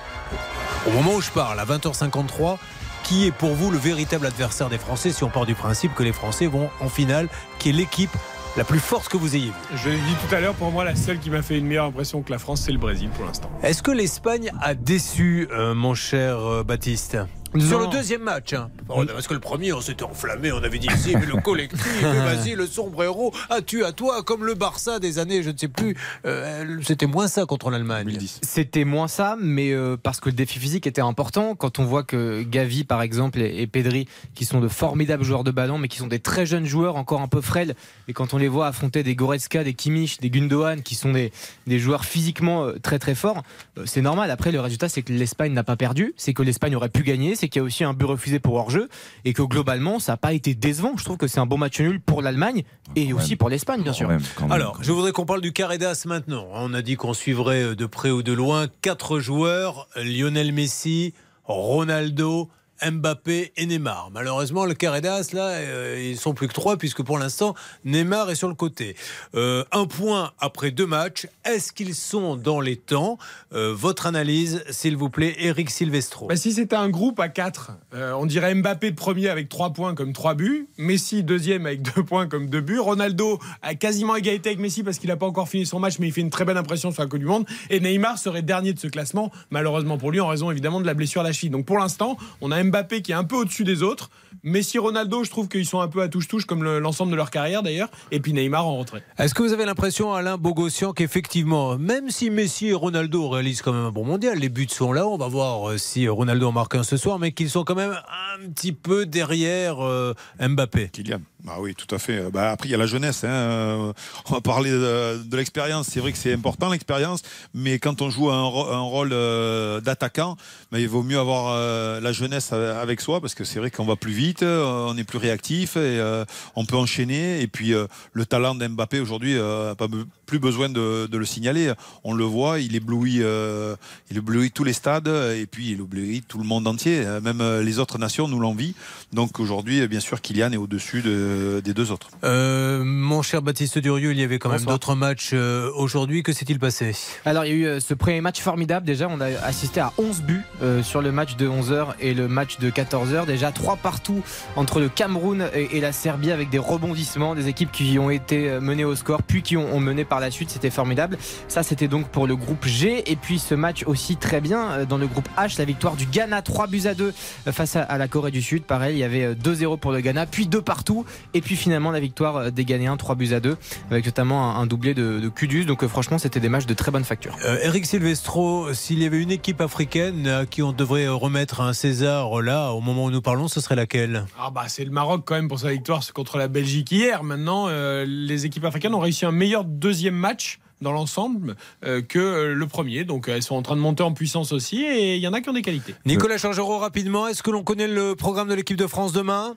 au 0.86 0.90
moment 0.90 1.14
où 1.14 1.20
je 1.20 1.30
parle, 1.30 1.60
à 1.60 1.64
20h53, 1.64 2.58
qui 3.04 3.26
est 3.26 3.30
pour 3.30 3.54
vous 3.54 3.70
le 3.70 3.78
véritable 3.78 4.26
adversaire 4.26 4.68
des 4.68 4.78
Français 4.78 5.12
si 5.12 5.22
on 5.22 5.28
part 5.28 5.46
du 5.46 5.54
principe 5.54 5.94
que 5.94 6.02
les 6.02 6.12
Français 6.12 6.46
vont 6.46 6.68
en 6.80 6.88
finale, 6.88 7.28
qui 7.58 7.68
est 7.68 7.72
l'équipe 7.72 8.10
la 8.56 8.64
plus 8.64 8.78
forte 8.78 9.08
que 9.08 9.16
vous 9.16 9.36
ayez 9.36 9.52
Je 9.74 9.90
l'ai 9.90 9.96
dit 9.96 10.14
tout 10.26 10.34
à 10.34 10.40
l'heure, 10.40 10.54
pour 10.54 10.70
moi, 10.70 10.84
la 10.84 10.96
seule 10.96 11.18
qui 11.18 11.30
m'a 11.30 11.42
fait 11.42 11.58
une 11.58 11.66
meilleure 11.66 11.86
impression 11.86 12.22
que 12.22 12.32
la 12.32 12.38
France, 12.38 12.62
c'est 12.62 12.72
le 12.72 12.78
Brésil 12.78 13.10
pour 13.14 13.26
l'instant. 13.26 13.50
Est-ce 13.62 13.82
que 13.82 13.90
l'Espagne 13.90 14.52
a 14.60 14.74
déçu, 14.74 15.48
euh, 15.52 15.74
mon 15.74 15.94
cher 15.94 16.38
euh, 16.38 16.62
Baptiste? 16.62 17.18
Non. 17.54 17.64
Sur 17.64 17.78
le 17.78 17.86
deuxième 17.86 18.22
match, 18.22 18.52
hein. 18.52 18.70
Bon, 18.86 19.06
parce 19.06 19.28
que 19.28 19.34
le 19.34 19.40
premier, 19.40 19.72
on 19.72 19.80
s'était 19.80 20.02
enflammé, 20.02 20.50
on 20.50 20.62
avait 20.62 20.78
dit 20.78 20.88
si, 20.96 21.14
mais 21.14 21.24
le 21.24 21.40
collectif, 21.40 22.02
mais 22.02 22.12
vas-y, 22.34 22.54
le 22.54 22.66
sombrero, 22.66 23.32
ah 23.48 23.62
tu 23.62 23.84
à 23.84 23.92
toi, 23.92 24.22
comme 24.24 24.44
le 24.44 24.54
Barça 24.54 24.98
des 24.98 25.18
années, 25.18 25.42
je 25.42 25.50
ne 25.50 25.56
sais 25.56 25.68
plus, 25.68 25.96
euh, 26.26 26.78
c'était 26.82 27.06
moins 27.06 27.28
ça 27.28 27.46
contre 27.46 27.70
l'Allemagne. 27.70 28.06
2010. 28.06 28.40
C'était 28.42 28.84
moins 28.84 29.08
ça, 29.08 29.36
mais 29.40 29.72
euh, 29.72 29.96
parce 29.96 30.20
que 30.20 30.28
le 30.28 30.34
défi 30.34 30.58
physique 30.58 30.86
était 30.86 31.00
important. 31.00 31.54
Quand 31.54 31.78
on 31.78 31.84
voit 31.84 32.02
que 32.02 32.42
Gavi, 32.42 32.84
par 32.84 33.02
exemple, 33.02 33.40
et, 33.40 33.62
et 33.62 33.66
Pedri, 33.66 34.08
qui 34.34 34.44
sont 34.44 34.60
de 34.60 34.68
formidables 34.68 35.22
joueurs 35.22 35.44
de 35.44 35.50
ballon, 35.50 35.78
mais 35.78 35.88
qui 35.88 35.98
sont 35.98 36.08
des 36.08 36.18
très 36.18 36.46
jeunes 36.46 36.66
joueurs, 36.66 36.96
encore 36.96 37.20
un 37.20 37.28
peu 37.28 37.40
frêles, 37.40 37.74
et 38.08 38.12
quand 38.12 38.34
on 38.34 38.38
les 38.38 38.48
voit 38.48 38.66
affronter 38.66 39.02
des 39.02 39.14
Goretzka, 39.14 39.64
des 39.64 39.74
Kimmich, 39.74 40.18
des 40.20 40.30
Gundogan, 40.30 40.82
qui 40.82 40.94
sont 40.94 41.12
des, 41.12 41.32
des 41.66 41.78
joueurs 41.78 42.04
physiquement 42.04 42.64
euh, 42.64 42.78
très 42.82 42.98
très 42.98 43.14
forts, 43.14 43.42
euh, 43.78 43.84
c'est 43.86 44.02
normal. 44.02 44.30
Après, 44.30 44.50
le 44.52 44.60
résultat, 44.60 44.88
c'est 44.88 45.02
que 45.02 45.12
l'Espagne 45.12 45.52
n'a 45.52 45.64
pas 45.64 45.76
perdu, 45.76 46.14
c'est 46.16 46.34
que 46.34 46.42
l'Espagne 46.42 46.74
aurait 46.76 46.88
pu 46.88 47.02
gagner, 47.02 47.36
c'est 47.44 47.48
qu'il 47.50 47.60
y 47.60 47.62
a 47.62 47.66
aussi 47.66 47.84
un 47.84 47.92
but 47.92 48.06
refusé 48.06 48.38
pour 48.38 48.54
hors-jeu, 48.54 48.88
et 49.26 49.34
que 49.34 49.42
globalement, 49.42 49.98
ça 49.98 50.12
n'a 50.12 50.16
pas 50.16 50.32
été 50.32 50.54
décevant. 50.54 50.92
Je 50.96 51.04
trouve 51.04 51.18
que 51.18 51.26
c'est 51.26 51.40
un 51.40 51.46
bon 51.46 51.58
match 51.58 51.78
nul 51.78 52.00
pour 52.00 52.22
l'Allemagne 52.22 52.62
et 52.96 53.08
Quand 53.10 53.16
aussi 53.18 53.30
même. 53.30 53.38
pour 53.38 53.48
l'Espagne, 53.50 53.82
bien 53.82 53.92
Quand 53.92 53.98
sûr. 53.98 54.08
même, 54.08 54.22
quand 54.34 54.44
même. 54.44 54.52
Alors, 54.52 54.78
je 54.82 54.90
voudrais 54.92 55.12
qu'on 55.12 55.26
parle 55.26 55.42
du 55.42 55.52
carré 55.52 55.76
d'as 55.76 56.06
maintenant. 56.06 56.46
On 56.54 56.72
a 56.72 56.80
dit 56.80 56.96
qu'on 56.96 57.12
suivrait 57.12 57.76
de 57.76 57.86
près 57.86 58.10
ou 58.10 58.22
de 58.22 58.32
loin 58.32 58.66
quatre 58.80 59.18
joueurs 59.20 59.88
Lionel 59.96 60.52
Messi, 60.52 61.12
Ronaldo, 61.44 62.48
Mbappé 62.90 63.52
et 63.56 63.66
Neymar. 63.66 64.10
Malheureusement, 64.12 64.64
le 64.64 64.74
carré 64.74 65.00
là, 65.00 65.22
euh, 65.34 66.10
ils 66.10 66.18
sont 66.18 66.34
plus 66.34 66.48
que 66.48 66.52
trois, 66.52 66.76
puisque 66.76 67.02
pour 67.02 67.18
l'instant, 67.18 67.54
Neymar 67.84 68.30
est 68.30 68.34
sur 68.34 68.48
le 68.48 68.54
côté. 68.54 68.96
Euh, 69.34 69.64
un 69.72 69.86
point 69.86 70.32
après 70.38 70.70
deux 70.70 70.86
matchs. 70.86 71.26
Est-ce 71.44 71.72
qu'ils 71.72 71.94
sont 71.94 72.36
dans 72.36 72.60
les 72.60 72.76
temps? 72.76 73.18
Euh, 73.52 73.74
Votre 73.74 74.06
analyse, 74.06 74.64
s'il 74.70 74.96
vous 74.96 75.10
plaît, 75.10 75.34
Eric 75.38 75.70
Silvestro. 75.70 76.26
Bah, 76.26 76.36
si 76.36 76.52
c'était 76.52 76.76
un 76.76 76.88
groupe 76.88 77.20
à 77.20 77.28
4, 77.28 77.72
on 78.16 78.26
dirait 78.26 78.54
Mbappé 78.54 78.92
premier 78.92 79.28
avec 79.28 79.48
3 79.48 79.72
points 79.72 79.94
comme 79.94 80.12
3 80.12 80.34
buts, 80.34 80.68
Messi 80.78 81.22
deuxième 81.22 81.66
avec 81.66 81.82
2 81.96 82.02
points 82.02 82.28
comme 82.28 82.48
2 82.48 82.60
buts, 82.60 82.78
Ronaldo 82.78 83.38
a 83.62 83.74
quasiment 83.74 84.16
égalité 84.16 84.50
avec 84.50 84.60
Messi 84.60 84.82
parce 84.82 84.98
qu'il 84.98 85.08
n'a 85.08 85.16
pas 85.16 85.26
encore 85.26 85.48
fini 85.48 85.66
son 85.66 85.80
match 85.80 85.98
mais 85.98 86.08
il 86.08 86.12
fait 86.12 86.20
une 86.20 86.30
très 86.30 86.44
belle 86.44 86.56
impression 86.56 86.90
sur 86.92 87.02
la 87.02 87.08
Coupe 87.08 87.20
du 87.20 87.26
Monde 87.26 87.46
et 87.70 87.80
Neymar 87.80 88.18
serait 88.18 88.42
dernier 88.42 88.72
de 88.72 88.78
ce 88.78 88.86
classement 88.86 89.30
malheureusement 89.50 89.98
pour 89.98 90.10
lui 90.10 90.20
en 90.20 90.28
raison 90.28 90.50
évidemment 90.50 90.80
de 90.80 90.86
la 90.86 90.94
blessure 90.94 91.20
à 91.20 91.24
la 91.24 91.32
cheville. 91.32 91.50
Donc 91.50 91.66
pour 91.66 91.78
l'instant, 91.78 92.16
on 92.40 92.50
a 92.50 92.62
Mbappé 92.62 92.73
qui 92.82 93.12
est 93.12 93.14
un 93.14 93.24
peu 93.24 93.36
au-dessus 93.36 93.64
des 93.64 93.82
autres, 93.82 94.10
Messi, 94.42 94.78
Ronaldo, 94.78 95.24
je 95.24 95.30
trouve 95.30 95.48
qu'ils 95.48 95.64
sont 95.64 95.80
un 95.80 95.88
peu 95.88 96.02
à 96.02 96.08
touche-touche 96.08 96.44
comme 96.44 96.62
le- 96.64 96.78
l'ensemble 96.78 97.12
de 97.12 97.16
leur 97.16 97.30
carrière 97.30 97.62
d'ailleurs 97.62 97.88
et 98.10 98.20
puis 98.20 98.32
Neymar 98.34 98.66
en 98.66 98.76
retrait. 98.76 99.02
Est-ce 99.18 99.32
que 99.34 99.42
vous 99.42 99.52
avez 99.54 99.64
l'impression, 99.64 100.12
Alain 100.12 100.36
Bogossian, 100.36 100.92
qu'effectivement, 100.92 101.78
même 101.78 102.10
si 102.10 102.28
Messi 102.30 102.66
et 102.68 102.74
Ronaldo 102.74 103.28
réalisent 103.28 103.62
quand 103.62 103.72
même 103.72 103.84
un 103.86 103.90
bon 103.92 104.04
mondial, 104.04 104.38
les 104.38 104.48
buts 104.50 104.66
sont 104.68 104.92
là, 104.92 105.06
on 105.06 105.16
va 105.16 105.28
voir 105.28 105.70
euh, 105.70 105.78
si 105.78 106.06
Ronaldo 106.08 106.48
en 106.48 106.52
marque 106.52 106.74
un 106.74 106.82
ce 106.82 106.96
soir, 106.96 107.18
mais 107.18 107.32
qu'ils 107.32 107.48
sont 107.50 107.64
quand 107.64 107.74
même 107.76 107.92
un 107.92 108.48
petit 108.50 108.72
peu 108.72 109.06
derrière 109.06 109.82
euh, 109.82 110.12
Mbappé? 110.40 110.90
Kylian. 110.92 111.20
Ah 111.46 111.60
oui, 111.60 111.74
tout 111.74 111.92
à 111.94 111.98
fait. 111.98 112.30
Bah, 112.30 112.52
après, 112.52 112.68
il 112.68 112.72
y 112.72 112.74
a 112.74 112.78
la 112.78 112.86
jeunesse. 112.86 113.22
hein. 113.22 113.28
Euh, 113.28 113.92
On 114.30 114.34
va 114.34 114.40
parler 114.40 114.70
de, 114.70 115.36
l'expérience. 115.36 115.88
C'est 115.88 116.00
vrai 116.00 116.10
que 116.12 116.16
c'est 116.18 116.32
important 116.32 116.70
l'expérience, 116.70 117.20
mais 117.52 117.78
quand 117.78 118.00
on 118.00 118.08
joue 118.08 118.30
un, 118.30 118.48
rôle 118.48 119.10
euh, 119.12 119.80
d'attaquant, 119.82 120.38
bah, 120.72 120.80
il 120.80 120.88
vaut 120.88 121.02
mieux 121.02 121.18
avoir 121.18 121.48
euh, 121.48 122.00
la 122.00 122.12
jeunesse 122.12 122.50
euh, 122.54 122.80
avec 122.80 123.02
soi 123.02 123.20
parce 123.20 123.34
que 123.34 123.44
c'est 123.44 123.58
vrai 123.58 123.70
qu'on 123.70 123.84
va 123.84 123.96
plus 123.96 124.12
vite, 124.12 124.42
euh, 124.42 124.86
on 124.88 124.96
est 124.96 125.04
plus 125.04 125.18
réactif 125.18 125.76
et 125.76 125.80
euh, 125.80 126.24
on 126.56 126.64
peut 126.64 126.76
enchaîner. 126.76 127.42
Et 127.42 127.46
puis 127.46 127.74
euh, 127.74 127.86
le 128.14 128.24
talent 128.24 128.54
d'Mbappé 128.54 129.00
aujourd'hui 129.00 129.36
euh, 129.36 129.74
pas 129.74 129.86
plus 130.26 130.38
besoin 130.38 130.68
de, 130.68 131.06
de 131.06 131.18
le 131.18 131.24
signaler. 131.24 131.72
On 132.04 132.14
le 132.14 132.24
voit, 132.24 132.60
il 132.60 132.74
éblouit, 132.76 133.18
euh, 133.22 133.76
il 134.10 134.16
éblouit 134.18 134.50
tous 134.50 134.64
les 134.64 134.72
stades 134.72 135.08
et 135.08 135.46
puis 135.46 135.70
il 135.72 135.80
éblouit 135.80 136.22
tout 136.26 136.38
le 136.38 136.44
monde 136.44 136.66
entier. 136.66 137.02
Euh, 137.04 137.20
Même 137.20 137.40
euh, 137.40 137.62
les 137.62 137.78
autres 137.78 137.98
nations 137.98 138.28
nous 138.28 138.38
l'envient. 138.40 138.72
Donc 139.12 139.40
aujourd'hui, 139.40 139.86
bien 139.88 140.00
sûr, 140.00 140.20
Kylian 140.20 140.52
est 140.52 140.56
au-dessus 140.56 141.02
de- 141.02 141.60
des 141.64 141.74
deux 141.74 141.90
autres. 141.90 142.08
Euh, 142.24 142.82
mon 142.84 143.22
cher 143.22 143.42
Baptiste 143.42 143.78
Durieux, 143.78 144.12
il 144.12 144.18
y 144.18 144.22
avait 144.22 144.38
quand 144.38 144.50
même 144.50 144.64
d'autres 144.64 144.94
matchs 144.94 145.30
euh, 145.32 145.70
aujourd'hui. 145.74 146.22
Que 146.22 146.32
s'est-il 146.32 146.58
passé? 146.58 146.94
Alors 147.24 147.44
il 147.44 147.56
y 147.58 147.66
a 147.66 147.76
eu 147.76 147.80
ce 147.80 147.94
premier 147.94 148.20
match 148.20 148.40
formidable 148.40 148.86
déjà, 148.86 149.08
on 149.08 149.20
a 149.20 149.26
assisté 149.44 149.80
à 149.80 149.92
11 149.98 150.22
buts 150.22 150.42
euh, 150.62 150.82
sur 150.82 151.02
le 151.02 151.12
match 151.12 151.36
de 151.36 151.46
11h 151.48 151.94
et 152.00 152.14
le 152.14 152.28
match 152.28 152.58
de 152.58 152.70
14h. 152.70 153.26
Déjà 153.26 153.52
3 153.52 153.76
partout 153.76 154.22
entre 154.56 154.80
le 154.80 154.88
Cameroun 154.88 155.48
et, 155.54 155.76
et 155.76 155.80
la 155.80 155.92
Serbie 155.92 156.30
avec 156.32 156.50
des 156.50 156.58
rebondissements, 156.58 157.34
des 157.34 157.48
équipes 157.48 157.70
qui 157.72 157.98
ont 157.98 158.10
été 158.10 158.58
menées 158.60 158.84
au 158.84 158.94
score 158.96 159.22
puis 159.22 159.42
qui 159.42 159.56
ont, 159.56 159.74
ont 159.74 159.80
mené 159.80 160.04
par 160.04 160.13
la 160.20 160.30
suite, 160.30 160.50
c'était 160.50 160.70
formidable. 160.70 161.18
Ça 161.48 161.62
c'était 161.62 161.88
donc 161.88 162.08
pour 162.08 162.26
le 162.26 162.36
groupe 162.36 162.66
G 162.66 163.10
et 163.10 163.16
puis 163.16 163.38
ce 163.38 163.54
match 163.54 163.84
aussi 163.86 164.16
très 164.16 164.40
bien 164.40 164.70
euh, 164.70 164.84
dans 164.86 164.98
le 164.98 165.06
groupe 165.06 165.28
H, 165.38 165.58
la 165.58 165.64
victoire 165.64 165.96
du 165.96 166.06
Ghana 166.06 166.42
3 166.42 166.66
buts 166.66 166.82
à 166.86 166.94
2 166.94 167.12
euh, 167.46 167.52
face 167.52 167.76
à, 167.76 167.98
la 167.98 168.08
Corée 168.08 168.30
du 168.30 168.42
Sud. 168.42 168.64
Pareil, 168.64 168.96
il 168.96 169.00
y 169.00 169.04
avait 169.04 169.24
euh, 169.24 169.34
2-0 169.34 169.78
pour 169.78 169.92
le 169.92 170.00
Ghana, 170.00 170.26
puis 170.26 170.46
2 170.46 170.62
partout 170.62 171.04
et 171.32 171.40
puis 171.40 171.56
finalement 171.56 171.90
la 171.90 172.00
victoire 172.00 172.36
euh, 172.36 172.50
des 172.50 172.64
Ghanéens 172.64 172.96
3 172.96 173.14
buts 173.14 173.32
à 173.32 173.40
2 173.40 173.56
avec 173.90 174.04
notamment 174.06 174.56
un, 174.56 174.66
doublé 174.66 174.94
de, 174.94 175.20
de 175.20 175.28
Kudus. 175.28 175.64
Donc 175.64 175.82
euh, 175.82 175.88
franchement 175.88 176.18
c'était 176.18 176.40
des 176.40 176.48
matchs 176.48 176.66
de 176.66 176.74
très 176.74 176.90
bonne 176.90 177.04
facture. 177.04 177.36
Euh, 177.44 177.58
Eric 177.62 177.86
Silvestro, 177.86 178.72
s'il 178.74 179.02
y 179.02 179.06
avait 179.06 179.22
une 179.22 179.30
équipe 179.30 179.60
africaine 179.60 180.26
à 180.26 180.46
qui 180.46 180.62
on 180.62 180.72
devrait 180.72 181.06
euh, 181.06 181.14
remettre 181.14 181.60
un 181.60 181.72
César 181.72 182.38
euh, 182.38 182.42
là, 182.42 182.70
au 182.72 182.80
moment 182.80 183.06
où 183.06 183.10
nous 183.10 183.22
parlons, 183.22 183.48
ce 183.48 183.60
serait 183.60 183.76
laquelle? 183.76 184.26
Ah 184.38 184.50
bah 184.50 184.64
c'est 184.68 184.84
le 184.84 184.90
Maroc 184.90 185.22
quand 185.24 185.34
même 185.34 185.48
pour 185.48 185.58
sa 185.58 185.70
victoire 185.70 186.02
contre 186.12 186.38
la 186.38 186.48
Belgique 186.48 186.92
hier. 186.92 187.22
Maintenant, 187.24 187.66
euh, 187.68 188.04
les 188.06 188.46
équipes 188.46 188.64
africaines 188.64 188.94
ont 188.94 189.00
réussi 189.00 189.24
un 189.24 189.32
meilleur 189.32 189.64
deuxième 189.64 190.03
match 190.10 190.58
dans 190.80 190.92
l'ensemble 190.92 191.56
euh, 191.84 192.02
que 192.02 192.18
euh, 192.18 192.54
le 192.54 192.66
premier. 192.66 193.04
Donc 193.04 193.28
elles 193.28 193.42
sont 193.42 193.56
en 193.56 193.62
train 193.62 193.76
de 193.76 193.80
monter 193.80 194.02
en 194.02 194.12
puissance 194.12 194.52
aussi 194.52 194.84
et 194.84 195.16
il 195.16 195.20
y 195.20 195.28
en 195.28 195.32
a 195.32 195.40
qui 195.40 195.48
ont 195.48 195.54
des 195.54 195.62
qualités. 195.62 195.94
Nicolas 196.06 196.38
Changerot, 196.38 196.78
rapidement, 196.78 197.26
est-ce 197.26 197.42
que 197.42 197.50
l'on 197.50 197.64
connaît 197.64 197.88
le 197.88 198.14
programme 198.14 198.48
de 198.48 198.54
l'équipe 198.54 198.76
de 198.76 198.86
France 198.86 199.12
demain? 199.12 199.56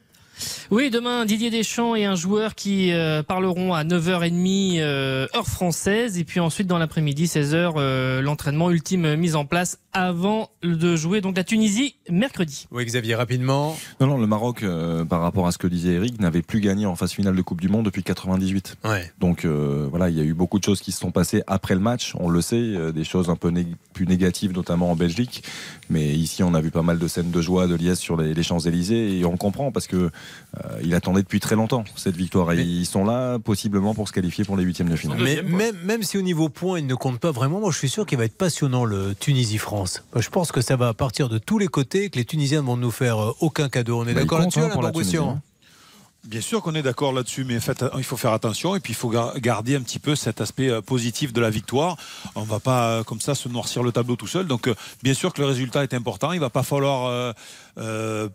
Oui, 0.71 0.89
demain, 0.89 1.25
Didier 1.25 1.49
Deschamps 1.49 1.95
et 1.95 2.05
un 2.05 2.15
joueur 2.15 2.55
qui 2.55 2.91
euh, 2.91 3.23
parleront 3.23 3.73
à 3.73 3.83
9h30 3.83 4.79
euh, 4.79 5.27
heure 5.35 5.47
française. 5.47 6.17
Et 6.17 6.23
puis 6.23 6.39
ensuite, 6.39 6.67
dans 6.67 6.77
l'après-midi, 6.77 7.25
16h, 7.25 7.73
euh, 7.77 8.21
l'entraînement 8.21 8.69
ultime 8.69 9.15
mis 9.15 9.35
en 9.35 9.45
place 9.45 9.79
avant 9.93 10.49
de 10.63 10.95
jouer 10.95 11.21
donc 11.21 11.35
la 11.37 11.43
Tunisie 11.43 11.95
mercredi. 12.09 12.67
Oui, 12.71 12.85
Xavier, 12.85 13.15
rapidement. 13.15 13.75
Non, 13.99 14.07
non, 14.07 14.17
le 14.17 14.27
Maroc, 14.27 14.61
euh, 14.63 15.05
par 15.05 15.21
rapport 15.21 15.47
à 15.47 15.51
ce 15.51 15.57
que 15.57 15.67
disait 15.67 15.93
Eric, 15.93 16.19
n'avait 16.19 16.41
plus 16.41 16.59
gagné 16.59 16.85
en 16.85 16.95
phase 16.95 17.11
finale 17.13 17.35
de 17.35 17.41
Coupe 17.41 17.61
du 17.61 17.69
Monde 17.69 17.85
depuis 17.85 18.03
98. 18.03 18.75
Ouais. 18.83 19.11
Donc 19.19 19.45
euh, 19.45 19.87
voilà, 19.89 20.09
il 20.09 20.17
y 20.17 20.21
a 20.21 20.23
eu 20.23 20.33
beaucoup 20.33 20.59
de 20.59 20.63
choses 20.63 20.81
qui 20.81 20.91
se 20.91 20.99
sont 20.99 21.11
passées 21.11 21.41
après 21.47 21.73
le 21.73 21.79
match, 21.81 22.13
on 22.19 22.29
le 22.29 22.41
sait, 22.41 22.55
euh, 22.57 22.91
des 22.91 23.03
choses 23.03 23.29
un 23.29 23.35
peu 23.35 23.49
nég- 23.49 23.73
plus 23.93 24.05
négatives, 24.05 24.53
notamment 24.53 24.91
en 24.91 24.95
Belgique. 24.95 25.43
Mais 25.89 26.13
ici, 26.13 26.43
on 26.43 26.53
a 26.53 26.61
vu 26.61 26.69
pas 26.71 26.81
mal 26.83 26.99
de 26.99 27.07
scènes 27.07 27.31
de 27.31 27.41
joie, 27.41 27.65
de 27.67 27.75
liesse 27.75 27.99
sur 27.99 28.17
les, 28.17 28.33
les 28.33 28.43
Champs-Élysées, 28.43 29.17
et 29.19 29.25
on 29.25 29.37
comprend 29.37 29.71
parce 29.71 29.87
que 29.87 30.11
euh, 30.63 30.79
il 30.83 30.93
attendait 30.95 31.21
depuis 31.21 31.39
très 31.39 31.55
longtemps 31.55 31.83
cette 31.95 32.15
victoire. 32.15 32.51
Et 32.53 32.61
ils 32.61 32.85
sont 32.85 33.03
là, 33.05 33.37
possiblement, 33.39 33.93
pour 33.93 34.07
se 34.07 34.13
qualifier 34.13 34.43
pour 34.45 34.57
les 34.57 34.63
huitièmes 34.63 34.89
de 34.89 34.95
finale. 34.95 35.17
Mais 35.21 35.41
même, 35.41 35.75
même 35.83 36.03
si 36.03 36.17
au 36.17 36.21
niveau 36.21 36.49
points, 36.49 36.79
il 36.79 36.87
ne 36.87 36.95
compte 36.95 37.19
pas 37.19 37.31
vraiment, 37.31 37.59
moi 37.59 37.71
je 37.71 37.77
suis 37.77 37.89
sûr 37.89 38.05
qu'il 38.05 38.17
va 38.17 38.25
être 38.25 38.37
passionnant 38.37 38.85
le 38.85 39.13
Tunisie-France. 39.19 40.03
Je 40.15 40.29
pense 40.29 40.51
que 40.51 40.61
ça 40.61 40.75
va 40.75 40.93
partir 40.93 41.29
de 41.29 41.37
tous 41.37 41.57
les 41.59 41.67
côtés, 41.67 42.09
que 42.09 42.17
les 42.17 42.25
Tunisiens 42.25 42.61
ne 42.61 42.67
vont 42.67 42.77
nous 42.77 42.91
faire 42.91 43.17
euh, 43.23 43.31
aucun 43.41 43.69
cadeau. 43.69 43.99
On 44.01 44.07
est 44.07 44.13
Bah, 44.13 44.21
d'accord 44.21 44.39
là-dessus, 44.39 44.59
hein, 44.59 44.69
la 44.81 44.91
Tunisie, 44.91 45.17
Bien 46.23 46.41
sûr 46.41 46.61
qu'on 46.61 46.75
est 46.75 46.81
d'accord 46.81 47.13
là-dessus, 47.13 47.45
mais 47.45 47.57
faites- 47.61 47.85
il 47.97 48.03
faut 48.03 48.17
faire 48.17 48.33
attention 48.33 48.75
et 48.75 48.81
puis 48.81 48.91
il 48.91 48.95
faut 48.97 49.07
gar- 49.09 49.39
garder 49.39 49.75
un 49.77 49.81
petit 49.81 49.99
peu 49.99 50.13
cet 50.13 50.41
aspect 50.41 50.69
euh, 50.69 50.81
positif 50.81 51.31
de 51.31 51.39
la 51.39 51.49
victoire. 51.49 51.95
On 52.35 52.41
va 52.41 52.59
pas 52.59 52.89
euh, 52.89 53.03
comme 53.03 53.21
ça 53.21 53.33
se 53.33 53.47
noircir 53.47 53.81
le 53.81 53.93
tableau 53.93 54.17
tout 54.17 54.27
seul. 54.27 54.45
Donc 54.45 54.67
euh, 54.67 54.75
bien 55.03 55.13
sûr 55.13 55.31
que 55.31 55.39
le 55.41 55.47
résultat 55.47 55.83
est 55.83 55.93
important. 55.93 56.33
Il 56.33 56.41
va 56.41 56.49
pas 56.49 56.63
falloir 56.63 57.05
euh, 57.05 57.31
euh, 57.77 58.27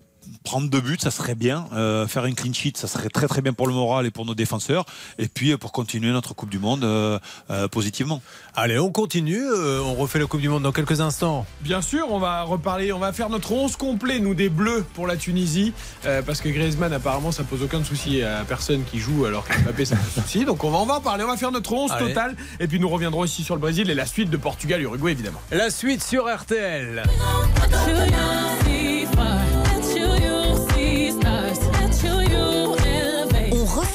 prendre 0.45 0.69
deux 0.69 0.81
buts, 0.81 0.99
ça 1.01 1.11
serait 1.11 1.35
bien. 1.35 1.67
Euh, 1.73 2.07
faire 2.07 2.25
une 2.27 2.35
clean 2.35 2.53
sheet, 2.53 2.75
ça 2.77 2.87
serait 2.89 3.09
très 3.09 3.27
très 3.29 3.41
bien 3.43 3.53
pour 3.53 3.67
le 3.67 3.75
moral 3.75 4.07
et 4.07 4.11
pour 4.11 4.25
nos 4.27 4.35
défenseurs. 4.35 4.85
Et 5.19 5.29
puis 5.29 5.53
euh, 5.53 5.57
pour 5.59 5.73
continuer 5.73 6.11
notre 6.13 6.35
Coupe 6.35 6.51
du 6.51 6.59
Monde 6.59 6.85
euh, 6.85 7.19
euh, 7.51 7.69
positivement. 7.69 8.23
Allez, 8.55 8.79
on 8.79 8.91
continue. 8.91 9.41
euh, 9.43 9.81
on 9.85 9.95
refait 9.95 10.19
la 10.19 10.27
Coupe 10.27 10.41
du 10.41 10.49
Monde 10.49 10.63
dans 10.63 10.73
quelques 10.73 11.01
instants. 11.01 11.47
Bien 11.61 11.81
sûr, 11.83 12.07
on 12.11 12.19
va 12.19 12.43
reparler, 12.43 12.93
on 12.93 12.99
va 12.99 13.13
faire 13.13 13.29
notre 13.31 13.53
11 13.53 13.77
complet, 13.77 14.19
nous, 14.21 14.35
des 14.35 14.49
Bleus 14.49 14.85
pour 14.95 15.07
la 15.07 15.17
Tunisie, 15.17 15.73
euh, 16.07 16.23
parce 16.23 16.41
que 16.41 16.49
Griezmann, 16.49 16.93
apparemment, 16.93 17.33
ça 17.33 17.45
pose 17.45 17.63
aucun 17.63 17.83
souci 17.85 18.23
à 18.23 18.45
personne 18.45 18.85
qui 18.85 18.99
joue, 18.99 19.25
alors 19.25 19.45
que 19.47 19.57
Mbappé, 19.61 19.85
ça 19.85 19.97
pose 19.97 20.25
souci. 20.25 20.45
Donc 20.45 20.65
on 20.65 20.71
va, 20.71 20.79
on 20.79 20.87
va 20.87 20.95
en 20.95 21.01
parler, 21.01 21.25
on 21.25 21.29
va 21.29 21.37
faire 21.37 21.53
notre 21.53 21.73
11 21.73 21.91
Allez. 21.93 22.09
total, 22.09 22.37
et 22.61 22.67
puis 22.69 22.79
nous 22.81 22.89
reviendrons 22.89 23.25
ici 23.25 23.43
sur 23.45 23.55
le 23.55 23.61
Brésil 23.61 23.89
et 23.91 23.95
la 23.95 24.07
suite 24.07 24.31
de 24.31 24.37
Portugal-Uruguay, 24.37 25.13
évidemment. 25.13 25.41
La 25.51 25.71
suite 25.71 26.03
sur 26.03 26.25
RTL. 26.33 27.03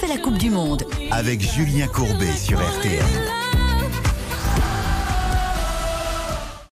La 0.08 0.18
Coupe 0.18 0.38
du 0.38 0.50
Monde. 0.50 0.86
Avec 1.12 1.42
Julien 1.42 1.88
Courbet 1.88 2.32
sur 2.32 2.60
RTL. 2.60 3.04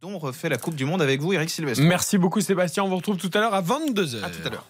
On 0.04 0.18
refait 0.18 0.48
la 0.48 0.58
Coupe 0.58 0.76
du 0.76 0.86
Monde 0.86 1.02
avec 1.02 1.20
vous, 1.22 1.34
Eric 1.34 1.50
Sylvestre. 1.50 1.84
Merci 1.84 2.18
beaucoup, 2.18 2.40
Sébastien. 2.40 2.84
On 2.84 2.88
vous 2.88 2.96
retrouve 2.96 3.18
tout 3.18 3.30
à 3.34 3.40
l'heure 3.40 3.54
à 3.54 3.62
22h. 3.62 4.24
À 4.24 4.30
tout 4.30 4.48
à 4.48 4.50
l'heure. 4.50 4.66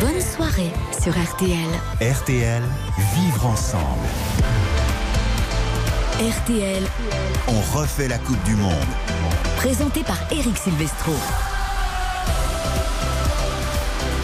Bonne 0.00 0.20
soirée 0.20 0.70
sur 1.02 1.12
RTL. 1.12 2.12
RTL, 2.12 2.62
vivre 3.14 3.46
ensemble. 3.46 3.84
RTL, 6.20 6.82
On 7.46 7.78
refait 7.78 8.08
la 8.08 8.18
Coupe 8.18 8.42
du 8.44 8.56
Monde. 8.56 8.74
présenté 9.56 10.02
par 10.02 10.18
Eric 10.30 10.56
Silvestro. 10.58 11.12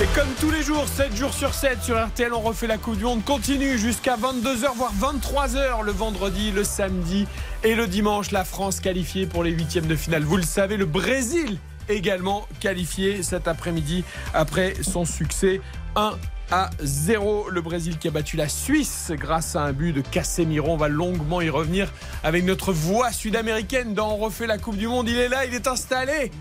Et 0.03 0.07
comme 0.07 0.29
tous 0.41 0.51
les 0.51 0.63
jours, 0.65 0.89
7 0.89 1.15
jours 1.15 1.33
sur 1.33 1.55
7 1.55 1.81
sur 1.81 2.05
RTL, 2.05 2.35
on 2.35 2.41
refait 2.41 2.67
la 2.67 2.79
Coupe 2.79 2.97
du 2.97 3.05
Monde. 3.05 3.25
Continue 3.25 3.79
jusqu'à 3.79 4.17
22h, 4.17 4.75
voire 4.75 4.93
23h 5.01 5.85
le 5.85 5.93
vendredi, 5.93 6.51
le 6.51 6.65
samedi 6.65 7.29
et 7.63 7.77
le 7.77 7.87
dimanche. 7.87 8.33
La 8.33 8.45
France 8.45 8.81
qualifiée 8.81 9.27
pour 9.27 9.45
les 9.45 9.53
huitièmes 9.53 9.87
de 9.87 9.95
finale. 9.95 10.25
Vous 10.25 10.37
le 10.37 10.43
savez, 10.43 10.77
le 10.77 10.85
Brésil 10.85 11.59
également 11.89 12.49
qualifié 12.59 13.23
cet 13.23 13.47
après-midi 13.47 14.03
après 14.33 14.75
son 14.83 15.05
succès 15.05 15.61
1 15.95 16.15
à 16.51 16.71
0. 16.81 17.51
Le 17.51 17.61
Brésil 17.61 17.97
qui 17.97 18.09
a 18.09 18.11
battu 18.11 18.37
la 18.37 18.49
Suisse 18.49 19.13
grâce 19.15 19.55
à 19.55 19.63
un 19.63 19.73
but 19.73 19.93
de 19.93 20.01
Casemiro. 20.01 20.73
On 20.73 20.77
va 20.77 20.89
longuement 20.89 21.41
y 21.41 21.51
revenir 21.51 21.93
avec 22.25 22.45
notre 22.45 22.73
voix 22.73 23.13
sud-américaine 23.13 23.95
dans 23.95 24.15
On 24.15 24.17
refait 24.17 24.49
la 24.49 24.59
Coupe 24.59 24.77
du 24.77 24.89
Monde. 24.89 25.09
Il 25.09 25.19
est 25.19 25.29
là, 25.29 25.45
il 25.45 25.55
est 25.55 25.69
installé. 25.69 26.33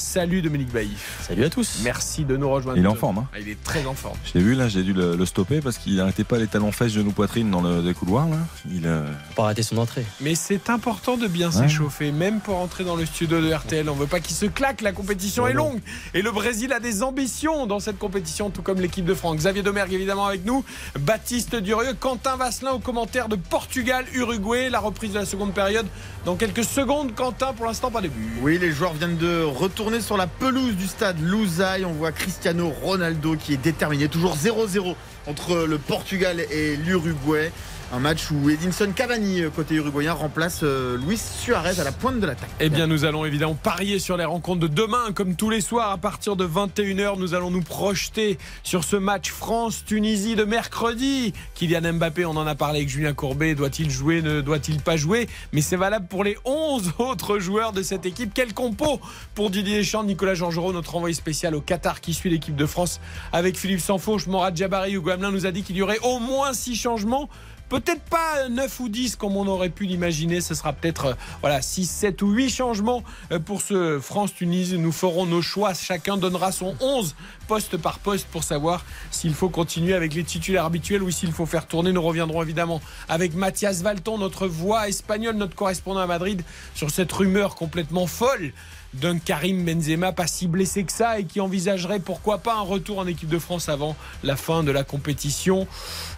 Salut 0.00 0.40
Dominique 0.42 0.72
Baïf. 0.72 1.18
Salut 1.28 1.44
à 1.44 1.50
tous. 1.50 1.80
Merci 1.84 2.24
de 2.24 2.36
nous 2.36 2.48
rejoindre. 2.50 2.78
Il 2.78 2.84
est 2.84 2.88
en 2.88 2.94
forme, 2.94 3.18
hein. 3.18 3.26
Ah, 3.34 3.38
il 3.38 3.48
est 3.50 3.62
très 3.62 3.84
en 3.86 3.94
forme. 3.94 4.16
Je 4.24 4.38
l'ai 4.38 4.44
vu 4.44 4.54
là, 4.54 4.66
j'ai 4.66 4.82
dû 4.82 4.92
le, 4.94 5.14
le 5.14 5.26
stopper 5.26 5.60
parce 5.60 5.76
qu'il 5.78 5.94
n'arrêtait 5.96 6.24
pas 6.24 6.38
les 6.38 6.46
talons 6.46 6.72
fesses, 6.72 6.92
genoux 6.92 7.12
poitrine 7.12 7.50
dans 7.50 7.60
le, 7.60 7.80
les 7.80 7.92
couloirs 7.94 8.28
là. 8.28 8.38
Il 8.72 8.86
euh, 8.86 9.04
Pas 9.36 9.42
rater 9.44 9.62
son 9.62 9.76
entrée. 9.78 10.04
Mais 10.20 10.34
c'est 10.34 10.70
important 10.70 11.16
de 11.16 11.26
bien 11.26 11.50
Ouais. 11.50 11.68
s'échauffer, 11.68 12.12
même 12.12 12.40
pour 12.40 12.56
entrer 12.58 12.84
dans 12.84 12.96
le 12.96 13.04
studio 13.04 13.40
de 13.40 13.52
RTL. 13.52 13.88
On 13.90 13.94
veut 13.94 14.06
pas 14.06 14.20
qu'il 14.20 14.34
se 14.36 14.46
claque, 14.46 14.80
la 14.82 14.92
compétition 14.92 15.46
est 15.48 15.52
longue. 15.52 15.80
Et 16.14 16.22
le 16.22 16.30
Brésil 16.30 16.72
a 16.72 16.80
des 16.80 17.02
ambitions 17.02 17.66
dans 17.66 17.80
cette 17.80 17.98
compétition, 17.98 18.50
tout 18.50 18.62
comme 18.62 18.80
l'équipe 18.80 19.04
de 19.04 19.14
France. 19.14 19.36
Xavier 19.36 19.62
Domergue 19.62 19.92
évidemment 19.92 20.26
avec 20.26 20.44
nous, 20.44 20.64
Baptiste 20.98 21.56
Durieux, 21.56 21.94
Quentin 21.98 22.36
Vasselin 22.36 22.70
au 22.72 22.78
commentaire 22.78 23.28
de 23.28 23.36
Portugal-Uruguay, 23.36 24.70
la 24.70 24.78
reprise 24.80 25.12
de 25.12 25.18
la 25.18 25.26
seconde 25.26 25.52
période 25.52 25.86
dans 26.24 26.36
quelques 26.36 26.64
secondes. 26.64 27.14
Quentin, 27.14 27.52
pour 27.52 27.66
l'instant, 27.66 27.90
pas 27.90 28.00
début. 28.00 28.30
Oui, 28.42 28.58
les 28.58 28.72
joueurs 28.72 28.94
viennent 28.94 29.16
de 29.16 29.42
retourner 29.42 30.00
sur 30.00 30.16
la 30.16 30.26
pelouse 30.26 30.74
du 30.76 30.86
stade 30.86 31.20
Louzaï. 31.20 31.84
On 31.84 31.92
voit 31.92 32.12
Cristiano 32.12 32.68
Ronaldo 32.68 33.36
qui 33.36 33.54
est 33.54 33.62
déterminé. 33.62 34.08
Toujours 34.08 34.36
0-0 34.36 34.94
entre 35.26 35.66
le 35.68 35.78
Portugal 35.78 36.40
et 36.50 36.76
l'Uruguay. 36.76 37.52
Un 37.92 37.98
match 37.98 38.30
où 38.30 38.48
Edinson 38.48 38.92
Cavani, 38.94 39.40
euh, 39.40 39.50
côté 39.50 39.74
uruguayen, 39.74 40.12
remplace 40.12 40.60
euh, 40.62 40.96
Luis 40.96 41.18
Suarez 41.18 41.80
à 41.80 41.82
la 41.82 41.90
pointe 41.90 42.20
de 42.20 42.26
l'attaque. 42.26 42.48
Eh 42.60 42.68
bien, 42.68 42.86
nous 42.86 43.04
allons 43.04 43.24
évidemment 43.24 43.56
parier 43.56 43.98
sur 43.98 44.16
les 44.16 44.24
rencontres 44.24 44.60
de 44.60 44.68
demain, 44.68 45.10
comme 45.12 45.34
tous 45.34 45.50
les 45.50 45.60
soirs 45.60 45.90
à 45.90 45.98
partir 45.98 46.36
de 46.36 46.46
21h. 46.46 47.18
Nous 47.18 47.34
allons 47.34 47.50
nous 47.50 47.62
projeter 47.62 48.38
sur 48.62 48.84
ce 48.84 48.94
match 48.94 49.32
France-Tunisie 49.32 50.36
de 50.36 50.44
mercredi. 50.44 51.32
Kylian 51.56 51.94
Mbappé, 51.94 52.24
on 52.26 52.36
en 52.36 52.46
a 52.46 52.54
parlé 52.54 52.78
avec 52.78 52.88
Julien 52.88 53.12
Courbet. 53.12 53.56
Doit-il 53.56 53.90
jouer, 53.90 54.22
ne 54.22 54.40
doit-il 54.40 54.80
pas 54.80 54.96
jouer? 54.96 55.28
Mais 55.52 55.60
c'est 55.60 55.74
valable 55.74 56.06
pour 56.06 56.22
les 56.22 56.36
11 56.44 56.92
autres 56.98 57.40
joueurs 57.40 57.72
de 57.72 57.82
cette 57.82 58.06
équipe. 58.06 58.30
Quel 58.32 58.54
compo 58.54 59.00
pour 59.34 59.50
Didier 59.50 59.78
Deschamps, 59.78 60.04
Nicolas 60.04 60.34
Georgerot, 60.34 60.72
notre 60.72 60.94
envoyé 60.94 61.14
spécial 61.14 61.56
au 61.56 61.60
Qatar 61.60 62.00
qui 62.00 62.14
suit 62.14 62.30
l'équipe 62.30 62.54
de 62.54 62.66
France 62.66 63.00
avec 63.32 63.58
Philippe 63.58 63.80
Sanfauche, 63.80 64.28
Morad 64.28 64.56
Jabari, 64.56 64.92
Hugo 64.92 65.10
Hamelin 65.10 65.32
nous 65.32 65.46
a 65.46 65.50
dit 65.50 65.64
qu'il 65.64 65.74
y 65.74 65.82
aurait 65.82 65.98
au 66.04 66.20
moins 66.20 66.52
6 66.52 66.76
changements. 66.76 67.28
Peut-être 67.70 68.02
pas 68.02 68.48
9 68.48 68.80
ou 68.80 68.88
10 68.88 69.14
comme 69.14 69.36
on 69.36 69.46
aurait 69.46 69.68
pu 69.68 69.84
l'imaginer. 69.84 70.40
Ce 70.40 70.54
sera 70.54 70.72
peut-être 70.72 71.06
euh, 71.06 71.14
voilà, 71.40 71.62
6, 71.62 71.86
7 71.86 72.20
ou 72.22 72.32
8 72.32 72.50
changements 72.50 73.04
euh, 73.30 73.38
pour 73.38 73.62
ce 73.62 74.00
France-Tunisie. 74.00 74.76
Nous 74.76 74.90
ferons 74.90 75.24
nos 75.24 75.40
choix. 75.40 75.72
Chacun 75.72 76.16
donnera 76.16 76.50
son 76.50 76.74
11 76.80 77.14
poste 77.50 77.78
par 77.78 77.98
poste 77.98 78.28
pour 78.28 78.44
savoir 78.44 78.84
s'il 79.10 79.34
faut 79.34 79.48
continuer 79.48 79.92
avec 79.94 80.14
les 80.14 80.22
titulaires 80.22 80.66
habituels 80.66 81.02
ou 81.02 81.10
s'il 81.10 81.32
faut 81.32 81.46
faire 81.46 81.66
tourner. 81.66 81.90
Nous 81.90 82.00
reviendrons 82.00 82.44
évidemment 82.44 82.80
avec 83.08 83.34
Mathias 83.34 83.82
Valton, 83.82 84.18
notre 84.18 84.46
voix 84.46 84.88
espagnole, 84.88 85.34
notre 85.34 85.56
correspondant 85.56 85.98
à 85.98 86.06
Madrid, 86.06 86.42
sur 86.76 86.92
cette 86.92 87.10
rumeur 87.10 87.56
complètement 87.56 88.06
folle 88.06 88.52
d'un 88.94 89.18
Karim 89.18 89.64
Benzema 89.64 90.12
pas 90.12 90.26
si 90.26 90.48
blessé 90.48 90.84
que 90.84 90.92
ça 90.92 91.20
et 91.20 91.24
qui 91.24 91.40
envisagerait 91.40 92.00
pourquoi 92.00 92.38
pas 92.38 92.56
un 92.56 92.62
retour 92.62 92.98
en 92.98 93.06
équipe 93.06 93.28
de 93.28 93.38
France 93.38 93.68
avant 93.68 93.96
la 94.24 94.36
fin 94.36 94.62
de 94.64 94.72
la 94.72 94.82
compétition. 94.82 95.66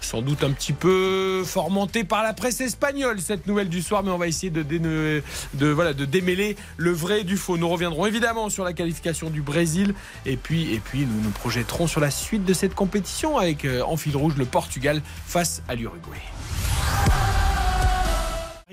Sans 0.01 0.23
doute 0.23 0.43
un 0.43 0.51
petit 0.51 0.73
peu 0.73 1.43
formanté 1.45 2.05
par 2.05 2.23
la 2.23 2.33
presse 2.33 2.61
espagnole 2.61 3.21
cette 3.21 3.47
nouvelle 3.47 3.69
du 3.69 3.83
soir, 3.83 4.03
mais 4.03 4.11
on 4.11 4.19
va 4.19 4.27
essayer 4.27 4.51
de, 4.51 4.63
de, 4.63 5.67
voilà, 5.69 5.93
de 5.93 6.05
démêler 6.05 6.57
le 6.77 6.93
vrai 6.93 7.25
du 7.25 7.37
faux. 7.37 7.59
Nous 7.59 7.69
reviendrons 7.69 8.07
évidemment 8.07 8.49
sur 8.49 8.65
la 8.65 8.73
qualification 8.73 9.31
du 9.31 9.43
Brésil 9.43 9.95
et 10.25 10.37
puis, 10.37 10.73
et 10.73 10.79
puis 10.79 11.07
nous 11.07 11.22
nous 11.23 11.31
projetterons 11.31 11.87
sur 11.87 12.01
la 12.01 12.11
suite 12.11 12.45
de 12.45 12.53
cette 12.53 12.75
compétition 12.75 13.39
avec 13.39 13.65
euh, 13.65 13.83
en 13.83 13.97
fil 13.97 14.17
rouge 14.17 14.35
le 14.37 14.45
Portugal 14.45 15.03
face 15.27 15.63
à 15.69 15.75
l'Uruguay. 15.75 16.21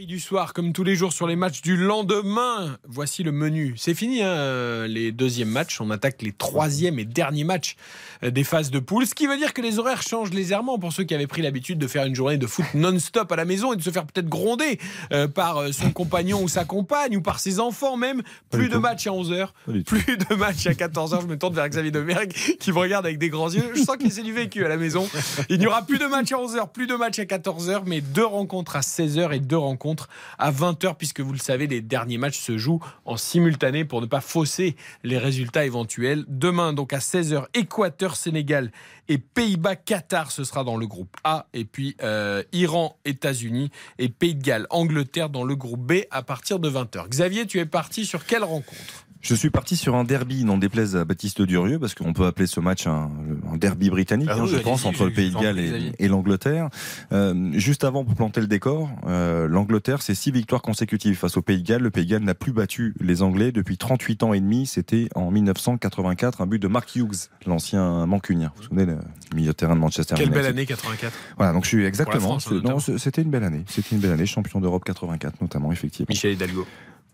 Du 0.05 0.19
soir, 0.19 0.53
comme 0.53 0.71
tous 0.71 0.83
les 0.83 0.95
jours 0.95 1.11
sur 1.11 1.27
les 1.27 1.35
matchs 1.35 1.61
du 1.61 1.75
lendemain. 1.75 2.77
Voici 2.87 3.23
le 3.23 3.31
menu. 3.31 3.73
C'est 3.77 3.93
fini, 3.93 4.21
hein, 4.21 4.27
euh, 4.27 4.87
les 4.87 5.11
deuxièmes 5.11 5.49
matchs. 5.49 5.81
On 5.81 5.89
attaque 5.89 6.21
les 6.21 6.31
troisièmes 6.31 6.99
et 6.99 7.05
derniers 7.05 7.43
matchs 7.43 7.75
euh, 8.23 8.31
des 8.31 8.43
phases 8.43 8.71
de 8.71 8.79
poule. 8.79 9.05
Ce 9.05 9.13
qui 9.13 9.27
veut 9.27 9.37
dire 9.37 9.53
que 9.53 9.61
les 9.61 9.77
horaires 9.77 10.01
changent 10.01 10.31
légèrement 10.31 10.79
pour 10.79 10.93
ceux 10.93 11.03
qui 11.03 11.13
avaient 11.15 11.27
pris 11.27 11.41
l'habitude 11.41 11.79
de 11.79 11.87
faire 11.87 12.05
une 12.05 12.15
journée 12.15 12.37
de 12.37 12.47
foot 12.47 12.65
non-stop 12.75 13.31
à 13.31 13.35
la 13.35 13.45
maison 13.45 13.73
et 13.73 13.75
de 13.75 13.81
se 13.81 13.89
faire 13.89 14.05
peut-être 14.05 14.29
gronder 14.29 14.79
euh, 15.11 15.27
par 15.27 15.73
son 15.73 15.91
compagnon 15.91 16.41
ou 16.43 16.47
sa 16.47 16.63
compagne 16.65 17.17
ou 17.17 17.21
par 17.21 17.39
ses 17.39 17.59
enfants 17.59 17.97
même. 17.97 18.21
Plus 18.51 18.69
de 18.69 18.77
matchs 18.77 19.07
à 19.07 19.11
11h, 19.11 19.49
plus 19.85 20.17
de 20.17 20.35
matchs 20.35 20.67
à 20.67 20.73
14h. 20.73 21.21
Je 21.21 21.27
me 21.27 21.37
tourne 21.37 21.55
vers 21.55 21.67
Xavier 21.67 21.91
Domergue 21.91 22.31
qui 22.59 22.71
me 22.71 22.77
regarde 22.77 23.05
avec 23.05 23.17
des 23.17 23.29
grands 23.29 23.49
yeux. 23.49 23.71
Je 23.75 23.81
sens 23.81 23.97
qu'il 23.97 24.11
c'est 24.11 24.23
du 24.23 24.33
vécu 24.33 24.63
à 24.63 24.69
la 24.69 24.77
maison. 24.77 25.07
Il 25.49 25.59
n'y 25.59 25.67
aura 25.67 25.81
plus 25.81 25.97
de 25.97 26.05
matchs 26.05 26.31
à 26.31 26.37
11h, 26.37 26.71
plus 26.71 26.87
de 26.87 26.95
matchs 26.95 27.19
à 27.19 27.25
14h, 27.25 27.81
mais 27.85 28.01
deux 28.01 28.25
rencontres 28.25 28.75
à 28.75 28.81
16h 28.81 29.33
et 29.33 29.39
deux 29.39 29.57
rencontres 29.57 29.88
à 30.37 30.51
20h, 30.51 30.95
puisque 30.97 31.21
vous 31.21 31.33
le 31.33 31.39
savez, 31.39 31.67
les 31.67 31.81
derniers 31.81 32.17
matchs 32.17 32.39
se 32.39 32.57
jouent 32.57 32.79
en 33.05 33.17
simultané 33.17 33.85
pour 33.85 34.01
ne 34.01 34.05
pas 34.05 34.21
fausser 34.21 34.75
les 35.03 35.17
résultats 35.17 35.65
éventuels. 35.65 36.25
Demain, 36.27 36.73
donc 36.73 36.93
à 36.93 36.99
16h, 36.99 37.45
Équateur, 37.53 38.15
Sénégal 38.15 38.71
et 39.07 39.17
Pays-Bas, 39.17 39.75
Qatar, 39.75 40.31
ce 40.31 40.43
sera 40.43 40.63
dans 40.63 40.77
le 40.77 40.87
groupe 40.87 41.15
A. 41.23 41.47
Et 41.53 41.65
puis 41.65 41.95
euh, 42.03 42.43
Iran, 42.53 42.97
États-Unis 43.05 43.71
et 43.97 44.09
Pays 44.09 44.35
de 44.35 44.43
Galles, 44.43 44.67
Angleterre 44.69 45.29
dans 45.29 45.43
le 45.43 45.55
groupe 45.55 45.81
B 45.81 46.03
à 46.11 46.21
partir 46.21 46.59
de 46.59 46.69
20h. 46.69 47.09
Xavier, 47.09 47.45
tu 47.45 47.59
es 47.59 47.65
parti 47.65 48.05
sur 48.05 48.25
quelle 48.25 48.43
rencontre? 48.43 49.05
Je 49.21 49.35
suis 49.35 49.49
parti 49.49 49.75
sur 49.75 49.95
un 49.95 50.05
derby, 50.05 50.45
n'en 50.45 50.57
déplaise 50.57 50.95
à 50.95 51.03
Baptiste 51.03 51.41
Durieux, 51.41 51.77
parce 51.77 51.93
qu'on 51.93 52.13
peut 52.13 52.25
appeler 52.25 52.47
ce 52.47 52.61
match 52.61 52.87
un, 52.87 53.11
un 53.51 53.57
derby 53.57 53.89
britannique, 53.89 54.29
Ah 54.31 54.35
hein, 54.37 54.43
oui, 54.43 54.49
je 54.49 54.57
pense, 54.57 54.85
entre 54.85 55.03
le 55.03 55.11
Pays 55.11 55.29
de 55.31 55.37
Galles 55.37 55.59
et, 55.59 56.07
l'Angleterre. 56.07 56.69
Euh, 57.11 57.51
juste 57.53 57.83
avant, 57.83 58.05
pour 58.05 58.15
planter 58.15 58.39
le 58.39 58.47
décor, 58.47 58.89
euh, 59.07 59.47
l'Angleterre, 59.47 60.01
c'est 60.01 60.15
six 60.15 60.31
victoires 60.31 60.61
consécutives 60.61 61.17
face 61.17 61.35
au 61.35 61.41
Pays 61.41 61.61
de 61.61 61.67
Galles. 61.67 61.81
Le 61.81 61.91
Pays 61.91 62.05
de 62.05 62.11
Galles 62.11 62.23
n'a 62.23 62.33
plus 62.33 62.53
battu 62.53 62.93
les 63.01 63.21
Anglais 63.21 63.51
depuis 63.51 63.77
38 63.77 64.23
ans 64.23 64.33
et 64.33 64.39
demi. 64.39 64.65
C'était 64.65 65.09
en 65.15 65.31
1984, 65.31 66.39
un 66.39 66.47
but 66.47 66.59
de 66.59 66.69
Mark 66.69 66.95
Hughes, 66.95 67.27
l'ancien 67.45 68.05
mancunien. 68.05 68.53
Vous 68.55 68.61
vous 68.61 68.69
souvenez, 68.69 68.85
le 68.85 69.35
milieu 69.35 69.51
de 69.51 69.53
terrain 69.53 69.75
de 69.75 69.81
Manchester 69.81 70.15
Quelle 70.17 70.29
belle 70.29 70.45
année 70.45 70.65
84 70.65 71.13
Voilà, 71.35 71.51
donc 71.51 71.65
je 71.65 71.69
suis 71.69 71.83
exactement. 71.83 72.39
C'était 72.39 73.21
une 73.21 73.31
belle 73.31 73.43
année. 73.43 73.65
C'était 73.67 73.95
une 73.95 74.01
belle 74.01 74.13
année, 74.13 74.25
champion 74.25 74.61
d'Europe 74.61 74.85
84 74.85 75.41
notamment, 75.41 75.73
effectivement. 75.73 76.07
Michel 76.09 76.33
Hidalgo, 76.33 76.65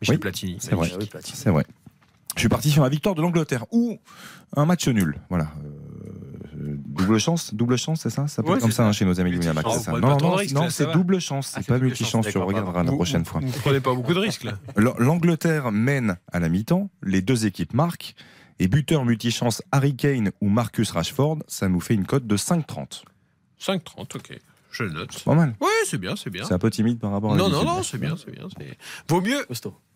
Michel 0.02 0.16
Oui, 0.16 0.20
Platini. 0.20 0.58
C'est 0.60 0.76
vrai. 0.76 0.92
C'est 1.24 1.50
vrai. 1.50 1.66
Je 2.36 2.40
suis 2.42 2.50
parti 2.50 2.70
sur 2.70 2.84
la 2.84 2.90
victoire 2.90 3.16
de 3.16 3.22
l'Angleterre 3.22 3.66
ou 3.72 3.98
un 4.56 4.66
match 4.66 4.88
nul. 4.88 5.20
Voilà. 5.30 5.48
Euh, 5.64 6.76
double 6.86 7.20
chance, 7.20 7.54
double 7.54 7.78
chance, 7.78 8.02
c'est 8.02 8.10
ça? 8.10 8.28
Ça 8.28 8.42
peut 8.44 8.50
Ouais, 8.50 8.56
être 8.56 8.62
comme 8.62 8.72
ça, 8.72 8.78
ça. 8.78 8.88
hein, 8.88 8.92
chez 8.92 9.06
nos 9.06 9.20
amis 9.20 9.42
ça. 9.42 9.54
Vous 9.54 10.00
Non, 10.00 10.18
non, 10.18 10.38
non, 10.38 10.38
ça 10.70 10.70
c'est 10.70 10.92
double 10.92 11.20
chance, 11.20 11.54
Ah, 11.56 11.60
c'est 11.62 11.68
pas 11.68 11.80
multichance. 11.80 12.12
chance, 12.26 12.28
Tu 12.32 12.38
regarderas 12.38 12.84
la 12.84 12.92
prochaine 12.92 13.24
vous- 13.24 13.30
fois. 13.30 13.42
Vous 13.42 13.48
ne 13.48 13.52
prenez 13.52 13.80
pas 13.80 13.94
beaucoup 13.94 14.14
de 14.14 14.20
risques 14.20 14.44
là. 14.44 14.54
L'Angleterre 14.76 15.72
mène 15.72 16.18
à 16.32 16.40
la 16.40 16.50
mi-temps, 16.50 16.90
les 17.04 17.22
deux 17.22 17.46
équipes 17.46 17.74
marquent, 17.74 18.16
et 18.60 18.68
buteur 18.68 19.04
multichance 19.06 19.62
Harry 19.72 19.96
Kane 19.96 20.32
ou 20.42 20.50
Marcus 20.50 20.92
Rashford, 20.92 21.40
ça 21.48 21.68
nous 21.68 21.80
fait 21.82 21.94
une 21.94 22.06
cote 22.06 22.26
de 22.28 22.38
5,30. 22.38 23.04
5,30, 23.60 24.16
ok. 24.16 24.40
Je 24.72 24.84
note. 24.84 25.24
Pas 25.24 25.36
mal. 25.36 25.56
Oui, 25.62 25.68
c'est 25.86 25.98
bien, 25.98 26.16
c'est 26.18 26.30
bien. 26.30 26.44
C'est 26.46 26.54
un 26.54 26.60
peu 26.60 26.70
timide 26.70 27.00
par 27.00 27.12
rapport 27.12 27.34
à 27.34 27.38
Non, 27.38 27.50
non, 27.50 27.64
non, 27.64 27.84
c'est 27.84 27.98
bien, 27.98 28.16
c'est 28.18 28.32
bien. 28.32 28.46
Vaut 29.08 29.22
mieux. 29.22 29.46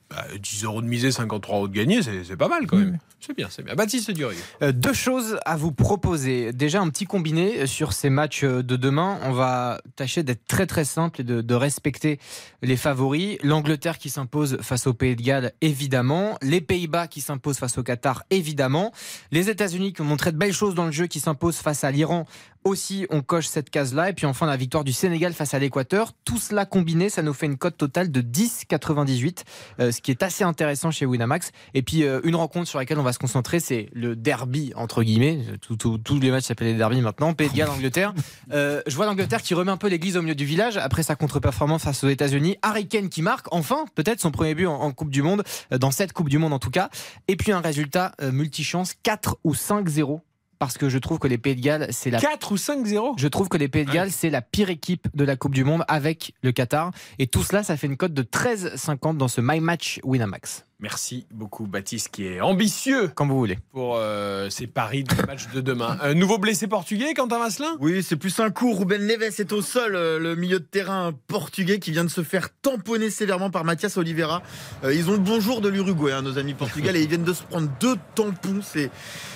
Bah, 0.09 0.25
10 0.39 0.63
euros 0.63 0.81
de 0.81 0.87
misée, 0.87 1.11
53 1.11 1.55
euros 1.55 1.67
de 1.67 1.73
gagné, 1.73 2.01
c'est 2.01 2.23
c'est 2.23 2.37
pas 2.37 2.47
mal 2.47 2.65
quand 2.65 2.77
même. 2.77 2.97
C'est 3.19 3.35
bien, 3.35 3.47
c'est 3.49 3.63
bien. 3.63 3.75
Baptiste 3.75 4.11
Durieux. 4.11 4.37
Euh, 4.61 4.71
deux 4.71 4.93
choses 4.93 5.37
à 5.45 5.57
vous 5.57 5.71
proposer. 5.71 6.53
Déjà 6.53 6.81
un 6.81 6.89
petit 6.89 7.05
combiné 7.05 7.67
sur 7.67 7.91
ces 7.93 8.09
matchs 8.09 8.43
de 8.43 8.75
demain. 8.75 9.19
On 9.23 9.33
va 9.33 9.81
tâcher 9.97 10.23
d'être 10.23 10.45
très 10.47 10.65
très 10.65 10.85
simple 10.85 11.21
et 11.21 11.23
de, 11.23 11.41
de 11.41 11.53
respecter 11.53 12.17
les 12.61 12.77
favoris. 12.77 13.37
L'Angleterre 13.43 13.97
qui 13.97 14.09
s'impose 14.09 14.57
face 14.61 14.87
au 14.87 14.93
Pays 14.93 15.15
de 15.15 15.21
Galles, 15.21 15.51
évidemment. 15.61 16.37
Les 16.41 16.61
Pays-Bas 16.61 17.07
qui 17.07 17.21
s'imposent 17.21 17.59
face 17.59 17.77
au 17.77 17.83
Qatar, 17.83 18.23
évidemment. 18.29 18.93
Les 19.31 19.49
États-Unis 19.49 19.93
qui 19.93 20.01
ont 20.01 20.05
montré 20.05 20.31
de 20.31 20.37
belles 20.37 20.53
choses 20.53 20.73
dans 20.73 20.85
le 20.85 20.91
jeu, 20.91 21.07
qui 21.07 21.19
s'imposent 21.19 21.57
face 21.57 21.83
à 21.83 21.91
l'Iran. 21.91 22.25
Aussi, 22.65 23.07
on 23.09 23.21
coche 23.21 23.47
cette 23.47 23.69
case-là. 23.69 24.09
Et 24.09 24.13
puis 24.13 24.25
enfin, 24.25 24.45
la 24.45 24.57
victoire 24.57 24.83
du 24.83 24.91
Sénégal 24.93 25.33
face 25.33 25.53
à 25.53 25.59
l'Équateur. 25.59 26.13
Tout 26.25 26.37
cela 26.37 26.65
combiné, 26.65 27.09
ça 27.09 27.21
nous 27.21 27.33
fait 27.33 27.45
une 27.45 27.57
cote 27.57 27.77
totale 27.77 28.11
de 28.11 28.21
10,98, 28.21 29.43
euh, 29.79 29.91
ce 29.91 30.01
qui 30.01 30.11
est 30.11 30.21
assez 30.23 30.43
intéressant 30.43 30.91
chez 30.91 31.05
Winamax. 31.05 31.51
Et 31.73 31.81
puis, 31.81 32.03
euh, 32.03 32.19
une 32.23 32.35
rencontre 32.35 32.67
sur 32.67 32.77
laquelle 32.79 32.99
on 32.99 33.03
va 33.03 33.13
se 33.13 33.19
concentrer, 33.19 33.59
c'est 33.59 33.89
le 33.93 34.15
derby, 34.15 34.73
entre 34.75 35.03
guillemets. 35.03 35.39
Tout- 35.61 35.77
tout- 35.77 35.97
tous 35.97 36.19
les 36.19 36.31
matchs 36.31 36.45
s'appellent 36.45 36.67
les 36.67 36.73
derby 36.75 37.01
maintenant. 37.01 37.33
Pays 37.33 37.49
de 37.49 37.53
Galles, 37.55 37.69
Angleterre. 37.69 38.13
Euh, 38.51 38.81
je 38.87 38.95
vois 38.95 39.05
l'Angleterre 39.05 39.41
qui 39.43 39.53
remet 39.53 39.71
un 39.71 39.77
peu 39.77 39.87
l'église 39.89 40.17
au 40.17 40.21
milieu 40.23 40.33
du 40.33 40.43
village 40.45 40.75
après 40.77 41.03
sa 41.03 41.15
contre-performance 41.15 41.83
face 41.83 42.03
aux 42.03 42.09
États-Unis. 42.09 42.57
Harry 42.63 42.87
Kane 42.87 43.09
qui 43.09 43.21
marque, 43.21 43.45
enfin, 43.51 43.85
peut-être 43.93 44.19
son 44.19 44.31
premier 44.31 44.55
but 44.55 44.65
en, 44.65 44.73
en 44.81 44.91
Coupe 44.91 45.11
du 45.11 45.21
Monde, 45.21 45.43
dans 45.71 45.91
cette 45.91 46.13
Coupe 46.13 46.29
du 46.29 46.39
Monde 46.39 46.53
en 46.53 46.57
tout 46.59 46.71
cas. 46.71 46.89
Et 47.27 47.35
puis, 47.35 47.51
un 47.51 47.61
résultat 47.61 48.13
multichance 48.31 48.93
4 49.03 49.37
ou 49.43 49.53
5-0. 49.53 50.21
Parce 50.59 50.77
que 50.77 50.89
je 50.89 50.97
trouve 50.97 51.19
que 51.19 51.27
les 51.27 51.37
Pays 51.37 51.55
de 51.55 51.61
Galles, 51.61 51.87
c'est 51.91 52.11
la. 52.11 52.19
4 52.19 52.51
ou 52.51 52.55
5-0 52.55 53.13
Je 53.17 53.27
trouve 53.29 53.47
que 53.47 53.57
les 53.57 53.69
Pays 53.69 53.85
de 53.85 53.91
Galles, 53.91 54.11
c'est 54.11 54.29
la 54.29 54.41
pire 54.41 54.69
équipe 54.69 55.07
de 55.13 55.23
la 55.23 55.37
Coupe 55.37 55.55
du 55.55 55.63
Monde 55.63 55.85
avec 55.87 56.33
le 56.43 56.51
Qatar. 56.51 56.91
Et 57.17 57.27
tout 57.27 57.43
cela, 57.43 57.63
ça 57.63 57.77
fait 57.77 57.87
une 57.87 57.95
cote 57.95 58.13
de 58.13 58.23
13,50 58.23 59.15
dans 59.15 59.29
ce 59.29 59.39
My 59.39 59.61
Match 59.61 60.01
Winamax. 60.03 60.65
Merci 60.81 61.25
beaucoup, 61.29 61.67
Baptiste, 61.67 62.07
qui 62.07 62.25
est 62.25 62.39
ambitieux. 62.39 63.11
Quand 63.13 63.27
vous 63.27 63.37
voulez. 63.37 63.59
Pour 63.73 63.97
euh, 63.97 64.49
ces 64.49 64.65
paris 64.65 65.03
du 65.03 65.13
match 65.27 65.49
de 65.53 65.59
demain. 65.59 65.97
Un 66.01 66.13
nouveau 66.13 66.37
blessé 66.37 66.67
portugais, 66.67 67.13
Quentin 67.13 67.37
Vasselin? 67.37 67.75
Oui, 67.81 68.01
c'est 68.01 68.15
plus 68.15 68.39
un 68.39 68.49
coup. 68.49 68.73
Ruben 68.73 69.05
Neves 69.05 69.23
est 69.39 69.51
au 69.51 69.61
sol, 69.61 69.93
euh, 69.95 70.19
le 70.19 70.35
milieu 70.37 70.59
de 70.59 70.63
terrain 70.63 71.11
portugais 71.27 71.79
qui 71.79 71.91
vient 71.91 72.05
de 72.05 72.09
se 72.09 72.23
faire 72.23 72.47
tamponner 72.61 73.09
sévèrement 73.09 73.49
par 73.49 73.65
Mathias 73.65 73.97
Oliveira. 73.97 74.41
Euh, 74.85 74.93
ils 74.93 75.09
ont 75.09 75.13
le 75.13 75.17
bonjour 75.17 75.59
de 75.59 75.67
l'Uruguay, 75.67 76.13
hein, 76.13 76.21
nos 76.21 76.37
amis 76.37 76.53
portugais, 76.53 76.97
et 76.97 77.01
ils 77.01 77.09
viennent 77.09 77.25
de 77.25 77.33
se 77.33 77.43
prendre 77.43 77.69
deux 77.81 77.97
tampons. 78.15 78.61
C'est, 78.63 78.89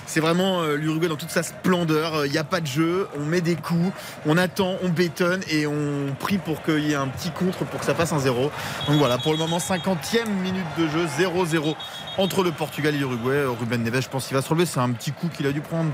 c'est 0.06 0.22
vraiment 0.22 0.62
euh, 0.62 0.78
l'Uruguay 0.78 1.10
dans 1.10 1.18
toute 1.18 1.30
sa 1.30 1.44
splendeur. 1.44 2.26
Il 2.26 2.32
n'y 2.32 2.38
a 2.38 2.46
pas 2.46 2.62
de 2.62 2.68
jeu, 2.68 3.08
on 3.20 3.26
met 3.26 3.42
des 3.42 3.58
coups, 3.58 3.92
on 4.26 4.38
attend, 4.38 4.78
on 4.82 4.88
bétonne 4.88 5.42
et 5.50 5.68
on 5.68 6.16
prie 6.18 6.38
pour 6.38 6.64
qu'il 6.64 6.88
y 6.88 6.94
ait 6.94 6.96
un 6.96 7.10
petit 7.10 7.32
contre 7.32 7.66
pour 7.66 7.82
que 7.82 7.86
ça 7.86 7.96
fasse 7.96 8.14
un 8.14 8.20
zéro. 8.20 8.50
Donc 8.88 8.98
voilà, 8.98 9.18
pour 9.18 9.34
le 9.34 9.38
moment, 9.38 9.58
50e 9.58 10.30
minute 10.42 10.64
de 10.78 10.88
jeu, 10.88 11.06
0-0 11.34 11.76
entre 12.18 12.44
le 12.44 12.52
Portugal 12.52 12.94
et 12.96 12.98
l'Uruguay. 12.98 13.36
Euh, 13.36 13.50
Ruben 13.52 13.82
Neves, 13.84 14.02
je 14.02 14.10
pense 14.10 14.28
qu'il 14.28 14.36
va 14.36 14.42
se 14.42 14.50
relever. 14.50 14.66
C'est 14.66 14.80
un 14.80 14.92
petit 14.92 15.12
coup 15.12 15.28
qu'il 15.30 15.48
a 15.48 15.52
dû 15.52 15.62
prendre. 15.62 15.92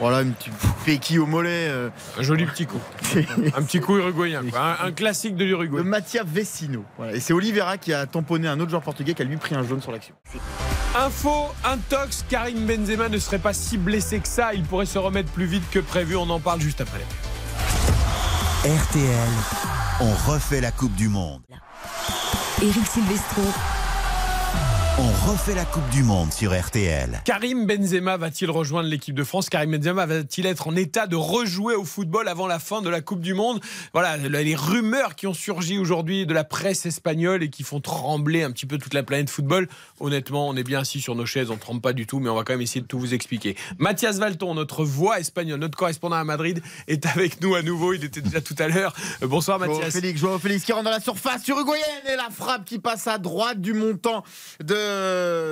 Voilà, 0.00 0.22
une 0.22 0.32
petite 0.32 0.52
péquille 0.84 1.18
au 1.18 1.26
mollet. 1.26 1.68
euh. 1.68 1.88
Un 2.18 2.22
joli 2.22 2.44
petit 2.46 2.66
coup. 2.66 2.80
un 3.14 3.62
petit 3.62 3.80
coup 3.80 3.96
uruguayen. 3.96 4.42
quoi. 4.50 4.76
Un, 4.82 4.86
un 4.88 4.92
classique 4.92 5.36
de 5.36 5.44
l'Uruguay. 5.44 5.78
Le 5.78 5.84
Mattia 5.84 6.22
Vecino. 6.26 6.84
Voilà. 6.96 7.14
Et 7.14 7.20
c'est 7.20 7.32
Oliveira 7.32 7.78
qui 7.78 7.92
a 7.92 8.06
tamponné 8.06 8.48
un 8.48 8.58
autre 8.60 8.70
joueur 8.70 8.82
portugais 8.82 9.14
qui 9.14 9.22
a 9.22 9.24
lui 9.24 9.36
pris 9.36 9.54
un 9.54 9.62
jaune 9.62 9.80
sur 9.82 9.92
l'action. 9.92 10.14
Info, 10.98 11.48
intox, 11.64 12.24
Karim 12.28 12.66
Benzema 12.66 13.08
ne 13.08 13.18
serait 13.18 13.38
pas 13.38 13.52
si 13.52 13.76
blessé 13.78 14.18
que 14.20 14.28
ça. 14.28 14.54
Il 14.54 14.62
pourrait 14.62 14.86
se 14.86 14.98
remettre 14.98 15.30
plus 15.30 15.46
vite 15.46 15.64
que 15.70 15.78
prévu. 15.78 16.16
On 16.16 16.28
en 16.30 16.40
parle 16.40 16.60
juste 16.60 16.80
après. 16.80 17.00
RTL, 18.64 19.28
on 20.00 20.12
refait 20.30 20.60
la 20.60 20.72
Coupe 20.72 20.94
du 20.94 21.08
Monde. 21.08 21.40
Eric 22.60 22.86
Silvestro. 22.86 23.42
On 24.98 25.30
refait 25.30 25.54
la 25.54 25.66
Coupe 25.66 25.86
du 25.90 26.02
Monde 26.02 26.32
sur 26.32 26.58
RTL. 26.58 27.20
Karim 27.26 27.66
Benzema 27.66 28.16
va-t-il 28.16 28.50
rejoindre 28.50 28.88
l'équipe 28.88 29.14
de 29.14 29.24
France? 29.24 29.50
Karim 29.50 29.76
Benzema 29.76 30.06
va-t-il 30.06 30.46
être 30.46 30.68
en 30.68 30.74
état 30.74 31.06
de 31.06 31.16
rejouer 31.16 31.74
au 31.74 31.84
football 31.84 32.28
avant 32.28 32.46
la 32.46 32.58
fin 32.58 32.80
de 32.80 32.88
la 32.88 33.02
Coupe 33.02 33.20
du 33.20 33.34
Monde? 33.34 33.60
Voilà, 33.92 34.16
les 34.16 34.54
rumeurs 34.54 35.14
qui 35.14 35.26
ont 35.26 35.34
surgi 35.34 35.76
aujourd'hui 35.76 36.24
de 36.24 36.32
la 36.32 36.44
presse 36.44 36.86
espagnole 36.86 37.42
et 37.42 37.50
qui 37.50 37.62
font 37.62 37.78
trembler 37.78 38.42
un 38.42 38.50
petit 38.50 38.64
peu 38.64 38.78
toute 38.78 38.94
la 38.94 39.02
planète 39.02 39.28
football. 39.28 39.68
Honnêtement, 40.00 40.48
on 40.48 40.56
est 40.56 40.64
bien 40.64 40.80
assis 40.80 41.02
sur 41.02 41.14
nos 41.14 41.26
chaises, 41.26 41.50
on 41.50 41.56
ne 41.56 41.60
tremble 41.60 41.82
pas 41.82 41.92
du 41.92 42.06
tout, 42.06 42.18
mais 42.18 42.30
on 42.30 42.34
va 42.34 42.42
quand 42.42 42.54
même 42.54 42.62
essayer 42.62 42.80
de 42.80 42.86
tout 42.86 42.98
vous 42.98 43.12
expliquer. 43.12 43.54
Mathias 43.76 44.16
Valton, 44.16 44.54
notre 44.54 44.82
voix 44.82 45.20
espagnole, 45.20 45.60
notre 45.60 45.76
correspondant 45.76 46.16
à 46.16 46.24
Madrid, 46.24 46.62
est 46.88 47.04
avec 47.04 47.42
nous 47.42 47.54
à 47.54 47.60
nouveau. 47.60 47.92
Il 47.92 48.02
était 48.02 48.22
déjà 48.22 48.40
tout 48.40 48.56
à 48.58 48.66
l'heure. 48.68 48.94
Bonsoir 49.20 49.58
Joao 49.58 49.76
Mathias. 49.76 49.92
Félix, 49.92 50.18
Joao 50.18 50.38
Félix 50.38 50.64
qui 50.64 50.72
rentre 50.72 50.84
dans 50.84 50.90
la 50.90 51.00
surface 51.00 51.46
uruguayenne 51.48 51.84
et 52.10 52.16
la 52.16 52.30
frappe 52.30 52.64
qui 52.64 52.78
passe 52.78 53.06
à 53.06 53.18
droite 53.18 53.60
du 53.60 53.74
montant 53.74 54.24
de 54.64 54.85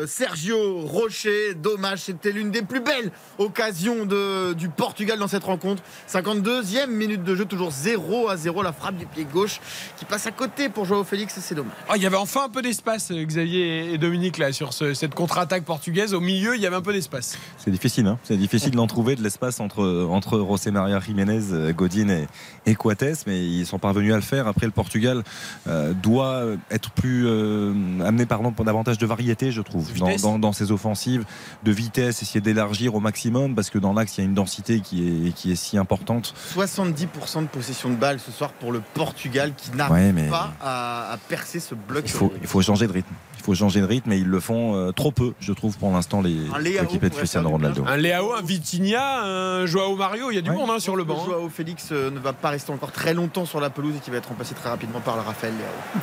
Sergio 0.06 0.80
Rocher. 0.80 1.54
Dommage, 1.54 2.00
c'était 2.00 2.32
l'une 2.32 2.50
des 2.50 2.62
plus 2.62 2.80
belles 2.80 3.10
occasions 3.38 4.04
de, 4.06 4.52
du 4.54 4.68
Portugal 4.68 5.18
dans 5.18 5.28
cette 5.28 5.44
rencontre. 5.44 5.82
52e 6.10 6.86
minute 6.88 7.22
de 7.24 7.34
jeu, 7.34 7.44
toujours 7.44 7.70
0 7.70 8.28
à 8.28 8.36
0. 8.36 8.62
La 8.62 8.72
frappe 8.72 8.96
du 8.96 9.06
pied 9.06 9.24
gauche 9.24 9.60
qui 9.96 10.04
passe 10.04 10.26
à 10.26 10.30
côté 10.30 10.68
pour 10.68 10.84
Joao 10.84 11.04
Félix 11.04 11.36
et 11.38 11.40
c'est 11.40 11.54
dommage. 11.54 11.72
Ah, 11.88 11.94
il 11.96 12.02
y 12.02 12.06
avait 12.06 12.16
enfin 12.16 12.44
un 12.44 12.48
peu 12.48 12.62
d'espace, 12.62 13.10
euh, 13.10 13.24
Xavier 13.24 13.92
et 13.92 13.98
Dominique, 13.98 14.38
là, 14.38 14.52
sur 14.52 14.72
ce- 14.72 14.94
cette 14.94 15.14
contre-attaque 15.14 15.64
portugaise. 15.64 16.14
Au 16.14 16.20
milieu, 16.20 16.54
il 16.56 16.60
y 16.62 16.66
avait 16.66 16.76
un 16.76 16.82
peu 16.82 16.92
d'espace. 16.92 17.38
C'est 17.58 17.70
difficile, 17.70 18.06
hein. 18.06 18.18
c'est 18.24 18.36
difficile 18.36 18.72
d'en 18.72 18.86
trouver 18.86 19.16
de 19.16 19.22
l'espace 19.22 19.60
entre, 19.60 20.06
entre 20.10 20.38
José 20.38 20.70
Maria 20.70 21.00
Jiménez, 21.00 21.40
euh, 21.52 21.72
Godin 21.72 22.08
et, 22.08 22.26
et 22.66 22.74
Coates, 22.74 23.24
mais 23.26 23.44
ils 23.44 23.66
sont 23.66 23.78
parvenus 23.78 24.12
à 24.12 24.16
le 24.16 24.22
faire. 24.22 24.46
Après, 24.46 24.66
le 24.66 24.72
Portugal 24.72 25.22
euh, 25.68 25.92
doit 25.92 26.42
être 26.70 26.90
plus 26.90 27.24
euh, 27.26 27.72
amené 28.04 28.26
pardon, 28.26 28.52
pour 28.52 28.64
davantage 28.64 28.98
de 28.98 29.06
variété, 29.06 29.23
je 29.50 29.60
trouve, 29.60 29.86
dans, 29.98 30.06
vitesse. 30.06 30.22
dans- 30.22 30.38
dans 30.38 30.52
ses 30.52 30.70
offensives, 30.72 31.24
de 31.62 31.72
vitesse, 31.72 32.22
essayer 32.22 32.40
d'élargir 32.40 32.94
au 32.94 33.00
maximum, 33.00 33.54
parce 33.54 33.70
que 33.70 33.78
dans 33.78 33.92
l'axe, 33.92 34.16
il 34.18 34.20
y 34.20 34.24
a 34.24 34.26
une 34.26 34.34
densité 34.34 34.80
qui 34.80 35.28
est, 35.28 35.32
qui 35.32 35.52
est 35.52 35.56
si 35.56 35.78
importante. 35.78 36.34
70% 36.54 37.42
de 37.42 37.46
possession 37.48 37.90
de 37.90 37.96
balle 37.96 38.20
ce 38.20 38.30
soir 38.32 38.52
pour 38.52 38.72
le 38.72 38.80
Portugal 38.94 39.52
qui 39.56 39.70
n'arrive 39.72 39.94
Ouais, 39.94 40.12
mais- 40.12 40.28
pas 40.28 40.54
à, 40.60 41.12
à 41.12 41.16
percer 41.16 41.60
ce 41.60 41.74
bloc. 41.74 42.02
Il 42.06 42.10
faut, 42.10 42.32
il 42.40 42.46
faut 42.46 42.62
changer 42.62 42.86
de 42.86 42.92
rythme. 42.92 43.14
Il 43.44 43.48
faut 43.48 43.54
changer 43.54 43.82
de 43.82 43.86
rythme, 43.86 44.10
et 44.12 44.16
ils 44.16 44.26
le 44.26 44.40
font 44.40 44.74
euh, 44.74 44.90
trop 44.90 45.12
peu, 45.12 45.34
je 45.38 45.52
trouve, 45.52 45.76
pour 45.76 45.92
l'instant, 45.92 46.22
les 46.22 46.34
Un 46.54 46.60
Léao 46.60 46.84
équipés 46.84 47.10
de 47.10 47.14
Cristiano. 47.14 47.50
Ronaldo. 47.50 47.84
Un 47.86 47.98
Léao, 47.98 48.32
un 48.32 48.40
Vitinha, 48.40 49.22
un 49.22 49.66
Joao 49.66 49.96
Mario, 49.96 50.30
il 50.30 50.36
y 50.36 50.38
a 50.38 50.40
du 50.40 50.50
monde 50.50 50.70
hein, 50.70 50.78
sur 50.78 50.96
le 50.96 51.04
banc. 51.04 51.18
hein. 51.20 51.24
Joao 51.26 51.48
Félix 51.50 51.88
euh, 51.92 52.10
ne 52.10 52.18
va 52.18 52.32
pas 52.32 52.48
rester 52.48 52.72
encore 52.72 52.90
très 52.90 53.12
longtemps 53.12 53.44
sur 53.44 53.60
la 53.60 53.68
pelouse 53.68 53.96
et 53.96 54.00
qui 54.00 54.10
va 54.10 54.16
être 54.16 54.30
remplacé 54.30 54.54
très 54.54 54.70
rapidement 54.70 55.00
par 55.00 55.16
le 55.16 55.20
Raphaël 55.20 55.52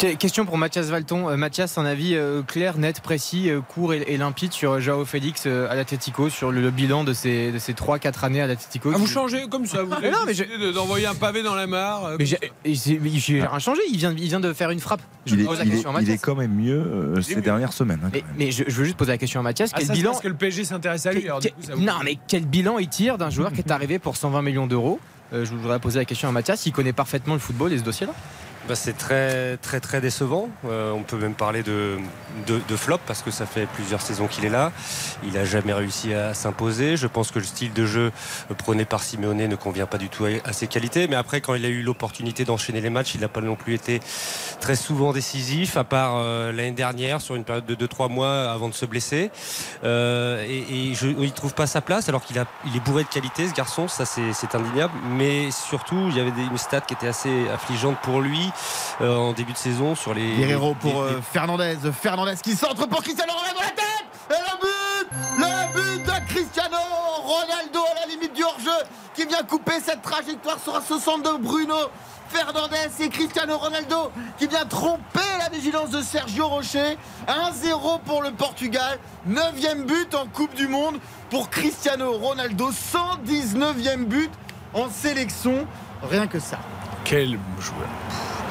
Léao. 0.01 0.15
Question 0.17 0.45
pour 0.45 0.59
Mathias 0.59 0.85
Valton. 0.89 1.29
Euh, 1.31 1.35
Mathias, 1.35 1.79
un 1.79 1.85
avis 1.85 2.15
clair, 2.45 2.77
net, 2.77 3.01
précis, 3.01 3.49
court 3.69 3.95
et, 3.95 4.03
et 4.05 4.17
limpide 4.17 4.53
sur 4.53 4.79
Joao 4.79 5.03
Félix 5.03 5.47
à 5.47 5.73
l'Atletico, 5.73 6.29
sur 6.29 6.51
le, 6.51 6.61
le 6.61 6.69
bilan 6.69 7.03
de 7.03 7.13
ces, 7.13 7.51
de 7.51 7.57
ces 7.57 7.73
3-4 7.73 8.23
années 8.23 8.41
à 8.41 8.45
l'Atletico 8.47 8.91
Ah, 8.93 8.97
vous 8.99 9.07
changez 9.07 9.47
comme 9.49 9.65
ça, 9.65 9.81
vous 9.81 9.93
avez 9.95 10.11
non, 10.11 10.19
mais 10.27 10.71
d'envoyer 10.73 11.07
un 11.07 11.15
pavé 11.15 11.41
dans 11.41 11.55
la 11.55 11.65
mare. 11.65 12.11
Mais 12.19 12.25
j'ai 12.25 12.37
rien 13.41 13.57
changé, 13.59 13.81
il 13.89 13.97
vient, 13.97 14.11
il 14.15 14.27
vient 14.27 14.39
de 14.39 14.53
faire 14.53 14.69
une 14.69 14.79
frappe. 14.79 15.01
Je 15.25 15.33
Il 15.35 15.41
est, 15.41 15.45
pose 15.45 15.57
la 15.59 15.65
il 15.65 15.73
est- 15.73 15.83
il 16.01 16.09
est 16.11 16.17
quand 16.17 16.35
même 16.35 16.53
mieux 16.53 16.79
euh, 16.79 17.21
ces 17.31 17.35
mieux. 17.37 17.41
dernières 17.41 17.73
semaines. 17.73 17.99
hein, 18.05 18.09
Mais, 18.37 18.51
je, 18.51 18.63
je 18.67 18.75
veux 18.75 18.83
juste 18.85 18.97
poser 18.97 19.11
la 19.11 19.17
question 19.17 19.39
à 19.39 19.43
Mathias. 19.43 19.71
Ah, 19.73 19.77
Quel 19.79 19.87
ça, 19.87 19.93
bilan 19.93 20.11
parce 20.11 20.23
que 20.23 20.27
le 20.27 20.33
PSG 20.35 20.63
s'intéresse 20.65 21.05
à 21.05 21.13
lui. 21.13 21.25
alors, 21.25 21.39
du 21.39 21.47
quel- 21.47 21.55
coup, 21.55 21.61
ça 21.63 21.75
vous- 21.75 21.81
Non, 21.81 21.93
mais 22.03 22.17
quel 22.27 22.45
bilan 22.45 22.77
il 22.79 22.87
tire 22.89 23.17
d'un 23.17 23.29
joueur 23.29 23.51
qui 23.51 23.59
est 23.59 23.71
arrivé 23.71 23.99
pour 23.99 24.15
120 24.17 24.41
millions 24.41 24.67
d'euros 24.67 24.99
Euh, 25.33 25.45
Je 25.45 25.53
voudrais 25.55 25.79
poser 25.79 25.97
la 25.99 26.05
question 26.05 26.27
à 26.27 26.31
Mathias. 26.33 26.65
Il 26.65 26.73
connaît 26.73 26.91
parfaitement 26.93 27.33
le 27.35 27.39
football 27.39 27.71
et 27.71 27.77
ce 27.77 27.83
dossier-là. 27.83 28.13
Bah, 28.67 28.75
c'est 28.75 28.97
très 28.97 29.57
très 29.57 29.79
très 29.79 30.01
décevant. 30.01 30.49
Euh, 30.65 30.91
on 30.91 31.01
peut 31.01 31.17
même 31.17 31.33
parler 31.33 31.63
de, 31.63 31.97
de, 32.45 32.61
de 32.67 32.75
flop 32.75 32.99
parce 33.07 33.23
que 33.23 33.31
ça 33.31 33.47
fait 33.47 33.65
plusieurs 33.65 34.01
saisons 34.01 34.27
qu'il 34.27 34.45
est 34.45 34.49
là. 34.49 34.71
Il 35.23 35.33
n'a 35.33 35.45
jamais 35.45 35.73
réussi 35.73 36.13
à 36.13 36.35
s'imposer. 36.35 36.95
Je 36.95 37.07
pense 37.07 37.31
que 37.31 37.39
le 37.39 37.45
style 37.45 37.73
de 37.73 37.85
jeu 37.87 38.11
prôné 38.59 38.85
par 38.85 39.01
Simeone 39.01 39.47
ne 39.47 39.55
convient 39.55 39.87
pas 39.87 39.97
du 39.97 40.09
tout 40.09 40.25
à, 40.45 40.53
ses 40.53 40.67
qualités. 40.67 41.07
Mais 41.07 41.15
après, 41.15 41.41
quand 41.41 41.55
il 41.55 41.65
a 41.65 41.69
eu 41.69 41.81
l'opportunité 41.81 42.45
d'enchaîner 42.45 42.81
les 42.81 42.91
matchs, 42.91 43.15
il 43.15 43.21
n'a 43.21 43.27
pas 43.27 43.41
non 43.41 43.55
plus 43.55 43.73
été 43.73 43.99
très 44.59 44.75
souvent 44.75 45.11
décisif, 45.11 45.75
à 45.75 45.83
part 45.83 46.17
euh, 46.17 46.51
l'année 46.51 46.71
dernière 46.71 47.19
sur 47.19 47.33
une 47.35 47.43
période 47.43 47.65
de 47.65 47.75
2-3 47.75 48.11
mois 48.11 48.51
avant 48.51 48.69
de 48.69 48.75
se 48.75 48.85
blesser. 48.85 49.31
Euh, 49.83 50.45
et, 50.47 50.91
et 50.91 50.93
je, 50.93 51.07
il 51.07 51.31
trouve 51.31 51.55
pas 51.55 51.67
sa 51.67 51.81
place 51.81 52.09
alors 52.09 52.23
qu'il 52.23 52.41
il 52.65 52.75
est 52.75 52.79
bourré 52.79 53.03
de 53.03 53.09
qualité 53.09 53.47
ce 53.47 53.53
garçon, 53.53 53.87
ça 53.87 54.05
c'est, 54.05 54.33
c'est 54.33 54.53
indéniable. 54.53 54.93
Mais 55.09 55.49
surtout, 55.49 56.07
il 56.09 56.15
y 56.15 56.19
avait 56.19 56.31
des, 56.31 56.43
une 56.43 56.57
stat 56.59 56.81
qui 56.81 56.93
était 56.93 57.07
assez 57.07 57.49
affligeante 57.49 57.97
pour 58.03 58.21
lui 58.21 58.50
euh, 59.01 59.15
en 59.15 59.33
début 59.33 59.53
de 59.53 59.57
saison 59.57 59.95
sur 59.95 60.13
les. 60.13 60.35
Guerrero 60.35 60.69
les- 60.69 60.75
pour 60.91 61.03
les- 61.05 61.11
euh, 61.13 61.21
Fernandez. 61.21 61.77
Fernandez 62.01 62.35
qui 62.43 62.55
centre 62.55 62.85
pour 62.87 63.01
Cristiano 63.03 63.33
Ronaldo 63.33 63.59
la 63.61 63.71
tête 63.71 64.05
Et 64.29 64.33
le 64.33 64.57
but 64.61 65.09
Le 65.39 65.95
but 65.97 66.05
de 66.05 66.27
Cristiano 66.33 66.77
Ronaldo 67.23 67.79
à 67.95 67.99
la 68.01 68.13
limite 68.13 68.33
du 68.33 68.43
hors-jeu 68.43 68.71
qui 69.13 69.25
vient 69.25 69.43
couper 69.43 69.79
cette 69.83 70.01
trajectoire 70.01 70.57
sur 70.63 70.81
ce 70.81 70.97
centre 70.99 71.33
de 71.33 71.37
Bruno 71.43 71.75
Fernandez 72.29 72.87
et 73.01 73.09
Cristiano 73.09 73.57
Ronaldo 73.57 74.09
qui 74.37 74.47
vient 74.47 74.63
tromper 74.65 75.19
la 75.37 75.49
vigilance 75.49 75.89
de 75.89 76.01
Sergio 76.01 76.47
Rocher. 76.47 76.97
1-0 77.27 77.99
pour 78.05 78.21
le 78.23 78.31
Portugal. 78.31 78.99
9e 79.27 79.83
but 79.85 80.15
en 80.15 80.27
Coupe 80.27 80.53
du 80.55 80.69
Monde 80.69 80.97
pour 81.29 81.49
Cristiano 81.49 82.13
Ronaldo. 82.13 82.71
119e 82.71 84.05
but 84.05 84.31
en 84.73 84.89
sélection. 84.89 85.67
Rien 86.09 86.25
que 86.27 86.39
ça. 86.39 86.57
Quel 87.03 87.37
joueur. 87.59 87.89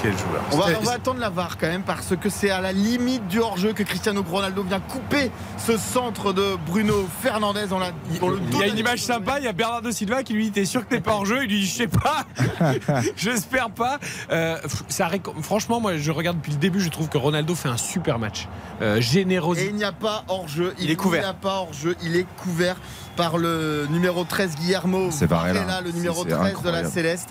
Quel 0.02 0.16
joueur. 0.16 0.42
On 0.52 0.56
va, 0.56 0.66
C'était- 0.68 0.78
on 0.78 0.82
va 0.84 0.92
attendre 0.92 1.20
la 1.20 1.28
VAR 1.28 1.58
quand 1.58 1.66
même 1.66 1.82
parce 1.82 2.16
que 2.16 2.30
c'est 2.30 2.48
à 2.50 2.60
la 2.62 2.72
limite 2.72 3.26
du 3.28 3.38
hors-jeu 3.38 3.74
que 3.74 3.82
Cristiano 3.82 4.24
Ronaldo 4.28 4.62
vient 4.62 4.80
couper 4.80 5.30
ce 5.58 5.76
centre 5.76 6.32
de 6.32 6.56
Bruno 6.66 7.06
Fernandez 7.22 7.66
dans, 7.68 7.78
la, 7.78 7.90
dans 8.20 8.28
le 8.28 8.38
Il 8.52 8.58
y 8.58 8.62
a 8.62 8.66
une 8.68 8.78
image 8.78 9.00
sympa, 9.02 9.38
il 9.38 9.44
y 9.44 9.48
a 9.48 9.52
Bernardo 9.52 9.90
Silva 9.92 10.22
qui 10.22 10.32
lui 10.32 10.44
dit 10.44 10.52
T'es 10.52 10.64
sûr 10.64 10.86
que 10.88 10.94
t'es 10.94 11.00
pas 11.02 11.14
en 11.14 11.24
jeu 11.26 11.42
Il 11.44 11.50
lui 11.50 11.60
dit 11.60 11.66
Je 11.66 11.74
sais 11.74 11.86
pas, 11.86 12.24
j'espère 13.16 13.70
pas. 13.70 13.98
Euh, 14.32 14.58
ça 14.88 15.08
franchement, 15.42 15.80
moi 15.80 15.96
je 15.98 16.10
regarde 16.10 16.38
depuis 16.38 16.52
le 16.52 16.58
début, 16.58 16.80
je 16.80 16.88
trouve 16.88 17.08
que 17.10 17.18
Ronaldo 17.18 17.54
fait 17.54 17.68
un 17.68 17.76
super 17.76 18.18
match. 18.18 18.48
Euh, 18.80 18.96
Et 18.96 19.02
générosité. 19.02 19.68
il 19.68 19.76
n'y 19.76 19.84
a 19.84 19.92
pas 19.92 20.24
hors-jeu. 20.28 20.74
Il 20.78 20.90
est 20.90 20.96
couvert. 20.96 21.22
n'y 21.22 21.28
a 21.28 21.34
pas 21.34 21.56
hors-jeu. 21.58 21.94
Il 22.02 22.16
est 22.16 22.26
couvert 22.42 22.76
par 23.16 23.36
le 23.36 23.86
numéro 23.90 24.24
13 24.24 24.54
Guillermo 24.56 25.08
C'est 25.10 25.26
Varela. 25.26 25.60
Varela, 25.60 25.80
le 25.82 25.90
numéro 25.92 26.22
C'est- 26.24 26.30
c'est 26.30 26.36
13 26.36 26.62
de 26.62 26.70
la. 26.70 26.84
Céleste. 26.88 27.28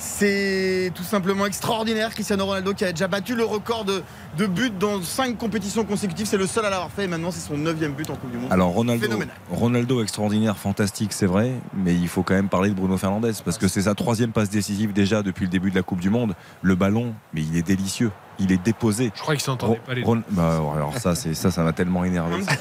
C'est 0.00 0.92
tout 0.94 1.02
simplement 1.02 1.44
extraordinaire. 1.44 2.10
Cristiano 2.10 2.46
Ronaldo 2.46 2.72
qui 2.72 2.84
a 2.84 2.92
déjà 2.92 3.08
battu 3.08 3.34
le 3.34 3.44
record 3.44 3.84
de, 3.84 4.04
de 4.36 4.46
buts 4.46 4.70
dans 4.70 5.02
5 5.02 5.36
compétitions 5.36 5.84
consécutives. 5.84 6.26
C'est 6.26 6.36
le 6.36 6.46
seul 6.46 6.64
à 6.64 6.70
l'avoir 6.70 6.92
fait 6.92 7.04
et 7.04 7.08
maintenant 7.08 7.32
c'est 7.32 7.40
son 7.40 7.58
9 7.58 7.74
but 7.96 8.08
en 8.08 8.14
Coupe 8.14 8.30
du 8.30 8.38
Monde. 8.38 8.52
Alors 8.52 8.68
Ronaldo, 8.68 9.02
Phénoménal. 9.02 9.34
Ronaldo 9.50 10.00
extraordinaire, 10.00 10.56
fantastique, 10.56 11.12
c'est 11.12 11.26
vrai, 11.26 11.52
mais 11.74 11.94
il 11.94 12.06
faut 12.06 12.22
quand 12.22 12.34
même 12.34 12.48
parler 12.48 12.70
de 12.70 12.74
Bruno 12.74 12.96
Fernandez 12.96 13.32
parce 13.44 13.58
que 13.58 13.66
c'est 13.66 13.82
sa 13.82 13.96
troisième 13.96 14.30
passe 14.30 14.50
décisive 14.50 14.92
déjà 14.92 15.24
depuis 15.24 15.46
le 15.46 15.50
début 15.50 15.70
de 15.70 15.76
la 15.76 15.82
Coupe 15.82 16.00
du 16.00 16.10
Monde. 16.10 16.34
Le 16.62 16.76
ballon, 16.76 17.12
mais 17.34 17.42
il 17.42 17.56
est 17.56 17.66
délicieux, 17.66 18.12
il 18.38 18.52
est 18.52 18.62
déposé. 18.62 19.10
Je 19.14 19.20
crois 19.20 19.34
qu'ils 19.34 19.42
s'entendaient 19.44 19.74
Ron- 19.78 19.86
pas 19.86 19.94
les 19.94 20.00
deux. 20.02 20.06
Ron- 20.06 20.22
bah, 20.30 20.60
alors 20.74 20.96
ça, 20.98 21.14
c'est 21.14 21.34
ça, 21.34 21.50
ça 21.50 21.62
m'a 21.62 21.72
tellement 21.72 22.04
énervé. 22.04 22.36
Un 22.36 22.38
petit, 22.38 22.58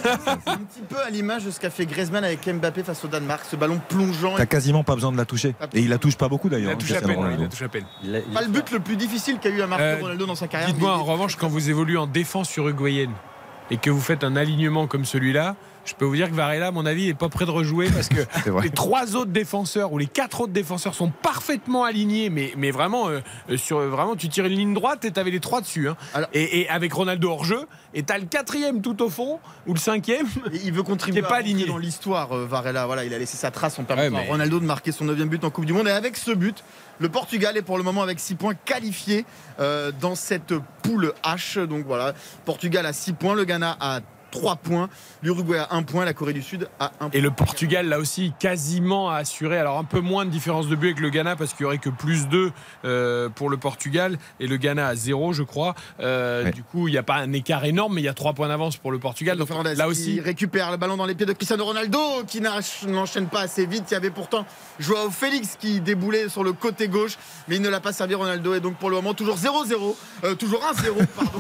un 0.47 0.57
petit 0.57 0.81
peu 0.89 0.97
à 1.05 1.09
l'image 1.09 1.45
de 1.45 1.51
ce 1.51 1.59
qu'a 1.59 1.69
fait 1.69 1.85
Griezmann 1.85 2.23
avec 2.23 2.47
Mbappé 2.47 2.83
face 2.83 3.03
au 3.05 3.07
Danemark. 3.07 3.45
Ce 3.49 3.55
ballon 3.55 3.79
plongeant. 3.87 4.33
T'as 4.37 4.45
quasiment 4.45 4.83
pas 4.83 4.95
besoin 4.95 5.11
de 5.11 5.17
la 5.17 5.25
toucher. 5.25 5.55
Et 5.73 5.81
il 5.81 5.89
la 5.89 5.97
touche 5.97 6.15
pas 6.17 6.29
beaucoup 6.29 6.47
Il 6.47 6.51
d'ailleurs. 6.51 6.71
a 6.71 6.73
hein, 6.73 6.77
touché 6.77 6.93
à 6.95 6.97
Cristiano 7.01 7.13
peine. 7.21 7.23
Ronaldo. 7.35 7.43
Il 7.43 7.45
a 7.45 7.49
touché 7.49 7.65
à 7.65 7.69
peine. 7.69 7.85
il 8.03 8.15
a- 8.15 8.19
il 8.19 8.33
Pas 8.33 8.41
le 8.41 8.47
but 8.47 8.71
le 8.71 8.79
plus 8.79 8.95
difficile 8.97 9.39
qu'a 9.39 9.49
eu 9.49 9.61
à 9.61 9.67
marquer 9.67 9.83
Euh, 9.83 9.97
Ronaldo 10.01 10.25
dans 10.25 10.35
sa 10.35 10.47
carrière. 10.47 10.69
Dites-moi 10.69 10.95
en 10.97 11.03
revanche, 11.03 11.35
quand 11.35 11.47
vous 11.47 11.69
évoluez 11.69 11.97
en 11.97 12.07
défense 12.07 12.55
uruguayenne, 12.57 13.11
et 13.69 13.77
que 13.77 13.89
vous 13.89 13.99
faites 14.01 14.23
un 14.23 14.35
alignement 14.37 14.87
comme 14.87 15.03
celui-là, 15.05 15.55
je 15.87 15.95
peux 15.95 16.05
vous 16.05 16.15
dire 16.15 16.29
que 16.29 16.35
Varela, 16.35 16.67
à 16.67 16.71
mon 16.71 16.85
avis, 16.85 17.07
n'est 17.07 17.13
pas 17.13 17.29
prêt 17.29 17.45
de 17.45 17.51
rejouer 17.51 17.89
parce 17.89 18.09
que 18.09 18.21
les 18.61 18.69
trois 18.69 19.15
autres 19.15 19.31
défenseurs 19.31 19.91
ou 19.93 19.97
les 19.97 20.05
quatre 20.07 20.41
autres 20.41 20.53
défenseurs 20.53 20.93
sont 20.93 21.09
parfaitement 21.09 21.83
alignés, 21.83 22.29
mais, 22.29 22.53
mais 22.57 22.71
vraiment, 22.71 23.07
euh, 23.09 23.19
euh, 23.49 23.57
sur, 23.57 23.79
vraiment, 23.79 24.15
tu 24.15 24.29
tirais 24.29 24.49
une 24.49 24.57
ligne 24.57 24.73
droite 24.73 25.05
et 25.05 25.11
tu 25.11 25.19
avais 25.19 25.31
les 25.31 25.39
trois 25.39 25.61
dessus. 25.61 25.87
hein. 25.89 25.95
et, 26.33 26.61
et 26.61 26.69
avec 26.69 26.91
Ronaldo 26.93 27.29
hors 27.31 27.45
jeu, 27.45 27.65
et 27.93 28.03
tu 28.03 28.11
as 28.13 28.17
le 28.17 28.25
quatrième 28.25 28.81
tout 28.81 29.01
au 29.01 29.09
fond, 29.09 29.39
ou 29.65 29.73
le 29.73 29.79
cinquième. 29.79 30.27
Et 30.53 30.59
il 30.65 30.73
veut 30.73 30.83
contribuer 30.83 31.19
est 31.19 31.23
pas 31.23 31.35
à 31.35 31.39
aligné. 31.39 31.65
dans 31.65 31.77
l'histoire, 31.77 32.31
euh, 32.35 32.45
Varela. 32.45 32.85
Voilà, 32.85 33.05
il 33.05 33.13
a 33.13 33.17
laissé 33.17 33.37
sa 33.37 33.49
trace 33.51 33.79
en 33.79 33.83
permettant 33.83 34.15
Ouais, 34.15 34.21
mais- 34.21 34.27
à 34.27 34.31
Ronaldo 34.31 34.59
de 34.59 34.65
marquer 34.65 34.91
son 34.91 35.05
9 35.05 35.17
but 35.27 35.43
en 35.43 35.49
Coupe 35.49 35.65
du 35.65 35.73
Monde. 35.73 35.87
Et 35.87 35.91
avec 35.91 36.17
ce 36.17 36.31
but, 36.31 36.63
le 36.99 37.09
Portugal 37.09 37.55
est 37.57 37.61
pour 37.61 37.77
le 37.77 37.83
moment 37.83 38.01
avec 38.03 38.19
6 38.19 38.35
points 38.35 38.53
qualifié 38.65 39.25
euh, 39.59 39.91
dans 40.01 40.15
cette 40.15 40.53
poule 40.83 41.13
H. 41.23 41.65
Donc 41.65 41.85
voilà, 41.85 42.13
Portugal 42.45 42.85
a 42.85 42.93
6 42.93 43.13
points, 43.13 43.35
le 43.35 43.45
Ghana 43.45 43.77
a 43.79 43.99
3 44.31 44.55
points, 44.57 44.89
l'Uruguay 45.23 45.57
a 45.59 45.75
1 45.75 45.83
point, 45.83 46.05
la 46.05 46.13
Corée 46.13 46.33
du 46.33 46.41
Sud 46.41 46.67
a 46.79 46.85
1 46.85 46.89
point. 46.97 47.09
Et 47.13 47.21
le 47.21 47.31
Portugal, 47.31 47.87
là 47.87 47.99
aussi, 47.99 48.33
quasiment 48.39 49.09
assuré. 49.09 49.57
Alors, 49.57 49.77
un 49.77 49.83
peu 49.83 49.99
moins 49.99 50.25
de 50.25 50.29
différence 50.31 50.67
de 50.67 50.75
but 50.75 50.87
avec 50.87 50.99
le 50.99 51.09
Ghana 51.09 51.35
parce 51.35 51.53
qu'il 51.53 51.63
y 51.63 51.65
aurait 51.65 51.77
que 51.77 51.89
plus 51.89 52.27
2 52.27 52.51
pour 53.35 53.49
le 53.49 53.57
Portugal 53.57 54.17
et 54.39 54.47
le 54.47 54.57
Ghana 54.57 54.87
à 54.87 54.95
0, 54.95 55.33
je 55.33 55.43
crois. 55.43 55.75
Euh, 55.99 56.51
Du 56.51 56.63
coup, 56.63 56.87
il 56.87 56.91
n'y 56.91 56.97
a 56.97 57.03
pas 57.03 57.15
un 57.17 57.33
écart 57.33 57.65
énorme, 57.65 57.95
mais 57.95 58.01
il 58.01 58.05
y 58.05 58.09
a 58.09 58.13
3 58.13 58.33
points 58.33 58.47
d'avance 58.47 58.77
pour 58.77 58.91
le 58.91 58.99
Portugal. 58.99 59.37
Donc, 59.37 59.47
Fernandez 59.47 59.75
là 59.75 59.85
qui 59.85 59.89
aussi, 59.91 60.19
récupère 60.19 60.71
le 60.71 60.77
ballon 60.77 60.97
dans 60.97 61.05
les 61.05 61.15
pieds 61.15 61.25
de 61.25 61.33
Cristiano 61.33 61.65
Ronaldo 61.65 61.99
qui 62.27 62.41
n'enchaîne 62.41 63.27
pas 63.27 63.41
assez 63.41 63.65
vite. 63.65 63.85
Il 63.91 63.93
y 63.93 63.97
avait 63.97 64.09
pourtant 64.09 64.45
Joao 64.79 65.09
Félix 65.09 65.55
qui 65.59 65.81
déboulait 65.81 66.29
sur 66.29 66.43
le 66.43 66.53
côté 66.53 66.87
gauche, 66.87 67.17
mais 67.47 67.55
il 67.57 67.61
ne 67.61 67.69
l'a 67.69 67.79
pas 67.79 67.93
servi 67.93 68.15
Ronaldo. 68.15 68.53
Et 68.55 68.59
donc 68.59 68.75
pour 68.77 68.89
le 68.89 68.95
moment, 68.97 69.13
toujours 69.13 69.37
0-0, 69.37 69.95
euh, 70.23 70.35
toujours 70.35 70.61
1-0 70.61 71.05
pardon, 71.15 71.39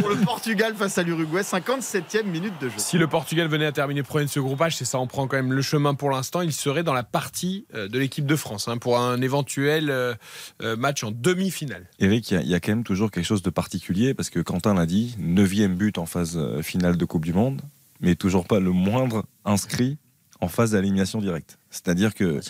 pour 0.00 0.08
le 0.08 0.16
Portugal 0.16 0.74
face 0.76 0.98
à 0.98 1.02
l'Uruguay. 1.02 1.42
57e 1.42 2.23
minute 2.30 2.54
de 2.60 2.68
jeu. 2.68 2.74
si 2.78 2.98
le 2.98 3.06
Portugal 3.06 3.48
venait 3.48 3.66
à 3.66 3.72
terminer 3.72 4.02
premier 4.02 4.24
de 4.26 4.30
ce 4.30 4.40
groupage, 4.40 4.76
c'est 4.76 4.84
ça, 4.84 4.98
on 4.98 5.06
prend 5.06 5.26
quand 5.26 5.36
même 5.36 5.52
le 5.52 5.62
chemin 5.62 5.94
pour 5.94 6.10
l'instant. 6.10 6.40
Il 6.40 6.52
serait 6.52 6.82
dans 6.82 6.92
la 6.94 7.02
partie 7.02 7.66
euh, 7.74 7.88
de 7.88 7.98
l'équipe 7.98 8.26
de 8.26 8.36
France 8.36 8.68
hein, 8.68 8.78
pour 8.78 8.98
un 8.98 9.20
éventuel 9.20 9.90
euh, 9.90 10.14
euh, 10.62 10.76
match 10.76 11.04
en 11.04 11.10
demi-finale. 11.10 11.88
Eric, 11.98 12.30
il 12.30 12.34
y, 12.34 12.36
a- 12.36 12.42
il 12.42 12.48
y 12.48 12.54
a 12.54 12.60
quand 12.60 12.72
même 12.72 12.84
toujours 12.84 13.10
quelque 13.10 13.24
chose 13.26 13.42
de 13.42 13.50
particulier 13.50 14.14
parce 14.14 14.30
que 14.30 14.40
Quentin 14.40 14.74
l'a 14.74 14.86
dit, 14.86 15.14
neuvième 15.18 15.74
but 15.74 15.98
en 15.98 16.06
phase 16.06 16.38
finale 16.62 16.96
de 16.96 17.04
Coupe 17.04 17.24
du 17.24 17.32
Monde, 17.32 17.62
mais 18.00 18.14
toujours 18.16 18.46
pas 18.46 18.60
le 18.60 18.70
moindre 18.70 19.24
inscrit 19.44 19.98
en 20.40 20.48
phase 20.48 20.72
d'élimination 20.72 21.20
directe. 21.20 21.58
C'est-à-dire 21.70 22.12
que 22.14 22.40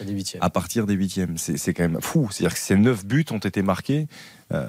à 0.40 0.50
partir 0.50 0.84
des 0.86 0.94
huitièmes, 0.94 1.36
c'est 1.38 1.72
quand 1.74 1.84
même 1.88 2.00
fou. 2.00 2.28
C'est-à-dire 2.32 2.54
que 2.54 2.60
ces 2.60 2.76
neuf 2.76 3.04
buts 3.06 3.24
ont 3.30 3.38
été 3.38 3.62
marqués 3.62 4.08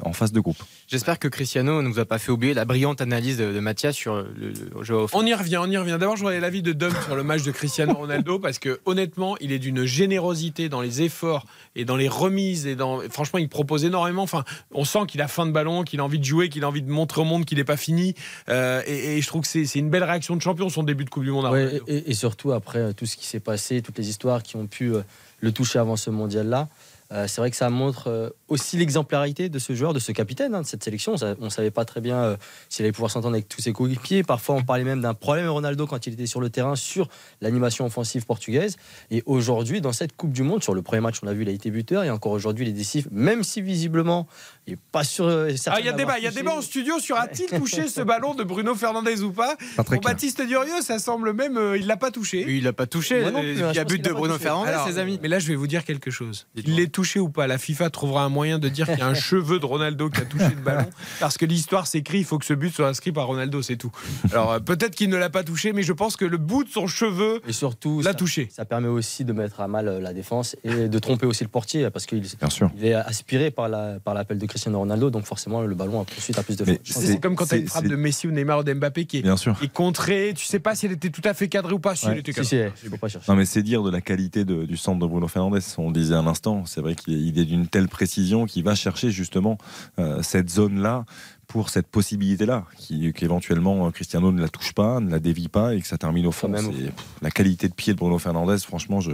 en 0.03 0.13
phase 0.13 0.31
de 0.31 0.39
groupe. 0.39 0.57
J'espère 0.88 1.19
que 1.19 1.27
Cristiano 1.27 1.81
ne 1.81 1.88
nous 1.88 1.99
a 1.99 2.05
pas 2.05 2.19
fait 2.19 2.31
oublier 2.31 2.53
la 2.53 2.65
brillante 2.65 3.01
analyse 3.01 3.38
de, 3.38 3.51
de 3.51 3.59
Mathias 3.59 3.95
sur 3.95 4.15
le, 4.15 4.25
le 4.36 4.83
Joao 4.83 5.07
On 5.13 5.25
y 5.25 5.33
revient, 5.33 5.57
on 5.57 5.69
y 5.69 5.77
revient. 5.77 5.97
D'abord, 5.99 6.15
je 6.15 6.21
voudrais 6.21 6.39
l'avis 6.39 6.61
de 6.61 6.73
Dom 6.73 6.93
sur 7.05 7.15
le 7.15 7.23
match 7.23 7.43
de 7.43 7.51
Cristiano 7.51 7.93
Ronaldo 7.93 8.39
parce 8.39 8.59
que 8.59 8.79
honnêtement, 8.86 9.38
il 9.39 9.51
est 9.51 9.59
d'une 9.59 9.86
générosité 9.86 10.69
dans 10.69 10.81
les 10.81 11.01
efforts 11.01 11.45
et 11.75 11.86
dans 11.86 11.95
les 11.95 12.07
remises 12.07 12.67
et 12.67 12.75
dans. 12.75 13.01
Franchement, 13.09 13.39
il 13.39 13.49
propose 13.49 13.86
énormément. 13.86 14.23
Enfin, 14.23 14.43
on 14.71 14.86
sent 14.86 15.05
qu'il 15.07 15.21
a 15.21 15.27
faim 15.27 15.45
de 15.45 15.51
ballon, 15.51 15.83
qu'il 15.83 15.99
a 15.99 16.03
envie 16.03 16.19
de 16.19 16.25
jouer, 16.25 16.49
qu'il 16.49 16.63
a 16.63 16.67
envie 16.67 16.81
de 16.81 16.91
montrer 16.91 17.21
au 17.21 17.25
monde 17.25 17.45
qu'il 17.45 17.57
n'est 17.57 17.63
pas 17.63 17.77
fini. 17.77 18.15
Euh, 18.49 18.81
et, 18.86 19.17
et 19.17 19.21
je 19.21 19.27
trouve 19.27 19.41
que 19.41 19.47
c'est 19.47 19.79
une 19.79 19.89
belle 19.89 20.03
réaction 20.03 20.36
de 20.36 20.41
champion 20.41 20.69
son 20.69 20.83
début 20.83 21.05
de 21.05 21.09
Coupe 21.09 21.23
du 21.23 21.31
Monde. 21.31 21.51
Ouais, 21.51 21.81
et, 21.88 22.11
et 22.11 22.13
surtout 22.13 22.51
après 22.51 22.79
euh, 22.79 22.93
tout 22.93 23.05
ce 23.05 23.17
qui 23.17 23.25
s'est 23.25 23.39
passé, 23.39 23.81
toutes 23.81 23.97
les 23.97 24.09
histoires 24.09 24.43
qui 24.43 24.55
ont 24.55 24.67
pu 24.67 24.93
euh, 24.93 25.01
le 25.39 25.51
toucher 25.51 25.79
avant 25.79 25.95
ce 25.95 26.09
mondial-là. 26.09 26.67
Euh, 27.12 27.28
c'est 27.28 27.39
vrai 27.39 27.51
que 27.51 27.58
ça 27.58 27.70
montre 27.70 28.08
euh, 28.08 28.30
aussi 28.47 28.78
l'exemplarité 28.78 29.47
de 29.47 29.60
ce 29.60 29.74
joueur, 29.76 29.93
de 29.93 29.99
ce 29.99 30.12
capitaine 30.12 30.56
hein, 30.56 30.62
de 30.62 30.66
cette 30.66 30.84
sélection. 30.84 31.16
On 31.39 31.45
ne 31.45 31.49
savait 31.49 31.70
pas 31.72 31.86
très 31.86 32.01
bien 32.01 32.18
euh, 32.18 32.38
s'il 32.68 32.84
allait 32.84 32.91
pouvoir 32.91 33.12
s'entendre 33.12 33.36
avec 33.36 33.47
tous 33.47 33.62
ses 33.62 33.74
coéquipiers. 33.74 34.24
Parfois, 34.24 34.56
on 34.56 34.64
parlait 34.64 34.84
même 34.84 35.01
d'un 35.01 35.14
problème 35.14 35.47
Ronaldo 35.47 35.86
quand 35.88 36.08
il 36.08 36.14
était 36.14 36.26
sur 36.26 36.41
le 36.41 36.49
terrain 36.49 36.76
sur 36.76 37.08
l'animation 37.41 37.86
offensive 37.86 38.26
portugaise. 38.26 38.76
Et 39.12 39.24
aujourd'hui, 39.26 39.82
dans 39.82 39.93
cette 39.93 40.16
Coupe 40.16 40.34
du 40.34 40.43
Monde, 40.43 40.64
sur 40.64 40.74
le 40.74 40.82
premier 40.82 41.01
match, 41.01 41.18
on 41.24 41.28
a 41.28 41.34
vu, 41.34 41.43
il 41.43 41.49
a 41.49 41.51
été 41.51 41.72
buteur. 41.72 42.03
Et 42.03 42.10
encore 42.10 42.32
aujourd'hui, 42.34 42.66
il 42.66 42.70
est 42.70 42.74
décisif, 42.74 43.08
même 43.12 43.43
si 43.43 43.62
visiblement, 43.62 44.28
il 44.68 44.74
n'est 44.74 44.80
pas 44.91 45.03
sûr. 45.03 45.26
euh, 45.26 45.51
Ah, 45.68 45.80
il 45.80 45.86
y 45.86 45.89
a 45.89 45.93
débat, 45.93 46.18
il 46.18 46.24
y 46.24 46.28
a 46.28 46.32
débat 46.32 46.56
en 46.56 46.62
studio 46.62 46.99
sur 46.99 47.18
a-t-il 47.18 47.47
touché 47.58 47.88
ce 47.88 48.01
ballon 48.01 48.34
de 48.34 48.43
Bruno 48.43 48.76
Fernandez 48.76 49.22
ou 49.22 49.32
pas 49.32 49.56
Pas 49.78 49.84
très 49.84 49.95
Pour 49.97 50.06
Baptiste 50.06 50.41
Durieux, 50.41 50.82
ça 50.82 50.99
semble 50.99 51.34
même, 51.34 51.58
euh, 51.58 51.78
il 51.78 51.86
l'a 51.88 51.97
pas 51.97 52.12
touché. 52.12 52.45
Il 52.47 52.64
l'a 52.64 52.74
pas 52.74 52.88
touché. 52.88 53.22
Plus, 53.22 53.53
il 53.58 53.64
hein, 53.64 53.72
y 53.72 53.76
je 53.76 53.80
a 53.80 53.84
but 53.86 54.03
de 54.03 54.12
Bruno 54.12 54.34
touché. 54.34 54.43
Fernandez, 54.45 54.72
Alors, 54.72 54.88
ses 54.88 54.97
amis. 54.97 55.20
Mais 55.22 55.30
là, 55.30 55.39
je 55.39 55.47
vais 55.47 55.56
vous 55.56 55.68
dire 55.68 55.86
quelque 55.86 56.12
chose. 56.12 56.47
Il 56.56 56.80
est 56.80 56.88
touché 56.91 57.05
ou 57.20 57.30
pas 57.30 57.47
La 57.47 57.58
FIFA 57.58 57.89
trouvera 57.89 58.24
un 58.24 58.30
moyen 58.30 58.60
de 58.60 58.70
dire 58.70 58.88
qu'il 58.88 58.99
y 58.99 59.01
a 59.01 59.08
un 59.08 59.14
cheveu 59.14 59.60
de 59.60 59.66
Ronaldo 59.66 60.10
qui 60.10 60.22
a 60.22 60.26
touché 60.26 60.49
le 60.49 60.62
ballon. 60.62 60.89
Parce 61.20 61.38
que 61.38 61.45
l'histoire 61.45 61.88
s'écrit, 61.88 62.20
il 62.20 62.26
faut 62.26 62.38
que 62.39 62.45
ce 62.45 62.53
but 62.53 62.74
soit 62.74 62.88
inscrit 62.88 63.12
par 63.12 63.28
Ronaldo, 63.28 63.62
c'est 63.62 63.78
tout. 63.78 63.91
Alors, 64.32 64.51
euh, 64.53 64.60
peut-être 64.60 64.95
qu'il 64.95 65.10
ne 65.10 65.18
l'a 65.18 65.30
pas 65.30 65.43
touché, 65.43 65.74
mais 65.74 65.84
je 65.84 65.93
pense 65.93 66.16
que 66.18 66.26
le 66.26 66.38
bout 66.38 66.64
de 66.64 66.70
son 66.70 66.88
cheveu 66.88 67.41
Et 67.47 67.53
surtout, 67.53 67.99
l'a 68.01 68.12
ça- 68.12 68.14
touché. 68.16 68.49
Ça 68.51 68.66
permet 68.66 68.88
aussi 68.88 69.24
de 69.26 69.34
mettre 69.34 69.60
à 69.62 69.68
mal 69.68 69.88
euh, 69.88 69.99
la 69.99 70.14
défense 70.14 70.56
et 70.64 70.88
de 70.89 70.99
tromper 70.99 71.26
aussi 71.26 71.43
le 71.43 71.49
portier 71.49 71.89
parce 71.89 72.06
qu'il 72.06 72.24
sûr. 72.49 72.72
il 72.78 72.86
est 72.86 72.93
aspiré 72.93 73.51
par 73.51 73.70
la 73.70 73.99
par 74.03 74.14
l'appel 74.14 74.38
de 74.38 74.45
Cristiano 74.45 74.80
Ronaldo, 74.80 75.10
donc 75.10 75.26
forcément 75.26 75.62
le 75.62 75.76
ballon 75.76 75.99
a 76.01 76.06
ensuite 76.18 76.38
a 76.38 76.43
plus 76.43 76.56
de. 76.58 76.66
C'est 76.84 77.20
comme 77.20 77.36
quand 77.36 77.45
tu 77.45 77.56
as 77.56 77.58
une 77.58 77.68
frappe 77.68 77.88
de 77.88 77.95
Messi 77.95 78.28
ou 78.28 78.32
Neymar 78.32 78.60
ou 78.60 78.64
d'Mbappé 78.64 79.06
qui 79.06 79.18
est, 79.20 79.22
Bien 79.22 79.38
sûr. 79.38 79.58
qui 79.58 79.66
est 79.66 79.74
contrée. 79.74 80.34
Tu 80.36 80.45
sais 80.45 80.60
pas 80.60 80.76
si 80.76 80.86
elle 80.86 80.93
était 80.93 81.10
tout 81.10 81.22
à 81.26 81.34
fait 81.34 81.47
cadrée 81.47 81.74
ou 81.74 81.80
pas. 81.80 81.95
Si 81.95 82.06
Ouais. 82.06 82.14
elle 82.14 82.20
était 82.20 82.32
Si, 82.34 82.49
cadrée. 82.51 82.72
il 82.84 82.89
faut 82.89 82.97
pas 82.97 83.08
chercher. 83.08 83.32
Non 83.32 83.38
mais 83.38 83.45
c'est 83.45 83.64
dire 83.64 83.84
de 83.84 83.89
la 83.91 84.01
qualité 84.01 84.45
de- 84.45 84.66
du 84.66 84.78
centre 84.78 84.99
de 84.99 85.08
Bruno 85.08 85.28
Fernandez. 85.28 85.60
On 85.78 85.88
le 85.88 85.93
disait 85.93 86.16
à 86.16 86.22
l'instant, 86.22 86.64
c'est 86.66 86.82
vrai 86.86 86.95
qu'il 86.95 87.13
est, 87.13 87.19
il 87.21 87.39
est 87.39 87.45
d'une 87.45 87.67
telle 87.67 87.88
précision 87.88 88.45
qu'il 88.45 88.63
va 88.63 88.75
chercher 88.75 89.11
justement 89.11 89.57
euh, 89.99 90.21
cette 90.23 90.49
zone-là 90.49 91.05
pour 91.47 91.69
cette 91.69 91.88
possibilité-là, 91.88 92.65
qui- 92.77 93.13
qu'éventuellement 93.13 93.86
euh, 93.88 93.91
Cristiano 93.91 94.31
ne 94.31 94.41
la 94.41 94.47
touche 94.49 94.73
pas, 94.73 94.99
ne 94.99 95.11
la 95.11 95.19
dévie 95.19 95.47
pas 95.47 95.75
et 95.75 95.81
que 95.81 95.88
ça 95.88 95.97
termine 95.97 96.25
au 96.25 96.31
fond. 96.31 96.47
même. 96.49 96.65
C'est- 96.65 96.86
pff, 96.91 97.05
la 97.21 97.29
qualité 97.31 97.67
de 97.67 97.73
pied 97.73 97.93
de 97.93 97.97
Bruno 97.99 98.17
Fernandez, 98.17 98.57
franchement, 98.59 98.99
je, 99.01 99.11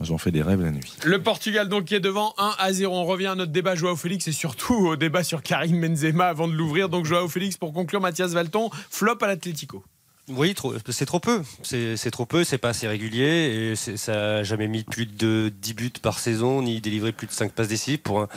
j'en 0.00 0.18
fais 0.18 0.30
des 0.32 0.42
rêves 0.42 0.62
la 0.62 0.70
nuit. 0.72 0.96
Le 1.04 1.22
Portugal 1.22 1.68
donc 1.68 1.84
qui 1.84 1.94
est 1.94 2.00
devant 2.00 2.34
1 2.38 2.54
à 2.58 2.72
0. 2.72 2.94
On 2.94 3.04
revient 3.04 3.26
à 3.26 3.34
notre 3.34 3.52
débat 3.52 3.74
Joao 3.76 3.94
Félix 3.96 4.26
et 4.28 4.32
surtout 4.32 4.74
au 4.74 4.96
débat 4.96 5.22
sur 5.22 5.42
Karim 5.42 5.80
Benzema 5.80 6.26
avant 6.26 6.48
de 6.48 6.54
l'ouvrir. 6.54 6.88
Donc 6.88 7.04
Joao 7.04 7.28
Félix 7.28 7.56
pour 7.56 7.72
conclure 7.72 8.00
Mathias 8.00 8.32
Valton, 8.32 8.70
flop 8.90 9.18
à 9.20 9.26
l'Atlético. 9.28 9.84
Oui, 10.32 10.54
c'est 10.90 11.06
trop 11.06 11.18
peu. 11.18 11.42
C'est 11.62 12.10
trop 12.12 12.24
peu, 12.24 12.44
c'est 12.44 12.58
pas 12.58 12.68
assez 12.68 12.86
régulier 12.86 13.72
et 13.72 13.76
ça 13.76 14.12
n'a 14.12 14.42
jamais 14.44 14.68
mis 14.68 14.84
plus 14.84 15.06
de 15.06 15.52
10 15.60 15.74
buts 15.74 15.92
par 16.00 16.18
saison 16.20 16.62
ni 16.62 16.80
délivré 16.80 17.10
plus 17.12 17.26
de 17.26 17.32
5 17.32 17.52
passes 17.52 17.68
décisives. 17.68 17.98
Pour. 17.98 18.28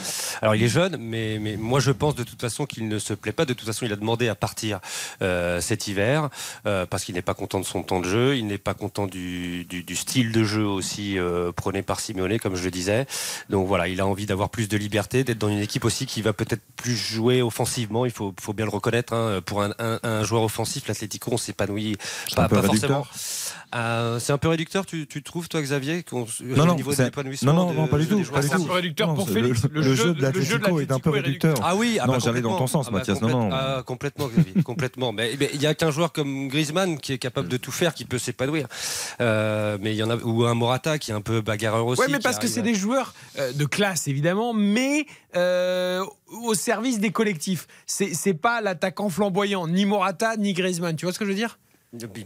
Alors 0.42 0.56
il 0.56 0.62
est 0.64 0.68
jeune, 0.68 0.96
mais, 0.96 1.38
moi 1.56 1.78
je 1.78 1.92
pense 1.92 2.16
de 2.16 2.24
toute 2.24 2.40
façon 2.40 2.66
qu'il 2.66 2.88
ne 2.88 2.98
se 2.98 3.14
plaît 3.14 3.32
pas. 3.32 3.44
De 3.44 3.52
toute 3.52 3.66
façon, 3.66 3.86
il 3.86 3.92
a 3.92 3.96
demandé 3.96 4.28
à 4.28 4.34
partir 4.34 4.80
euh, 5.22 5.60
cet 5.60 5.86
hiver 5.86 6.30
euh, 6.66 6.84
parce 6.86 7.04
qu'il 7.04 7.14
n'est 7.14 7.22
pas 7.22 7.34
content 7.34 7.60
de 7.60 7.64
son 7.64 7.82
temps 7.84 8.00
de 8.00 8.08
jeu, 8.08 8.36
il 8.36 8.46
n'est 8.46 8.58
pas 8.58 8.74
content 8.74 9.06
du, 9.06 9.66
style 9.94 10.32
de 10.32 10.42
jeu 10.42 10.66
aussi 10.66 11.18
euh, 11.18 11.52
prôné 11.52 11.82
par 11.82 12.00
Simeone, 12.00 12.38
comme 12.40 12.56
je 12.56 12.64
le 12.64 12.70
disais. 12.72 13.06
Donc 13.50 13.68
voilà, 13.68 13.86
il 13.86 14.00
a 14.00 14.06
envie 14.06 14.26
d'avoir 14.26 14.48
plus 14.50 14.68
de 14.68 14.76
liberté, 14.76 15.22
d'être 15.22 15.38
dans 15.38 15.48
une 15.48 15.60
équipe 15.60 15.84
aussi 15.84 16.06
qui 16.06 16.22
va 16.22 16.32
peut-être 16.32 16.62
plus 16.76 16.96
jouer 16.96 17.40
offensivement. 17.42 18.04
Il 18.04 18.10
faut, 18.12 18.34
bien 18.52 18.64
le 18.64 18.70
reconnaître. 18.72 19.12
hein. 19.12 19.40
Pour 19.44 19.62
un, 19.62 19.72
un- 19.78 20.00
un 20.02 20.24
joueur 20.24 20.42
offensif, 20.42 20.88
l'Atlético, 20.88 21.30
on 21.32 21.36
s'épanouit 21.36 21.83
C'est 22.28 22.34
pas, 22.36 22.44
un 22.44 22.48
peu 22.48 22.62
forcément. 22.62 23.06
Euh, 23.76 24.20
c'est 24.20 24.32
un 24.32 24.38
peu 24.38 24.46
réducteur, 24.48 24.86
tu, 24.86 25.06
tu 25.08 25.20
trouves, 25.24 25.48
toi, 25.48 25.60
Xavier 25.60 26.04
qu'on- 26.04 26.26
Non, 26.44 26.62
au 26.62 26.66
non, 26.66 26.74
niveau 26.76 26.92
de 26.92 26.96
c'est- 26.96 27.04
l'épanouissement 27.06 27.52
non, 27.52 27.64
non, 27.66 27.70
de- 27.72 27.76
non, 27.76 27.86
pas 27.88 27.98
du 27.98 28.06
tout, 28.06 28.14
du 28.14 28.22
offensifs 28.22 28.52
tout. 28.52 28.72
réducteur 28.72 29.08
Non, 29.08 29.14
pour 29.14 29.26
c'est 29.26 29.34
Félix. 29.34 29.64
le- 29.64 29.80
Le, 29.80 29.80
le 29.88 29.94
jeu, 29.96 30.14
de 30.14 30.22
l'Atlético 30.22 30.78
est 30.80 30.92
un 30.92 31.00
peu 31.00 31.10
réducteur. 31.10 31.56
Ah 31.60 31.74
oui, 31.74 31.98
ah 32.00 32.06
Non, 32.06 32.12
bah, 32.12 32.18
j'allais 32.22 32.40
dans 32.40 32.56
ton 32.56 32.68
sens, 32.68 32.86
Ah 32.88 32.92
bah, 32.92 32.98
Mathias. 32.98 33.20
Non, 33.20 33.28
complète- 33.28 33.36
non. 33.42 33.50
ah, 33.52 33.82
complètement, 33.84 34.28
Xavier, 34.28 34.62
complètement. 34.64 35.12
Mais 35.12 35.32
il 35.52 35.60
y 35.60 35.66
a 35.66 35.74
qu'un 35.74 35.90
joueur 35.90 36.12
comme 36.12 36.46
Griezmann 36.48 36.98
qui 36.98 37.12
est 37.14 37.18
capable 37.18 37.48
de 37.48 37.56
tout 37.56 37.72
faire, 37.72 37.94
qui 37.94 38.04
peut 38.04 38.18
s'épanouir. 38.18 38.68
Euh, 39.20 39.76
mais 39.80 39.90
il 39.92 39.96
y 39.96 40.02
en 40.04 40.10
a 40.10 40.16
ou 40.18 40.44
un 40.44 40.54
Morata 40.54 40.98
qui 40.98 41.10
est 41.10 41.14
un 41.14 41.20
peu 41.20 41.40
bagarreur 41.40 41.84
aussi. 41.86 42.00
Ouais, 42.00 42.08
mais 42.08 42.20
parce 42.20 42.38
que 42.38 42.46
c'est 42.46 42.60
à- 42.60 42.62
des 42.62 42.74
joueurs 42.76 43.12
euh, 43.40 43.52
de 43.52 43.64
classe, 43.64 44.06
évidemment, 44.06 44.52
mais 44.54 45.06
euh, 45.36 46.04
au 46.44 46.54
service 46.54 47.00
des 47.00 47.10
collectifs. 47.10 47.66
C'est 47.86 48.14
c'est 48.14 48.34
pas 48.34 48.60
l'attaquant 48.60 49.08
flamboyant, 49.10 49.66
ni 49.66 49.84
Morata, 49.84 50.36
ni 50.36 50.52
Griezmann. 50.52 50.94
Tu 50.94 51.06
vois 51.06 51.12
ce 51.12 51.18
que 51.18 51.24
je 51.24 51.30
veux 51.30 51.36
dire? 51.36 51.58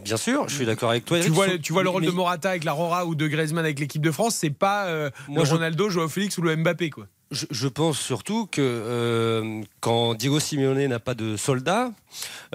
Bien 0.03 0.17
sûr, 0.17 0.49
je 0.49 0.55
suis 0.55 0.65
d'accord 0.65 0.89
avec 0.89 1.05
toi. 1.05 1.19
tu 1.19 1.29
vois, 1.29 1.47
Faut- 1.47 1.57
tu 1.57 1.73
vois 1.73 1.83
le 1.83 1.89
rôle 1.89 2.01
mais- 2.01 2.07
de 2.07 2.11
Morata 2.11 2.49
avec 2.49 2.63
la 2.63 2.71
Rora 2.71 3.05
ou 3.05 3.13
de 3.15 3.27
Griezmann 3.27 3.63
avec 3.65 3.79
l'équipe 3.79 4.01
de 4.01 4.11
France, 4.11 4.35
c'est 4.35 4.49
pas 4.49 4.87
euh, 4.87 5.09
Moi, 5.27 5.39
le 5.43 5.45
je- 5.45 5.53
Ronaldo, 5.53 5.89
Joao 5.89 6.07
Félix 6.09 6.37
ou 6.37 6.41
le 6.41 6.55
Mbappé, 6.55 6.89
quoi. 6.89 7.05
Je, 7.31 7.45
je 7.51 7.67
pense 7.67 7.99
surtout 7.99 8.47
que 8.47 8.59
euh, 8.61 9.61
quand 9.81 10.15
Diego 10.15 10.39
Simeone 10.39 10.83
n'a 10.87 10.99
pas 10.99 11.13
de 11.13 11.37
soldats, 11.37 11.91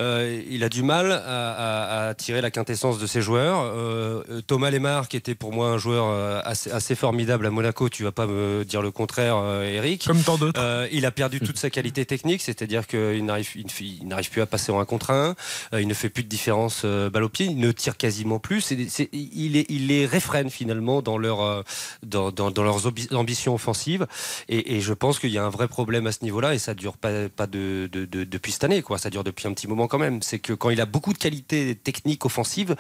euh, 0.01 0.43
il 0.51 0.65
a 0.65 0.69
du 0.69 0.83
mal 0.83 1.13
à, 1.13 1.19
à- 1.19 2.09
à 2.09 2.15
tirer 2.15 2.41
la 2.41 2.51
quintessence 2.51 2.99
de 2.99 3.07
ses 3.07 3.23
joueurs. 3.23 3.61
Euh, 3.63 4.41
Thomas 4.49 4.71
Lemar, 4.73 5.07
qui 5.07 5.17
était 5.17 5.37
pour 5.37 5.53
moi 5.53 5.69
un 5.69 5.79
joueur 5.79 6.07
euh, 6.09 6.41
assez, 6.45 6.73
assez 6.73 6.97
formidable 6.97 7.47
à 7.47 7.51
Monaco, 7.51 7.89
tu 7.89 8.03
vas 8.03 8.11
pas 8.11 8.27
me 8.27 8.65
dire 8.65 8.83
le 8.83 8.91
contraire, 8.91 9.37
euh, 9.37 9.63
Eric. 9.63 10.05
Comme 10.09 10.21
tant 10.23 10.37
d'autres. 10.39 10.61
Euh, 10.61 10.89
il 10.91 11.07
a 11.07 11.13
perdu 11.13 11.39
toute 11.47 11.57
sa 11.57 11.71
qualité 11.71 12.05
technique, 12.05 12.43
c'est-à-dire 12.43 12.89
qu'il 12.89 13.25
n'arrive, 13.25 13.49
il 13.81 14.09
n'arrive 14.09 14.31
plus 14.31 14.41
à 14.43 14.47
passer 14.47 14.73
en 14.73 14.81
un 14.81 14.85
contre 14.85 15.13
un. 15.13 15.37
Il 15.73 15.87
ne 15.87 15.95
fait 15.95 16.09
plus 16.11 16.25
de 16.25 16.29
différence 16.29 16.85
balle 16.85 17.23
au 17.23 17.29
pied. 17.29 17.47
Il 17.47 17.59
ne 17.59 17.71
tire 17.71 17.97
quasiment 17.97 18.41
plus. 18.41 18.61
C'est- 18.61 18.89
c'est- 18.91 19.09
il, 19.13 19.57
est, 19.57 19.67
il 19.69 19.87
les 19.87 20.05
réfrène 20.05 20.51
finalement 20.51 21.01
dans, 21.01 21.17
leur, 21.17 21.63
dans, 22.05 22.33
dans- 22.33 22.51
dans 22.51 22.65
leurs 22.65 22.89
ambitions 23.13 23.55
offensives. 23.55 24.09
Et, 24.49 24.64
et, 24.65 24.77
et 24.77 24.81
je 24.81 24.93
pense 24.93 25.19
qu'il 25.19 25.31
y 25.31 25.39
a 25.39 25.45
un 25.45 25.49
vrai 25.51 25.69
problème 25.69 26.07
à 26.07 26.13
ce 26.13 26.23
niveau-là 26.25 26.55
et 26.55 26.59
ça 26.59 26.75
dure 26.75 26.97
pas, 26.97 27.29
pas 27.29 27.47
de, 27.47 27.89
de- 27.93 28.05
de- 28.05 28.25
depuis 28.25 28.53
cette 28.53 28.65
année, 28.65 28.83
quoi. 28.83 28.99
Ça 28.99 29.11
dure 29.11 29.25
depuis 29.25 29.47
un 29.49 29.53
petit 29.53 29.67
moment 29.69 29.87
quand 29.89 29.99
même. 29.99 30.23
C'est 30.23 30.39
que 30.39 30.53
quand 30.53 30.71
il 30.71 30.81
a 30.81 30.87
beaucoup 30.87 31.13
de 31.13 31.19
qualités 31.19 31.75
techniques 31.75 32.25
offensives, 32.25 32.75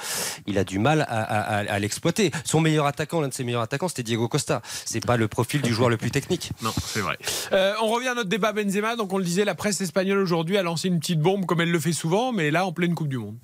il 0.46 0.58
a 0.58 0.64
du 0.64 0.78
mal 0.78 1.02
à, 1.02 1.04
à- 1.22 1.40
à- 1.58 1.72
à 1.72 1.78
l'exploiter. 1.78 2.30
Son 2.44 2.60
meilleur 2.60 2.86
attaquant, 2.86 3.20
l'un 3.20 3.28
de 3.28 3.34
ses 3.34 3.44
meilleurs 3.44 3.62
attaquants, 3.62 3.88
c'était 3.88 4.02
Diego 4.02 4.28
Costa. 4.28 4.62
C'est 4.84 5.04
pas 5.04 5.16
le 5.16 5.28
profil 5.28 5.62
du 5.62 5.72
joueur 5.74 5.88
le 5.88 5.96
plus 5.96 6.10
technique. 6.10 6.50
Non, 6.62 6.72
c'est 6.84 7.00
vrai. 7.00 7.16
Euh, 7.52 7.72
on 7.82 7.88
revient 7.88 8.08
à 8.08 8.14
notre 8.14 8.28
débat 8.28 8.52
Benzema. 8.52 8.96
Donc, 8.96 9.12
on 9.12 9.18
le 9.18 9.24
disait, 9.24 9.44
la 9.44 9.54
presse 9.54 9.80
espagnole 9.80 10.18
aujourd'hui 10.18 10.56
a 10.56 10.62
lancé 10.62 10.88
une 10.88 10.98
petite 11.00 11.20
bombe 11.20 11.46
comme 11.46 11.60
elle 11.60 11.70
le 11.70 11.80
fait 11.80 11.92
souvent, 11.92 12.32
mais 12.32 12.50
là, 12.50 12.66
en 12.66 12.72
pleine 12.72 12.94
Coupe 12.94 13.08
du 13.08 13.18
Monde. 13.18 13.36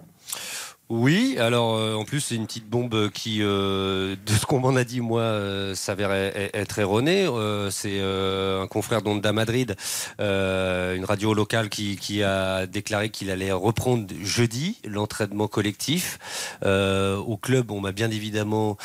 Oui, 0.91 1.37
alors 1.39 1.77
euh, 1.77 1.95
en 1.95 2.05
plus 2.05 2.19
c'est 2.21 2.35
une 2.35 2.49
petite 2.49 2.69
bombe 2.69 3.11
qui, 3.11 3.43
euh, 3.43 4.17
de 4.27 4.33
ce 4.33 4.45
qu'on 4.45 4.59
m'en 4.59 4.75
a 4.75 4.83
dit 4.83 5.01
moi, 5.01 5.21
euh, 5.21 5.73
s'avère 5.77 6.11
être 6.13 6.81
erronée. 6.81 7.27
Euh, 7.27 7.71
c'est 7.71 8.01
un 8.01 8.67
confrère 8.67 9.01
d'Onda 9.01 9.33
Madrid, 9.33 9.77
une 10.19 11.05
radio 11.05 11.33
locale 11.33 11.69
qui, 11.69 12.25
a 12.25 12.67
déclaré 12.67 13.11
qu'il 13.11 13.31
allait 13.31 13.53
reprendre 13.53 14.05
jeudi 14.25 14.79
l'entraînement 14.85 15.47
collectif. 15.47 16.19
Au 16.65 17.37
club, 17.41 17.71
on 17.71 17.81
m'a 17.81 17.93
bien 17.93 18.11
évidemment 18.11 18.77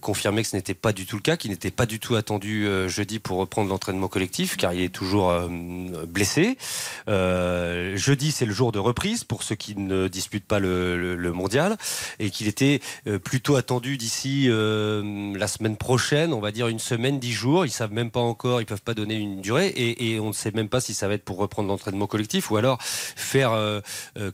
confirmé 0.00 0.42
que 0.42 0.48
ce 0.48 0.54
n'était 0.56 0.74
pas 0.74 0.92
du 0.92 1.06
tout 1.06 1.16
le 1.16 1.22
cas, 1.22 1.36
qu'il 1.36 1.50
n'était 1.50 1.72
pas 1.72 1.86
du 1.86 1.98
tout 1.98 2.14
attendu 2.14 2.68
jeudi 2.86 3.18
pour 3.18 3.38
reprendre 3.38 3.68
l'entraînement 3.68 4.06
collectif, 4.08 4.56
car 4.56 4.72
il 4.74 4.82
est 4.82 4.94
toujours 4.94 5.32
blessé. 6.06 6.56
Jeudi, 7.08 8.30
c'est 8.30 8.46
le 8.46 8.54
jour 8.54 8.70
de 8.70 8.78
reprise 8.78 9.24
pour 9.24 9.42
ceux 9.42 9.56
qui 9.56 9.74
ne 9.76 10.06
disputent 10.06 10.46
pas 10.46 10.60
le- 10.60 11.15
le 11.16 11.32
mondial 11.32 11.76
et 12.18 12.30
qu'il 12.30 12.48
était 12.48 12.80
euh, 13.06 13.18
plutôt 13.18 13.56
attendu 13.56 13.96
d'ici 13.96 14.46
euh, 14.48 15.36
la 15.36 15.48
semaine 15.48 15.76
prochaine, 15.76 16.32
on 16.32 16.40
va 16.40 16.52
dire 16.52 16.68
une 16.68 16.78
semaine, 16.78 17.18
dix 17.18 17.32
jours. 17.32 17.64
Ils 17.64 17.70
savent 17.70 17.92
même 17.92 18.10
pas 18.10 18.20
encore, 18.20 18.60
ils 18.60 18.66
peuvent 18.66 18.82
pas 18.82 18.94
donner 18.94 19.14
une 19.14 19.40
durée 19.40 19.72
et, 19.76 20.20
on 20.20 20.28
ne 20.28 20.32
sait 20.32 20.50
même 20.52 20.68
pas 20.68 20.80
si 20.80 20.94
ça 20.94 21.08
va 21.08 21.14
être 21.14 21.24
pour 21.24 21.36
reprendre 21.36 21.68
l'entraînement 21.68 22.06
collectif 22.06 22.50
ou 22.50 22.56
alors 22.56 22.78
faire 22.80 23.52
euh, 23.52 23.80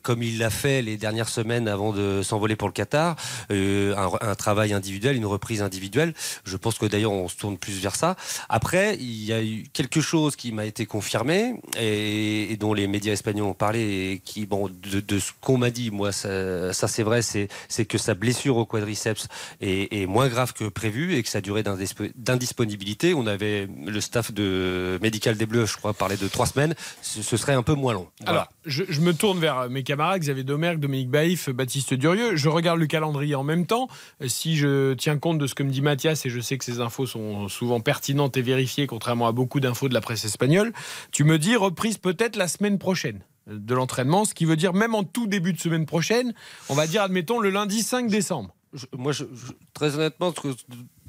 comme 0.02 0.22
il 0.22 0.38
l'a 0.38 0.50
fait 0.50 0.80
les 0.82 0.96
dernières 0.96 1.28
semaines 1.28 1.66
avant 1.66 1.92
de 1.92 2.22
s'envoler 2.22 2.56
pour 2.56 2.68
le 2.68 2.72
Qatar, 2.72 3.16
un, 3.50 4.34
travail 4.36 4.72
individuel, 4.72 5.16
une 5.16 5.26
reprise 5.26 5.62
individuelle. 5.62 6.14
Je 6.44 6.56
pense 6.56 6.78
que 6.78 6.86
d'ailleurs 6.86 7.12
on 7.12 7.28
se 7.28 7.36
tourne 7.36 7.58
plus 7.58 7.80
vers 7.80 7.96
ça. 7.96 8.16
Après, 8.48 8.96
il 8.96 9.24
y 9.24 9.32
a 9.32 9.42
eu 9.42 9.64
quelque 9.72 10.00
chose 10.00 10.36
qui 10.36 10.52
m'a 10.52 10.64
été 10.64 10.86
confirmé 10.86 11.54
et, 11.78 12.56
dont 12.58 12.74
les 12.74 12.86
médias 12.86 13.12
espagnols 13.12 13.46
ont 13.46 13.54
parlé 13.54 13.80
et 13.80 14.22
qui, 14.24 14.46
bon, 14.46 14.68
de 14.70 15.18
ce 15.18 15.32
qu'on 15.40 15.58
m'a 15.58 15.70
dit, 15.70 15.90
moi, 15.90 16.12
ça, 16.12 16.71
ça, 16.72 16.88
c'est 16.88 17.02
vrai, 17.02 17.20
c'est 17.22 17.84
que 17.84 17.98
sa 17.98 18.14
blessure 18.14 18.56
au 18.56 18.66
quadriceps 18.66 19.28
est, 19.60 20.06
moins 20.06 20.28
grave 20.28 20.52
que 20.52 20.64
prévu 20.64 21.14
et 21.14 21.22
que 21.22 21.28
sa 21.28 21.40
durée 21.40 21.62
d'indispo- 21.62 22.10
d'indisponibilité, 22.16 23.14
on 23.14 23.26
avait 23.26 23.68
le 23.86 24.00
staff 24.00 24.32
de 24.32 24.98
médical 25.00 25.36
des 25.36 25.46
Bleus, 25.46 25.66
je 25.66 25.76
crois, 25.76 25.92
parlait 25.94 26.16
de 26.16 26.28
trois 26.28 26.46
semaines, 26.46 26.74
ce, 27.02 27.36
serait 27.36 27.54
un 27.54 27.62
peu 27.62 27.74
moins 27.74 27.92
long. 27.92 28.08
Alors, 28.26 28.48
je, 28.66 28.84
je 28.88 29.00
me 29.00 29.12
tourne 29.12 29.38
vers 29.38 29.68
mes 29.70 29.82
camarades, 29.82 30.20
Xavier 30.20 30.44
Domergue, 30.44 30.80
Dominique 30.80 31.10
Baïf, 31.10 31.50
Baptiste 31.50 31.94
Durieux. 31.94 32.36
Je 32.36 32.48
regarde 32.48 32.78
le 32.78 32.86
calendrier 32.86 33.34
en 33.34 33.44
même 33.44 33.66
temps. 33.66 33.88
Euh, 34.20 34.28
Si 34.28 34.56
je 34.56 34.94
tiens 34.94 35.18
compte 35.18 35.38
de 35.38 35.46
ce 35.46 35.54
que 35.54 35.62
me 35.62 35.70
dit 35.70 35.82
Mathias, 35.82 36.26
et 36.26 36.30
je 36.30 36.40
sais 36.40 36.58
que 36.58 36.64
ces 36.64 36.80
infos 36.80 37.06
sont 37.06 37.48
souvent 37.48 37.80
pertinentes 37.80 38.36
et 38.36 38.42
vérifiées, 38.42 38.86
contrairement 38.86 39.26
à 39.26 39.32
beaucoup 39.32 39.60
d'infos 39.60 39.88
de 39.88 39.94
la 39.94 40.00
presse 40.00 40.24
espagnole, 40.24 40.72
tu 41.10 41.24
me 41.24 41.38
dis 41.38 41.56
reprise 41.56 41.98
peut-être 41.98 42.36
la 42.36 42.48
semaine 42.48 42.78
prochaine 42.78 43.20
de 43.46 43.74
l'entraînement, 43.74 44.24
ce 44.24 44.34
qui 44.34 44.44
veut 44.44 44.56
dire 44.56 44.72
même 44.72 44.94
en 44.94 45.04
tout 45.04 45.26
début 45.26 45.52
de 45.52 45.60
semaine 45.60 45.86
prochaine, 45.86 46.32
on 46.68 46.74
va 46.74 46.86
dire, 46.86 47.02
admettons, 47.02 47.40
le 47.40 47.50
lundi 47.50 47.82
5 47.82 48.08
décembre. 48.08 48.54
Je- 48.72 48.86
moi, 48.96 49.12
je- 49.12 49.24
je- 49.34 49.52
très 49.74 49.94
honnêtement, 49.96 50.32
ce 50.34 50.40
que- 50.40 50.54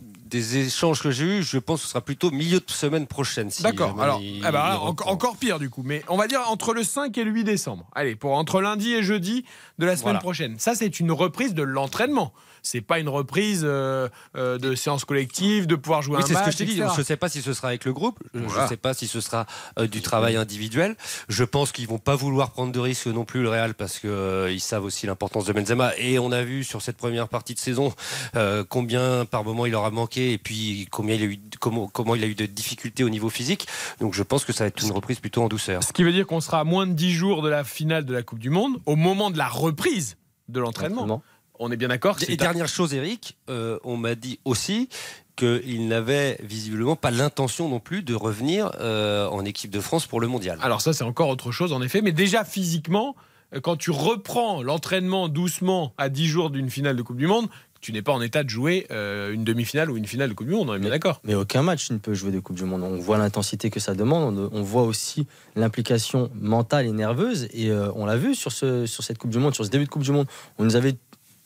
des 0.01 0.57
échanges 0.57 1.01
que 1.01 1.11
j'ai 1.11 1.26
eus, 1.39 1.43
je 1.43 1.60
pense 1.60 1.81
que 1.81 1.85
ce 1.85 1.89
sera 1.91 2.01
plutôt 2.01 2.31
milieu 2.31 2.60
de 2.60 2.69
semaine 2.72 3.05
prochaine. 3.05 3.51
si 3.51 3.61
D'accord. 3.61 4.01
Alors, 4.01 4.19
il- 4.19 4.43
ah 4.43 4.51
bah, 4.51 4.69
il 4.72 4.77
en- 4.77 4.85
reprend. 4.88 5.11
encore 5.11 5.38
pire 5.38 5.60
du 5.60 5.69
coup. 5.69 5.84
Mais 5.85 6.03
on 6.10 6.18
va 6.18 6.27
dire 6.27 6.41
entre 6.49 6.73
le 6.73 6.84
5 6.84 7.15
et 7.19 7.23
le 7.23 7.30
8 7.31 7.43
décembre. 7.43 7.88
Allez, 7.93 8.15
pour 8.15 8.34
entre 8.34 8.60
lundi 8.60 8.93
et 8.93 9.03
jeudi 9.03 9.45
de 9.77 9.85
la 9.85 9.93
semaine 9.95 10.03
Voilà. 10.14 10.19
prochaine. 10.19 10.57
Ça, 10.57 10.73
c'est 10.73 10.99
une 10.99 11.11
reprise 11.11 11.53
de 11.53 11.61
l'entraînement. 11.61 12.34
C'est 12.65 12.81
pas 12.81 12.98
une 12.99 13.10
reprise 13.10 13.61
euh, 13.65 14.07
euh, 14.38 14.57
de 14.57 14.73
séance 14.73 15.03
collective, 15.03 15.68
de 15.68 15.76
pouvoir 15.76 16.02
jouer 16.02 16.15
Oui, 16.15 16.23
un 16.23 16.26
c'est 16.26 16.34
ce 16.34 16.40
match. 16.40 16.45
que 16.45 16.52
je 16.53 16.57
t'ai 16.57 16.65
dit. 16.65 16.77
Je 16.77 16.99
ne 16.99 17.03
sais 17.03 17.18
pas 17.18 17.27
si 17.27 17.41
ce 17.41 17.52
sera 17.53 17.68
avec 17.68 17.84
le 17.84 17.91
groupe. 17.91 18.19
Je 18.34 18.40
ne 18.40 18.45
Voilà. 18.48 18.68
sais 18.69 18.77
pas 18.77 18.94
si 18.94 19.06
ce 19.07 19.19
sera 19.19 19.45
euh, 19.77 19.85
du 19.85 20.02
travail 20.02 20.38
individuel. 20.38 20.95
Je 21.27 21.44
pense 21.44 21.73
qu'ils 21.73 21.88
vont 21.88 21.98
pas 21.99 22.15
vouloir 22.15 22.52
prendre 22.52 22.72
de 22.72 22.80
risques 22.80 23.07
non 23.07 23.26
plus 23.26 23.41
le 23.44 23.49
Real 23.49 23.73
parce 23.73 23.99
que 23.99 24.07
euh, 24.07 24.49
ils 24.52 24.61
savent 24.61 24.85
aussi 24.85 25.06
l'importance 25.06 25.44
de 25.45 25.52
Benzema. 25.52 25.91
Et 25.98 26.19
on 26.19 26.31
a 26.31 26.41
vu 26.44 26.64
sur 26.64 26.81
cette 26.81 26.95
première 26.98 27.27
partie 27.27 27.53
de 27.53 27.60
saison 27.60 27.94
euh, 28.38 28.64
combien 28.68 29.26
par 29.26 29.44
moment 29.44 29.65
il 29.65 29.73
leur 29.73 29.84
a 29.84 29.91
manqué 29.91 30.31
et 30.31 30.38
puis 30.38 30.88
combien 30.90 31.15
il 31.15 31.22
a 31.22 31.26
eu 31.26 31.40
comment, 31.60 31.88
comment 31.90 32.15
il 32.15 32.23
a 32.23 32.27
eu 32.27 32.35
de 32.35 32.45
difficultés 32.45 33.03
au 33.03 33.10
niveau 33.10 33.30
physique. 33.30 33.68
Donc 33.99 34.14
je 34.14 34.23
pense 34.23 34.45
que 34.45 34.53
ça 34.53 34.64
va 34.64 34.69
être 34.69 34.81
une 34.81 34.91
reprise 34.94 35.19
plutôt 35.19 35.44
en 35.44 35.49
douceur. 35.49 35.84
Ce 35.84 35.91
qui 35.91 36.03
veut 36.03 36.14
dire 36.14 36.26
qu'on 36.26 36.40
sera 36.40 36.61
à 36.61 36.64
moins 36.64 36.88
de 36.88 36.94
10 36.94 37.11
jours 37.11 37.41
de 37.41 37.49
la 37.49 37.65
finale 37.65 38.06
de 38.06 38.14
la 38.14 38.23
Coupe 38.23 38.40
du 38.40 38.49
Monde 38.49 38.77
au 38.85 38.95
moment 38.95 39.31
de 39.31 39.38
la 39.38 39.49
reprise 39.49 40.15
de 40.48 40.60
l'entraînement. 40.61 41.22
On 41.59 41.71
est 41.71 41.77
bien 41.77 41.88
d'accord 41.88 42.17
Et 42.27 42.35
dernière 42.38 42.67
chose, 42.67 42.93
Eric, 42.93 43.38
euh, 43.49 43.80
on 43.84 43.97
m'a 43.97 44.15
dit 44.15 44.39
aussi 44.45 44.89
qu'il 45.35 45.88
n'avait 45.88 46.38
visiblement 46.43 46.95
pas 46.95 47.11
l'intention 47.11 47.69
non 47.69 47.80
plus 47.80 48.03
de 48.03 48.13
revenir 48.13 48.71
euh, 48.80 49.27
en 49.27 49.45
équipe 49.45 49.71
de 49.71 49.80
France 49.80 50.05
pour 50.05 50.21
le 50.21 50.27
mondial. 50.27 50.59
Alors 50.61 50.81
ça, 50.81 50.93
c'est 50.93 51.03
encore 51.03 51.30
autre 51.30 51.51
chose, 51.51 51.73
en 51.73 51.81
effet. 51.81 52.01
Mais 52.01 52.11
déjà, 52.11 52.43
physiquement, 52.43 53.15
euh, 53.53 53.59
quand 53.59 53.75
tu 53.75 53.91
reprends 53.91 54.61
l'entraînement 54.61 55.30
doucement 55.30 55.93
à 55.97 56.09
10 56.09 56.27
jours 56.27 56.49
d'une 56.49 56.69
finale 56.69 56.95
de 56.95 57.01
Coupe 57.01 57.17
du 57.17 57.27
Monde, 57.27 57.47
tu 57.84 57.91
n'es 57.91 58.01
pas 58.01 58.13
en 58.13 58.21
état 58.21 58.43
de 58.43 58.49
jouer 58.49 58.88
euh, 58.91 59.34
une 59.34 59.43
demi-finale 59.43 59.91
ou 59.91 59.97
une 59.97 60.07
finale 60.07 60.30
de 60.30 60.34
Coupe 60.34 60.47
du 60.47 60.53
Monde, 60.53 60.69
on 60.69 60.75
est 60.75 60.80
bien 60.80 60.89
d'accord. 60.89 61.19
Mais 61.25 61.35
aucun 61.35 61.61
match 61.61 61.91
ne 61.91 61.97
peut 61.97 62.13
jouer 62.13 62.31
de 62.31 62.39
Coupe 62.39 62.55
du 62.55 62.63
Monde. 62.63 62.81
On 62.81 62.97
voit 62.97 63.17
l'intensité 63.17 63.69
que 63.69 63.81
ça 63.81 63.93
demande, 63.93 64.39
on, 64.39 64.57
on 64.57 64.63
voit 64.63 64.84
aussi 64.84 65.27
l'implication 65.57 66.31
mentale 66.34 66.85
et 66.85 66.93
nerveuse. 66.93 67.49
Et 67.51 67.69
euh, 67.69 67.91
on 67.95 68.05
l'a 68.05 68.15
vu 68.15 68.35
sur, 68.35 68.53
ce, 68.53 68.85
sur 68.85 69.03
cette 69.03 69.17
Coupe 69.17 69.31
du 69.31 69.38
Monde, 69.38 69.53
sur 69.53 69.65
ce 69.65 69.69
début 69.69 69.84
de 69.84 69.89
Coupe 69.89 70.03
du 70.03 70.13
Monde. 70.13 70.27
On 70.57 70.63
nous 70.63 70.77
avait, 70.77 70.95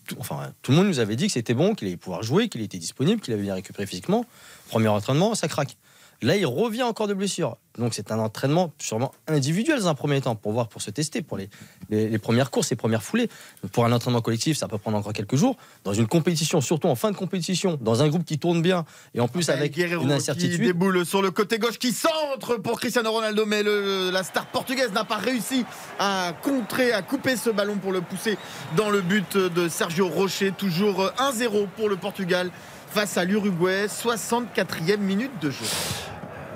tout, 0.07 0.15
enfin, 0.19 0.53
tout 0.61 0.71
le 0.71 0.77
monde 0.77 0.87
nous 0.87 0.99
avait 0.99 1.15
dit 1.15 1.27
que 1.27 1.33
c'était 1.33 1.53
bon, 1.53 1.75
qu'il 1.75 1.87
allait 1.87 1.97
pouvoir 1.97 2.23
jouer, 2.23 2.49
qu'il 2.49 2.61
était 2.61 2.77
disponible, 2.77 3.21
qu'il 3.21 3.33
avait 3.33 3.43
bien 3.43 3.53
récupéré 3.53 3.85
physiquement. 3.85 4.25
Premier 4.69 4.87
entraînement, 4.87 5.35
ça 5.35 5.47
craque. 5.47 5.77
Là, 6.23 6.35
il 6.35 6.45
revient 6.47 6.83
encore 6.83 7.07
de 7.07 7.13
blessure. 7.13 7.57
Donc, 7.77 7.93
c'est 7.93 8.11
un 8.11 8.17
entraînement 8.17 8.73
sûrement 8.79 9.11
individuel 9.27 9.79
dans 9.79 9.87
un 9.87 9.93
premier 9.93 10.19
temps 10.19 10.35
pour 10.35 10.51
voir, 10.51 10.67
pour 10.67 10.81
se 10.81 10.89
tester, 10.89 11.21
pour 11.21 11.37
les, 11.37 11.47
les, 11.91 12.09
les 12.09 12.17
premières 12.17 12.49
courses, 12.49 12.71
les 12.71 12.75
premières 12.75 13.03
foulées. 13.03 13.29
Donc, 13.61 13.71
pour 13.71 13.85
un 13.85 13.91
entraînement 13.91 14.21
collectif, 14.21 14.57
ça 14.57 14.67
peut 14.67 14.79
prendre 14.79 14.97
encore 14.97 15.13
quelques 15.13 15.35
jours. 15.35 15.57
Dans 15.83 15.93
une 15.93 16.07
compétition, 16.07 16.59
surtout 16.59 16.87
en 16.87 16.95
fin 16.95 17.11
de 17.11 17.15
compétition, 17.15 17.77
dans 17.79 18.01
un 18.01 18.07
groupe 18.07 18.25
qui 18.25 18.39
tourne 18.39 18.63
bien 18.63 18.83
et 19.13 19.19
en 19.19 19.27
plus 19.27 19.47
avec 19.51 19.73
Guerrero 19.75 20.01
une 20.01 20.07
qui 20.09 20.15
incertitude. 20.15 20.59
déboule 20.59 21.05
sur 21.05 21.21
le 21.21 21.29
côté 21.29 21.59
gauche, 21.59 21.77
qui 21.77 21.91
centre 21.91 22.55
pour 22.57 22.79
Cristiano 22.79 23.11
Ronaldo, 23.11 23.45
mais 23.45 23.61
le- 23.61 24.09
la 24.11 24.23
star 24.23 24.47
portugaise 24.47 24.91
n'a 24.93 25.03
pas 25.03 25.17
réussi 25.17 25.63
à 25.99 26.33
contrer, 26.41 26.93
à 26.93 27.03
couper 27.03 27.37
ce 27.37 27.51
ballon 27.51 27.77
pour 27.77 27.91
le 27.91 28.01
pousser 28.01 28.39
dans 28.75 28.89
le 28.89 29.01
but 29.01 29.37
de 29.37 29.69
Sergio 29.69 30.07
Rocher. 30.07 30.51
Toujours 30.57 31.11
1-0 31.19 31.67
pour 31.77 31.89
le 31.89 31.95
Portugal 31.97 32.49
face 32.97 33.15
à 33.15 33.25
l'Uruguay, 33.25 33.85
64e 33.85 34.97
minute 34.97 35.39
de 35.39 35.51
jeu. 35.51 35.67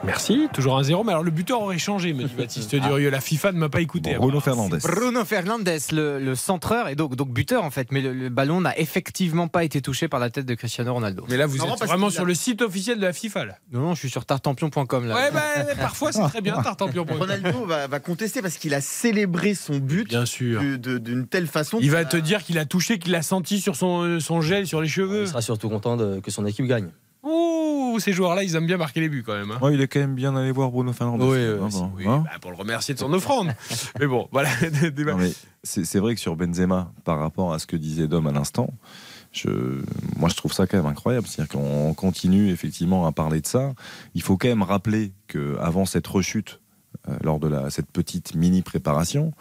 Merci, 0.03 0.47
toujours 0.51 0.77
un 0.79 0.83
0 0.83 1.03
Mais 1.03 1.11
alors, 1.11 1.23
le 1.23 1.29
buteur 1.31 1.61
aurait 1.61 1.77
changé, 1.77 2.13
me 2.13 2.23
dit 2.23 2.33
Baptiste 2.37 2.73
Durieux. 2.75 3.09
La 3.11 3.21
FIFA 3.21 3.51
ne 3.51 3.57
m'a 3.59 3.69
pas 3.69 3.81
écouté. 3.81 4.15
Bruno 4.15 4.39
Fernandez. 4.39 4.79
Bruno 4.81 5.23
Fernandes, 5.25 5.69
le, 5.91 6.19
le 6.19 6.35
centreur 6.35 6.87
et 6.87 6.95
donc, 6.95 7.15
donc 7.15 7.29
buteur 7.31 7.63
en 7.63 7.69
fait, 7.69 7.91
mais 7.91 8.01
le, 8.01 8.11
le 8.13 8.29
ballon 8.29 8.61
n'a 8.61 8.77
effectivement 8.79 9.47
pas 9.47 9.63
été 9.63 9.81
touché 9.81 10.07
par 10.07 10.19
la 10.19 10.29
tête 10.31 10.45
de 10.47 10.55
Cristiano 10.55 10.93
Ronaldo. 10.93 11.25
Mais 11.29 11.37
là, 11.37 11.45
vous 11.45 11.57
êtes 11.63 11.83
vraiment 11.85 12.09
sur 12.09 12.23
a- 12.23 12.25
le 12.25 12.33
site 12.33 12.61
officiel 12.63 12.97
de 12.97 13.03
la 13.03 13.13
FIFA, 13.13 13.45
là. 13.45 13.57
Non, 13.71 13.81
non, 13.81 13.93
je 13.93 13.99
suis 13.99 14.09
sur 14.09 14.25
tartampion.com 14.25 15.05
là. 15.07 15.15
Ouais, 15.15 15.31
bah, 15.31 15.41
parfois, 15.79 16.11
c'est 16.11 16.23
très 16.23 16.41
bien, 16.41 16.59
Tartampion. 16.63 17.05
Ronaldo 17.07 17.65
va, 17.65 17.87
va 17.87 17.99
contester 17.99 18.41
parce 18.41 18.57
qu'il 18.57 18.73
a 18.73 18.81
célébré 18.81 19.53
son 19.53 19.77
but 19.77 20.07
Bien 20.07 20.25
sûr. 20.25 20.61
d'une 20.79 21.27
telle 21.27 21.47
façon. 21.47 21.77
Il 21.81 21.91
va 21.91 22.05
te 22.05 22.17
dire 22.17 22.43
qu'il 22.43 22.57
a 22.57 22.65
touché, 22.65 22.97
qu'il 22.97 23.13
a 23.15 23.21
senti 23.21 23.61
sur 23.61 23.75
son, 23.75 24.19
son 24.19 24.41
gel, 24.41 24.65
sur 24.65 24.81
les 24.81 24.87
cheveux. 24.87 25.23
Il 25.23 25.27
sera 25.27 25.41
surtout 25.41 25.69
content 25.69 25.95
de- 25.95 26.19
que 26.19 26.31
son 26.31 26.45
équipe 26.47 26.65
gagne. 26.65 26.89
Ouh, 27.23 27.99
ces 27.99 28.13
joueurs-là, 28.13 28.43
ils 28.43 28.55
aiment 28.55 28.65
bien 28.65 28.77
marquer 28.77 28.99
les 28.99 29.09
buts 29.09 29.23
quand 29.23 29.33
même. 29.35 29.51
hein. 29.51 29.59
Ouais, 29.61 29.73
il 29.75 29.81
est 29.81 29.87
quand 29.87 29.99
même 29.99 30.15
bien 30.15 30.35
allé 30.35 30.51
voir 30.51 30.71
Bruno 30.71 30.91
Fernandes. 30.91 31.21
Oui, 31.21 31.37
Hein, 31.37 31.57
oui, 31.61 31.69
bon, 31.71 31.91
Oui, 31.97 32.03
hein 32.07 32.23
bah, 32.25 32.31
pour 32.41 32.51
le 32.51 32.57
remercier 32.57 32.93
de 32.95 32.99
son 32.99 33.13
offrande. 33.13 33.53
Mais 33.99 34.07
bon, 34.07 34.27
voilà. 34.31 34.49
c'est 35.63 35.99
vrai 35.99 36.15
que 36.15 36.21
sur 36.21 36.35
Benzema, 36.35 36.91
par 37.03 37.19
rapport 37.19 37.53
à 37.53 37.59
ce 37.59 37.67
que 37.67 37.75
disait 37.75 38.07
Dom 38.07 38.25
à 38.27 38.31
l'instant, 38.31 38.73
je, 39.31 39.49
moi 40.17 40.29
je 40.29 40.35
trouve 40.35 40.51
ça 40.51 40.65
quand 40.67 40.77
même 40.77 40.87
incroyable. 40.87 41.27
C'est-à-dire 41.27 41.51
qu'on 41.53 41.93
continue 41.93 42.49
effectivement 42.49 43.05
à 43.05 43.11
parler 43.11 43.39
de 43.41 43.47
ça. 43.47 43.73
Il 44.15 44.21
faut 44.23 44.37
quand 44.37 44.47
même 44.49 44.63
rappeler 44.63 45.13
qu'avant 45.27 45.85
cette 45.85 46.07
rechute 46.07 46.53
euh, 46.53 46.57
lors 47.23 47.39
de 47.39 47.47
la, 47.47 47.69
cette 47.69 47.87
petite 47.87 48.35
mini 48.35 48.61
préparation. 48.61 49.33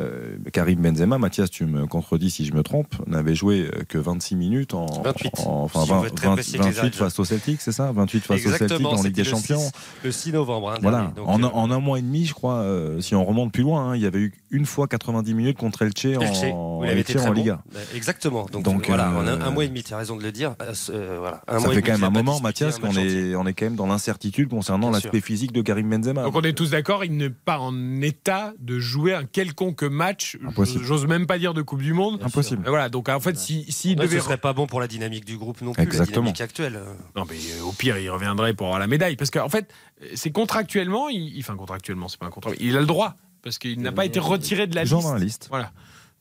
Euh, 0.00 0.36
Karim 0.52 0.80
Benzema, 0.80 1.18
Mathias, 1.18 1.48
tu 1.50 1.64
me 1.66 1.86
contredis 1.86 2.28
si 2.30 2.44
je 2.44 2.52
me 2.52 2.62
trompe, 2.64 2.94
n'avait 3.06 3.36
joué 3.36 3.68
euh, 3.72 3.84
que 3.88 3.96
26 3.98 4.34
minutes 4.34 4.74
en, 4.74 4.86
28. 5.02 5.30
en- 5.46 5.62
enfin 5.62 5.84
Si 5.84 5.92
on 5.92 5.94
20 5.94 6.00
veut 6.00 6.06
être 6.08 6.14
très 6.16 6.26
20 6.26 6.34
précis 6.34 6.56
avec 6.56 6.66
les 6.66 6.70
28 6.72 6.78
arrêts 6.80 6.90
de 6.90 6.94
face 6.96 7.18
au 7.20 7.24
Celtic, 7.24 7.60
c'est 7.60 7.70
ça? 7.72 7.92
28 7.92 8.20
face 8.24 8.44
au 8.46 8.50
Celtic 8.50 8.84
en 8.86 9.02
Ligue 9.02 9.14
des 9.14 9.22
le 9.22 9.30
Champions. 9.30 9.60
6 9.60 9.70
le 10.02 10.10
6 10.10 10.32
novembre. 10.32 10.70
hein, 10.72 10.78
Voilà. 10.82 11.12
Donc, 11.14 11.28
en, 11.28 11.40
euh, 11.42 11.46
en 11.52 11.70
un 11.70 11.78
mois 11.78 12.00
et 12.00 12.02
demi, 12.02 12.24
je 12.26 12.34
crois, 12.34 12.56
euh, 12.62 13.00
si 13.00 13.14
on 13.14 13.24
remonte 13.24 13.52
plus 13.52 13.62
loin, 13.62 13.90
hein, 13.90 13.96
il 13.96 14.02
y 14.02 14.06
avait 14.06 14.18
eu 14.18 14.32
une 14.50 14.66
fois 14.66 14.88
90 14.88 15.34
minutes 15.34 15.58
contre 15.58 15.82
Elche 15.82 16.04
Elche, 16.06 16.20
en, 16.52 16.82
Elche 16.82 17.04
très 17.04 17.20
en 17.22 17.26
bon. 17.28 17.32
Liga. 17.32 17.62
Bah, 17.72 17.78
Exactement. 17.94 18.46
Donc, 18.50 18.64
Donc, 18.64 18.82
euh, 18.82 18.86
voilà, 18.88 19.10
en 19.10 19.20
un, 19.28 19.40
euh, 19.40 19.46
un 19.46 19.50
mois 19.52 19.64
et 19.64 19.68
demi, 19.68 19.84
tu 19.84 19.94
as 19.94 19.98
raison 19.98 20.16
de 20.16 20.22
le 20.24 20.32
dire. 20.32 20.56
Euh, 20.60 20.72
euh, 20.90 21.16
voilà, 21.20 21.42
un 21.46 21.60
Ça 21.60 21.66
mois 21.66 21.74
fait 21.74 21.82
quand 21.82 21.92
même 21.92 22.02
un 22.04 22.10
moment, 22.10 22.40
Mathias, 22.40 22.80
qu'on 22.80 22.96
est, 22.96 23.36
on 23.36 23.46
est 23.46 23.52
quand 23.54 23.66
même 23.66 23.76
dans 23.76 23.86
l'incertitude 23.86 24.48
concernant 24.48 24.90
l'aspect 24.90 25.20
physique 25.20 25.52
de 25.52 25.62
Karim 25.62 25.88
Benzema. 25.88 26.24
Donc 26.24 26.34
on 26.34 26.42
est 26.42 26.52
tous 26.52 26.70
d'accord, 26.70 27.03
il 27.04 27.16
n'est 27.16 27.30
pas 27.30 27.58
en 27.58 28.00
état 28.02 28.52
de 28.58 28.78
jouer 28.78 29.14
un 29.14 29.24
quelconque 29.24 29.82
match. 29.82 30.36
Impossible. 30.46 30.84
J'ose 30.84 31.06
même 31.06 31.26
pas 31.26 31.38
dire 31.38 31.54
de 31.54 31.62
Coupe 31.62 31.82
du 31.82 31.92
Monde. 31.92 32.20
Impossible. 32.22 32.64
Voilà, 32.66 32.88
donc 32.88 33.08
en 33.08 33.20
fait, 33.20 33.36
si- 33.36 33.70
s'il 33.70 33.98
Ouais, 33.98 34.06
devait. 34.06 34.18
ce 34.18 34.24
serait 34.24 34.38
pas 34.38 34.52
bon 34.52 34.66
pour 34.66 34.80
la 34.80 34.86
dynamique 34.88 35.24
du 35.24 35.36
groupe 35.36 35.60
non 35.62 35.72
plus, 35.72 35.82
Exactement. 35.82 36.06
la 36.08 36.32
dynamique 36.32 36.40
actuelle. 36.40 36.80
Non, 37.16 37.24
mais 37.28 37.36
euh, 37.36 37.64
au 37.64 37.72
pire, 37.72 37.98
il 37.98 38.10
reviendrait 38.10 38.54
pour 38.54 38.66
avoir 38.66 38.80
la 38.80 38.86
médaille. 38.86 39.16
Parce 39.16 39.30
qu'en 39.30 39.48
fait, 39.48 39.70
euh, 40.02 40.06
c'est 40.14 40.30
contractuellement, 40.32 41.08
il... 41.08 41.36
enfin 41.40 41.56
contractuellement, 41.56 42.08
c'est 42.08 42.18
pas 42.20 42.26
un 42.26 42.30
contrat, 42.30 42.50
mais 42.50 42.56
il 42.60 42.76
a 42.76 42.80
le 42.80 42.86
droit. 42.86 43.14
Parce 43.42 43.58
qu'il 43.58 43.80
n'a 43.82 43.92
pas 43.92 44.06
été 44.06 44.20
retiré 44.20 44.66
de 44.66 44.74
la 44.74 44.84
liste. 44.84 44.94
dans 44.94 45.12
la 45.12 45.18
liste. 45.18 45.46
Voilà. 45.50 45.72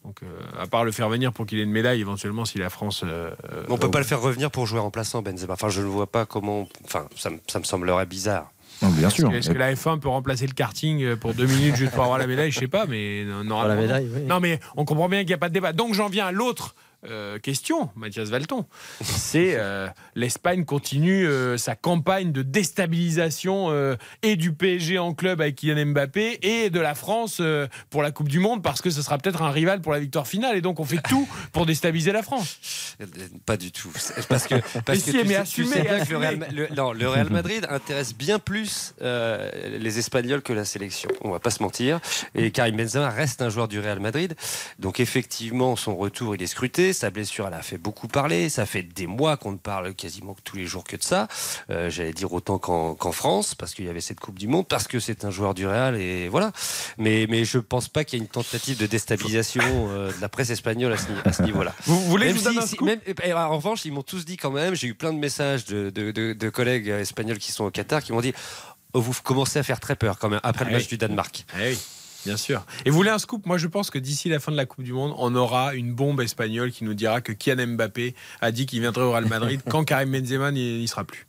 Donc, 0.03 0.21
euh, 0.23 0.27
à 0.59 0.67
part 0.67 0.83
le 0.83 0.91
faire 0.91 1.07
venir 1.07 1.31
pour 1.31 1.45
qu'il 1.45 1.57
ait 1.59 1.63
une 1.63 1.71
médaille, 1.71 2.01
éventuellement, 2.01 2.43
si 2.43 2.57
la 2.57 2.69
France. 2.69 3.03
euh, 3.05 3.31
euh, 3.53 3.63
On 3.69 3.77
peut 3.77 3.89
pas 3.89 3.99
le 3.99 4.05
faire 4.05 4.19
revenir 4.21 4.51
pour 4.51 4.65
jouer 4.67 4.79
remplaçant 4.79 5.21
Benzema. 5.21 5.53
Enfin, 5.53 5.69
je 5.69 5.79
ne 5.81 5.85
vois 5.87 6.07
pas 6.11 6.25
comment. 6.25 6.67
Enfin, 6.83 7.07
ça 7.15 7.29
me 7.59 7.63
semblerait 7.63 8.05
bizarre. 8.05 8.51
Non, 8.83 8.89
bien 8.89 9.07
Est-ce 9.07 9.15
sûr. 9.15 9.29
que, 9.29 9.35
est-ce 9.35 9.49
que 9.49 9.57
la 9.57 9.73
F1 9.73 9.99
peut 9.99 10.09
remplacer 10.09 10.45
le 10.45 10.53
karting 10.53 11.01
euh, 11.03 11.15
pour 11.15 11.33
deux 11.33 11.45
minutes 11.45 11.75
juste 11.75 11.93
pour 11.93 12.03
avoir 12.03 12.17
la 12.19 12.27
médaille? 12.27 12.51
Je 12.51 12.59
sais 12.59 12.67
pas, 12.67 12.85
mais 12.85 13.23
non, 13.25 13.59
Pour 13.59 13.67
la 13.67 13.75
médaille, 13.75 14.07
oui. 14.13 14.21
Non, 14.23 14.39
mais 14.39 14.59
on 14.75 14.85
comprend 14.85 15.09
bien 15.09 15.19
qu'il 15.19 15.29
n'y 15.29 15.33
a 15.33 15.37
pas 15.37 15.49
de 15.49 15.53
débat. 15.53 15.73
Donc 15.73 15.93
j'en 15.93 16.09
viens 16.09 16.27
à 16.27 16.31
l'autre 16.31 16.75
euh, 17.09 17.37
question, 17.39 17.89
Mathias 17.95 18.29
Valton. 18.29 18.65
C'est 19.01 19.55
euh, 19.57 19.87
l'Espagne 20.15 20.65
continue 20.65 21.27
euh, 21.27 21.57
sa 21.57 21.75
campagne 21.75 22.31
de 22.31 22.41
déstabilisation 22.41 23.67
euh, 23.71 23.95
et 24.21 24.35
du 24.35 24.53
PSG 24.53 24.99
en 24.99 25.13
club 25.13 25.41
avec 25.41 25.55
Kylian 25.55 25.87
Mbappé 25.87 26.39
et 26.41 26.69
de 26.69 26.79
la 26.79 26.95
France 26.95 27.37
euh, 27.39 27.67
pour 27.89 28.03
la 28.03 28.11
Coupe 28.11 28.29
du 28.29 28.39
Monde 28.39 28.61
parce 28.61 28.81
que 28.81 28.89
ce 28.89 29.01
sera 29.01 29.17
peut-être 29.17 29.41
un 29.41 29.51
rival 29.51 29.81
pour 29.81 29.91
la 29.93 29.99
victoire 29.99 30.27
finale 30.27 30.57
et 30.57 30.61
donc 30.61 30.79
on 30.79 30.85
fait 30.85 31.01
tout 31.07 31.27
pour 31.51 31.65
déstabiliser 31.65 32.11
la 32.11 32.23
France. 32.23 32.57
Pas 33.45 33.57
du 33.57 33.71
tout. 33.71 33.91
Parce 34.29 34.47
que, 34.47 34.55
parce 34.85 34.99
que 34.99 35.05
si, 35.05 35.11
tu, 35.11 35.17
mais 35.17 35.23
sais, 35.23 35.27
tu 35.27 35.35
assumez, 35.35 35.67
sais 35.67 35.81
bien 35.83 36.05
que 36.05 36.11
le 36.11 36.17
Real, 36.17 36.47
le- 36.53 36.67
non, 36.75 36.93
le 36.93 37.07
Real 37.09 37.29
Madrid 37.31 37.65
intéresse 37.69 38.13
bien 38.15 38.39
plus 38.39 38.93
les 39.01 39.99
Espagnols 39.99 40.41
que 40.41 40.53
la 40.53 40.65
sélection. 40.65 41.09
On 41.21 41.31
va 41.31 41.39
pas 41.39 41.49
se 41.49 41.61
mentir. 41.61 41.99
Et 42.35 42.51
Karim 42.51 42.77
Benzema 42.77 43.09
reste 43.09 43.41
un 43.41 43.49
joueur 43.49 43.67
du 43.67 43.79
Real 43.79 43.99
Madrid. 43.99 44.35
Donc 44.79 44.99
effectivement, 44.99 45.75
son 45.75 45.95
retour, 45.95 46.35
il 46.35 46.41
est 46.43 46.47
scruté. 46.47 46.93
Sa 46.93 47.09
blessure, 47.09 47.47
elle 47.47 47.53
a 47.53 47.61
fait 47.61 47.77
beaucoup 47.77 48.07
parler. 48.07 48.49
Ça 48.49 48.65
fait 48.65 48.83
des 48.83 49.07
mois 49.07 49.37
qu'on 49.37 49.51
ne 49.53 49.57
parle 49.57 49.93
quasiment 50.03 50.35
tous 50.43 50.57
les 50.57 50.65
jours 50.65 50.83
que 50.83 50.95
de 50.97 51.03
ça. 51.03 51.27
Euh, 51.69 51.89
J'allais 51.89 52.11
dire 52.13 52.31
autant 52.33 52.57
qu'en 52.59 53.11
France, 53.13 53.55
parce 53.55 53.73
qu'il 53.73 53.85
y 53.85 53.89
avait 53.89 54.01
cette 54.01 54.19
Coupe 54.19 54.37
du 54.37 54.47
Monde, 54.47 54.67
parce 54.67 54.87
que 54.87 54.99
c'est 54.99 55.23
un 55.25 55.31
joueur 55.31 55.53
du 55.53 55.65
Real 55.65 55.95
et 55.95 56.27
voilà. 56.27 56.51
Mais, 56.97 57.25
mais 57.29 57.45
je 57.45 57.57
pense 57.57 57.87
pas 57.87 58.03
qu'il 58.03 58.19
y 58.19 58.21
ait 58.21 58.25
une 58.25 58.29
tentative 58.31 58.77
de 58.77 58.85
déstabilisation 58.85 59.63
euh, 59.65 60.11
de 60.11 60.19
la 60.21 60.29
presse 60.29 60.49
espagnole 60.49 60.93
à 60.93 60.97
ce, 61.33 61.41
niveau-là. 61.43 61.73
Vous 61.85 61.99
voulez 62.01 62.27
que 62.27 62.33
Même 62.33 62.37
je 62.43 62.49
vous 62.49 62.53
donne 62.53 62.53
si- 62.53 62.59
un 62.59 62.67
si- 62.67 62.75
scoop 62.75 62.87
même- 62.87 62.99
et 63.23 63.33
en 63.33 63.55
revanche, 63.55 63.85
ils 63.85 63.91
m'ont 63.93 64.03
tous 64.03 64.25
dit 64.25 64.37
quand 64.37 64.51
même, 64.51 64.75
j'ai 64.75 64.87
eu 64.87 64.93
plein 64.95 65.13
de 65.13 65.19
messages 65.19 65.65
de, 65.65 65.89
de- 65.89 66.11
de- 66.11 66.33
de 66.33 66.49
collègues 66.49 66.87
espagnols 66.89 67.37
qui 67.39 67.51
sont 67.51 67.63
au 67.65 67.71
Qatar 67.71 68.03
qui 68.03 68.11
m'ont 68.11 68.21
dit 68.21 68.33
oh, 68.93 69.01
vous 69.01 69.13
commencez 69.23 69.57
à 69.59 69.63
faire 69.63 69.79
très 69.79 69.95
peur 69.95 70.19
quand 70.19 70.29
même 70.29 70.41
après 70.43 70.65
le 70.65 70.71
Ah 70.71 70.73
match 70.73 70.83
oui. 70.83 70.89
du 70.89 70.97
Danemark. 70.97 71.45
Eh 71.59 71.69
oui, 71.71 71.79
bien 72.25 72.37
sûr. 72.37 72.65
Et 72.85 72.89
vous 72.89 72.95
voulez 72.95 73.09
un 73.09 73.19
scoop? 73.19 73.45
Moi, 73.45 73.57
je 73.57 73.67
pense 73.67 73.89
que 73.89 73.97
d'ici 73.99 74.29
la 74.29 74.39
fin 74.39 74.51
de 74.51 74.57
la 74.57 74.65
Coupe 74.65 74.83
du 74.83 74.93
Monde, 74.93 75.13
on 75.17 75.33
aura 75.35 75.73
une 75.75 75.93
bombe 75.93 76.21
espagnole 76.21 76.71
qui 76.71 76.83
nous 76.83 76.93
dira 76.93 77.21
que 77.21 77.31
Kylian 77.31 77.67
Mbappé 77.75 78.15
a 78.41 78.51
dit 78.51 78.65
qu'il 78.65 78.79
viendrait 78.81 79.03
au 79.03 79.11
Real 79.11 79.25
Madrid 79.27 79.61
quand 79.69 79.83
Karim 79.83 80.11
Benzema 80.11 80.51
n'y 80.51 80.87
sera 80.87 81.03
plus. 81.03 81.27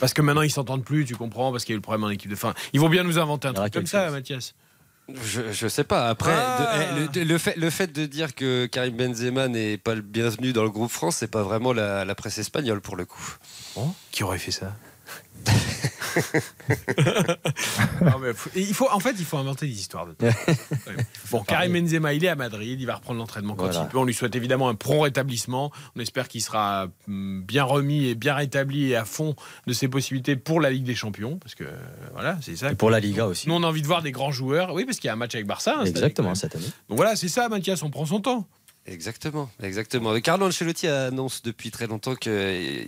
Parce 0.00 0.12
que 0.12 0.20
maintenant, 0.22 0.42
ils 0.42 0.50
s'entendent 0.50 0.84
plus, 0.84 1.04
tu 1.06 1.16
comprends, 1.16 1.52
parce 1.52 1.64
qu'il 1.64 1.72
y 1.72 1.74
a 1.74 1.76
eu 1.76 1.78
le 1.78 1.82
problème 1.82 2.04
en 2.04 2.10
équipe 2.10 2.30
de 2.30 2.36
fin. 2.36 2.52
Ils 2.74 2.80
vont 2.80 2.88
bien 2.90 3.02
nous 3.02 3.18
inventer 3.18 3.48
un 3.48 3.54
truc 3.54 3.72
comme 3.72 3.86
ça, 3.86 4.04
chose. 4.06 4.12
Mathias. 4.14 4.54
Je, 5.24 5.40
je 5.52 5.68
sais 5.68 5.84
pas. 5.84 6.08
Après, 6.08 6.34
Ah. 6.36 6.78
de- 7.12 7.20
eh, 7.20 7.24
le, 7.24 7.30
le 7.32 7.38
fait, 7.38 7.56
le 7.56 7.70
fait 7.70 7.92
de 7.92 8.06
dire 8.06 8.34
que 8.34 8.66
Karim 8.66 8.96
Benzema 8.96 9.46
n'est 9.48 9.78
pas 9.78 9.94
le 9.94 10.00
bienvenu 10.02 10.52
dans 10.52 10.64
le 10.64 10.70
groupe 10.70 10.90
France, 10.90 11.16
c'est 11.18 11.30
pas 11.30 11.44
vraiment 11.44 11.72
la, 11.72 12.04
la 12.04 12.14
presse 12.16 12.38
espagnole 12.38 12.80
pour 12.80 12.96
le 12.96 13.04
coup. 13.04 13.36
Qui 14.10 14.24
aurait 14.24 14.38
fait 14.38 14.50
ça? 14.50 14.74
Non, 18.02 18.18
mais 18.20 18.32
faut- 18.34 18.50
il 18.54 18.74
faut, 18.74 18.88
en 18.90 19.00
fait, 19.00 19.14
il 19.18 19.24
faut 19.24 19.38
inventer 19.38 19.66
des 19.66 19.72
histoires 19.78 20.06
de 20.06 20.12
temps. 20.12 20.26
Bon, 21.30 21.42
Karim 21.42 21.72
Benzema, 21.72 22.12
il 22.14 22.24
est 22.24 22.28
à 22.28 22.36
Madrid, 22.36 22.80
il 22.80 22.86
va 22.86 22.94
reprendre 22.96 23.18
l'entraînement 23.18 23.54
quand 23.54 23.64
Voilà. 23.64 23.82
il 23.82 23.88
peut. 23.88 23.98
On 23.98 24.04
lui 24.04 24.14
souhaite 24.14 24.36
évidemment 24.36 24.68
un 24.68 24.74
prompt 24.74 25.00
rétablissement. 25.02 25.72
On 25.96 26.00
espère 26.00 26.28
qu'il 26.28 26.40
sera 26.42 26.86
hum, 27.08 27.42
bien 27.42 27.64
remis 27.64 28.06
et 28.06 28.14
bien 28.14 28.34
rétabli 28.34 28.90
et 28.90 28.96
à 28.96 29.04
fond 29.04 29.34
de 29.66 29.72
ses 29.72 29.88
possibilités 29.88 30.36
pour 30.36 30.60
la 30.60 30.70
Ligue 30.70 30.84
des 30.84 30.94
Champions, 30.94 31.38
parce 31.38 31.54
que 31.54 31.64
euh, 31.64 31.72
voilà, 32.12 32.38
c'est 32.42 32.56
ça. 32.56 32.70
Et 32.70 32.74
pour 32.74 32.90
la 32.90 33.00
Liga 33.00 33.26
aussi. 33.26 33.48
Nous, 33.48 33.54
on 33.54 33.62
a 33.62 33.66
envie 33.66 33.82
de 33.82 33.86
voir 33.86 34.02
des 34.02 34.12
grands 34.12 34.30
joueurs. 34.32 34.72
Oui, 34.72 34.84
parce 34.84 34.98
qu'il 34.98 35.08
y 35.08 35.10
a 35.10 35.14
un 35.14 35.16
match 35.16 35.34
avec 35.34 35.46
Barça. 35.46 35.76
hein, 35.80 35.84
Exactement, 35.84 36.34
cette 36.34 36.54
année. 36.54 36.64
Donc 36.88 36.96
voilà, 36.96 37.16
c'est 37.16 37.28
ça, 37.28 37.48
Mathias, 37.48 37.82
on 37.82 37.90
prend 37.90 38.06
son 38.06 38.20
temps. 38.20 38.46
Exactement, 38.88 39.50
exactement. 39.62 40.14
Et 40.14 40.22
Carlo 40.22 40.46
Ancelotti 40.46 40.86
annonce 40.86 41.42
depuis 41.42 41.70
très 41.72 41.86
longtemps 41.88 42.14
qu'ils 42.14 42.86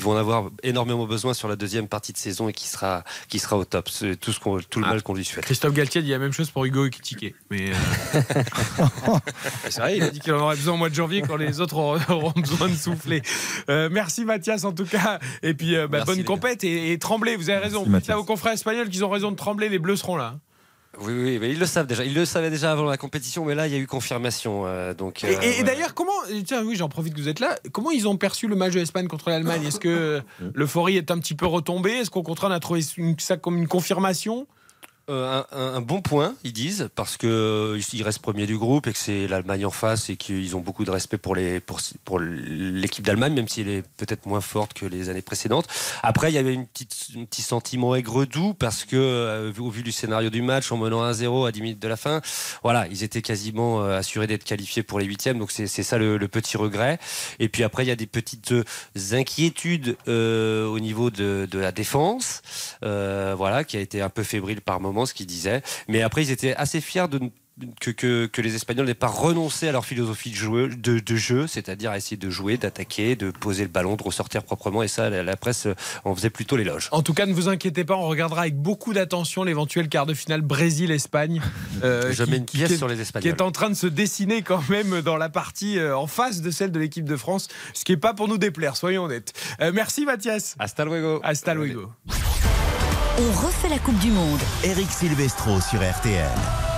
vont 0.00 0.12
en 0.12 0.16
avoir 0.16 0.50
énormément 0.62 1.06
besoin 1.06 1.32
sur 1.32 1.48
la 1.48 1.56
deuxième 1.56 1.88
partie 1.88 2.12
de 2.12 2.18
saison 2.18 2.48
et 2.48 2.52
qui 2.52 2.68
sera, 2.68 3.02
qui 3.28 3.38
sera 3.38 3.56
au 3.56 3.64
top. 3.64 3.88
C'est 3.88 4.16
tout, 4.16 4.32
ce 4.32 4.40
qu'on- 4.40 4.60
tout 4.60 4.78
le 4.80 4.84
Ah. 4.86 4.90
mal 4.90 5.02
qu'on 5.02 5.14
lui 5.14 5.24
souhaite. 5.24 5.44
Christophe 5.46 5.72
Galtier 5.72 6.02
dit 6.02 6.10
la 6.10 6.18
même 6.18 6.32
chose 6.32 6.50
pour 6.50 6.64
Hugo 6.66 6.84
Ekitike. 6.84 7.34
Mais 7.50 7.70
euh, 7.70 7.74
c'est 9.70 9.80
vrai, 9.80 9.96
il 9.96 10.02
a 10.02 10.10
dit 10.10 10.20
qu'il 10.20 10.32
en 10.34 10.40
aurait 10.40 10.56
besoin 10.56 10.74
au 10.74 10.78
mois 10.78 10.90
de 10.90 10.94
janvier 10.94 11.22
quand 11.22 11.36
les 11.36 11.60
autres 11.60 11.76
auront, 11.76 12.32
besoin 12.36 12.68
de 12.68 12.74
souffler. 12.76 13.22
Euh, 13.70 13.88
merci 13.90 14.24
Mathias 14.24 14.64
en 14.64 14.72
tout 14.72 14.84
cas. 14.86 15.18
Et 15.42 15.54
puis 15.54 15.76
euh, 15.76 15.88
bah, 15.88 16.04
bonne 16.04 16.24
compète 16.24 16.62
et, 16.64 16.92
et 16.92 16.98
tremblez, 16.98 17.36
vous 17.36 17.50
avez 17.50 17.58
raison. 17.60 17.84
Mathias. 17.86 18.02
Dites 18.02 18.10
à 18.10 18.16
vos 18.16 18.24
confrères 18.24 18.52
espagnols 18.52 18.88
qu'ils 18.90 19.04
ont 19.04 19.10
raison 19.10 19.30
de 19.30 19.36
trembler, 19.36 19.68
les 19.68 19.78
bleus 19.78 19.96
seront 19.96 20.16
là. 20.16 20.38
Oui, 21.00 21.12
oui, 21.14 21.38
mais 21.40 21.50
ils 21.50 21.58
le 21.58 21.64
savent 21.66 21.86
déjà. 21.86 22.04
Ils 22.04 22.14
le 22.14 22.24
savaient 22.26 22.50
déjà 22.50 22.70
avant 22.72 22.84
la 22.84 22.96
compétition, 22.98 23.44
mais 23.46 23.54
là, 23.54 23.66
il 23.66 23.72
y 23.72 23.76
a 23.76 23.78
eu 23.78 23.86
confirmation. 23.86 24.64
euh, 24.66 24.92
donc, 24.92 25.24
Et, 25.24 25.28
euh, 25.28 25.40
et- 25.42 25.46
et 25.46 25.58
ouais. 25.58 25.62
d'ailleurs, 25.64 25.94
comment, 25.94 26.12
tiens, 26.44 26.62
oui, 26.64 26.76
j'en 26.76 26.88
profite 26.90 27.14
que 27.14 27.20
vous 27.20 27.28
êtes 27.28 27.40
là, 27.40 27.56
comment 27.72 27.90
ils 27.90 28.06
ont 28.06 28.16
perçu 28.18 28.46
le 28.46 28.56
match 28.56 28.74
de 28.74 28.78
l'Espagne 28.80 29.08
contre 29.08 29.30
l'Allemagne? 29.30 29.64
Est-ce 29.64 29.80
que 29.80 30.20
l'euphorie 30.54 30.96
est 30.98 31.10
un 31.10 31.18
petit 31.18 31.34
peu 31.34 31.46
retombée? 31.46 31.92
Est-ce 31.92 32.10
qu'au 32.10 32.22
contraire, 32.22 32.50
on 32.50 32.54
a 32.54 32.60
trouvé 32.60 32.82
ça 33.18 33.36
comme 33.38 33.56
une 33.56 33.68
confirmation? 33.68 34.46
Euh, 35.10 35.42
un, 35.50 35.80
bon 35.80 36.00
point, 36.00 36.36
ils 36.44 36.52
disent, 36.52 36.88
parce 36.94 37.16
que 37.16 37.26
euh, 37.26 38.04
restent 38.04 38.20
premiers 38.20 38.46
du 38.46 38.56
groupe 38.56 38.86
et 38.86 38.92
que 38.92 38.98
c'est 38.98 39.26
l'Allemagne 39.26 39.66
en 39.66 39.70
face 39.70 40.10
et 40.10 40.16
qu'ils 40.16 40.54
ont 40.56 40.60
beaucoup 40.60 40.84
de 40.84 40.92
respect 40.92 41.18
pour 41.18 41.34
l'équipe 41.34 43.04
d'Allemagne, 43.04 43.34
même 43.34 43.48
si 43.48 43.62
elle 43.62 43.68
est 43.68 43.82
peut-être 43.96 44.26
moins 44.26 44.40
forte 44.40 44.74
que 44.74 44.86
les 44.86 45.08
années 45.08 45.22
précédentes. 45.22 45.66
Après, 46.04 46.30
il 46.30 46.34
y 46.34 46.38
avait 46.38 46.56
un 46.56 46.64
petit 46.64 47.42
sentiment 47.42 47.96
aigre-doux 47.96 48.54
parce 48.54 48.84
que, 48.84 48.96
euh, 48.96 49.52
au 49.58 49.70
vu 49.70 49.82
du 49.82 49.90
scénario 49.90 50.30
du 50.30 50.40
match, 50.40 50.70
en 50.70 50.76
menant 50.76 51.02
1-0 51.02 51.48
à 51.48 51.52
10 51.52 51.62
minutes 51.62 51.82
de 51.82 51.88
la 51.88 51.96
fin, 51.96 52.20
voilà, 52.62 52.86
ils 52.88 53.02
étaient 53.02 53.22
quasiment 53.22 53.82
assurés 53.82 54.28
d'être 54.28 54.44
qualifiés 54.44 54.84
pour 54.84 55.00
les 55.00 55.06
huitièmes. 55.06 55.38
Donc 55.38 55.50
c'est 55.50 55.66
ça 55.66 55.98
le, 55.98 56.18
petit 56.28 56.56
regret. 56.56 56.98
Et 57.40 57.48
puis 57.48 57.64
après, 57.64 57.84
il 57.84 57.88
y 57.88 57.92
a 57.92 57.96
des 57.96 58.06
petites 58.06 58.54
inquiétudes 59.12 59.96
au 60.06 60.78
niveau 60.78 61.10
de, 61.10 61.48
de 61.50 61.58
la 61.58 61.72
défense, 61.72 62.42
voilà, 62.80 63.64
qui 63.64 63.76
a 63.76 63.80
été 63.80 64.00
un 64.00 64.08
peu 64.08 64.22
fébrile 64.22 64.60
par 64.60 64.80
ce 65.06 65.14
qu'ils 65.14 65.26
disaient. 65.26 65.62
Mais 65.88 66.02
après, 66.02 66.22
ils 66.22 66.30
étaient 66.30 66.54
assez 66.54 66.80
fiers 66.80 67.08
de 67.08 67.20
que, 67.82 67.90
que, 67.90 68.24
que 68.26 68.40
les 68.40 68.54
Espagnols 68.54 68.86
n'aient 68.86 68.94
pas 68.94 69.08
renoncé 69.08 69.68
à 69.68 69.72
leur 69.72 69.84
philosophie 69.84 70.30
de, 70.30 70.34
joueur- 70.36 70.68
de, 70.74 70.98
de 71.00 71.16
jeu, 71.16 71.46
c'est-à-dire 71.46 71.90
à 71.90 71.98
essayer 71.98 72.16
de 72.16 72.30
jouer, 72.30 72.56
d'attaquer, 72.56 73.14
de 73.14 73.30
poser 73.30 73.62
le 73.64 73.68
ballon, 73.68 73.94
de 73.94 74.02
ressortir 74.02 74.42
proprement. 74.42 74.82
Et 74.82 74.88
ça, 74.88 75.10
la, 75.10 75.22
la 75.22 75.36
presse 75.36 75.66
euh, 75.66 75.74
en 76.04 76.14
faisait 76.14 76.30
plutôt 76.30 76.56
l'éloge. 76.56 76.88
En 76.92 77.02
tout 77.02 77.12
cas, 77.12 77.26
ne 77.26 77.34
vous 77.34 77.48
inquiétez 77.50 77.84
pas, 77.84 77.94
on 77.94 78.08
regardera 78.08 78.40
avec 78.40 78.56
beaucoup 78.56 78.94
d'attention 78.94 79.44
l'éventuel 79.44 79.90
quart 79.90 80.06
de 80.06 80.14
finale 80.14 80.40
Brésil-Espagne. 80.40 81.42
euh, 81.84 82.10
Je 82.10 82.24
qui- 82.24 82.30
mets 82.30 82.36
une 82.38 82.46
qui- 82.46 82.56
pièce 82.56 82.68
qui 82.68 82.74
est- 82.74 82.78
sur 82.78 82.88
les 82.88 82.96
qui 82.96 83.02
Espagnols. 83.02 83.28
est 83.30 83.42
en 83.42 83.52
train 83.52 83.68
de 83.68 83.74
se 83.74 83.86
dessiner 83.86 84.40
quand 84.40 84.66
même 84.70 85.02
dans 85.02 85.18
la 85.18 85.28
partie 85.28 85.78
euh, 85.78 85.94
en 85.96 86.06
face 86.06 86.40
de 86.40 86.50
celle 86.50 86.72
de 86.72 86.78
l'équipe 86.80 87.04
de 87.04 87.16
France, 87.16 87.48
ce 87.74 87.84
qui 87.84 87.92
n'est 87.92 87.98
pas 87.98 88.14
pour 88.14 88.28
nous 88.28 88.38
déplaire, 88.38 88.76
soyons 88.78 89.04
honnêtes. 89.04 89.34
Euh, 89.60 89.72
merci 89.74 90.06
Mathias. 90.06 90.56
Hasta 90.58 90.86
luego. 90.86 91.20
Hasta 91.22 91.52
luego. 91.52 91.92
On 93.18 93.46
refait 93.46 93.68
la 93.68 93.78
Coupe 93.78 93.98
du 93.98 94.10
Monde. 94.10 94.40
Eric 94.64 94.90
Silvestro 94.90 95.60
sur 95.60 95.80
RTL. 95.80 96.71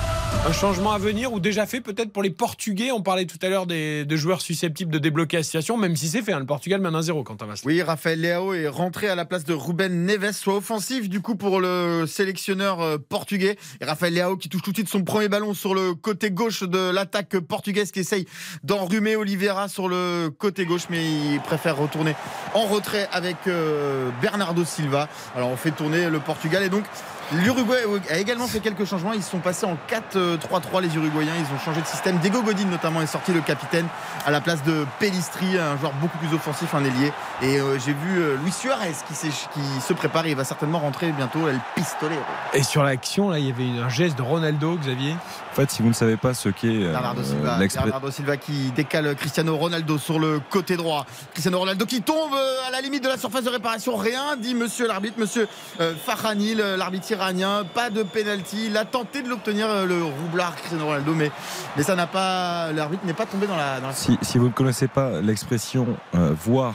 Un 0.46 0.52
changement 0.52 0.92
à 0.92 0.98
venir 0.98 1.32
ou 1.32 1.40
déjà 1.40 1.64
fait 1.64 1.80
peut-être 1.80 2.12
pour 2.12 2.22
les 2.22 2.28
Portugais? 2.28 2.90
On 2.92 3.00
parlait 3.00 3.24
tout 3.24 3.38
à 3.40 3.48
l'heure 3.48 3.66
des, 3.66 4.04
de 4.04 4.16
joueurs 4.16 4.42
susceptibles 4.42 4.92
de 4.92 4.98
débloquer 4.98 5.38
la 5.38 5.42
situation, 5.42 5.78
même 5.78 5.96
si 5.96 6.06
c'est 6.08 6.20
fait. 6.20 6.34
hein. 6.34 6.38
Le 6.38 6.44
Portugal 6.44 6.82
mène 6.82 6.92
1-0 6.92 7.22
quand 7.24 7.38
Oui, 7.64 7.80
Raphaël 7.82 8.20
Leao 8.20 8.52
est 8.52 8.68
rentré 8.68 9.08
à 9.08 9.14
la 9.14 9.24
place 9.24 9.44
de 9.44 9.54
Ruben 9.54 10.04
Neves, 10.04 10.32
soit 10.32 10.56
offensif 10.56 11.08
du 11.08 11.22
coup 11.22 11.34
pour 11.34 11.60
le 11.60 12.04
sélectionneur 12.06 12.82
euh, 12.82 12.98
portugais. 12.98 13.56
Et 13.80 13.86
Raphaël 13.86 14.12
Leao 14.12 14.36
qui 14.36 14.50
touche 14.50 14.60
tout 14.60 14.72
de 14.72 14.76
suite 14.76 14.90
son 14.90 15.02
premier 15.02 15.28
ballon 15.30 15.54
sur 15.54 15.74
le 15.74 15.94
côté 15.94 16.30
gauche 16.30 16.62
de 16.62 16.90
l'attaque 16.90 17.38
portugaise 17.38 17.90
qui 17.90 18.00
essaye 18.00 18.26
d'enrhumer 18.62 19.16
Oliveira 19.16 19.68
sur 19.68 19.88
le 19.88 20.28
côté 20.28 20.66
gauche, 20.66 20.88
mais 20.90 21.02
il 21.06 21.40
préfère 21.40 21.78
retourner 21.78 22.14
en 22.52 22.64
retrait 22.66 23.08
avec 23.12 23.36
euh, 23.46 24.10
Bernardo 24.20 24.62
Silva. 24.66 25.08
Alors 25.34 25.48
on 25.48 25.56
fait 25.56 25.70
tourner 25.70 26.10
le 26.10 26.20
Portugal 26.20 26.62
et 26.62 26.68
donc 26.68 26.84
L'Uruguay 27.32 27.78
a 28.10 28.18
également 28.18 28.46
fait 28.46 28.60
quelques 28.60 28.84
changements. 28.84 29.12
Ils 29.12 29.22
sont 29.22 29.38
passés 29.38 29.66
en 29.66 29.76
4-3-3 29.88 30.82
les 30.82 30.94
Uruguayens. 30.94 31.32
Ils 31.38 31.54
ont 31.54 31.58
changé 31.58 31.80
de 31.80 31.86
système. 31.86 32.18
Diego 32.18 32.42
Godin 32.42 32.66
notamment 32.66 33.02
est 33.02 33.06
sorti 33.06 33.32
le 33.32 33.40
capitaine 33.40 33.86
à 34.26 34.30
la 34.30 34.40
place 34.40 34.62
de 34.62 34.86
Pellistri, 34.98 35.58
un 35.58 35.76
joueur 35.78 35.92
beaucoup 36.00 36.18
plus 36.18 36.34
offensif, 36.34 36.74
un 36.74 36.84
ailier. 36.84 37.12
Et 37.42 37.58
euh, 37.58 37.78
j'ai 37.78 37.92
vu 37.92 38.18
euh, 38.18 38.36
Luis 38.42 38.52
Suarez 38.52 38.92
qui, 39.08 39.14
se 39.14 39.92
prépare. 39.92 40.26
Il 40.26 40.36
va 40.36 40.44
certainement 40.44 40.78
rentrer 40.78 41.12
bientôt. 41.12 41.48
El 41.48 41.58
Pistolero. 41.74 42.20
Et 42.52 42.62
sur 42.62 42.82
l'action, 42.82 43.30
là, 43.30 43.38
il 43.38 43.46
y 43.46 43.50
avait 43.50 43.82
un 43.82 43.88
geste 43.88 44.16
de 44.16 44.22
Ronaldo, 44.22 44.76
Xavier. 44.76 45.16
En 45.54 45.56
fait, 45.56 45.70
si 45.70 45.82
vous 45.82 45.88
ne 45.88 45.94
savez 45.94 46.16
pas 46.16 46.34
ce 46.34 46.48
qu'est 46.48 46.66
euh, 46.66 46.90
Bernardo 46.90 47.22
Silva, 47.22 47.58
l'expré- 47.60 47.84
Bernardo 47.84 48.10
Silva 48.10 48.36
qui 48.36 48.72
décale 48.72 49.14
Cristiano 49.14 49.56
Ronaldo 49.56 49.98
sur 49.98 50.18
le 50.18 50.40
côté 50.50 50.76
droit. 50.76 51.06
Cristiano 51.32 51.60
Ronaldo 51.60 51.86
qui 51.86 52.02
tombe 52.02 52.34
euh, 52.34 52.66
à 52.66 52.72
la 52.72 52.80
limite 52.80 53.04
de 53.04 53.08
la 53.08 53.16
surface 53.16 53.44
de 53.44 53.50
réparation. 53.50 53.94
Rien, 53.94 54.34
dit 54.36 54.52
monsieur 54.56 54.88
l'arbitre, 54.88 55.14
monsieur 55.16 55.46
euh, 55.80 55.94
Farhani, 55.94 56.56
le- 56.56 56.74
l'arbitre 56.74 57.08
iranien. 57.12 57.62
Pas 57.72 57.88
de 57.88 58.02
pénalty. 58.02 58.66
Il 58.66 58.76
a 58.76 58.84
tenté 58.84 59.22
de 59.22 59.28
l'obtenir, 59.28 59.68
euh, 59.70 59.86
le 59.86 60.02
roublard 60.02 60.56
Cristiano 60.56 60.86
Ronaldo, 60.86 61.14
mais, 61.14 61.30
mais 61.76 61.84
ça 61.84 61.94
n'a 61.94 62.08
pas. 62.08 62.72
L'arbitre 62.72 63.06
n'est 63.06 63.12
pas 63.14 63.26
tombé 63.26 63.46
dans 63.46 63.56
la. 63.56 63.78
Dans 63.78 63.86
la... 63.86 63.92
Si, 63.94 64.18
si 64.22 64.38
vous 64.38 64.46
ne 64.46 64.52
connaissez 64.52 64.88
pas 64.88 65.20
l'expression 65.20 65.86
euh, 66.16 66.32
voir 66.44 66.74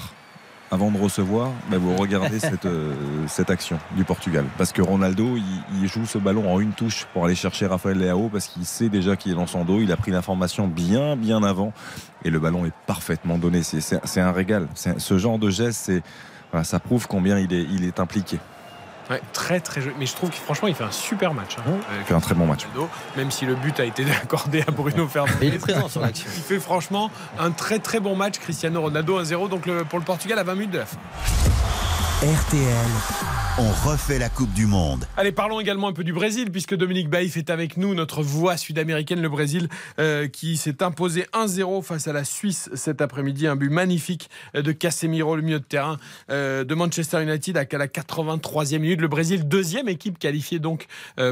avant 0.72 0.91
de 0.91 0.98
recevoir, 1.00 1.52
bah, 1.70 1.78
vous 1.78 1.96
regardez 1.96 2.40
cette, 2.40 2.66
euh, 2.66 2.94
cette 3.28 3.50
action 3.50 3.80
du 3.96 4.04
Portugal. 4.04 4.46
Parce 4.58 4.72
que 4.72 4.82
Ronaldo, 4.82 5.36
il, 5.36 5.44
il 5.82 5.88
joue 5.88 6.06
ce 6.06 6.18
ballon 6.18 6.52
en 6.54 6.60
une 6.60 6.74
touche 6.74 7.06
pour 7.14 7.26
aller 7.26 7.36
chercher 7.36 7.66
Rafael 7.66 7.98
Leao 7.98 8.30
parce 8.30 8.48
qu'il 8.48 8.66
sait 8.66 8.90
déjà 8.90 9.16
qu'il 9.16 9.32
est 9.32 9.36
dans 9.36 9.48
son 9.48 9.66
dos. 9.66 9.82
Il 9.82 9.91
a 9.91 9.98
pris 9.98 10.12
l'information 10.12 10.68
bien, 10.68 11.16
bien 11.16 11.44
avant. 11.44 11.74
Et 12.24 12.30
le 12.30 12.40
ballon 12.40 12.66
est 12.66 12.74
parfaitement 12.86 13.38
donné. 13.38 13.64
C'est- 13.64 14.20
un 14.20 14.32
régal. 14.32 14.68
Ce 14.76 15.18
genre 15.18 15.40
de 15.40 15.50
geste, 15.50 15.80
c'est- 15.86 16.04
voilà, 16.52 16.64
ça 16.64 16.80
prouve 16.80 17.08
combien 17.08 17.38
il 17.40 17.54
est, 17.54 17.64
il 17.72 17.84
est 17.86 18.00
impliqué. 18.00 18.40
Ouais, 19.10 19.22
très 19.34 19.60
très 19.60 19.81
joli. 19.81 19.95
Mais 19.98 20.06
je 20.06 20.14
trouve 20.14 20.30
qu'il 20.30 20.41
franchement 20.41 20.68
il 20.68 20.76
fait 20.76 20.84
un 20.84 20.91
super 20.91 21.34
match. 21.34 21.56
hein. 21.60 21.72
Il 21.99 22.06
fait 22.06 22.14
un 22.14 22.19
très 22.19 22.36
bon 22.36 22.45
match. 22.45 22.68
Même 23.18 23.31
si 23.31 23.45
le 23.45 23.56
but 23.56 23.80
a 23.80 23.86
été 23.86 24.06
accordé 24.23 24.61
à 24.68 24.72
Bruno 24.72 25.07
Fernandes. 25.07 25.36
Il 25.41 25.53
est 25.56 25.57
présent 25.60 25.88
sur 25.90 26.02
l'action. 26.02 26.30
Il 26.36 26.44
fait 26.44 26.60
franchement 26.60 27.10
un 27.40 27.52
très 27.52 27.80
très 27.80 27.99
bon 27.99 28.15
match. 28.15 28.38
Cristiano 28.40 28.81
Ronaldo 28.81 29.22
1-0 29.23 29.49
donc 29.49 29.65
le- 29.65 29.84
pour 29.84 29.98
le 29.99 30.06
Portugal 30.06 30.38
à 30.38 30.44
20 30.44 30.53
minutes 30.56 30.72
de 30.72 30.77
la 30.80 30.86
fin. 30.86 30.98
RTL, 32.22 32.65
on 33.60 33.90
refait 33.90 34.19
la 34.19 34.30
Coupe 34.30 34.53
du 34.53 34.65
Monde. 34.65 35.06
Allez, 35.18 35.34
parlons 35.34 35.60
également 35.60 35.90
un 35.90 35.94
peu 35.94 36.06
du 36.06 36.14
Brésil, 36.14 36.49
puisque 36.49 36.76
Dominique 36.76 37.10
Baïf 37.10 37.36
est 37.36 37.49
avec 37.49 37.76
nous, 37.76 37.94
notre 37.94 38.23
voix 38.23 38.56
sud-américaine, 38.56 39.22
le 39.22 39.27
Brésil, 39.27 39.68
euh, 39.99 40.30
qui 40.30 40.56
s'est 40.56 40.81
imposé 40.81 41.26
1-0 41.34 41.84
face 41.84 42.07
à 42.07 42.14
la 42.14 42.23
Suisse 42.23 42.69
cet 42.73 43.02
après-midi. 43.02 43.48
Un 43.48 43.57
but 43.57 43.69
magnifique 43.69 44.30
euh, 44.56 44.61
de 44.61 44.72
Casemiro, 44.72 45.36
le 45.36 45.41
milieu 45.41 45.60
de 45.60 45.65
terrain 45.65 45.98
euh, 46.30 46.64
de 46.64 46.73
Manchester 46.73 47.22
United, 47.22 47.57
à 47.57 47.65
la 47.77 47.88
83e 47.88 48.80
minute. 48.80 49.02
Le 49.02 49.10
Brésil, 49.10 49.45
deuxième 49.45 49.90
équipe 49.90 50.19
qualifiée 50.19 50.60
donc 50.60 50.88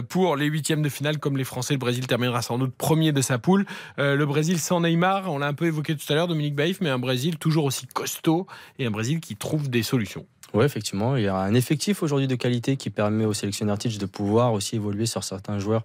pour 0.10 0.36
les 0.36 0.48
huitièmes 0.48 0.82
de 0.82 0.90
finale, 0.90 1.20
comme 1.20 1.38
les 1.38 1.46
Français. 1.46 1.76
Le 1.76 1.80
Brésil 1.80 2.08
terminera 2.08 2.42
sans 2.42 2.58
doute 2.58 2.76
premier 2.76 3.14
de 3.14 3.22
sa 3.22 3.38
poule. 3.38 3.66
Le 3.98 4.26
Brésil 4.26 4.60
sans 4.60 4.82
Neymar, 4.82 5.32
on 5.32 5.38
l'a 5.38 5.48
un 5.48 5.54
peu 5.54 5.66
évoqué 5.66 5.96
tout 5.96 6.12
à 6.12 6.16
l'heure, 6.16 6.28
Dominique 6.28 6.56
Baïf, 6.56 6.82
mais 6.82 6.90
un 6.90 7.00
Brésil 7.00 7.38
toujours 7.38 7.66
aussi 7.66 7.88
costaud 7.88 8.48
et 8.80 8.86
un 8.86 8.92
Brésil 8.92 9.20
qui 9.20 9.36
trouve 9.36 9.70
des 9.70 9.84
solutions. 9.84 10.26
Oui, 10.54 10.64
effectivement. 10.64 11.18
Il 11.18 11.24
y 11.24 11.28
a 11.28 11.36
un 11.36 11.54
effectif 11.54 12.02
aujourd'hui 12.04 12.28
de 12.28 12.36
qualité 12.36 12.78
qui 12.78 12.90
permet 12.90 13.26
au 13.26 13.34
sélectionneur 13.34 13.78
Titch 13.78 13.98
de 13.98 14.06
pouvoir 14.06 14.54
aussi 14.54 14.78
évoluer 14.78 15.06
sur 15.06 15.24
certains 15.24 15.60
joueurs, 15.60 15.84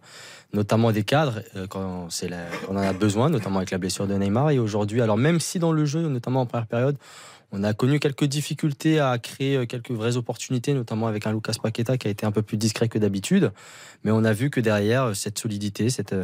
notamment 0.52 0.92
des 0.92 1.02
cadres, 1.02 1.42
euh, 1.56 1.66
quand, 1.66 2.08
quand 2.08 2.36
on 2.68 2.76
en 2.76 2.80
a 2.80 2.92
besoin, 2.92 3.28
notamment 3.28 3.58
avec 3.58 3.70
la 3.70 3.78
blessure 3.78 4.06
de 4.06 4.14
Neymar. 4.14 4.50
Et 4.50 4.58
aujourd'hui, 4.58 5.00
alors 5.00 5.16
même 5.16 5.40
si 5.40 5.58
dans 5.58 5.72
le 5.72 5.84
jeu, 5.84 6.08
notamment 6.08 6.42
en 6.42 6.46
première 6.46 6.66
période, 6.66 6.96
on 7.50 7.64
a 7.64 7.74
connu 7.74 7.98
quelques 7.98 8.24
difficultés 8.24 8.98
à 8.98 9.18
créer 9.18 9.56
euh, 9.56 9.66
quelques 9.66 9.90
vraies 9.90 10.16
opportunités, 10.16 10.72
notamment 10.74 11.06
avec 11.06 11.26
un 11.26 11.32
Lucas 11.32 11.54
Paqueta 11.60 11.98
qui 11.98 12.08
a 12.08 12.10
été 12.10 12.24
un 12.24 12.32
peu 12.32 12.42
plus 12.42 12.56
discret 12.56 12.88
que 12.88 12.98
d'habitude. 12.98 13.52
Mais 14.04 14.10
on 14.10 14.24
a 14.24 14.32
vu 14.32 14.48
que 14.48 14.60
derrière, 14.60 15.04
euh, 15.04 15.14
cette 15.14 15.38
solidité, 15.38 15.90
cette, 15.90 16.14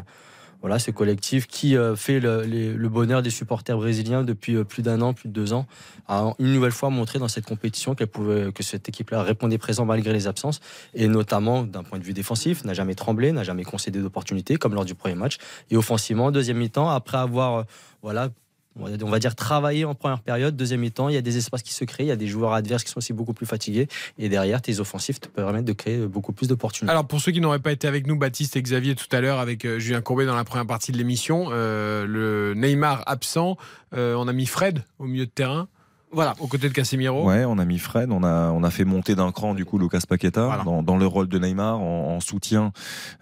voilà, 0.61 0.79
ce 0.79 0.91
collectif 0.91 1.47
qui 1.47 1.77
euh, 1.77 1.95
fait 1.95 2.21
le, 2.21 2.89
bonheur 2.89 3.23
des 3.23 3.31
supporters 3.31 3.77
brésiliens 3.77 4.25
depuis 4.25 4.57
euh, 4.57 4.65
plus 4.65 4.83
d'un 4.83 5.01
an, 5.01 5.15
plus 5.15 5.29
de 5.29 5.33
deux 5.33 5.53
ans, 5.53 5.67
a 6.09 6.33
une 6.39 6.53
nouvelle 6.53 6.73
fois 6.73 6.91
montré 6.91 7.19
dans 7.19 7.29
cette 7.29 7.45
compétition 7.45 7.95
que 7.95 8.63
cette 8.63 8.89
équipe-là 8.89 9.23
répondait 9.23 9.59
présent 9.59 9.85
malgré 9.85 10.13
les 10.13 10.27
absences, 10.27 10.61
et 10.95 11.07
notamment 11.07 11.63
d'un 11.63 11.83
point 11.83 11.99
de 11.99 12.05
vue 12.05 12.13
défensif, 12.13 12.65
n'a 12.65 12.75
jamais 12.75 12.95
tremblé, 12.95 13.31
n'a 13.33 13.45
jamais 13.45 13.65
concédé 13.65 14.01
d'opportunités 14.01 14.57
comme 14.57 14.75
lors 14.75 14.85
du 14.85 14.95
premier 14.95 15.15
match, 15.15 15.39
et 15.71 15.77
offensivement, 15.77 16.31
deuxième 16.31 16.59
mi-temps, 16.59 16.89
après 16.89 17.19
avoir, 17.19 17.57
euh, 17.57 17.63
voilà. 18.03 18.31
On 18.79 19.11
va- 19.11 19.19
dire 19.19 19.35
travaillé 19.35 19.85
en 19.85 19.95
première 19.95 20.21
période, 20.21 20.57
deuxième 20.57 20.81
mi-temps, 20.81 21.09
il 21.09 21.15
y 21.15 21.19
a 21.19 21.21
des 21.23 21.37
espaces 21.37 21.63
qui 21.63 21.73
se 21.75 21.85
créent, 21.85 22.05
il 22.05 22.09
y 22.09 22.13
a 22.13 22.17
des 22.17 22.27
joueurs 22.29 22.53
adverses 22.53 22.85
qui 22.85 22.91
sont 22.91 22.99
aussi 22.99 23.13
beaucoup 23.13 23.35
plus 23.35 23.47
fatigués, 23.47 23.89
et 24.19 24.29
derrière, 24.29 24.63
tes 24.63 24.79
offensifs 24.81 25.21
te 25.21 25.29
permettent 25.29 25.65
de 25.65 25.73
créer 25.73 25.99
beaucoup 26.07 26.33
plus 26.33 26.47
d'opportunités. 26.49 26.91
Alors 26.91 27.07
pour 27.07 27.21
ceux 27.21 27.33
qui 27.33 27.41
n'auraient 27.41 27.59
pas 27.59 27.73
été 27.73 27.89
avec 27.89 28.07
nous, 28.07 28.17
Baptiste 28.17 28.57
et 28.57 28.63
Xavier 28.63 28.95
tout 28.95 29.09
à 29.11 29.21
l'heure 29.21 29.39
avec 29.41 29.65
euh, 29.65 29.79
Julien 29.79 30.01
Courbet 30.01 30.27
dans 30.27 30.37
la 30.37 30.45
première 30.45 30.67
partie 30.67 30.93
de 30.93 30.97
l'émission, 30.97 31.49
euh, 31.51 32.07
le 32.07 32.55
Neymar 32.55 33.03
absent, 33.07 33.57
euh, 33.95 34.15
on 34.15 34.29
a 34.29 34.33
mis 34.33 34.47
Fred 34.47 34.83
au 34.99 35.05
milieu 35.05 35.27
de 35.27 35.31
terrain. 35.31 35.69
Voilà, 36.11 36.35
aux 36.41 36.47
côtés 36.47 36.69
de 36.69 36.73
Casemiro. 36.73 37.27
Ouais, 37.29 37.45
on 37.45 37.59
a 37.59 37.65
mis 37.67 37.79
Fred, 37.79 38.11
on 38.11 38.23
a, 38.25 38.51
on 38.51 38.63
a 38.65 38.71
fait 38.71 38.85
monter 38.87 39.15
d'un 39.15 39.31
cran 39.31 39.53
du 39.55 39.65
coup 39.67 39.79
Lucas 39.79 40.01
Paqueta 40.09 40.63
dans, 40.65 40.83
dans 40.83 40.97
le 40.97 41.07
rôle 41.07 41.29
de 41.29 41.39
Neymar 41.39 41.79
en, 41.81 42.17
en 42.17 42.21
soutien 42.21 42.73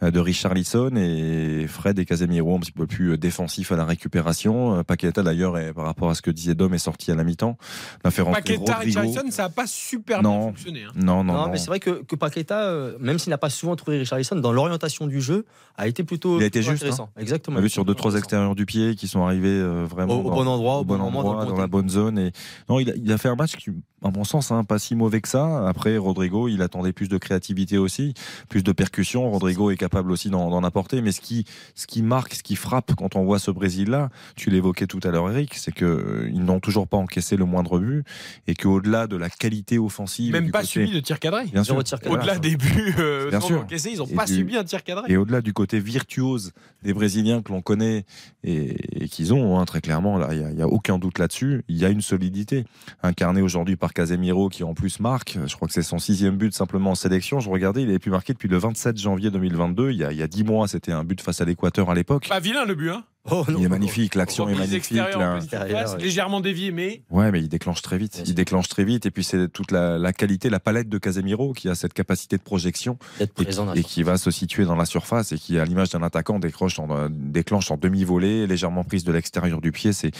euh, 0.05 0.13
de 0.13 0.21
Richarlison 0.21 0.91
et 0.95 1.67
Fred 1.69 1.99
et 1.99 2.05
Casemiro 2.05 2.55
un 2.57 2.61
petit 2.61 2.71
peu 2.71 2.87
plus 2.87 3.13
euh, 3.13 3.17
défensifs 3.19 3.73
à 3.73 3.77
la 3.77 3.85
récupération. 3.85 4.77
Euh, 4.79 4.83
Paqueta 4.85 5.23
d'ailleurs, 5.25 5.57
par 5.75 5.85
rapport 5.85 6.11
à 6.11 6.15
ce 6.15 6.23
que 6.23 6.31
disait 6.31 6.55
Dom, 6.55 6.75
est 6.75 6.79
sorti 6.79 7.11
à 7.11 7.17
la 7.17 7.25
mi-temps. 7.25 7.57
On 8.05 8.09
a 8.09 8.11
fait 8.13 8.23
rentrer 8.23 8.41
Paqueta, 8.43 8.75
Rodrigo. 8.77 9.01
Richarlison, 9.01 9.31
ça 9.33 9.43
n'a 9.45 9.49
pas 9.49 9.67
super 9.67 10.21
bien 10.21 10.31
Non. 10.31 10.43
fonctionné. 10.49 10.85
hein. 10.85 10.93
Non, 10.95 11.25
non, 11.25 11.33
non. 11.35 11.49
mais 11.51 11.59
c'est 11.59 11.67
vrai 11.67 11.81
que, 11.81 12.03
que 12.05 12.15
Paqueta, 12.15 12.73
même 13.01 13.19
s'il 13.19 13.31
n'a 13.31 13.39
pas 13.39 13.51
souvent 13.51 13.75
trouvé 13.75 13.99
Richarlison, 13.99 14.37
dans 14.37 14.53
l'orientation 14.53 15.09
du 15.09 15.21
jeu, 15.21 15.45
a 15.77 15.89
été 15.89 16.05
plutôt, 16.05 16.39
Il 16.39 16.45
a 16.45 16.47
été 16.47 16.61
plutôt 16.61 16.71
juste. 16.71 16.83
intéressant. 16.85 17.11
hein. 17.17 17.21
Exactement. 17.21 17.57
On 17.57 17.59
a 17.59 17.63
vu 17.63 17.69
sur 17.69 17.85
deux 17.85 17.95
trois 17.95 18.15
extérieurs 18.15 18.55
du 18.55 18.65
pied 18.65 18.95
qui 18.95 19.09
sont 19.09 19.25
arrivés 19.25 19.49
euh, 19.49 19.85
vraiment 19.89 20.15
Au- 20.15 20.21
au 20.29 20.31
bon 20.31 20.47
endroit, 20.47 20.79
au 20.79 20.85
bon 20.85 20.97
moment, 20.99 21.23
dans 21.25 21.41
le 21.41 21.47
bon 21.47 21.51
dans 21.53 21.59
la 21.61 21.67
bonne 21.67 21.89
zone. 21.89 22.19
Et 22.19 22.33
non, 22.69 22.76
il 22.81 22.91
a, 22.91 22.95
il 22.97 23.11
a 23.13 23.19
fait 23.19 23.29
un 23.29 23.35
match 23.35 23.57
qui, 23.57 23.71
à 24.03 24.11
mon 24.11 24.25
sens, 24.25 24.51
hein, 24.53 24.65
pas 24.65 24.79
si 24.79 24.95
mauvais 24.95 25.21
que 25.21 25.29
ça. 25.29 25.67
Après, 25.69 25.97
Rodrigo, 25.97 26.49
il 26.49 26.63
attendait 26.63 26.93
plus 26.93 27.09
de 27.09 27.19
créativité 27.19 27.79
aussi, 27.79 28.15
plus 28.49 28.63
de 28.63 28.73
percussion. 28.73 29.31
Rodrigo 29.31 29.71
est 29.71 29.77
capable 29.77 30.11
aussi 30.11 30.31
d'en 30.31 30.63
apporter. 30.65 31.01
Mais 31.03 31.13
ce 31.13 31.21
qui, 31.21 31.45
ce 31.75 31.87
qui 31.87 32.03
marque, 32.03 32.35
ce 32.35 32.43
qui 32.43 32.57
frappe 32.57 32.95
quand 32.95 33.17
on 33.17 33.25
voit 33.25 33.39
ce 33.39 33.51
Brésil-là, 33.51 34.11
tu 34.37 34.51
l'évoquais 34.51 34.87
tout 34.87 35.01
à 35.03 35.09
l'heure, 35.11 35.31
Eric, 35.31 35.55
c'est 35.55 35.73
que 35.73 35.85
euh, 35.85 36.31
ils 36.33 36.43
n'ont 36.45 36.61
toujours 36.61 36.87
pas 36.89 36.97
encaissé 36.97 37.37
le 37.37 37.45
moindre 37.45 37.79
but 37.79 38.05
et 38.47 38.55
qu'au-delà 38.55 39.07
de 39.07 39.17
la 39.17 39.31
qualité 39.31 39.79
offensive, 39.79 40.33
Même 40.33 40.51
pas 40.51 40.61
côté- 40.61 40.71
subi 40.73 40.93
de 40.93 41.01
tir 41.01 41.19
cadré. 41.19 41.45
Bien 41.47 41.65
sûr. 41.65 41.77
Au-delà 41.77 42.39
des 42.39 42.57
buts 42.57 42.95
euh, 42.99 43.31
Bien 43.31 43.41
sûr. 43.41 43.61
encaissés, 43.61 43.91
ils 43.93 43.99
n'ont 43.99 44.07
pas 44.07 44.25
du- 44.27 44.35
subi 44.35 44.57
un 44.57 44.65
tir 44.65 44.85
cadré. 44.85 45.11
Et 45.13 45.17
au-delà 45.17 45.41
du 45.41 45.53
côté 45.53 45.81
virtuose 45.81 46.53
des 46.83 46.93
Brésiliens 46.93 47.43
que 47.43 47.51
l'on 47.53 47.63
connaît 47.63 48.05
et, 48.45 49.05
et 49.05 49.09
qu'ils 49.09 49.33
ont, 49.35 49.59
hein, 49.59 49.65
très 49.65 49.81
clairement, 49.81 50.19
là, 50.19 50.29
il 50.33 50.39
n'y 50.39 50.45
a, 50.45 50.51
il 50.51 50.59
y 50.59 50.63
a 50.63 50.69
aucun 50.69 50.99
doute 50.99 51.19
là-dessus. 51.19 51.63
Il 51.69 51.77
y 51.79 51.85
a 51.85 51.89
une 51.89 52.03
solidité 52.03 52.66
incarnée 53.03 53.43
aujourd'hui 53.43 53.77
par 53.77 53.93
Casemiro 53.93 54.49
qui 54.49 54.65
en 54.65 54.75
plus 54.75 55.01
marque. 55.01 55.39
Je 55.47 55.55
crois 55.55 55.69
que 55.69 55.75
c'est 55.75 55.83
son 55.83 55.99
sixième 55.99 56.37
but 56.37 56.55
simplement 56.55 56.91
en 56.91 56.95
sélection. 56.95 57.41
Je 57.41 57.51
regardais, 57.51 57.83
il 57.83 57.89
avait 57.89 57.99
pu 57.99 58.11
marquer 58.11 58.33
depuis 58.33 58.49
le 58.49 58.59
27 58.59 58.99
janvier 58.99 59.31
2022. 59.31 59.91
Il 59.91 59.97
y 59.97 60.05
a, 60.05 60.13
il 60.13 60.19
y 60.19 60.23
a 60.23 60.29
dix 60.29 60.45
mois, 60.45 60.69
c'était 60.69 60.93
un 60.93 61.05
but 61.05 61.21
face 61.21 61.41
à 61.41 61.45
l'Équateur 61.45 61.91
à 61.91 61.95
l'époque. 61.95 62.29
Pas 62.29 62.41
vilain 62.41 62.65
le 62.65 62.75
but. 62.75 62.91
Hein. 62.91 63.05
Il 63.49 63.65
est 63.65 63.69
magnifique, 63.69 64.15
l'action 64.15 64.49
est 64.49 64.55
magnifique. 64.55 64.91
là. 64.97 65.39
efficace, 65.39 65.97
légèrement 65.99 66.41
dévié, 66.41 66.71
mais 66.71 67.03
Ouais, 67.11 67.31
mais 67.33 67.41
il 67.41 67.49
déclenche 67.49 67.83
très 67.83 67.99
vite. 67.99 68.23
Il 68.27 68.35
déclenche 68.35 68.69
très 68.69 68.85
vite. 68.85 69.07
Et 69.07 69.11
puis, 69.11 69.25
c'est 69.25 69.49
toute 69.49 69.71
la, 69.71 69.99
la 69.99 70.13
qualité, 70.13 70.51
la 70.51 70.61
palette 70.61 70.89
de 70.89 70.99
Casemiro 70.99 71.53
qui 71.53 71.69
a 71.69 71.75
cette 71.75 71.93
capacité 71.95 72.37
de 72.37 72.43
projection 72.43 72.99
et, 73.21 73.45
qui- 73.45 73.59
et 73.77 73.83
qui 73.85 74.03
va 74.03 74.17
se 74.19 74.31
situer 74.31 74.65
dans 74.65 74.77
la 74.77 74.85
surface 74.87 75.33
et 75.33 75.39
qui, 75.39 75.59
à 75.59 75.65
l'image 75.65 75.91
d'un 75.91 76.03
attaquant, 76.03 76.39
décroche 76.39 76.79
en, 76.79 77.09
déclenche 77.11 77.71
en 77.71 77.77
demi-volée, 77.77 78.47
légèrement 78.47 78.85
prise 78.85 79.05
de 79.05 79.13
l'extérieur 79.13 79.61
du 79.61 79.73
pied. 79.73 79.93
C'est, 79.93 80.11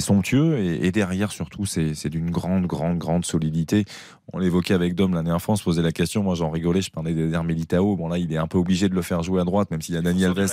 somptueux. 0.00 0.58
Et, 0.58 0.86
et 0.86 0.92
derrière, 0.92 1.32
surtout, 1.32 1.66
c'est, 1.66 2.08
d'une 2.08 2.30
grande, 2.30 2.66
grande, 2.66 2.98
grande 2.98 3.24
solidité. 3.24 3.84
On 4.32 4.38
l'évoquait 4.38 4.74
avec 4.74 4.94
Dom 4.94 5.14
l'année 5.14 5.30
on 5.46 5.56
se 5.56 5.62
posait 5.62 5.82
la 5.82 5.92
question. 5.92 6.22
Moi, 6.22 6.34
j'en 6.34 6.50
rigolais. 6.50 6.80
Je 6.82 6.90
parlais 6.90 7.12
d'Eder 7.14 7.42
Militao. 7.44 7.96
Bon, 7.96 8.08
là, 8.08 8.18
il 8.18 8.32
est 8.32 8.36
un 8.38 8.46
peu 8.46 8.58
obligé 8.58 8.88
de 8.88 8.94
le 8.94 9.02
faire 9.02 9.22
jouer 9.22 9.40
à 9.40 9.44
droite, 9.44 9.70
même 9.70 9.82
s'il 9.82 9.94
y 9.94 9.98
a 9.98 10.02
Dani 10.02 10.24
Alves. 10.24 10.50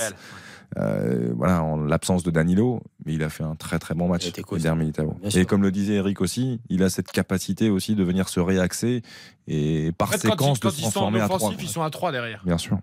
Euh, 0.78 1.32
voilà, 1.36 1.62
en 1.62 1.76
l'absence 1.76 2.22
de 2.22 2.30
Danilo, 2.30 2.82
mais 3.04 3.12
il 3.14 3.22
a 3.22 3.28
fait 3.28 3.44
un 3.44 3.54
très 3.56 3.78
très 3.78 3.94
bon 3.94 4.08
match, 4.08 4.26
Eder 4.26 4.74
Militao. 4.74 5.16
Et 5.22 5.30
sûr. 5.30 5.46
comme 5.46 5.62
le 5.62 5.70
disait 5.70 5.94
Eric 5.94 6.20
aussi, 6.20 6.60
il 6.70 6.82
a 6.82 6.88
cette 6.88 7.12
capacité 7.12 7.68
aussi 7.68 7.94
de 7.94 8.02
venir 8.02 8.28
se 8.28 8.40
réaxer 8.40 9.02
et 9.48 9.92
par 9.98 10.08
en 10.08 10.12
fait, 10.12 10.28
quand, 10.28 10.30
séquence 10.32 10.58
ils, 10.58 10.60
quand 10.60 10.68
de 10.68 10.74
se 10.74 10.78
ils 10.78 10.82
sont 10.82 10.86
en 10.88 10.90
transformer 10.92 11.20
à 11.20 11.24
trois. 11.28 11.36
offensif, 11.36 11.58
ils 11.62 11.68
sont 11.68 11.82
à 11.82 11.90
3 11.90 12.12
derrière. 12.12 12.42
Bien 12.46 12.56
sûr. 12.58 12.78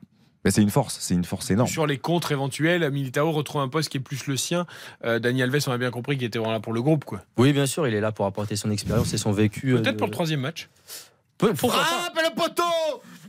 Mais 0.46 0.52
c'est 0.52 0.62
une 0.62 0.70
force, 0.70 0.98
c'est 1.02 1.16
une 1.16 1.26
force 1.26 1.52
énorme. 1.52 1.68
Sur 1.68 1.86
les 1.86 1.98
contres 1.98 2.32
éventuels, 2.32 2.90
Militao 2.92 3.30
retrouve 3.32 3.62
un 3.62 3.68
poste 3.68 3.90
qui 3.90 3.98
est 3.98 4.02
plus 4.02 4.26
le 4.28 4.38
sien. 4.38 4.66
Euh, 5.04 5.20
Dani 5.20 5.44
Alves, 5.44 5.60
on 5.68 5.72
a 5.72 5.78
bien 5.78 5.92
compris 5.92 6.16
qu'il 6.18 6.28
était 6.28 6.40
vraiment 6.40 6.54
là 6.54 6.60
pour 6.62 6.72
le 6.74 6.82
groupe. 6.82 7.04
quoi. 7.04 7.22
Oui, 7.38 7.52
bien 7.52 7.66
sûr, 7.66 7.88
il 7.88 7.94
est 7.94 8.00
là 8.00 8.12
pour 8.14 8.26
apporter 8.26 8.56
son 8.56 8.72
expérience 8.72 9.14
et 9.14 9.18
son 9.18 9.32
vécu. 9.34 9.72
euh, 9.74 9.78
Peut-être 9.82 9.96
de- 9.96 9.98
pour 9.98 10.08
le 10.08 10.14
troisième 10.14 10.40
match. 10.42 10.70
Pourquoi 11.38 11.84
pas 12.14 12.22
le 12.22 12.36
poteau 12.36 12.64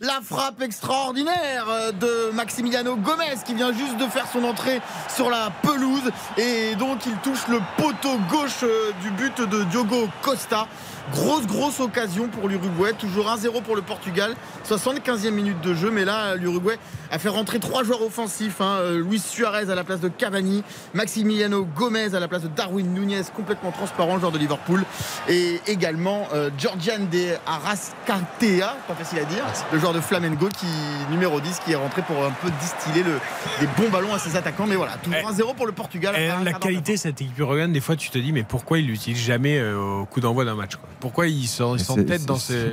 La 0.02 0.20
frappe 0.22 0.62
extraordinaire 0.62 1.66
euh, 1.68 1.92
de 1.92 2.30
Maximiliano 2.32 2.96
Gomez 2.96 3.36
qui 3.44 3.52
vient 3.52 3.70
juste 3.70 3.98
de 3.98 4.06
faire 4.06 4.26
son 4.32 4.44
entrée 4.44 4.80
sur 5.14 5.28
la 5.28 5.50
pelouse 5.62 6.10
et 6.38 6.74
donc 6.76 7.04
il 7.04 7.14
touche 7.18 7.46
le 7.48 7.58
poteau 7.76 8.16
gauche 8.30 8.62
euh, 8.62 8.92
du 9.02 9.10
but 9.10 9.42
de 9.42 9.62
Diogo 9.64 10.08
Costa. 10.22 10.68
Grosse, 11.12 11.46
grosse 11.46 11.80
occasion 11.80 12.28
pour 12.28 12.48
l'Uruguay. 12.48 12.92
Toujours 12.98 13.26
1-0 13.26 13.62
pour 13.62 13.76
le 13.76 13.82
Portugal. 13.82 14.34
75e 14.68 15.30
minute 15.30 15.60
de 15.60 15.74
jeu. 15.74 15.90
Mais 15.90 16.04
là, 16.04 16.34
l'Uruguay 16.36 16.78
a 17.10 17.18
fait 17.18 17.28
rentrer 17.28 17.58
trois 17.58 17.82
joueurs 17.84 18.02
offensifs. 18.02 18.60
hein. 18.60 18.78
Euh, 18.80 19.02
Luis 19.02 19.18
Suarez 19.18 19.70
à 19.70 19.74
la 19.74 19.84
place 19.84 20.00
de 20.00 20.08
Cavani. 20.08 20.62
Maximiliano 20.94 21.64
Gomez 21.76 22.14
à 22.14 22.20
la 22.20 22.28
place 22.28 22.42
de 22.42 22.48
Darwin 22.48 22.92
Nunez, 22.92 23.22
complètement 23.34 23.72
transparent, 23.72 24.14
le 24.14 24.20
joueur 24.20 24.32
de 24.32 24.38
Liverpool. 24.38 24.84
Et 25.28 25.60
également 25.66 26.28
euh, 26.34 26.50
Georgian 26.58 26.98
de 27.10 27.34
Arrascatea, 27.46 28.76
pas 28.86 28.94
facile 28.94 29.18
à 29.20 29.24
dire, 29.24 29.44
le 29.72 29.78
joueur 29.78 29.92
de 29.92 30.00
Flamengo, 30.00 30.48
qui, 30.48 30.66
numéro 31.10 31.40
10, 31.40 31.60
qui 31.64 31.72
est 31.72 31.76
rentré 31.76 32.02
pour 32.02 32.24
un 32.24 32.30
peu 32.30 32.48
distiller 32.60 33.02
le, 33.04 33.18
des 33.60 33.66
bons 33.76 33.90
ballons 33.90 34.14
à 34.14 34.18
ses 34.18 34.36
attaquants. 34.36 34.66
Mais 34.66 34.76
voilà, 34.76 34.92
toujours 35.02 35.18
1-0 35.30 35.54
pour 35.56 35.66
le 35.66 35.72
Portugal. 35.72 36.14
Et 36.18 36.28
Un 36.28 36.44
la 36.44 36.52
qualité 36.52 36.92
de 36.94 36.98
cette 36.98 37.20
équipe 37.20 37.38
uruguayenne, 37.38 37.72
des 37.72 37.80
fois 37.80 37.96
tu 37.96 38.10
te 38.10 38.18
dis 38.18 38.32
mais 38.32 38.42
pourquoi 38.42 38.78
ils 38.78 38.86
l'utilisent 38.86 39.22
jamais 39.24 39.58
euh, 39.58 39.76
au 40.00 40.06
coup 40.06 40.20
d'envoi 40.20 40.44
d'un 40.44 40.54
match 40.54 40.76
quoi? 40.76 40.88
Pourquoi 41.00 41.26
ils 41.26 41.46
sont, 41.46 41.76
ils 41.76 41.84
sont 41.84 41.94
c'est- 41.96 42.04
peut-être 42.04 42.26
dans 42.26 42.36
ce 42.36 42.72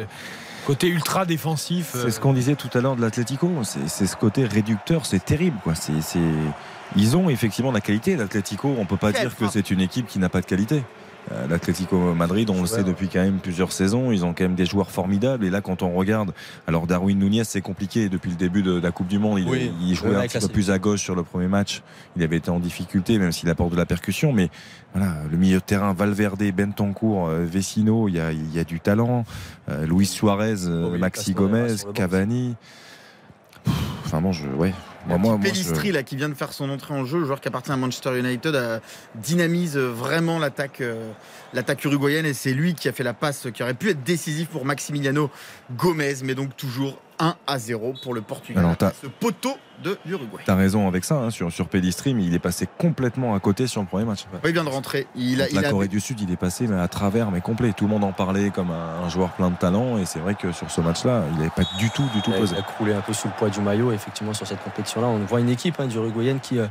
côté 0.65 0.87
ultra 0.87 1.25
défensif 1.25 1.93
euh, 1.95 2.03
C'est 2.05 2.11
ce 2.11 2.19
qu'on 2.19 2.33
disait 2.33 2.55
tout 2.55 2.69
à 2.77 2.81
l'heure 2.81 2.95
de 2.95 3.01
l'Atlético. 3.01 3.49
C'est 3.63 4.05
ce 4.07 4.15
côté 4.15 4.45
réducteur, 4.45 5.05
c'est 5.05 5.23
terrible. 5.23 5.57
Quoi. 5.63 5.73
Ils 6.95 7.17
ont 7.17 7.29
effectivement 7.29 7.69
de 7.71 7.75
la 7.75 7.81
qualité. 7.81 8.15
L'Atlético, 8.15 8.73
on 8.77 8.85
peut 8.85 8.97
pas 8.97 9.11
Quelle 9.11 9.27
dire 9.27 9.35
que 9.37 9.47
c'est 9.49 9.71
une 9.71 9.81
équipe 9.81 10.07
qui 10.07 10.19
n'a 10.19 10.29
pas 10.29 10.41
de 10.41 10.45
qualité. 10.45 10.83
Euh, 11.31 11.47
L'Atlético 11.47 12.13
Madrid, 12.13 12.49
on 12.49 12.61
le 12.61 12.67
sait 12.67 12.83
depuis 12.83 13.09
quand 13.09 13.21
même 13.21 13.39
plusieurs 13.39 13.71
saisons, 13.71 14.11
ils 14.11 14.23
ont 14.23 14.33
quand 14.33 14.43
même 14.45 14.55
des 14.55 14.65
joueurs 14.65 14.91
formidables. 14.91 15.45
Et 15.45 15.49
là, 15.49 15.61
quand 15.61 15.83
on 15.83 15.93
regarde, 15.93 16.33
alors 16.67 16.87
Darwin 16.87 17.19
Nunez, 17.19 17.43
c'est 17.43 17.61
compliqué 17.61 18.07
depuis 18.09 18.29
le 18.31 18.37
début 18.37 18.63
de 18.63 18.79
la 18.79 18.91
Coupe 18.91 19.07
du 19.07 19.19
Monde. 19.19 19.39
Il, 19.39 19.49
Oui, 19.49 19.71
il 19.81 19.95
jouait 19.95 20.15
un 20.15 20.21
petit 20.27 20.39
peu 20.39 20.47
plus 20.47 20.71
à 20.71 20.79
gauche 20.79 21.01
sur 21.01 21.15
le 21.15 21.23
premier 21.23 21.47
match. 21.47 21.81
Il 22.15 22.23
avait 22.23 22.37
été 22.37 22.49
en 22.49 22.59
difficulté, 22.59 23.19
même 23.19 23.31
s'il 23.31 23.49
apporte 23.49 23.71
de 23.71 23.77
la 23.77 23.85
percussion. 23.85 24.31
Mais 24.31 24.49
voilà, 24.93 25.13
le 25.29 25.37
milieu 25.37 25.57
de 25.57 25.63
terrain, 25.63 25.93
Valverde, 25.93 26.43
Bentancourt, 26.55 27.27
euh, 27.27 27.45
Vecino, 27.45 28.07
il 28.07 28.15
y 28.15 28.19
a, 28.19 28.31
il 28.31 28.53
y 28.53 28.59
a 28.59 28.63
du 28.63 28.79
talent. 28.79 29.25
Euh, 29.69 29.85
Luis 29.85 30.05
Suarez, 30.05 30.65
oui, 30.67 30.97
Maxi 30.97 31.33
Gomez. 31.33 31.75
Cavani. 31.93 32.55
Pff, 33.63 33.73
Enfin 34.05 34.21
bon, 34.21 34.31
je, 34.31 34.47
ouais. 34.47 34.73
Moi, 35.37 35.37
je- 35.87 35.91
là, 35.91 36.03
qui 36.03 36.15
vient 36.15 36.29
de 36.29 36.33
faire 36.33 36.51
son 36.53 36.69
entrée 36.69 36.93
en 36.93 37.05
jeu, 37.05 37.19
le 37.19 37.25
joueur 37.25 37.39
qui 37.41 37.47
appartient 37.47 37.71
à 37.71 37.77
Manchester 37.77 38.17
United, 38.19 38.55
euh, 38.55 38.79
dynamise 39.15 39.77
vraiment 39.77 40.39
l'attaque 40.39 40.81
euh, 40.81 41.11
l'attaque 41.53 41.83
uruguayenne 41.85 42.25
et 42.25 42.33
c'est 42.33 42.53
lui 42.53 42.73
qui 42.73 42.89
a 42.89 42.91
fait 42.91 43.03
la 43.03 43.13
passe 43.13 43.47
qui 43.53 43.63
aurait 43.63 43.73
pu 43.73 43.89
être 43.89 44.03
décisif 44.03 44.49
pour 44.49 44.65
Maximiliano 44.65 45.29
Gomez, 45.77 46.15
mais 46.23 46.35
donc 46.35 46.55
toujours 46.57 46.99
1 47.19 47.35
à 47.47 47.59
0 47.59 47.93
pour 48.03 48.13
le 48.13 48.21
Portugal. 48.21 48.63
Alors, 48.63 48.93
ce 49.01 49.07
poteau 49.07 49.55
de 49.83 49.97
l'Uruguay. 50.05 50.41
T'as 50.45 50.55
raison 50.55 50.87
avec 50.87 51.03
ça, 51.03 51.15
hein, 51.15 51.29
sur, 51.29 51.51
sur 51.51 51.67
Pellistri, 51.67 52.13
mais 52.15 52.23
il 52.23 52.33
est 52.33 52.39
passé 52.39 52.67
complètement 52.77 53.35
à 53.35 53.39
côté 53.39 53.67
sur 53.67 53.81
le 53.81 53.87
premier 53.87 54.05
match. 54.05 54.25
Ouais, 54.33 54.49
il 54.49 54.53
vient 54.53 54.63
de 54.63 54.69
rentrer. 54.69 55.07
Il 55.15 55.41
a, 55.41 55.49
il 55.49 55.55
la 55.59 55.67
a- 55.67 55.71
Corée 55.71 55.87
du 55.87 55.99
Sud, 55.99 56.19
il 56.21 56.31
est 56.31 56.35
passé 56.37 56.67
mais 56.67 56.79
à 56.79 56.87
travers, 56.87 57.29
mais 57.31 57.41
complet. 57.41 57.73
Tout 57.73 57.85
le 57.85 57.91
monde 57.91 58.03
en 58.03 58.11
parlait 58.11 58.49
comme 58.49 58.71
un, 58.71 59.03
un 59.05 59.09
joueur 59.09 59.29
plein 59.33 59.49
de 59.51 59.55
talent, 59.55 59.97
et 59.97 60.05
c'est 60.05 60.19
vrai 60.19 60.35
que 60.35 60.51
sur 60.51 60.69
ce 60.71 60.81
match-là, 60.81 61.23
il 61.31 61.37
n'avait 61.37 61.49
pas 61.51 61.63
du 61.77 61.89
tout, 61.91 62.05
du 62.15 62.21
tout 62.21 62.31
Il 62.31 62.37
a, 62.37 62.39
pesé. 62.39 62.55
il 62.55 62.59
a 62.59 62.63
croulé 62.63 62.93
un 62.93 63.01
peu 63.01 63.13
sous 63.13 63.27
le 63.27 63.33
poids 63.37 63.49
du 63.49 63.61
maillot, 63.61 63.91
effectivement, 63.91 64.33
sur 64.33 64.47
cette 64.47 64.63
compétition-là. 64.63 65.07
On 65.07 65.19
voit 65.19 65.39
une 65.39 65.49
équipe 65.49 65.79
hein, 65.79 65.85
du 65.87 65.97
Uruguayenne 65.97 66.39
qui, 66.39 66.57
euh, 66.59 66.67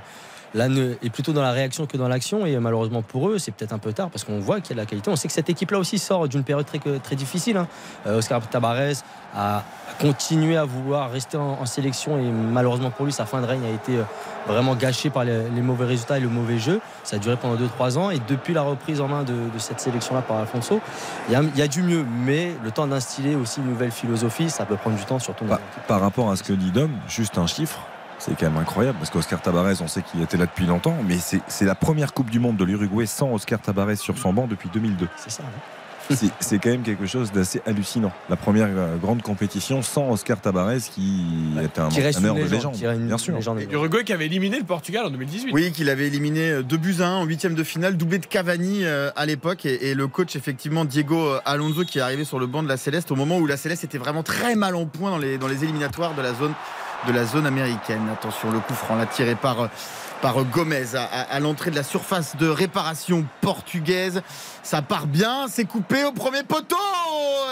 là, 0.55 0.68
est 1.02 1.10
plutôt 1.10 1.32
dans 1.32 1.43
la 1.43 1.52
réaction 1.52 1.86
que 1.86 1.97
dans 1.97 2.09
l'action. 2.09 2.47
Et 2.47 2.59
malheureusement 2.59 3.02
pour 3.02 3.28
eux, 3.28 3.39
c'est 3.39 3.52
peut-être 3.52 3.73
un 3.73 3.78
peu 3.78 3.93
tard 3.93 4.10
parce 4.10 4.24
qu'on 4.24 4.39
voit 4.39 4.60
qu'il 4.60 4.70
y 4.70 4.73
a 4.73 4.77
de 4.77 4.81
la 4.81 4.86
qualité. 4.86 5.10
On 5.10 5.16
sait 5.16 5.28
que 5.28 5.35
cette 5.35 5.51
équipe-là 5.51 5.78
aussi 5.78 5.98
sort 5.98 6.28
d'une 6.28 6.44
période 6.44 6.66
très, 6.66 6.78
très 6.78 7.16
difficile. 7.16 7.56
hein. 7.56 7.68
Euh, 8.06 8.18
Oscar 8.18 8.47
Tabarez 8.48 8.94
a 9.35 9.64
continué 10.01 10.56
à 10.56 10.64
vouloir 10.64 11.10
rester 11.10 11.36
en, 11.36 11.64
sélection 11.66 12.18
et 12.18 12.31
malheureusement 12.31 12.90
pour 12.90 13.06
lui, 13.06 13.12
sa 13.12 13.27
fin 13.27 13.40
de 13.40 13.47
règne 13.47 13.64
a 13.64 13.70
été 13.70 13.97
euh, 13.97 14.02
vraiment 14.47 14.74
gâchée 14.74 15.10
par 15.10 15.24
les, 15.24 15.48
mauvais 15.62 15.85
résultats 15.85 16.18
et 16.18 16.20
le 16.20 16.28
mauvais 16.28 16.59
jeu. 16.59 16.81
Ça 17.02 17.16
a 17.16 17.18
duré 17.18 17.36
pendant 17.36 17.56
2-3 17.56 17.98
ans. 17.98 18.10
Et 18.10 18.20
depuis 18.28 18.55
la 18.55 18.62
reprise 18.62 19.01
en 19.01 19.09
main 19.09 19.24
de, 19.24 19.35
cette 19.59 19.81
sélection-là 19.81 20.23
par 20.23 20.39
Alfonso, 20.39 20.81
il 21.28 21.32
y, 21.56 21.62
a, 21.62 21.68
du 21.68 21.82
mieux. 21.82 22.05
Mais 22.24 22.52
le 22.62 22.70
temps 22.70 22.86
d'instiller 22.86 23.35
aussi 23.35 23.60
une 23.60 23.66
nouvelle 23.66 23.90
philosophie, 23.90 24.51
ça 24.51 24.64
peut 24.64 24.77
prendre 24.77 24.97
du 24.97 25.05
temps, 25.05 25.18
surtout 25.18 25.44
Par, 25.44 25.60
par 25.89 26.01
rapport 26.01 26.31
à 26.31 26.36
ce 26.36 26.43
que 26.43 26.52
dit 26.52 26.70
Dom, 26.70 26.90
juste 27.09 27.39
un 27.39 27.47
chiffre, 27.47 27.81
c'est 28.26 28.36
quand 28.38 28.46
même 28.50 28.56
incroyable 28.60 28.98
parce 28.98 29.10
qu'Oscar 29.10 29.40
Tabarez, 29.40 29.74
on 29.80 29.88
sait 29.88 30.02
qu'il 30.02 30.20
était 30.22 30.36
là 30.36 30.46
depuis 30.46 30.66
longtemps, 30.66 30.96
mais 31.06 31.16
c'est 31.18 31.64
la 31.64 31.74
première 31.74 32.12
Coupe 32.12 32.30
du 32.30 32.40
Monde 32.40 32.56
de 32.56 32.64
l'Uruguay 32.64 33.06
sans 33.06 33.32
Oscar 33.32 33.60
Tabarez 33.60 33.96
sur 33.96 34.18
son 34.18 34.32
banc 34.32 34.46
depuis 34.46 34.68
2002. 34.72 35.08
C'est 35.16 35.30
ça. 35.30 35.42
hein. 35.44 36.14
C'est- 36.38 36.58
quand 36.60 36.70
même 36.70 36.82
quelque 36.82 37.04
chose 37.06 37.32
d'assez 37.32 37.60
hallucinant. 37.66 38.12
La 38.30 38.36
première 38.36 38.68
euh, 38.70 38.96
grande 38.96 39.22
compétition 39.22 39.82
sans 39.82 40.10
Oscar 40.12 40.40
Tabarez 40.40 40.78
qui 40.94 41.24
est 41.60 41.80
un 41.80 41.88
Qui 41.88 42.00
reste 42.00 42.20
une 42.20 42.26
entraîneur 42.26 42.48
de 42.48 42.54
légende, 42.54 42.74
qui 42.74 42.84
une 42.84 43.06
bien 43.08 43.18
sûr. 43.18 43.34
légende. 43.34 43.58
Et 43.60 43.68
Uruguay 43.72 44.04
qui 44.04 44.12
avait 44.12 44.26
éliminé 44.26 44.58
le 44.58 44.64
Portugal 44.64 45.06
en 45.06 45.10
2018. 45.10 45.50
Oui, 45.52 45.72
qu'il 45.72 45.90
avait 45.90 46.06
éliminé 46.06 46.62
2 46.62 46.76
buts 46.76 46.94
à 47.00 47.08
1 47.08 47.16
en 47.16 47.24
huitième 47.24 47.54
de 47.56 47.64
finale, 47.64 47.96
doublé 47.96 48.18
de 48.18 48.26
Cavani 48.26 48.84
euh, 48.84 49.10
à 49.16 49.26
l'époque. 49.26 49.66
Et, 49.66 49.88
et 49.90 49.94
le 49.94 50.06
coach, 50.06 50.36
effectivement, 50.36 50.84
Diego 50.84 51.18
euh, 51.26 51.40
Alonso, 51.44 51.82
qui 51.84 51.98
est 51.98 52.02
arrivé 52.02 52.24
sur 52.24 52.38
le 52.38 52.46
banc 52.46 52.62
de 52.62 52.68
la 52.68 52.76
Céleste 52.76 53.10
au 53.10 53.16
moment 53.16 53.38
où 53.38 53.46
la 53.48 53.56
Céleste 53.56 53.82
était 53.82 53.98
vraiment 53.98 54.22
très 54.22 54.54
mal 54.54 54.76
en 54.76 54.86
point 54.86 55.10
dans 55.10 55.18
les, 55.18 55.38
dans 55.38 55.48
les 55.48 55.64
éliminatoires 55.64 56.14
de 56.14 56.22
la 56.22 56.34
zone, 56.34 56.52
de 57.06 57.12
la 57.12 57.24
zone 57.24 57.47
américaine. 57.47 58.09
Attention, 58.12 58.51
le 58.51 58.60
coup 58.60 58.74
franc, 58.74 58.97
là, 58.97 59.06
tiré 59.06 59.35
par, 59.35 59.62
euh, 59.62 59.68
par 60.23 60.43
Gomez 60.44 60.94
à, 60.94 61.40
l'entrée 61.40 61.70
de 61.70 61.77
la 61.77 61.82
surface 61.82 62.36
de 62.36 62.48
réparation 62.48 63.27
portugaise. 63.40 64.23
Ça 64.62 64.82
part 64.82 65.06
bien, 65.06 65.47
c'est 65.48 65.64
coupé 65.64 66.05
au 66.05 66.12
premier 66.12 66.43
poteau 66.43 66.77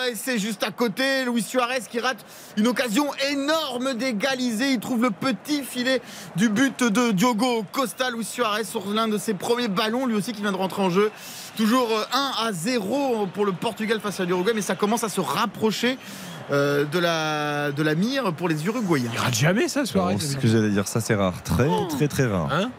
et 0.08 0.14
c'est 0.14 0.38
juste 0.38 0.62
à 0.62 0.70
côté. 0.70 1.24
Luis 1.24 1.42
Suarez 1.42 1.82
qui 1.88 2.00
rate 2.00 2.24
une 2.56 2.66
occasion 2.66 3.06
énorme 3.30 3.94
d'égaliser. 3.94 4.72
Il 4.72 4.80
trouve 4.80 5.02
le 5.02 5.10
petit 5.10 5.62
filet 5.62 6.00
du 6.36 6.48
but 6.48 6.82
de 6.82 7.12
Diogo 7.12 7.64
Costa. 7.72 8.10
Luis 8.10 8.24
Suarez 8.24 8.64
sur 8.64 8.88
l'un 8.88 9.08
de 9.08 9.18
ses 9.18 9.34
premiers 9.34 9.68
ballons, 9.68 10.06
lui 10.06 10.16
aussi 10.16 10.32
qui 10.32 10.42
vient 10.42 10.52
de 10.52 10.56
rentrer 10.56 10.82
en 10.82 10.90
jeu. 10.90 11.10
Toujours 11.56 11.88
euh, 11.92 12.04
1 12.12 12.48
à 12.48 12.52
0 12.52 13.28
pour 13.32 13.46
le 13.46 13.52
Portugal 13.52 14.00
face 14.00 14.18
à 14.18 14.24
l'Uruguay, 14.24 14.52
mais 14.54 14.62
ça 14.62 14.74
commence 14.74 15.04
à 15.04 15.08
se 15.08 15.20
rapprocher 15.20 15.98
euh, 16.50 16.84
de, 16.84 16.98
la, 16.98 17.72
de 17.72 17.82
la 17.82 17.94
mire 17.94 18.32
pour 18.34 18.48
les 18.48 18.66
Uruguayens. 18.66 19.10
Il 19.12 19.18
rate 19.18 19.34
jamais 19.34 19.68
ça, 19.68 19.84
Suarez. 19.86 20.14
Alors, 20.14 20.22
ce 20.22 20.36
que 20.36 20.46
j'allais 20.48 20.70
dire, 20.70 20.86
ça 20.88 21.00
c'est 21.00 21.14
rare, 21.14 21.42
très 21.42 21.66
très 21.90 22.08
très 22.08 22.26
rare. 22.26 22.48
Hein 22.52 22.70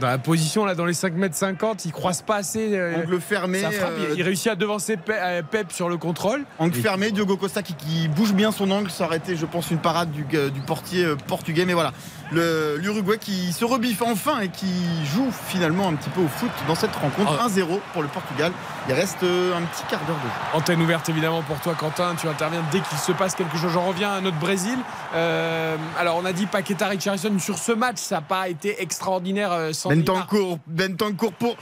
dans 0.00 0.08
la 0.08 0.18
position 0.18 0.64
là 0.64 0.74
dans 0.74 0.86
les 0.86 0.94
5 0.94 1.14
mètres 1.14 1.36
50 1.36 1.84
il 1.84 1.92
croise 1.92 2.22
pas 2.22 2.36
assez 2.36 2.76
euh, 2.76 2.96
Angle 3.04 3.20
fermé. 3.20 3.60
frappe, 3.60 3.92
euh, 4.00 4.14
il 4.16 4.22
réussit 4.24 4.50
à 4.50 4.56
devancer 4.56 4.96
Pe- 4.96 5.12
euh, 5.12 5.42
Pep 5.48 5.70
sur 5.70 5.88
le 5.88 5.96
contrôle 5.96 6.44
Angle 6.58 6.74
fermé, 6.74 7.12
Diogo 7.12 7.36
Costa 7.36 7.62
qui, 7.62 7.74
qui 7.74 8.08
bouge 8.08 8.32
bien 8.32 8.50
son 8.50 8.68
angle, 8.72 8.90
ça 8.90 9.04
aurait 9.04 9.18
été, 9.18 9.36
je 9.36 9.46
pense, 9.46 9.70
une 9.70 9.78
parade 9.78 10.10
du, 10.10 10.24
du 10.24 10.60
portier 10.66 11.06
portugais. 11.28 11.66
Mais 11.66 11.74
voilà, 11.74 11.92
l'Uruguay 12.32 13.18
qui 13.18 13.52
se 13.52 13.64
rebiffe 13.64 14.02
enfin 14.02 14.40
et 14.40 14.48
qui 14.48 14.72
joue 15.14 15.30
finalement 15.48 15.88
un 15.88 15.94
petit 15.94 16.10
peu 16.10 16.20
au 16.20 16.28
foot 16.28 16.50
dans 16.66 16.74
cette 16.74 16.94
rencontre. 16.96 17.38
Ah. 17.40 17.48
1-0 17.48 17.80
pour 17.92 18.02
le 18.02 18.08
Portugal. 18.08 18.52
Il 18.88 18.94
reste 18.94 19.22
euh, 19.22 19.56
un 19.56 19.62
petit 19.62 19.84
quart 19.88 20.00
d'heure 20.06 20.16
de 20.16 20.22
jeu. 20.22 20.34
Antenne 20.54 20.82
ouverte 20.82 21.08
évidemment 21.08 21.42
pour 21.42 21.60
toi 21.60 21.74
Quentin, 21.74 22.14
tu 22.20 22.28
interviens 22.28 22.64
dès 22.72 22.80
qu'il 22.80 22.98
se 22.98 23.12
passe 23.12 23.34
quelque 23.34 23.56
chose. 23.56 23.72
J'en 23.72 23.86
reviens 23.86 24.12
à 24.12 24.20
notre 24.20 24.38
Brésil. 24.38 24.78
Euh, 25.14 25.76
alors 25.98 26.16
on 26.16 26.24
a 26.24 26.32
dit 26.32 26.46
Paqueta 26.46 26.88
Richarlison 26.88 27.38
sur 27.38 27.58
ce 27.58 27.72
match, 27.72 27.98
ça 27.98 28.16
n'a 28.16 28.22
pas 28.22 28.48
été 28.48 28.82
extraordinaire 28.82 29.52
euh, 29.52 29.72
sans. 29.72 29.90
Bentancourt, 29.90 30.58
Bentancourt 30.66 31.32
pour. 31.32 31.56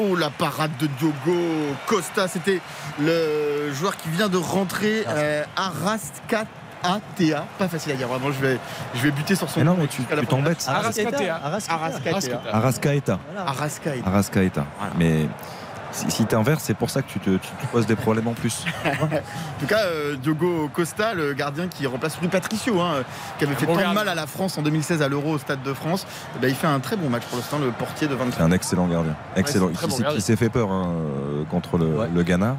Oh 0.00 0.14
la 0.14 0.30
parade 0.30 0.70
de 0.78 0.86
Diogo 0.86 1.40
Costa, 1.86 2.28
c'était 2.28 2.60
le 3.00 3.72
joueur 3.72 3.96
qui 3.96 4.08
vient 4.10 4.28
de 4.28 4.36
rentrer, 4.36 5.04
euh, 5.08 5.42
Arrascatea. 6.82 7.44
Pas 7.58 7.68
facile 7.68 7.92
à 7.92 7.94
dire, 7.96 8.08
vraiment, 8.08 8.30
je 8.32 8.40
vais, 8.40 8.58
je 8.94 9.00
vais 9.02 9.10
buter 9.10 9.34
sur 9.34 9.48
son 9.48 9.60
Mais 9.60 9.64
non, 9.64 9.76
mais 9.78 9.86
tu, 9.86 10.02
t'embêtes. 10.26 10.64
Arrascatea. 10.66 11.40
Arrascatea. 11.42 12.40
Arrascaeta. 12.52 13.18
Arrascaeta. 13.36 14.06
Arrascaeta. 14.06 14.66
Mais 14.96 15.28
si, 15.92 16.10
si 16.10 16.24
t'inverses, 16.26 16.62
c'est 16.64 16.74
pour 16.76 16.90
ça 16.90 17.02
que 17.02 17.08
tu 17.10 17.18
te, 17.20 17.30
tu 17.30 17.48
te 17.60 17.66
poses 17.72 17.86
des 17.86 17.96
problèmes 17.96 18.28
en 18.28 18.34
plus. 18.34 18.64
En 19.00 19.60
tout 19.60 19.66
cas, 19.66 19.80
euh, 19.86 20.16
Diogo 20.16 20.68
Costa, 20.72 21.14
le 21.14 21.32
gardien 21.34 21.66
qui 21.68 21.86
remplace 21.86 22.16
Rui 22.16 22.28
Patricio, 22.28 22.80
hein, 22.80 23.02
qui 23.38 23.44
avait 23.44 23.54
fait 23.54 23.66
Bon 23.66 23.76
tant 23.76 23.88
de 23.90 23.94
mal 23.94 24.08
à 24.08 24.14
la 24.14 24.26
France 24.26 24.56
en 24.58 24.62
2016 24.62 25.02
à 25.02 25.08
l'Euro 25.08 25.32
au 25.32 25.38
Stade 25.38 25.62
de 25.64 25.72
France, 25.72 26.06
eh 26.36 26.38
ben, 26.40 26.48
il 26.48 26.54
fait 26.54 26.66
un 26.68 26.78
très 26.80 26.96
bon 26.96 27.08
match 27.10 27.24
pour 27.24 27.38
l'instant, 27.38 27.58
le 27.58 27.70
portier 27.72 28.06
de 28.06 28.12
C'est 28.12 28.18
23 28.24 28.44
un 28.46 28.52
excellent 28.52 28.86
gardien. 28.86 29.16
Excellent. 29.36 29.68
Qui 29.68 29.86
bon 29.86 29.90
s'est- 29.96 30.02
gardien. 30.02 30.16
qui 30.20 30.24
s'est 30.24 30.36
fait 30.36 30.48
peur 30.48 30.70
hein, 30.70 30.88
euh, 30.90 31.44
contre 31.50 31.76
le, 31.78 31.86
Ouais. 31.86 32.08
le 32.14 32.22
Ghana. 32.22 32.56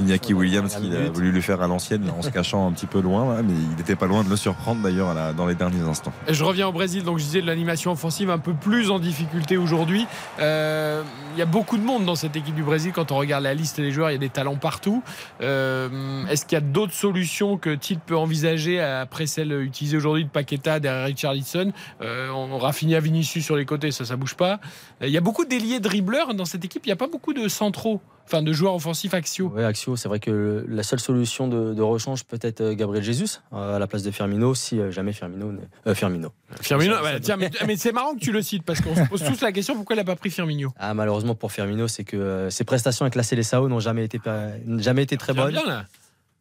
Iñaki 0.00 0.32
Williams 0.34 0.74
qui 0.76 0.94
a 0.96 1.10
voulu 1.10 1.32
lui 1.32 1.42
faire 1.42 1.60
à 1.62 1.66
l'ancienne 1.66 2.08
en 2.16 2.22
se 2.22 2.30
cachant 2.30 2.66
un 2.68 2.72
petit 2.72 2.86
peu 2.86 3.00
loin, 3.00 3.34
là, 3.34 3.42
mais 3.42 3.52
il 3.52 3.76
n'était 3.76 3.96
pas 3.96 4.06
loin 4.06 4.22
de 4.24 4.28
le 4.30 4.36
surprendre 4.36 4.80
d'ailleurs 4.82 5.14
dans 5.36 5.46
les 5.46 5.54
derniers 5.54 5.82
instants. 5.88 6.12
Et 6.28 6.34
Je 6.34 6.44
reviens 6.44 6.68
au 6.68 6.72
Brésil, 6.72 7.02
donc 7.02 7.18
je 7.18 7.24
disais 7.24 7.42
de 7.42 7.46
l'animation 7.46 7.92
offensive 7.92 8.30
un 8.30 8.38
peu 8.38 8.54
plus 8.54 8.90
en 8.90 8.98
difficulté 8.98 9.56
aujourd'hui. 9.56 10.06
Euh, 10.40 11.02
Il 11.34 11.38
y 11.38 11.42
a 11.42 11.46
beaucoup 11.46 11.76
de 11.78 11.84
monde 11.84 12.04
dans 12.04 12.14
cette 12.16 12.34
équipe 12.36 12.54
du 12.60 12.66
Brésil. 12.66 12.92
Quand 12.94 13.10
on 13.10 13.16
regarde 13.16 13.42
la 13.44 13.54
liste 13.54 13.80
des 13.80 13.90
joueurs, 13.90 14.10
il 14.10 14.14
y 14.14 14.16
a 14.16 14.18
des 14.18 14.28
talents 14.28 14.56
partout. 14.56 15.02
Euh, 15.40 16.26
Est-ce 16.26 16.44
qu'il 16.44 16.56
y 16.56 16.58
a 16.58 16.64
d'autres 16.64 16.92
solutions 16.92 17.56
que 17.56 17.74
Tilt 17.74 18.00
peut 18.04 18.16
envisager 18.16 18.80
après 18.80 19.26
celle 19.26 19.52
utilisée 19.62 19.96
aujourd'hui 19.96 20.24
de 20.24 20.28
Paqueta 20.28 20.78
derrière 20.78 21.06
Richarlison 21.06 21.72
euh, 22.02 22.28
On 22.28 22.58
Rafinha, 22.58 23.00
Vinicius 23.00 23.44
sur 23.44 23.56
les 23.56 23.64
côtés, 23.64 23.92
ça, 23.92 24.04
ça 24.04 24.16
bouge 24.16 24.34
pas. 24.34 24.60
Euh, 25.02 25.06
Il 25.06 25.12
y 25.12 25.16
a 25.16 25.22
beaucoup 25.22 25.46
d'ailiers 25.46 25.80
dribbleurs 25.80 26.34
dans 26.34 26.44
cette 26.44 26.64
équipe. 26.64 26.84
Il 26.84 26.90
n'y 26.90 26.92
a 26.92 26.96
pas 26.96 27.08
beaucoup 27.08 27.32
de 27.32 27.48
centraux. 27.48 28.02
Enfin 28.32 28.42
de 28.42 28.52
joueurs 28.52 28.74
offensifs 28.74 29.12
axiaux. 29.14 29.52
Oui, 29.54 29.64
Axio, 29.64 29.96
c'est 29.96 30.08
vrai 30.08 30.20
que 30.20 30.64
la 30.68 30.82
seule 30.82 31.00
solution 31.00 31.48
de, 31.48 31.74
de 31.74 31.82
rechange 31.82 32.24
peut 32.24 32.38
être 32.42 32.60
euh, 32.60 32.74
Gabriel 32.74 33.02
Jesus 33.04 33.40
euh, 33.52 33.76
à 33.76 33.78
la 33.78 33.86
place 33.86 34.02
de 34.02 34.10
Firmino, 34.10 34.54
si 34.54 34.78
euh, 34.78 34.90
jamais 34.90 35.12
Firmino. 35.12 35.52
n'est- 35.52 35.68
euh, 35.86 35.94
Firmino. 35.94 36.30
Firmino, 36.60 36.94
ouais, 37.02 37.20
tiens, 37.20 37.36
mais, 37.36 37.50
mais 37.66 37.76
c'est 37.76 37.92
marrant 37.92 38.14
que 38.14 38.20
tu 38.20 38.32
le 38.32 38.42
cites 38.42 38.62
parce 38.64 38.80
qu'on 38.80 38.94
se 38.94 39.02
pose 39.08 39.22
tous 39.24 39.40
la 39.40 39.52
question 39.52 39.74
pourquoi 39.74 39.94
il 39.96 39.98
n'a 39.98 40.04
pas 40.04 40.16
pris 40.16 40.30
Firmino? 40.30 40.72
Ah, 40.78 40.94
malheureusement 40.94 41.34
pour 41.34 41.52
Firmino, 41.52 41.88
c'est 41.88 42.04
que 42.04 42.16
euh, 42.16 42.50
ses 42.50 42.64
prestations 42.64 43.04
avec 43.04 43.14
la 43.16 43.22
Célessao 43.22 43.68
n'ont 43.68 43.80
jamais 43.80 44.04
été, 44.04 44.18
per- 44.18 44.52
n'ont 44.66 44.80
jamais 44.82 45.02
été 45.02 45.16
très 45.16 45.32
bonnes. 45.34 45.50
bien 45.52 45.66
là. 45.66 45.84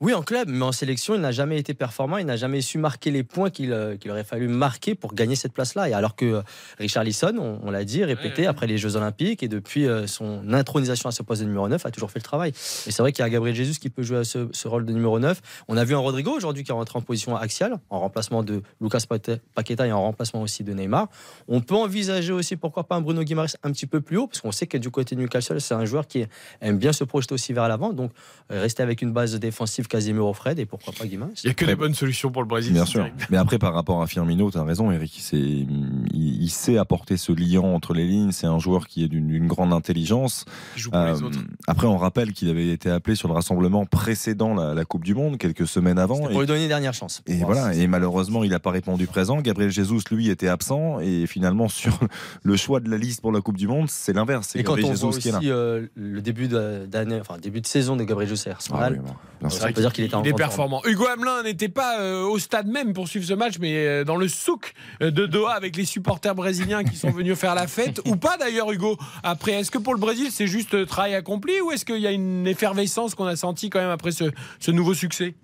Oui, 0.01 0.13
en 0.13 0.21
club, 0.21 0.47
mais 0.47 0.63
en 0.63 0.71
sélection, 0.71 1.15
il 1.15 1.19
n'a 1.19 1.33
jamais 1.33 1.59
été 1.59 1.73
performant. 1.73 2.15
Il 2.19 2.25
n'a 2.25 2.37
jamais 2.37 2.61
su 2.61 2.77
marquer 2.77 3.11
les 3.11 3.23
points 3.23 3.49
qu'il 3.49 3.73
euh, 3.73 3.97
qu'il 3.97 4.09
aurait 4.11 4.23
fallu 4.23 4.47
marquer 4.47 4.95
pour 4.95 5.13
gagner 5.13 5.35
cette 5.35 5.51
place-là. 5.51 5.89
Et 5.89 5.93
alors 5.93 6.15
que 6.15 6.25
euh, 6.25 6.41
Richard 6.77 7.03
Lisson, 7.03 7.33
on, 7.37 7.59
on 7.67 7.69
l'a 7.69 7.83
dit, 7.83 8.05
répété 8.05 8.47
après 8.47 8.65
les 8.65 8.77
Jeux 8.77 8.95
Olympiques 8.95 9.43
et 9.43 9.49
depuis 9.49 9.87
euh, 9.87 10.07
son 10.07 10.53
intronisation 10.53 11.09
à 11.09 11.11
ce 11.11 11.21
poste 11.21 11.41
de 11.41 11.47
numéro 11.47 11.67
9, 11.67 11.85
a 11.85 11.91
toujours 11.91 12.11
fait 12.11 12.19
le 12.19 12.23
travail. 12.23 12.51
Et 12.51 12.91
c'est 12.91 13.01
vrai 13.01 13.11
qu'il 13.11 13.23
y 13.23 13.25
a 13.25 13.29
Gabriel 13.29 13.53
Jesus 13.53 13.77
qui 13.77 13.89
peut 13.89 14.01
jouer 14.01 14.19
à 14.19 14.23
ce, 14.23 14.47
ce 14.53 14.69
rôle 14.69 14.85
de 14.85 14.93
numéro 14.93 15.19
9. 15.19 15.41
On 15.67 15.75
a 15.75 15.83
vu 15.83 15.95
un 15.95 15.99
Rodrigo 15.99 16.31
aujourd'hui 16.31 16.63
qui 16.63 16.71
est 16.71 16.73
rentré 16.73 16.97
en 16.97 17.01
position 17.01 17.35
axiale, 17.35 17.77
en 17.89 17.99
remplacement 17.99 18.41
de 18.41 18.61
Lucas 18.79 19.03
Paqueta- 19.05 19.85
et 19.85 19.91
en 19.91 20.01
remplacement 20.01 20.41
aussi 20.41 20.63
de 20.63 20.71
Neymar. 20.71 21.09
On 21.49 21.59
peut 21.59 21.75
envisager 21.75 22.31
aussi, 22.31 22.55
pourquoi 22.55 22.85
pas, 22.85 22.95
un 22.95 23.01
Bruno 23.01 23.21
Guimaraes 23.21 23.57
un 23.63 23.71
petit 23.73 23.85
peu 23.85 23.99
plus 23.99 24.15
haut, 24.15 24.27
parce 24.27 24.39
qu'on 24.39 24.53
sait 24.53 24.65
que 24.65 24.77
du 24.77 24.91
côté 24.91 25.17
de 25.17 25.19
Newcastle, 25.19 25.59
c'est 25.59 25.73
un 25.73 25.83
joueur 25.83 26.07
qui 26.07 26.25
aime 26.61 26.77
bien 26.77 26.93
se 26.93 27.03
projeter 27.03 27.33
aussi 27.33 27.51
vers 27.51 27.67
l'avant. 27.67 27.91
Donc, 27.91 28.11
rester 28.49 28.81
avec 28.81 29.01
une 29.01 29.11
base 29.11 29.35
défensive 29.35 29.88
Casemiro 29.89 30.33
Fred 30.33 30.59
et 30.59 30.65
pourquoi 30.65 30.93
pas 30.93 31.05
Guimaraes. 31.05 31.31
Il 31.43 31.47
n'y 31.47 31.51
a 31.51 31.53
que 31.53 31.65
des 31.65 31.75
bonnes 31.75 31.93
solutions 31.93 32.31
pour 32.31 32.41
le 32.41 32.47
Brésil. 32.47 32.73
Bien 32.73 32.85
c'est 32.85 32.91
sûr. 32.91 33.01
terrible. 33.01 33.17
Mais 33.29 33.37
après, 33.37 33.57
par 33.59 33.73
rapport 33.73 34.01
à 34.01 34.07
Firmino, 34.07 34.49
tu 34.51 34.57
as 34.57 34.63
raison, 34.63 34.91
Eric. 34.91 35.17
C'est, 35.19 35.37
il, 35.37 36.41
il 36.41 36.49
sait 36.49 36.77
apporter 36.77 37.17
ce 37.17 37.31
lien 37.31 37.61
entre 37.61 37.93
les 37.93 38.07
lignes. 38.07 38.31
C'est 38.31 38.47
un 38.47 38.59
joueur 38.59 38.87
qui 38.87 39.03
est 39.03 39.07
d'une 39.07 39.47
grande 39.47 39.73
intelligence. 39.73 40.45
Il 40.75 40.81
joue 40.81 40.91
pour 40.91 40.99
les 41.01 41.21
Euh, 41.21 41.25
autres. 41.25 41.39
après, 41.67 41.87
on 41.87 41.97
rappelle 41.97 42.33
qu'il 42.33 42.49
avait 42.49 42.69
été 42.69 42.89
appelé 42.89 43.15
sur 43.15 43.27
le 43.27 43.33
rassemblement 43.33 43.85
précédent 43.85 44.53
la, 44.53 44.73
la 44.73 44.85
Coupe 44.85 45.03
du 45.03 45.15
Monde, 45.15 45.37
quelques 45.37 45.67
semaines 45.67 45.99
avant. 45.99 46.27
Et- 46.29 46.31
pour 46.31 46.41
lui 46.41 46.47
donner 46.47 46.63
une 46.63 46.67
dernière 46.69 46.93
chance. 46.93 47.21
Et 47.27 47.37
voilà, 47.37 47.73
c'est- 47.73 47.79
et 47.81 47.87
malheureusement, 47.87 48.43
il 48.43 48.51
n'a 48.51 48.59
pas 48.59 48.71
répondu 48.71 49.07
présent. 49.07 49.41
Gabriel 49.41 49.71
Jesus, 49.71 50.01
lui, 50.11 50.29
était 50.29 50.47
absent. 50.47 50.99
Et 50.99 51.25
finalement, 51.27 51.67
sur 51.69 51.97
le 52.43 52.55
choix 52.55 52.79
de 52.79 52.89
la 52.89 52.97
liste 52.97 53.21
pour 53.21 53.31
la 53.31 53.41
Coupe 53.41 53.57
du 53.57 53.67
Monde, 53.67 53.89
c'est 53.89 54.13
l'inverse. 54.13 54.49
C'est 54.51 54.59
Et 54.59 54.63
quand 54.63 54.75
Gabriel 54.75 54.95
Jesus 54.97 55.19
qui 55.19 55.29
est 55.29 55.31
là. 55.31 55.39
euh, 55.43 55.87
le 55.95 56.21
début 56.21 56.47
de- 56.47 56.85
d'année, 56.85 57.19
enfin 57.19 57.37
début 57.37 57.61
de 57.61 57.67
saison 57.67 57.95
de 57.95 58.03
Gabriel 58.03 58.29
Jesus 58.29 58.49
à 58.49 58.53
Arsenal, 58.53 58.81
Ah 58.83 58.89
oui, 59.03 59.09
bon, 59.09 59.15
bien 59.41 59.49
sûr. 59.49 59.59
On 59.79 59.81
peut 59.81 59.87
dire 59.87 59.93
qu'il 59.93 60.03
était 60.03 60.15
en 60.15 60.23
Il 60.23 60.29
est 60.29 60.33
performant. 60.33 60.81
Hugo 60.85 61.07
Hamelin 61.07 61.43
n'était 61.43 61.69
pas 61.69 61.99
euh, 61.99 62.23
au 62.23 62.39
stade 62.39 62.67
même 62.67 62.93
pour 62.93 63.07
suivre 63.07 63.25
ce 63.25 63.33
match, 63.33 63.55
mais 63.59 63.75
euh, 63.75 64.03
dans 64.03 64.15
le 64.15 64.27
souk 64.27 64.73
euh, 65.01 65.11
de 65.11 65.25
Doha 65.25 65.53
avec 65.53 65.75
les 65.75 65.85
supporters 65.85 66.35
brésiliens 66.35 66.83
qui 66.83 66.97
sont 66.97 67.11
venus 67.11 67.37
faire 67.37 67.55
la 67.55 67.67
fête. 67.67 68.01
ou 68.05 68.15
pas 68.15 68.37
d'ailleurs, 68.37 68.71
Hugo. 68.71 68.97
Après, 69.23 69.53
est-ce 69.53 69.71
que 69.71 69.77
pour 69.77 69.93
le 69.93 69.99
Brésil, 69.99 70.27
c'est 70.31 70.47
juste 70.47 70.85
travail 70.85 71.15
accompli 71.15 71.61
ou 71.61 71.71
est-ce 71.71 71.85
qu'il 71.85 71.99
y 71.99 72.07
a 72.07 72.11
une 72.11 72.47
effervescence 72.47 73.15
qu'on 73.15 73.25
a 73.25 73.35
senti 73.35 73.69
quand 73.69 73.79
même 73.79 73.89
après 73.89 74.11
ce, 74.11 74.25
ce 74.59 74.71
nouveau 74.71 74.93
succès? 74.93 75.35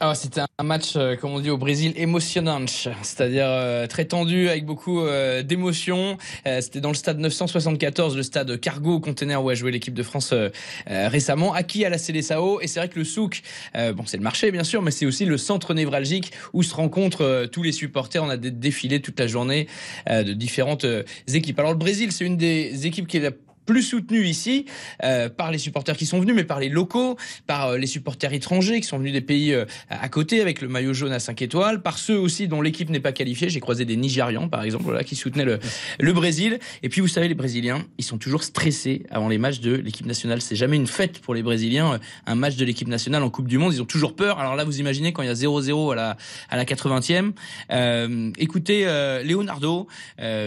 Ah, 0.00 0.14
c'était 0.14 0.42
un 0.58 0.62
match, 0.62 0.94
euh, 0.94 1.16
comme 1.16 1.32
on 1.32 1.40
dit 1.40 1.50
au 1.50 1.58
Brésil, 1.58 1.92
émotionnante, 1.96 2.88
c'est-à-dire 3.02 3.46
euh, 3.48 3.88
très 3.88 4.04
tendu 4.04 4.48
avec 4.48 4.64
beaucoup 4.64 5.00
euh, 5.00 5.42
d'émotions. 5.42 6.16
Euh, 6.46 6.60
c'était 6.60 6.80
dans 6.80 6.90
le 6.90 6.94
stade 6.94 7.18
974, 7.18 8.16
le 8.16 8.22
stade 8.22 8.60
cargo 8.60 9.00
container 9.00 9.42
où 9.42 9.50
a 9.50 9.54
joué 9.54 9.72
l'équipe 9.72 9.94
de 9.94 10.04
France 10.04 10.30
euh, 10.32 10.50
récemment, 10.86 11.52
acquis 11.52 11.84
à 11.84 11.88
la 11.88 11.98
Célessao. 11.98 12.60
Et 12.60 12.68
c'est 12.68 12.78
vrai 12.78 12.88
que 12.88 12.96
le 13.00 13.04
souk, 13.04 13.42
bon, 13.74 14.04
c'est 14.06 14.18
le 14.18 14.22
marché 14.22 14.52
bien 14.52 14.62
sûr, 14.62 14.82
mais 14.82 14.92
c'est 14.92 15.04
aussi 15.04 15.24
le 15.24 15.36
centre 15.36 15.74
névralgique 15.74 16.32
où 16.52 16.62
se 16.62 16.76
rencontrent 16.76 17.46
tous 17.50 17.64
les 17.64 17.72
supporters. 17.72 18.22
On 18.22 18.30
a 18.30 18.36
des 18.36 18.52
défilés 18.52 19.00
toute 19.00 19.18
la 19.18 19.26
journée 19.26 19.66
de 20.08 20.32
différentes 20.32 20.86
équipes. 21.26 21.58
Alors 21.58 21.72
le 21.72 21.78
Brésil, 21.78 22.12
c'est 22.12 22.24
une 22.24 22.36
des 22.36 22.86
équipes 22.86 23.08
qui 23.08 23.16
est 23.16 23.20
la 23.20 23.32
plus 23.68 23.82
soutenu 23.82 24.24
ici 24.24 24.64
euh, 25.04 25.28
par 25.28 25.50
les 25.50 25.58
supporters 25.58 25.94
qui 25.94 26.06
sont 26.06 26.18
venus, 26.18 26.34
mais 26.34 26.44
par 26.44 26.58
les 26.58 26.70
locaux, 26.70 27.18
par 27.46 27.66
euh, 27.66 27.76
les 27.76 27.86
supporters 27.86 28.32
étrangers 28.32 28.80
qui 28.80 28.86
sont 28.86 28.96
venus 28.96 29.12
des 29.12 29.20
pays 29.20 29.52
euh, 29.52 29.66
à 29.90 30.08
côté 30.08 30.40
avec 30.40 30.62
le 30.62 30.68
maillot 30.68 30.94
jaune 30.94 31.12
à 31.12 31.20
5 31.20 31.42
étoiles, 31.42 31.82
par 31.82 31.98
ceux 31.98 32.18
aussi 32.18 32.48
dont 32.48 32.62
l'équipe 32.62 32.88
n'est 32.88 32.98
pas 32.98 33.12
qualifiée. 33.12 33.50
J'ai 33.50 33.60
croisé 33.60 33.84
des 33.84 33.96
Nigérians, 33.96 34.48
par 34.48 34.62
exemple, 34.62 34.84
voilà, 34.84 35.04
qui 35.04 35.16
soutenaient 35.16 35.44
le, 35.44 35.58
le 36.00 36.12
Brésil. 36.14 36.58
Et 36.82 36.88
puis, 36.88 37.02
vous 37.02 37.08
savez, 37.08 37.28
les 37.28 37.34
Brésiliens, 37.34 37.84
ils 37.98 38.04
sont 38.04 38.16
toujours 38.16 38.42
stressés 38.42 39.02
avant 39.10 39.28
les 39.28 39.36
matchs 39.36 39.60
de 39.60 39.74
l'équipe 39.74 40.06
nationale. 40.06 40.40
C'est 40.40 40.56
jamais 40.56 40.76
une 40.76 40.86
fête 40.86 41.18
pour 41.18 41.34
les 41.34 41.42
Brésiliens, 41.42 41.92
euh, 41.92 41.98
un 42.24 42.36
match 42.36 42.56
de 42.56 42.64
l'équipe 42.64 42.88
nationale 42.88 43.22
en 43.22 43.28
Coupe 43.28 43.48
du 43.48 43.58
Monde. 43.58 43.74
Ils 43.74 43.82
ont 43.82 43.86
toujours 43.86 44.16
peur. 44.16 44.38
Alors 44.38 44.56
là, 44.56 44.64
vous 44.64 44.80
imaginez 44.80 45.12
quand 45.12 45.20
il 45.20 45.28
y 45.28 45.30
a 45.30 45.34
0-0 45.34 45.92
à 45.92 45.94
la, 45.94 46.16
à 46.48 46.56
la 46.56 46.64
80e. 46.64 47.32
Euh, 47.70 48.30
écoutez 48.38 48.86
Leonardo 49.24 49.88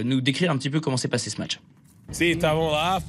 nous 0.04 0.22
décrire 0.22 0.50
un 0.50 0.58
petit 0.58 0.72
peu 0.72 0.80
comment 0.80 0.98
s'est 0.98 1.08
passé 1.08 1.30
ce 1.30 1.38
match. 1.38 1.60
Sim, 2.12 2.26
estavam 2.26 2.70
lá. 2.72 3.02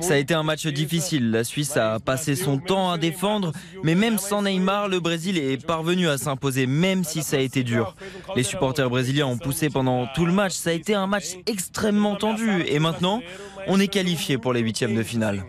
Ça 0.00 0.14
a 0.14 0.16
été 0.16 0.32
un 0.34 0.42
match 0.42 0.66
difficile. 0.66 1.30
La 1.30 1.44
Suisse 1.44 1.76
a 1.76 2.00
passé 2.00 2.36
son 2.36 2.56
temps 2.56 2.90
à 2.90 2.96
défendre, 2.96 3.52
mais 3.82 3.94
même 3.94 4.16
sans 4.16 4.40
Neymar, 4.40 4.88
le 4.88 4.98
Brésil 4.98 5.36
est 5.36 5.62
parvenu 5.64 6.08
à 6.08 6.16
s'imposer, 6.16 6.66
même 6.66 7.04
si 7.04 7.22
ça 7.22 7.36
a 7.36 7.40
été 7.40 7.62
dur. 7.62 7.94
Les 8.34 8.44
supporters 8.44 8.88
brésiliens 8.88 9.26
ont 9.26 9.36
poussé 9.36 9.68
pendant 9.68 10.06
tout 10.14 10.24
le 10.24 10.32
match. 10.32 10.54
Ça 10.54 10.70
a 10.70 10.72
été 10.72 10.94
un 10.94 11.06
match 11.06 11.36
extrêmement 11.46 12.16
tendu. 12.16 12.62
Et 12.66 12.78
maintenant, 12.78 13.20
on 13.66 13.78
est 13.78 13.88
qualifié 13.88 14.38
pour 14.38 14.54
les 14.54 14.60
huitièmes 14.60 14.94
de 14.94 15.02
finale. 15.02 15.44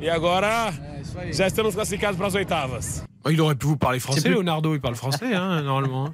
E 0.00 0.08
agora 0.08 0.72
já 1.32 1.46
estamos 1.46 1.74
classificados 1.74 2.16
para 2.16 2.26
as 2.28 2.34
oitavas. 2.34 3.04
Oh, 3.24 3.30
Il 3.30 3.40
aurait 3.40 3.54
pu 3.54 3.66
vous 3.66 3.76
parler 3.76 4.00
français, 4.00 4.28
Leonardo. 4.28 4.74
Il 4.74 4.80
parle 4.80 4.96
français, 4.96 5.32
hein, 5.34 5.62
normalement. 5.64 6.12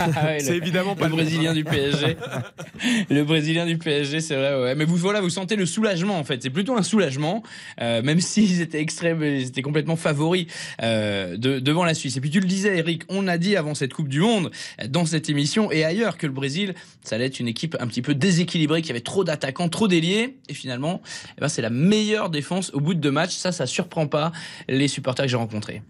Ah 0.00 0.24
ouais, 0.24 0.40
C'est 0.40 0.56
évidemment 0.56 0.96
pas 0.96 1.04
le 1.04 1.10
le 1.10 1.16
brésilien 1.16 1.52
du 1.54 1.62
PSG. 1.64 2.16
le 3.10 3.22
brésilien 3.24 3.64
du 3.66 3.78
PSG, 3.78 4.20
c'est 4.20 4.34
vrai. 4.34 4.60
Ouais. 4.60 4.74
Mais 4.74 4.84
vous 4.84 4.96
voilà, 4.96 5.20
vous 5.20 5.30
sentez 5.30 5.56
le 5.56 5.66
soulagement 5.66 6.18
en 6.18 6.24
fait. 6.24 6.42
C'est 6.42 6.50
plutôt 6.50 6.76
un 6.76 6.82
soulagement, 6.82 7.42
euh, 7.80 8.02
même 8.02 8.20
s'ils 8.28 8.60
étaient 8.60 8.80
extrêmes, 8.80 9.22
ils 9.22 9.46
étaient 9.46 9.62
complètement 9.62 9.94
favoris 9.96 10.46
euh, 10.82 11.36
de- 11.36 11.60
devant 11.60 11.84
la 11.84 11.94
Suisse. 11.94 12.16
Et 12.16 12.20
puis 12.20 12.30
tu 12.30 12.40
le 12.40 12.46
disais, 12.46 12.78
Eric, 12.78 13.02
on 13.08 13.28
a 13.28 13.38
dit 13.38 13.56
avant 13.56 13.74
cette 13.74 13.94
Coupe 13.94 14.08
du 14.08 14.20
Monde, 14.20 14.50
dans 14.88 15.06
cette 15.06 15.28
émission 15.30 15.70
et 15.70 15.84
ailleurs, 15.84 16.18
que 16.18 16.26
le 16.26 16.32
Brésil, 16.32 16.74
ça 17.02 17.14
allait 17.16 17.26
être 17.26 17.38
une 17.40 17.48
équipe 17.48 17.76
un 17.80 17.86
petit 17.86 18.02
peu 18.02 18.14
déséquilibrée, 18.14 18.82
qui 18.82 18.90
avait 18.90 19.00
trop 19.00 19.22
d'attaquants, 19.24 19.68
trop 19.68 19.86
d'ailiers. 19.88 20.38
Et 20.48 20.54
finalement, 20.54 21.02
eh 21.36 21.40
ben, 21.40 21.48
c'est 21.48 21.62
la 21.62 21.70
meilleure 21.70 22.30
défense 22.30 22.67
au 22.72 22.80
bout 22.80 22.94
de 22.94 23.00
deux 23.00 23.10
matchs. 23.10 23.36
Ça, 23.36 23.52
ça 23.52 23.66
surprend 23.66 24.06
pas 24.06 24.32
les 24.68 24.88
supporters 24.88 25.24
que 25.24 25.30
j'ai 25.30 25.36
rencontrés. 25.36 25.82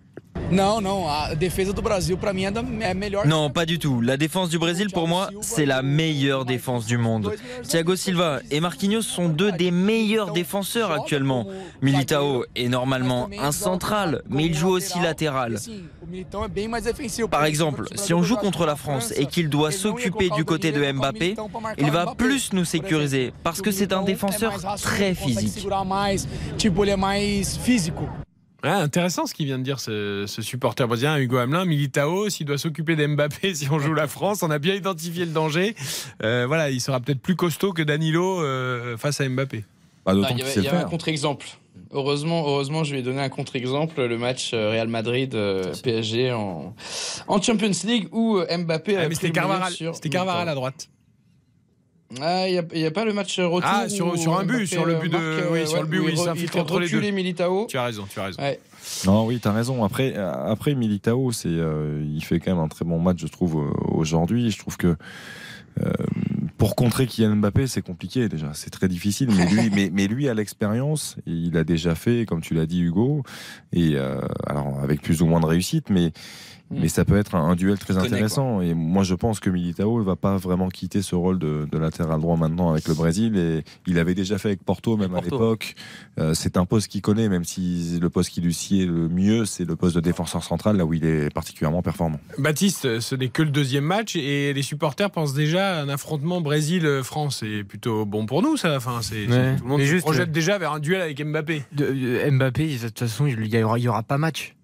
Non, 3.26 3.50
pas 3.50 3.66
du 3.66 3.78
tout. 3.78 4.00
La 4.00 4.16
défense 4.16 4.48
du 4.48 4.58
Brésil, 4.58 4.88
pour 4.92 5.06
moi, 5.06 5.28
c'est 5.42 5.66
la 5.66 5.82
meilleure 5.82 6.44
défense 6.46 6.86
du 6.86 6.96
monde. 6.96 7.32
Thiago 7.62 7.96
Silva 7.96 8.40
et 8.50 8.60
Marquinhos 8.60 9.02
sont 9.02 9.28
deux 9.28 9.52
des 9.52 9.70
meilleurs 9.70 10.32
défenseurs 10.32 10.90
actuellement. 10.90 11.46
Militao 11.82 12.44
est 12.56 12.68
normalement 12.68 13.28
un 13.38 13.52
central, 13.52 14.22
mais 14.28 14.46
il 14.46 14.54
joue 14.54 14.70
aussi 14.70 14.98
latéral. 15.00 15.58
Par 17.30 17.44
exemple, 17.44 17.84
si 17.94 18.14
on 18.14 18.22
joue 18.22 18.36
contre 18.36 18.64
la 18.64 18.76
France 18.76 19.12
et 19.16 19.26
qu'il 19.26 19.50
doit 19.50 19.70
s'occuper 19.70 20.30
du 20.30 20.44
côté 20.44 20.72
de 20.72 20.92
Mbappé, 20.92 21.36
il 21.76 21.90
va 21.90 22.14
plus 22.16 22.52
nous 22.54 22.64
sécuriser 22.64 23.32
parce 23.42 23.60
que 23.60 23.70
c'est 23.70 23.92
un 23.92 24.02
défenseur 24.02 24.54
très 24.80 25.14
physique. 25.14 25.66
Intéressant 28.62 29.26
ce 29.26 29.34
qu'il 29.34 29.46
vient 29.46 29.58
de 29.58 29.62
dire 29.62 29.78
ce, 29.80 30.24
ce 30.26 30.42
supporter 30.42 30.86
brésilien, 30.88 31.16
Hugo 31.18 31.36
Hamelin. 31.36 31.64
Militao, 31.64 32.28
s'il 32.28 32.46
doit 32.46 32.58
s'occuper 32.58 32.96
d'Mbappé 32.96 33.54
si 33.54 33.70
on 33.70 33.78
joue 33.78 33.94
la 33.94 34.08
France, 34.08 34.42
on 34.42 34.50
a 34.50 34.58
bien 34.58 34.74
identifié 34.74 35.24
le 35.24 35.32
danger. 35.32 35.74
Euh, 36.22 36.44
voilà, 36.46 36.70
il 36.70 36.80
sera 36.80 37.00
peut-être 37.00 37.20
plus 37.20 37.36
costaud 37.36 37.72
que 37.72 37.82
Danilo 37.82 38.42
euh, 38.42 38.96
face 38.96 39.20
à 39.20 39.28
Mbappé. 39.28 39.64
Bah, 40.04 40.12
Ah, 40.14 40.28
il 40.32 40.38
y 40.38 40.42
avait, 40.42 40.52
il 40.56 40.62
y 40.64 40.68
avait 40.68 40.78
un 40.78 40.84
contre-exemple. 40.84 41.46
Heureusement, 41.92 42.46
heureusement, 42.46 42.84
je 42.84 42.92
lui 42.92 42.98
ai 43.00 43.02
donné 43.02 43.20
un 43.20 43.28
contre-exemple, 43.28 44.02
le 44.04 44.18
match 44.18 44.50
euh, 44.52 44.70
Real 44.70 44.88
Madrid 44.88 45.34
euh, 45.34 45.72
PSG 45.82 46.32
en, 46.32 46.74
en 47.28 47.40
Champions 47.40 47.70
League 47.84 48.08
où 48.12 48.38
Mbappé 48.40 48.96
Ah, 48.96 48.98
a 48.98 49.02
mais 49.02 49.06
pris 49.06 49.16
c'était 49.16 49.30
Carvaral, 49.30 49.72
sur 49.72 49.94
c'était 49.94 50.10
Carvaral 50.10 50.48
à 50.48 50.54
droite. 50.54 50.88
Ah, 52.22 52.48
il 52.48 52.52
n'y 52.52 52.58
a, 52.58 52.62
il 52.74 52.80
y 52.80 52.86
a 52.86 52.90
pas 52.90 53.04
le 53.04 53.12
match 53.12 53.38
retour. 53.38 53.60
Ah, 53.64 53.88
sur, 53.88 54.06
un 54.38 54.44
but, 54.44 54.66
sur 54.66 54.86
le 54.86 54.94
but 54.94 55.08
de, 55.08 55.12
marque, 55.12 55.24
euh, 55.24 55.66
sur 55.66 55.82
le 55.82 55.88
but 55.88 55.98
où 55.98 56.04
où 56.04 56.08
il 56.08 56.14
il 56.14 56.18
re- 56.18 56.24
s'infiltre 56.24 56.56
entre 56.58 56.80
les 56.80 56.88
deux. 56.88 57.10
Militao. 57.10 57.66
Tu 57.68 57.76
as 57.76 57.84
raison, 57.84 58.06
tu 58.08 58.18
as 58.18 58.24
raison. 58.24 58.42
Ouais. 58.42 58.58
Non, 59.06 59.26
oui, 59.26 59.38
t'as 59.40 59.52
raison. 59.52 59.84
Après, 59.84 60.14
euh, 60.16 60.32
après 60.50 60.74
Militao, 60.74 61.32
c'est, 61.32 61.48
euh, 61.48 62.02
il 62.06 62.24
fait 62.24 62.40
quand 62.40 62.52
même 62.54 62.64
un 62.64 62.68
très 62.68 62.86
bon 62.86 62.98
match, 62.98 63.18
je 63.20 63.26
trouve, 63.26 63.58
euh, 63.58 63.70
aujourd'hui. 63.92 64.50
Je 64.50 64.58
trouve 64.58 64.78
que 64.78 64.96
euh, 65.84 65.92
pour 66.56 66.74
contrer 66.74 67.06
Kylian 67.06 67.36
Mbappé, 67.36 67.66
c'est 67.66 67.82
compliqué 67.82 68.28
déjà. 68.28 68.52
C'est 68.54 68.70
très 68.70 68.88
difficile. 68.88 69.28
Mais 69.36 69.46
lui, 69.46 69.70
mais, 69.74 69.90
mais 69.92 70.06
lui 70.06 70.28
a 70.28 70.34
l'expérience. 70.34 71.16
Il 71.26 71.56
a 71.58 71.64
déjà 71.64 71.94
fait, 71.94 72.24
comme 72.26 72.40
tu 72.40 72.54
l'as 72.54 72.66
dit, 72.66 72.80
Hugo. 72.80 73.22
Et 73.72 73.92
euh, 73.96 74.20
alors 74.46 74.80
avec 74.82 75.02
plus 75.02 75.20
ou 75.22 75.26
moins 75.26 75.40
de 75.40 75.46
réussite, 75.46 75.90
mais 75.90 76.12
Mais 76.70 76.88
ça 76.88 77.04
peut 77.04 77.16
être 77.16 77.34
un, 77.34 77.40
un 77.48 77.56
duel 77.56 77.78
très 77.78 77.96
intéressant. 77.96 78.60
Et 78.60 78.74
moi, 78.74 79.02
je 79.02 79.14
pense 79.14 79.40
que 79.40 79.48
Militao 79.50 79.98
ne 80.00 80.04
va 80.04 80.16
pas 80.16 80.36
vraiment 80.36 80.68
quitter 80.68 81.00
ce 81.02 81.14
rôle 81.14 81.38
de, 81.38 81.66
de 81.70 81.78
latéral 81.78 82.20
droit 82.20 82.36
maintenant 82.36 82.70
avec 82.70 82.86
le 82.88 82.94
Brésil. 82.94 83.36
Et 83.38 83.64
il 83.86 83.98
avait 83.98 84.14
déjà 84.14 84.36
fait 84.38 84.48
avec 84.48 84.62
Porto, 84.64 84.96
même 84.96 85.14
à 85.14 85.20
l'époque. 85.20 85.74
Euh, 86.18 86.34
c'est 86.34 86.56
un 86.56 86.64
poste 86.66 86.88
qu'il 86.88 87.00
connaît, 87.02 87.28
même 87.28 87.44
si 87.44 87.98
le 88.00 88.10
poste 88.10 88.30
qui 88.30 88.40
lui 88.40 88.52
sied 88.52 88.86
le 88.86 89.08
mieux, 89.08 89.44
c'est 89.46 89.64
le 89.64 89.76
poste 89.76 89.94
de 89.96 90.00
défenseur 90.00 90.44
central, 90.44 90.76
là 90.76 90.84
où 90.84 90.92
il 90.94 91.04
est 91.04 91.32
particulièrement 91.32 91.82
performant. 91.82 92.20
Baptiste, 92.38 93.00
ce 93.00 93.14
n'est 93.14 93.28
que 93.28 93.42
le 93.42 93.50
deuxième 93.50 93.84
match 93.84 94.14
et 94.16 94.52
les 94.52 94.62
supporters 94.62 95.10
pensent 95.10 95.34
déjà 95.34 95.78
à 95.78 95.82
un 95.82 95.88
affrontement 95.88 96.40
Brésil-France. 96.40 97.38
C'est 97.40 97.64
plutôt 97.64 98.04
bon 98.04 98.26
pour 98.26 98.42
nous, 98.42 98.56
ça. 98.56 98.76
Enfin, 98.76 98.98
c'est, 99.02 99.26
Ouais. 99.28 99.56
tout 99.56 99.64
le 99.64 99.68
monde 99.68 99.80
se 99.82 99.96
projette 99.96 100.28
euh, 100.28 100.32
déjà 100.32 100.58
vers 100.58 100.72
un 100.72 100.80
duel 100.80 101.00
avec 101.00 101.24
Mbappé. 101.24 101.62
De- 101.72 101.86
de- 101.92 102.30
Mbappé, 102.30 102.76
de 102.76 102.88
toute 102.88 102.98
façon, 102.98 103.26
il 103.26 103.46
y 103.54 103.62
aura, 103.62 103.78
il 103.78 103.82
y 103.84 103.88
aura 103.88 104.02
pas 104.02 104.18
match. 104.18 104.54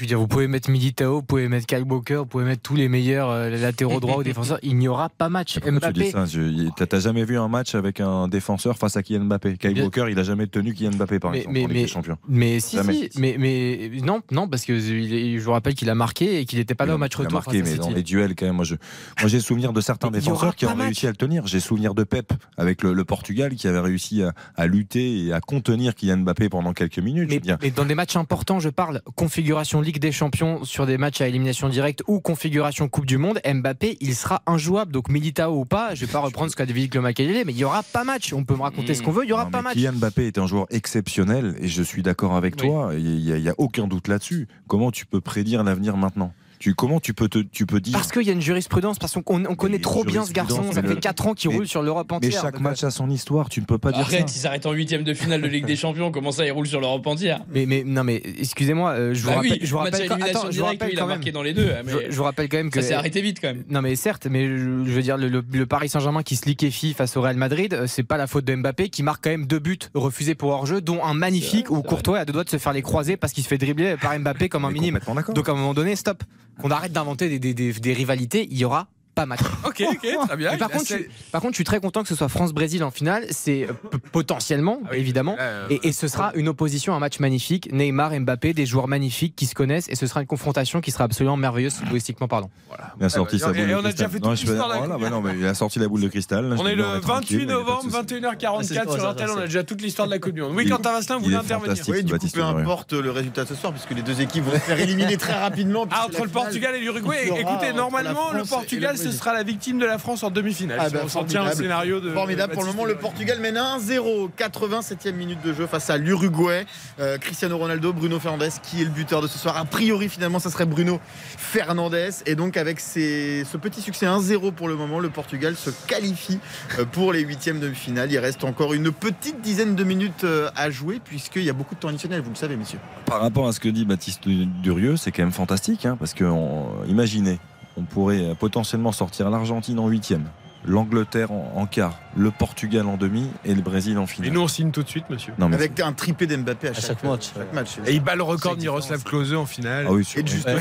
Je 0.00 0.04
veux 0.04 0.08
dire, 0.08 0.18
vous 0.18 0.28
pouvez 0.28 0.48
mettre 0.48 0.70
Militao, 0.70 1.16
vous 1.16 1.22
pouvez 1.22 1.46
mettre 1.46 1.66
Kyle 1.66 1.82
Walker, 1.86 2.14
vous 2.16 2.24
pouvez 2.24 2.44
mettre 2.44 2.62
tous 2.62 2.74
les 2.74 2.88
meilleurs 2.88 3.28
euh, 3.28 3.50
latéraux 3.50 4.00
droits 4.00 4.16
ou 4.16 4.22
défenseurs. 4.22 4.58
Il 4.62 4.78
n'y 4.78 4.88
aura 4.88 5.10
pas 5.10 5.28
match. 5.28 5.58
Pourquoi 5.60 5.92
tu 5.92 5.92
dis 5.92 6.10
Mbappé, 6.10 6.10
ça 6.10 6.24
Je- 6.24 6.84
T'as 6.86 7.00
jamais 7.00 7.26
vu 7.26 7.36
un 7.36 7.48
match 7.48 7.74
avec 7.74 8.00
un 8.00 8.26
défenseur 8.26 8.78
face 8.78 8.96
à 8.96 9.02
Kylian 9.02 9.24
Mbappé? 9.24 9.58
Kyle 9.58 9.74
Bien- 9.74 9.82
Walker, 9.82 10.06
il 10.10 10.18
a 10.18 10.22
jamais 10.22 10.46
tenu 10.46 10.72
Kylian 10.72 10.92
Mbappé, 10.92 11.18
par 11.18 11.32
mais, 11.32 11.40
exemple, 11.40 11.54
mais, 11.54 11.64
en 11.64 11.68
Ligue 11.68 11.88
mais, 12.30 12.60
si, 12.60 12.78
si, 12.78 13.10
mais, 13.20 13.36
mais 13.38 13.90
non, 14.02 14.22
non, 14.30 14.48
parce 14.48 14.64
que 14.64 14.80
je 14.80 15.38
vous 15.38 15.52
rappelle 15.52 15.74
qu'il 15.74 15.90
a 15.90 15.94
marqué 15.94 16.40
et 16.40 16.44
qu'il 16.46 16.58
n'était 16.58 16.74
pas 16.74 16.86
là 16.86 16.94
au 16.94 16.98
match 16.98 17.12
Il 17.18 17.20
a 17.20 17.24
retour. 17.24 17.34
marqué, 17.34 17.62
mais 17.62 17.74
dans 17.76 17.90
les 17.90 18.02
duels, 18.02 18.34
quand 18.34 18.46
même, 18.46 18.56
moi, 18.56 18.64
je, 18.64 18.76
moi 19.20 19.28
j'ai 19.28 19.40
souvenir 19.40 19.74
de 19.74 19.82
certains 19.82 20.10
défenseurs 20.10 20.56
qui 20.56 20.64
ont 20.64 20.74
réussi 20.74 21.08
à 21.08 21.10
le 21.10 21.16
tenir. 21.16 21.46
J'ai 21.46 21.60
souvenir 21.60 21.92
de 21.94 22.04
Pep 22.04 22.32
avec 22.56 22.82
le, 22.82 22.94
le 22.94 23.04
Portugal 23.04 23.54
qui 23.54 23.68
avait 23.68 23.80
réussi 23.80 24.22
à, 24.22 24.32
à 24.56 24.66
lutter 24.66 25.26
et 25.26 25.32
à 25.34 25.40
contenir 25.42 25.94
Kylian 25.94 26.16
Mbappé 26.20 26.48
pendant 26.48 26.72
quelques 26.72 27.00
minutes. 27.00 27.28
je 27.28 27.34
veux 27.34 27.40
Mais, 27.60 27.70
dire. 27.70 27.74
dans 27.76 27.84
des 27.84 27.94
matchs 27.94 28.16
importants, 28.16 28.60
je 28.60 28.70
parle 28.70 29.02
configuration 29.14 29.82
Ligue 29.90 29.98
des 29.98 30.12
Champions 30.12 30.62
sur 30.62 30.86
des 30.86 30.98
matchs 30.98 31.20
à 31.20 31.26
élimination 31.26 31.68
directe 31.68 32.04
ou 32.06 32.20
configuration 32.20 32.88
Coupe 32.88 33.06
du 33.06 33.18
Monde, 33.18 33.40
Mbappé, 33.44 33.96
il 34.00 34.14
sera 34.14 34.40
injouable. 34.46 34.92
Donc 34.92 35.08
Militao 35.08 35.58
ou 35.58 35.64
pas, 35.64 35.96
je 35.96 36.06
vais 36.06 36.12
pas 36.12 36.20
reprendre 36.20 36.48
ce 36.48 36.54
qu'a 36.54 36.64
dit 36.64 36.88
Le 36.94 37.00
Makelele, 37.00 37.42
mais 37.44 37.50
il 37.50 37.58
y 37.58 37.64
aura 37.64 37.82
pas 37.82 38.04
match. 38.04 38.32
On 38.32 38.44
peut 38.44 38.54
me 38.54 38.62
raconter 38.62 38.94
ce 38.94 39.02
qu'on 39.02 39.10
veut, 39.10 39.24
il 39.24 39.30
y 39.30 39.32
aura 39.32 39.46
Non, 39.46 39.50
pas 39.50 39.62
match. 39.62 39.74
Kylian 39.74 39.94
Mbappé 39.94 40.28
est 40.28 40.38
un 40.38 40.46
joueur 40.46 40.66
exceptionnel 40.70 41.56
et 41.60 41.66
je 41.66 41.82
suis 41.82 42.04
d'accord 42.04 42.36
avec 42.36 42.54
Oui. 42.60 42.68
toi. 42.68 42.92
Il 42.96 43.28
il 43.28 43.42
y 43.42 43.48
a 43.48 43.54
aucun 43.58 43.88
doute 43.88 44.06
là-dessus. 44.06 44.46
Comment 44.68 44.92
tu 44.92 45.06
peux 45.06 45.20
prédire 45.20 45.64
l'avenir 45.64 45.96
maintenant? 45.96 46.32
Tu, 46.60 46.74
Comment 46.76 47.00
tu 47.00 47.14
peux, 47.14 47.28
te, 47.28 47.38
tu 47.40 47.66
peux 47.66 47.80
dire. 47.80 47.94
Parce 47.94 48.12
qu'il 48.12 48.22
y 48.22 48.30
a 48.30 48.32
une 48.32 48.40
jurisprudence, 48.40 48.98
parce 49.00 49.14
qu'on 49.14 49.44
on 49.46 49.54
connaît 49.56 49.78
trop 49.80 50.04
bien 50.04 50.24
ce 50.24 50.32
garçon. 50.32 50.62
Ça 50.72 50.82
mais 50.82 50.88
fait 50.88 50.94
le- 50.94 51.00
4 51.00 51.26
ans 51.26 51.34
qu'il 51.34 51.50
mais- 51.50 51.56
roule 51.56 51.66
sur 51.66 51.82
l'Europe 51.82 52.06
Mais 52.10 52.16
entière. 52.18 52.42
chaque 52.42 52.54
Donc, 52.54 52.62
match 52.62 52.84
a 52.84 52.90
son 52.90 53.10
histoire, 53.10 53.48
tu 53.48 53.60
ne 53.60 53.64
peux 53.64 53.78
pas 53.78 53.90
dire 53.90 54.00
Arrête, 54.02 54.28
ça. 54.28 54.36
ils 54.36 54.40
s'arrêtent 54.40 54.66
en 54.66 54.72
huitième 54.72 55.02
de 55.02 55.12
finale 55.14 55.40
de 55.42 55.46
Ligue 55.48 55.64
des 55.66 55.74
Champions. 55.74 56.10
Comment 56.12 56.30
ça, 56.32 56.44
ils 56.46 56.50
roulent 56.52 56.66
sur 56.68 56.80
l'Europe 56.80 57.06
entière? 57.06 57.40
Mais, 57.52 57.66
mais 57.66 57.82
non, 57.84 58.04
mais 58.04 58.22
excusez-moi, 58.38 58.90
euh, 58.92 59.14
je 59.14 59.22
vous 59.22 59.28
Bah 59.28 59.36
rappelle, 59.36 59.50
oui, 59.52 59.58
je 59.62 59.70
vous 59.70 59.78
rappelle, 59.78 60.08
quand- 60.08 60.22
attends, 60.22 60.50
je 60.50 60.58
vous 60.60 60.64
rappelle 60.66 60.94
quand 60.94 61.06
même. 61.06 61.16
marqué 61.16 61.32
dans 61.32 61.42
les 61.42 61.54
deux. 61.54 61.70
mais 61.84 61.90
Je, 61.92 62.10
je 62.10 62.16
vous 62.16 62.24
rappelle 62.24 62.48
quand 62.48 62.58
même 62.58 62.70
que 62.70 62.80
ça 62.82 62.88
s'est 62.88 62.94
arrêté 62.94 63.22
vite 63.22 63.38
quand 63.40 63.48
même. 63.48 63.64
Non 63.70 63.80
mais 63.82 63.96
certes, 63.96 64.26
mais 64.30 64.46
je, 64.46 64.58
je 64.58 64.90
veux 64.92 65.02
dire 65.02 65.16
le, 65.16 65.28
le- 65.28 65.44
le 65.50 65.66
Paris 65.66 65.88
Saint-Germain 65.88 66.22
qui 66.22 66.36
se 66.36 66.44
liquéfie 66.46 66.92
face 66.92 67.16
au 67.16 67.22
Real 67.22 67.36
Madrid, 67.36 67.72
euh, 67.72 67.86
c'est 67.86 68.02
pas 68.02 68.18
la 68.18 68.26
faute 68.26 68.44
de 68.44 68.54
Mbappé 68.54 68.90
qui 68.90 69.02
marque 69.02 69.24
quand 69.24 69.30
même 69.30 69.46
deux 69.46 69.58
buts 69.60 69.78
refusés 69.94 70.34
pour 70.34 70.50
hors-jeu, 70.50 70.82
dont 70.82 71.02
un 71.02 71.14
magnifique 71.14 71.70
où 71.70 71.80
Courtois 71.82 72.18
a 72.18 72.24
deux 72.26 72.34
doigts 72.34 72.44
de 72.44 72.50
se 72.50 72.58
faire 72.58 72.74
les 72.74 72.82
croiser 72.82 73.16
parce 73.16 73.32
qu'il 73.32 73.42
se 73.44 73.48
fait 73.48 73.58
dribbler 73.58 73.96
par 73.96 74.18
Mbappé 74.18 74.48
comme 74.50 74.66
un 74.66 74.70
minime. 74.70 75.00
Donc 75.34 75.48
à 75.48 75.52
un 75.52 75.54
moment 75.54 75.74
donné, 75.74 75.96
stop. 75.96 76.22
Qu'on 76.58 76.70
arrête 76.70 76.92
d'inventer 76.92 77.38
des, 77.38 77.92
rivalités, 77.92 78.48
il 78.50 78.58
y 78.58 78.64
aura 78.64 78.88
pas 79.14 79.26
match. 79.26 79.40
Ok, 79.64 79.82
ok, 79.88 80.26
très 80.26 80.36
bien. 80.36 80.56
Par, 80.56 80.68
contre, 80.70 80.86
je, 80.86 80.96
par 81.30 81.40
contre, 81.40 81.52
je 81.52 81.56
suis 81.56 81.64
très 81.64 81.80
content 81.80 82.02
que 82.02 82.08
ce 82.08 82.14
soit 82.14 82.28
France-Brésil 82.28 82.82
en 82.82 82.90
finale. 82.90 83.24
C'est 83.30 83.64
euh, 83.68 83.72
potentiellement, 84.12 84.80
évidemment, 84.92 85.36
euh, 85.38 85.66
et, 85.70 85.88
et 85.88 85.92
ce 85.92 86.08
sera 86.08 86.32
une 86.34 86.48
opposition, 86.48 86.94
un 86.94 86.98
match 86.98 87.20
magnifique. 87.20 87.72
Neymar, 87.72 88.12
Mbappé, 88.18 88.52
des 88.54 88.66
joueurs 88.66 88.88
magnifiques 88.88 89.36
qui 89.36 89.46
se 89.46 89.54
connaissent, 89.54 89.88
et 89.88 89.94
ce 89.94 90.06
sera 90.06 90.20
une 90.20 90.26
confrontation 90.26 90.80
qui 90.80 90.90
sera 90.90 91.04
absolument 91.04 91.36
merveilleuse 91.36 91.74
footballistiquement 91.74 92.28
parlant. 92.28 92.50
Il 92.98 93.04
a 93.04 93.08
sorti 93.08 93.36
Et 93.36 93.38
sa 93.38 93.48
on- 93.50 93.52
boule 93.52 93.68
de 93.68 93.74
on 93.74 93.84
a 93.84 93.92
déjà 93.92 94.08
cristal. 94.08 94.54
voilà, 94.56 94.96
bah 95.20 95.30
il 95.36 95.46
a 95.46 95.54
sorti 95.54 95.78
la 95.78 95.88
boule 95.88 96.00
de 96.00 96.08
cristal. 96.08 96.48
là, 96.48 96.56
On 96.58 96.66
est 96.66 96.74
le 96.74 96.84
mais 96.94 97.00
tranquille, 97.00 97.38
28 97.38 97.40
il 97.40 97.40
y 97.40 97.42
a 97.42 97.46
pas 97.46 97.52
de 97.52 97.58
novembre, 97.58 97.82
souci. 97.82 98.14
21h44 98.14 98.92
sur 98.94 99.08
Intel. 99.08 99.28
On 99.30 99.38
a 99.38 99.44
déjà 99.46 99.64
toute 99.64 99.82
l'histoire 99.82 100.08
de 100.08 100.12
la 100.12 100.18
Coupe 100.18 100.32
du 100.34 100.42
Monde. 100.42 100.52
Oui, 100.54 100.68
Quentin 100.68 100.92
Vasselin, 100.92 101.18
vous 101.18 101.24
voulez 101.24 101.36
intervenir. 101.36 101.76
Oui, 101.88 102.04
du 102.04 102.12
coup, 102.18 102.26
peu 102.32 102.42
importe 102.42 102.92
le 102.92 103.10
résultat 103.10 103.46
ce 103.46 103.54
soir, 103.54 103.72
puisque 103.72 103.90
les 103.92 104.02
deux 104.02 104.20
équipes 104.20 104.44
vont 104.44 104.52
se 104.52 104.58
faire 104.58 104.80
éliminer 104.80 105.16
très 105.16 105.34
rapidement. 105.38 105.86
Ah, 105.90 106.06
entre 106.06 106.24
le 106.24 106.30
Portugal 106.30 106.74
et 106.74 106.80
l'Uruguay. 106.80 107.30
Écoutez, 107.38 107.72
normalement, 107.72 108.32
le 108.32 108.44
Portugal, 108.44 108.96
ce 109.00 109.10
sera 109.12 109.32
la 109.32 109.42
victime 109.42 109.78
de 109.78 109.86
la 109.86 109.98
France 109.98 110.22
en 110.22 110.30
demi-finale. 110.30 110.78
Ah 110.80 110.88
si 110.88 110.94
bah, 110.94 111.00
on 111.04 111.08
s'en 111.08 111.24
tient 111.24 111.40
au 111.40 111.44
formidable. 111.44 111.62
scénario 111.62 112.00
de. 112.00 112.10
Formidable. 112.10 112.52
Pour 112.52 112.62
le 112.64 112.68
moment, 112.68 112.84
le 112.84 112.96
Portugal 112.96 113.38
mène 113.40 113.56
1-0, 113.56 114.30
87e 114.38 115.12
minute 115.12 115.42
de 115.42 115.52
jeu 115.52 115.66
face 115.66 115.90
à 115.90 115.96
l'Uruguay. 115.96 116.66
Euh, 117.00 117.18
Cristiano 117.18 117.56
Ronaldo, 117.58 117.92
Bruno 117.92 118.18
Fernandes, 118.20 118.50
qui 118.62 118.80
est 118.82 118.84
le 118.84 118.90
buteur 118.90 119.20
de 119.22 119.26
ce 119.26 119.38
soir. 119.38 119.56
A 119.56 119.64
priori, 119.64 120.08
finalement, 120.08 120.38
ça 120.38 120.50
serait 120.50 120.66
Bruno 120.66 121.00
Fernandes. 121.36 121.96
Et 122.26 122.34
donc, 122.34 122.56
avec 122.56 122.80
ce 122.80 123.56
petit 123.56 123.80
succès 123.80 124.06
1-0 124.06 124.52
pour 124.52 124.68
le 124.68 124.76
moment, 124.76 124.98
le 124.98 125.10
Portugal 125.10 125.56
se 125.56 125.70
qualifie 125.86 126.38
euh, 126.78 126.84
pour 126.84 127.12
les 127.12 127.20
huitièmes 127.20 127.60
de 127.60 127.70
finale. 127.72 128.10
Il 128.12 128.18
reste 128.18 128.44
encore 128.44 128.74
une 128.74 128.92
petite 128.92 129.40
dizaine 129.40 129.74
de 129.74 129.84
minutes 129.84 130.24
euh, 130.24 130.50
à 130.56 130.70
jouer, 130.70 131.00
puisqu'il 131.02 131.42
y 131.42 131.50
a 131.50 131.52
beaucoup 131.52 131.74
de 131.74 131.80
temps 131.80 131.88
additionnel, 131.88 132.20
vous 132.20 132.30
le 132.30 132.36
savez, 132.36 132.56
messieurs. 132.56 132.78
Par 133.06 133.20
rapport 133.20 133.46
à 133.48 133.52
ce 133.52 133.60
que 133.60 133.68
dit 133.68 133.84
Baptiste 133.84 134.28
Durieux, 134.28 134.96
c'est 134.96 135.12
quand 135.12 135.22
même 135.22 135.32
fantastique, 135.32 135.86
hein, 135.86 135.96
parce 135.98 136.14
que 136.14 136.24
on- 136.24 136.84
imaginez, 136.86 137.38
on 137.76 137.82
pourrait 137.82 138.34
potentiellement 138.38 138.92
sortir 138.92 139.30
l'Argentine 139.30 139.78
en 139.78 139.88
huitième, 139.88 140.24
l'Angleterre 140.66 141.32
en, 141.32 141.52
en 141.56 141.64
quart, 141.66 141.98
le 142.16 142.30
Portugal 142.30 142.86
en 142.86 142.98
demi 142.98 143.28
et 143.46 143.54
le 143.54 143.62
Brésil 143.62 143.96
en 143.96 144.04
Et 144.04 144.06
finale. 144.06 144.32
nous, 144.32 144.40
on 144.42 144.48
signe 144.48 144.70
tout 144.72 144.82
de 144.82 144.88
suite, 144.88 145.08
monsieur. 145.08 145.32
Non, 145.38 145.50
Avec 145.52 145.80
un 145.80 145.92
triplé 145.94 146.26
d'Mbappé 146.26 146.68
à, 146.68 146.74
chaque, 146.74 147.02
match. 147.02 147.30
chaque 147.34 147.54
match. 147.54 147.70
Et 147.86 147.94
il 147.94 148.02
bat 148.02 148.14
le 148.16 148.22
record 148.24 148.56
de 148.56 148.60
Miroslav 148.60 149.02
Klose 149.02 149.32
en 149.32 149.46
finale. 149.46 149.86
Ah 149.88 149.92
oui, 149.92 150.04
sur- 150.04 150.18
Et 150.18 150.22
de 150.22 150.28
juste 150.28 150.46
Ouais, 150.46 150.52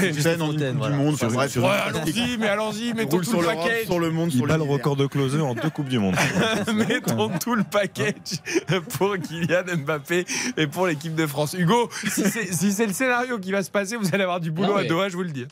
en 0.41 0.48
Coupe 0.48 0.57
du 0.57 0.94
Monde. 0.94 1.15
Enfin, 1.22 1.48
sur- 1.49 1.64
Ouais, 1.64 1.69
allons-y, 1.86 2.38
mais 2.38 2.48
allons-y, 2.48 2.90
Il 2.90 2.95
mettons 2.95 3.18
tout 3.18 3.23
sur 3.26 3.41
le 3.41 3.48
package. 3.48 3.86
sur 3.86 3.99
le 3.99 4.10
monde, 4.11 4.30
il 4.31 4.38
sur 4.38 4.48
bat 4.48 4.56
le 4.57 4.64
record 4.64 4.95
de 4.95 5.06
Close 5.07 5.36
en 5.41 5.53
deux 5.53 5.69
Coupes 5.69 5.90
du 5.90 5.99
Monde. 5.99 6.15
Mettons 6.73 7.30
tout 7.38 7.56
le 7.56 7.64
package 7.64 8.40
pour 8.98 9.18
Kylian 9.18 9.64
Mbappé 9.84 10.26
et 10.56 10.68
pour 10.68 10.88
l'équipe 10.88 11.15
de 11.15 11.27
France. 11.27 11.56
Hugo, 11.57 11.90
si 12.07 12.23
c'est 12.30 12.53
si 12.53 12.86
le 12.86 12.94
scénario 12.94 13.38
qui 13.40 13.52
va 13.52 13.64
se 13.64 13.72
passer, 13.72 13.98
vous 13.98 14.07
allez 14.14 14.23
avoir 14.23 14.40
du 14.40 14.52
boulot 14.52 14.69
Non, 14.69 14.76
à 14.77 14.84
Doha, 14.86 15.10
je 15.10 15.18
vous 15.18 15.23
le 15.23 15.31
dis. 15.31 15.45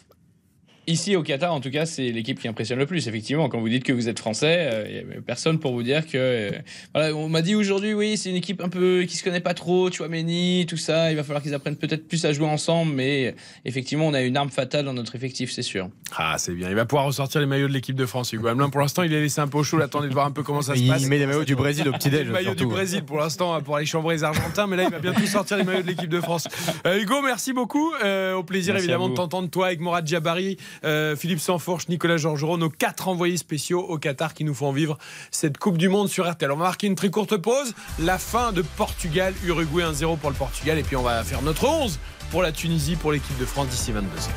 Ici 0.88 1.16
au 1.18 1.24
Qatar, 1.24 1.54
en 1.54 1.60
tout 1.60 1.70
cas, 1.70 1.86
c'est 1.86 2.12
l'équipe 2.12 2.40
qui 2.40 2.48
impressionne 2.48 2.80
le 2.80 2.86
plus. 2.86 3.08
Effectivement, 3.10 3.50
quand 3.50 3.60
vous 3.60 3.68
dites 3.68 3.84
que 3.84 3.92
vous 3.92 4.08
êtes 4.08 4.20
français, 4.20 4.86
il 4.90 4.94
n'y 5.08 5.18
a 5.18 5.22
personne 5.22 5.60
pour 5.60 5.74
vous 5.74 5.84
dire 5.84 6.06
que. 6.08 6.12
euh, 6.18 6.52
voilà, 6.94 7.14
on 7.16 7.28
m'a 7.28 7.42
dit 7.42 7.56
aujourd'hui, 7.56 7.94
oui, 7.94 8.16
c'est 8.18 8.30
une 8.30 8.38
équipe 8.38 8.62
un 8.62 8.70
peu 8.70 9.04
qui 9.08 9.18
se 9.18 9.24
connaît 9.24 9.42
pas 9.42 9.54
trop, 9.54 9.90
tu 9.90 9.98
vois, 9.98 10.08
Méni, 10.08 10.66
tout 10.68 10.78
ça. 10.78 11.12
Il 11.12 11.18
va 11.18 11.24
falloir 11.24 11.44
qu'ils 11.44 11.54
apprennent 11.54 11.76
peut-être 11.76 12.08
plus 12.08 12.24
à 12.24 12.32
jouer 12.32 12.48
ensemble, 12.48 12.94
mais 12.94 13.36
effectivement, 13.66 14.08
on 14.08 14.14
a 14.14 14.22
une 14.22 14.38
arme 14.38 14.50
fatale 14.50 14.86
dans 14.86 14.94
notre 14.94 15.16
effectif, 15.16 15.52
c'est 15.52 15.62
sûr. 15.62 15.90
Ah, 16.16 16.36
c'est 16.38 16.54
bien. 16.54 16.70
Il 16.70 16.76
va 16.76 16.86
pouvoir 16.86 17.06
ressortir 17.06 17.42
les 17.42 17.48
maillots 17.48 17.68
de 17.68 17.74
l'équipe 17.74 17.96
de 17.96 18.06
France, 18.06 18.32
Hugo 18.32 18.48
Hamelin. 18.48 18.70
Pour 18.70 18.80
l'instant, 18.82 19.04
il 19.04 19.12
est 19.14 19.20
laissé 19.22 19.42
un 19.42 19.48
peu 19.50 19.58
au 19.58 19.64
chaud. 19.64 19.78
Il 19.80 19.84
attendait 19.84 20.08
de 20.08 20.14
voir 20.14 20.26
un 20.26 20.32
peu 20.32 20.44
comment 20.44 20.62
ça 20.62 20.74
se 20.76 20.80
Il 20.80 20.88
passe. 20.88 21.06
met 21.06 21.18
les 21.18 21.26
maillots 21.26 21.44
du 21.44 21.56
Brésil 21.56 21.88
au 21.90 21.92
petit-déj, 21.92 22.28
Le 22.28 22.32
maillot 22.32 22.52
du 22.52 22.60
surtout. 22.60 22.70
Brésil 22.74 23.04
pour 23.04 23.18
l'instant 23.18 23.60
pour 23.62 23.76
aller 23.76 23.86
chambrer 23.86 24.16
les 24.16 24.24
Argentins, 24.24 24.68
mais 24.68 24.78
là 24.78 24.84
il 24.84 24.90
va 24.90 25.00
bientôt 25.00 25.26
sortir 25.26 25.58
les 25.58 25.64
maillots 25.66 25.82
de 25.82 25.88
l'équipe 25.88 26.10
de 26.10 26.22
France. 26.22 26.48
Euh, 26.86 27.02
Hugo, 27.02 27.16
merci 27.24 27.52
beaucoup. 27.52 27.92
Euh, 28.06 28.36
au 28.36 28.44
plaisir 28.44 28.74
Merci 28.74 28.86
évidemment 28.86 29.10
de 29.10 29.16
t'entendre 29.16 29.50
toi 29.50 29.68
avec 29.68 29.80
Morad 29.82 30.08
Jabari, 30.08 30.58
euh, 30.84 31.16
Philippe 31.16 31.40
Sanfourche, 31.40 31.88
Nicolas 31.90 32.18
Georgerot, 32.18 32.58
nos 32.58 32.70
quatre 32.70 33.08
envoyés 33.08 33.38
spéciaux 33.38 33.82
au 33.82 33.98
Qatar 33.98 34.34
qui 34.34 34.44
nous 34.44 34.54
font 34.54 34.72
vivre 34.72 34.98
cette 35.32 35.58
Coupe 35.58 35.78
du 35.78 35.90
Monde 35.90 36.10
sur 36.10 36.30
RTL. 36.30 36.52
On 36.52 36.58
va 36.58 36.66
marquer 36.66 36.88
une 36.88 36.96
très 36.96 37.10
courte 37.10 37.38
pause. 37.38 37.74
La 38.00 38.18
fin 38.18 38.52
de 38.52 38.62
Portugal, 38.62 39.34
Uruguay 39.46 39.84
1-0 39.84 40.18
pour 40.18 40.30
le 40.30 40.36
Portugal 40.36 40.78
et 40.78 40.84
puis 40.84 40.96
on 40.96 41.04
va 41.04 41.24
faire 41.24 41.42
notre 41.42 41.68
11 41.68 42.00
pour 42.32 42.42
la 42.42 42.52
Tunisie, 42.52 42.96
pour 42.96 43.12
l'équipe 43.12 43.38
de 43.38 43.46
France 43.46 43.68
d'ici 43.68 43.92
22 43.92 44.10
h 44.18 44.30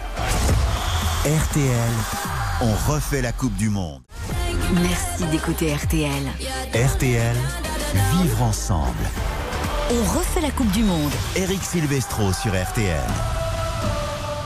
RTL, 1.22 1.90
on 2.62 2.72
refait 2.90 3.20
la 3.20 3.32
Coupe 3.32 3.54
du 3.56 3.68
Monde. 3.68 4.00
Merci 4.72 5.26
d'écouter 5.30 5.74
RTL. 5.74 6.10
RTL, 6.72 7.36
vivre 8.22 8.42
ensemble. 8.42 9.04
On 9.90 10.18
refait 10.18 10.40
la 10.40 10.50
Coupe 10.50 10.70
du 10.70 10.82
Monde. 10.82 11.12
Eric 11.36 11.62
Silvestro 11.62 12.32
sur 12.32 12.52
RTL. 12.52 13.49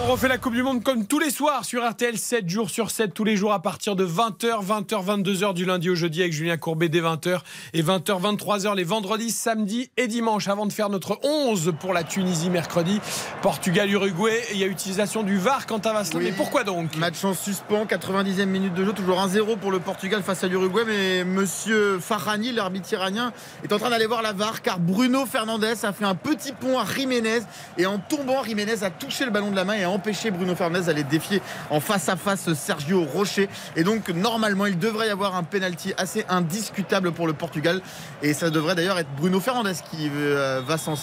On 0.07 0.13
refait 0.13 0.29
la 0.29 0.37
Coupe 0.37 0.53
du 0.53 0.63
Monde 0.63 0.85
comme 0.85 1.07
tous 1.07 1.19
les 1.19 1.31
soirs 1.31 1.65
sur 1.65 1.83
RTL 1.83 2.19
7 2.19 2.47
jours 2.47 2.69
sur 2.69 2.91
7 2.91 3.15
tous 3.15 3.25
les 3.25 3.37
jours 3.37 3.55
à 3.55 3.63
partir 3.63 3.97
de 3.97 4.07
20h, 4.07 4.63
20h, 4.63 5.23
22h 5.23 5.55
du 5.55 5.65
lundi 5.65 5.89
au 5.89 5.95
jeudi 5.95 6.21
avec 6.21 6.35
Julien 6.35 6.59
Courbet 6.59 6.91
dès 6.91 7.01
20h 7.01 7.39
et 7.73 7.83
20h, 7.83 8.21
23h 8.21 8.77
les 8.77 8.85
vendredis, 8.85 9.31
samedis 9.31 9.91
et 9.97 10.07
dimanches 10.07 10.49
avant 10.49 10.67
de 10.67 10.75
faire 10.75 10.91
notre 10.91 11.19
11 11.25 11.73
pour 11.81 11.95
la 11.95 12.05
Tunisie 12.05 12.51
mercredi, 12.51 13.01
Portugal, 13.41 13.91
Uruguay. 13.91 14.43
Il 14.53 14.59
y 14.59 14.65
a 14.65 14.67
utilisation 14.67 15.23
du 15.23 15.39
VAR 15.39 15.65
quant 15.65 15.79
à 15.79 15.95
Vasselin. 15.95 16.19
Oui. 16.19 16.25
Mais 16.27 16.33
pourquoi 16.33 16.65
donc? 16.65 16.95
Match 16.99 17.25
en 17.25 17.33
suspens, 17.33 17.87
90e 17.87 18.45
minute 18.45 18.75
de 18.75 18.85
jeu, 18.85 18.93
toujours 18.93 19.27
1-0 19.27 19.57
pour 19.57 19.73
le 19.73 19.81
Portugal 19.81 20.23
face 20.23 20.45
à 20.45 20.49
l'Uruguay. 20.49 20.83
Mais 20.87 21.25
monsieur 21.25 21.99
Farhani, 21.99 22.53
l'arbitre 22.53 22.93
iranien, 22.93 23.33
est 23.63 23.73
en 23.73 23.79
train 23.79 23.89
d'aller 23.89 24.07
voir 24.07 24.21
la 24.21 24.35
VAR 24.35 24.61
car 24.61 24.81
Bruno 24.81 25.25
Fernandes 25.25 25.65
a 25.65 25.93
fait 25.95 26.05
un 26.05 26.15
petit 26.15 26.53
pont 26.53 26.79
à 26.79 26.85
Jiménez 26.85 27.41
et 27.79 27.87
en 27.87 27.99
tombant, 27.99 28.45
Jiménez 28.45 28.85
a 28.85 28.91
touché 28.91 29.25
le 29.25 29.31
ballon 29.31 29.51
de 29.51 29.57
la 29.57 29.65
main 29.65 29.75
et 29.75 29.85
a 29.85 29.94
empêché 29.95 30.31
Bruno 30.31 30.55
Fernandes 30.55 30.85
d'aller 30.85 31.05
défier 31.05 31.41
en 31.71 31.81
face 31.81 32.09
à 32.09 32.17
face 32.17 32.53
Sergio 32.55 33.05
Rocher. 33.05 33.49
Et 33.77 33.85
donc, 33.85 34.09
normalement, 34.09 34.67
il 34.67 34.79
devrait 34.79 35.09
y 35.09 35.11
avoir 35.11 35.37
un 35.37 35.43
penalty 35.45 35.95
assez 35.97 36.25
indiscutable 36.29 37.13
pour 37.13 37.27
le 37.27 37.33
Portugal. 37.33 37.81
Et 38.23 38.35
ça 38.35 38.51
devrait 38.51 38.75
d'ailleurs 38.75 38.99
être 38.99 39.11
Bruno 39.17 39.41
Fernandes 39.41 39.75
qui 39.91 40.11
euh, 40.15 40.61
va 40.67 40.77
s'en 40.79 40.97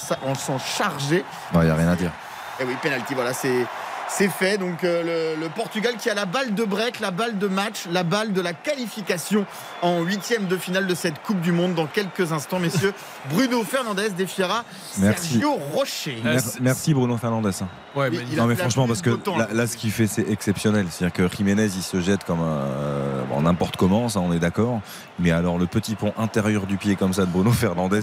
charger. 0.60 1.24
Il 1.54 1.60
n'y 1.60 1.70
a 1.70 1.76
rien 1.76 1.90
à 1.90 1.96
dire. 1.96 2.12
Et 2.60 2.64
oui, 2.64 2.76
penalty, 2.82 3.14
voilà, 3.14 3.34
c'est. 3.34 3.66
C'est 4.14 4.28
fait, 4.28 4.58
donc 4.58 4.84
euh, 4.84 5.36
le, 5.36 5.42
le 5.42 5.50
Portugal 5.50 5.96
qui 5.98 6.10
a 6.10 6.14
la 6.14 6.26
balle 6.26 6.54
de 6.54 6.64
break, 6.66 7.00
la 7.00 7.12
balle 7.12 7.40
de 7.40 7.48
match, 7.48 7.86
la 7.92 8.04
balle 8.04 8.34
de 8.34 8.42
la 8.42 8.54
qualification 8.54 9.46
en 9.82 10.02
huitième 10.02 10.48
de 10.48 10.58
finale 10.58 10.86
de 10.86 10.94
cette 10.94 11.22
Coupe 11.24 11.40
du 11.40 11.52
Monde 11.54 11.74
dans 11.76 11.88
quelques 11.88 12.32
instants, 12.34 12.60
messieurs. 12.60 12.94
Bruno 13.32 13.64
Fernandez 13.64 14.10
défiera 14.10 14.64
Merci. 14.98 15.30
Sergio 15.34 15.54
Rocher. 15.74 16.18
Mer- 16.24 16.42
Merci 16.60 16.94
Bruno 16.94 17.18
Fernandez. 17.18 17.52
hein. 17.62 17.68
Ouais, 17.96 18.10
mais 18.10 18.18
il 18.32 18.38
a- 18.40 18.42
non 18.44 18.48
mais 18.48 18.56
franchement 18.56 18.88
parce 18.88 19.02
que 19.02 19.10
temps, 19.12 19.38
là, 19.38 19.68
ce 19.68 19.76
qu'il 19.76 19.92
fait 19.92 20.08
c'est 20.08 20.30
exceptionnel. 20.30 20.88
C'est-à-dire 20.90 21.14
que 21.30 21.36
Jiménez 21.36 21.66
il 21.76 21.82
se 21.84 22.00
jette 22.02 22.24
comme 22.26 22.40
un, 22.42 22.44
euh, 22.44 23.24
bon, 23.30 23.42
n'importe 23.42 23.76
comment, 23.78 24.08
ça 24.10 24.20
on 24.20 24.32
est 24.34 24.40
d'accord. 24.40 24.82
Mais 25.20 25.32
alors 25.32 25.58
le 25.58 25.68
petit 25.68 25.96
pont 25.96 26.14
intérieur 26.18 26.68
du 26.68 26.78
pied 26.78 26.96
comme 26.96 27.14
ça 27.14 27.26
de 27.26 27.32
Bruno 27.32 27.52
Fernandez, 27.52 28.02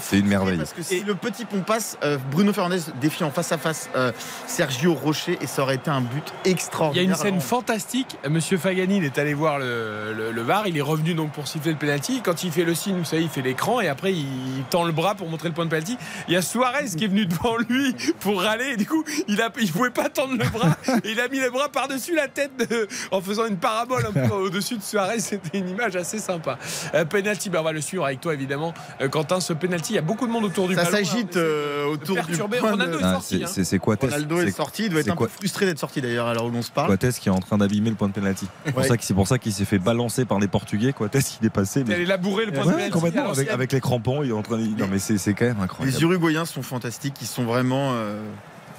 c'est 0.00 0.18
une 0.18 0.26
merveille. 0.26 0.58
Parce 0.58 0.72
que 0.72 0.82
si 0.82 1.00
le 1.00 1.14
petit 1.14 1.44
pont 1.44 1.60
passe, 1.60 1.98
euh, 2.02 2.18
Bruno 2.30 2.52
Fernandez 2.52 2.80
défie 3.00 3.24
en 3.24 3.30
face 3.30 3.52
à 3.52 3.58
face 3.58 3.90
euh, 3.94 4.10
Sergio 4.46 4.94
Rocher 4.94 5.29
et 5.40 5.46
ça 5.46 5.62
aurait 5.62 5.76
été 5.76 5.90
un 5.90 6.00
but 6.00 6.32
Il 6.44 6.48
y 6.48 6.50
a 6.50 6.52
extraordinaire. 6.52 7.08
une 7.10 7.14
scène 7.14 7.40
fantastique. 7.40 8.16
Monsieur 8.28 8.58
Fagani, 8.58 8.98
il 8.98 9.04
est 9.04 9.18
allé 9.18 9.34
voir 9.34 9.58
le, 9.58 10.12
le- 10.16 10.32
le 10.32 10.42
VAR. 10.42 10.66
Il 10.66 10.76
est 10.76 10.80
revenu 10.82 11.14
donc 11.14 11.32
pour 11.32 11.46
siffler 11.48 11.72
le 11.72 11.78
penalty. 11.78 12.20
Quand 12.22 12.42
il 12.44 12.50
fait 12.52 12.64
le 12.64 12.74
signe, 12.74 12.96
vous 12.98 13.04
savez, 13.04 13.22
il 13.22 13.28
fait 13.28 13.42
l'écran 13.42 13.80
et 13.80 13.88
après 13.88 14.12
il 14.12 14.26
tend 14.70 14.84
le 14.84 14.92
bras 14.92 15.14
pour 15.14 15.28
montrer 15.28 15.48
le 15.48 15.54
point 15.54 15.64
de 15.64 15.70
penalty. 15.70 15.96
Il 16.28 16.34
y 16.34 16.36
a 16.36 16.42
Suarez 16.42 16.86
qui 16.96 17.04
est 17.04 17.08
venu 17.08 17.26
devant 17.26 17.56
lui 17.68 17.94
pour 18.20 18.40
râler. 18.42 18.70
Et 18.72 18.76
du 18.76 18.86
coup, 18.86 19.04
il 19.28 19.38
il 19.60 19.72
pouvait 19.72 19.90
pas 19.90 20.08
tendre 20.08 20.32
le 20.38 20.48
bras. 20.50 20.76
Et 21.04 21.12
il 21.12 21.20
a 21.20 21.28
mis 21.28 21.40
le 21.40 21.50
bras 21.50 21.68
par-dessus 21.68 22.14
la 22.14 22.28
tête 22.28 22.52
de- 22.70 22.88
en 23.10 23.20
faisant 23.20 23.46
une 23.46 23.56
parabole 23.56 24.04
un 24.06 24.12
peu 24.28 24.34
au-dessus 24.34 24.76
de 24.76 24.82
Suarez. 24.82 25.20
C'était 25.20 25.58
une 25.58 25.68
image 25.68 25.96
assez 25.96 26.18
sympa. 26.18 26.58
Euh, 26.94 27.04
penalty, 27.04 27.50
ben 27.50 27.60
on 27.60 27.64
va 27.64 27.72
le 27.72 27.80
suivre 27.80 28.04
avec 28.04 28.20
toi 28.20 28.34
évidemment. 28.34 28.72
Euh, 29.00 29.08
Quentin, 29.08 29.40
ce 29.40 29.52
penalty, 29.52 29.92
il 29.92 29.96
y 29.96 29.98
a 29.98 30.02
beaucoup 30.02 30.26
de 30.26 30.32
monde 30.32 30.44
autour 30.44 30.68
du 30.68 30.74
Ça 30.74 30.84
ballon. 30.84 30.96
s'agite 30.96 31.36
euh, 31.36 31.86
autour 31.86 32.16
du 32.16 32.22
perturber. 32.22 32.58
point 32.58 32.70
de- 32.72 32.82
Ronaldo 32.82 32.98
est 32.98 33.04
Ah, 33.04 33.12
sorti. 33.14 33.44
c'est- 33.46 33.74
hein. 33.74 33.78
Coates. 33.78 34.00
Ronaldo 34.02 34.40
est 34.40 34.46
c'est- 34.46 34.50
sorti, 34.56 34.84
il 34.84 34.90
doit 34.90 35.00
être 35.00 35.10
un 35.10 35.16
peu 35.16 35.19
quoi- 35.20 35.28
frustré 35.28 35.66
d'être 35.66 35.78
sorti 35.78 36.00
d'ailleurs 36.00 36.26
à 36.26 36.34
l'heure 36.34 36.44
où 36.46 36.50
l'on 36.50 36.62
se 36.62 36.70
parle. 36.70 36.88
Coates 36.96 37.14
qui 37.18 37.28
est 37.28 37.32
en 37.32 37.38
train 37.40 37.58
d'abîmer 37.58 37.90
le 37.90 37.96
point 37.96 38.08
de 38.08 38.12
pénalty. 38.12 38.46
C'est 38.64 38.72
pour 38.72 38.82
Ouais. 38.82 38.88
ça 38.88 38.96
qu'il- 38.96 39.06
c'est 39.06 39.14
pour 39.14 39.28
ça 39.28 39.38
qu'il 39.38 39.52
s'est 39.52 39.64
fait 39.64 39.78
balancer 39.78 40.24
par 40.24 40.38
les 40.40 40.48
Portugais. 40.48 40.92
Coates 40.92 41.38
il 41.40 41.46
est 41.46 41.50
passé. 41.50 41.82
Il 41.86 41.92
allait 41.92 42.04
labourer 42.04 42.46
le 42.46 42.52
point 42.52 42.62
de 42.64 42.68
Ouais, 42.68 42.74
penalty. 42.74 42.90
complètement. 42.92 43.30
Avec, 43.52 43.72
les 43.72 43.80
crampons, 43.80 44.22
il 44.22 44.30
est 44.30 44.32
en 44.32 44.42
train. 44.42 44.58
De... 44.58 44.64
Non 44.64 44.86
mais 44.90 44.98
c'est 44.98 45.18
c'est 45.18 45.34
quand 45.34 45.44
même 45.46 45.60
incroyable. 45.60 45.96
Les 45.96 46.02
Uruguayens 46.02 46.44
sont 46.44 46.62
fantastiques, 46.62 47.14
ils 47.20 47.26
sont 47.26 47.44
vraiment 47.44 47.92
euh, 47.94 48.22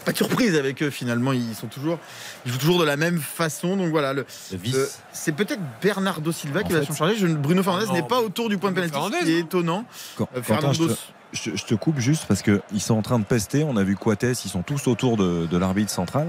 pas 0.06 0.11
de 0.11 0.18
surprise 0.18 0.56
avec 0.56 0.82
eux 0.84 0.90
finalement, 0.90 1.32
ils 1.34 1.56
sont 1.56 1.68
toujours 1.68 1.98
ils 2.45 2.52
jouent 2.52 2.57
toujours 2.57 2.80
de 2.80 2.86
la 2.86 2.98
même 2.98 3.19
façon. 3.19 3.78
Donc 3.78 3.90
voilà, 3.90 4.14
le, 4.14 4.26
le- 4.73 4.90
c'est 5.14 5.32
peut-être 5.32 5.61
Bernardo 5.82 6.32
Silva 6.32 6.64
qui 6.64 6.73
va 6.73 6.80
s'en 6.86 6.94
charger. 6.94 7.15
Je- 7.18 7.28
Bruno 7.28 7.61
Fernandez 7.64 7.86
n'est 7.94 8.07
pas 8.07 8.19
autour 8.22 8.49
du 8.49 8.57
point 8.57 8.72
de 8.72 8.76
pénalty, 8.76 8.95
ce 9.19 9.26
qui 9.26 9.32
est 9.34 9.40
étonnant. 9.40 9.86
Quand- 10.18 10.28
Euh, 10.36 10.41
Quentin, 10.41 10.73
je, 10.73 10.84
te, 10.84 10.94
je- 11.34 11.56
je 11.56 11.65
te 11.65 11.76
coupe 11.76 11.99
juste 11.99 12.26
parce 12.28 12.41
qu'ils 12.41 12.82
sont 12.82 12.95
en 12.95 13.02
train 13.02 13.19
de 13.19 13.26
pester. 13.26 13.64
On 13.64 13.78
a 13.78 13.84
vu 13.84 13.95
Coates, 13.95 14.23
ils 14.45 14.49
sont 14.49 14.64
tous 14.64 14.88
autour 14.88 15.18
de, 15.18 15.45
de 15.45 15.57
l'arbitre 15.57 15.91
central. 15.91 16.28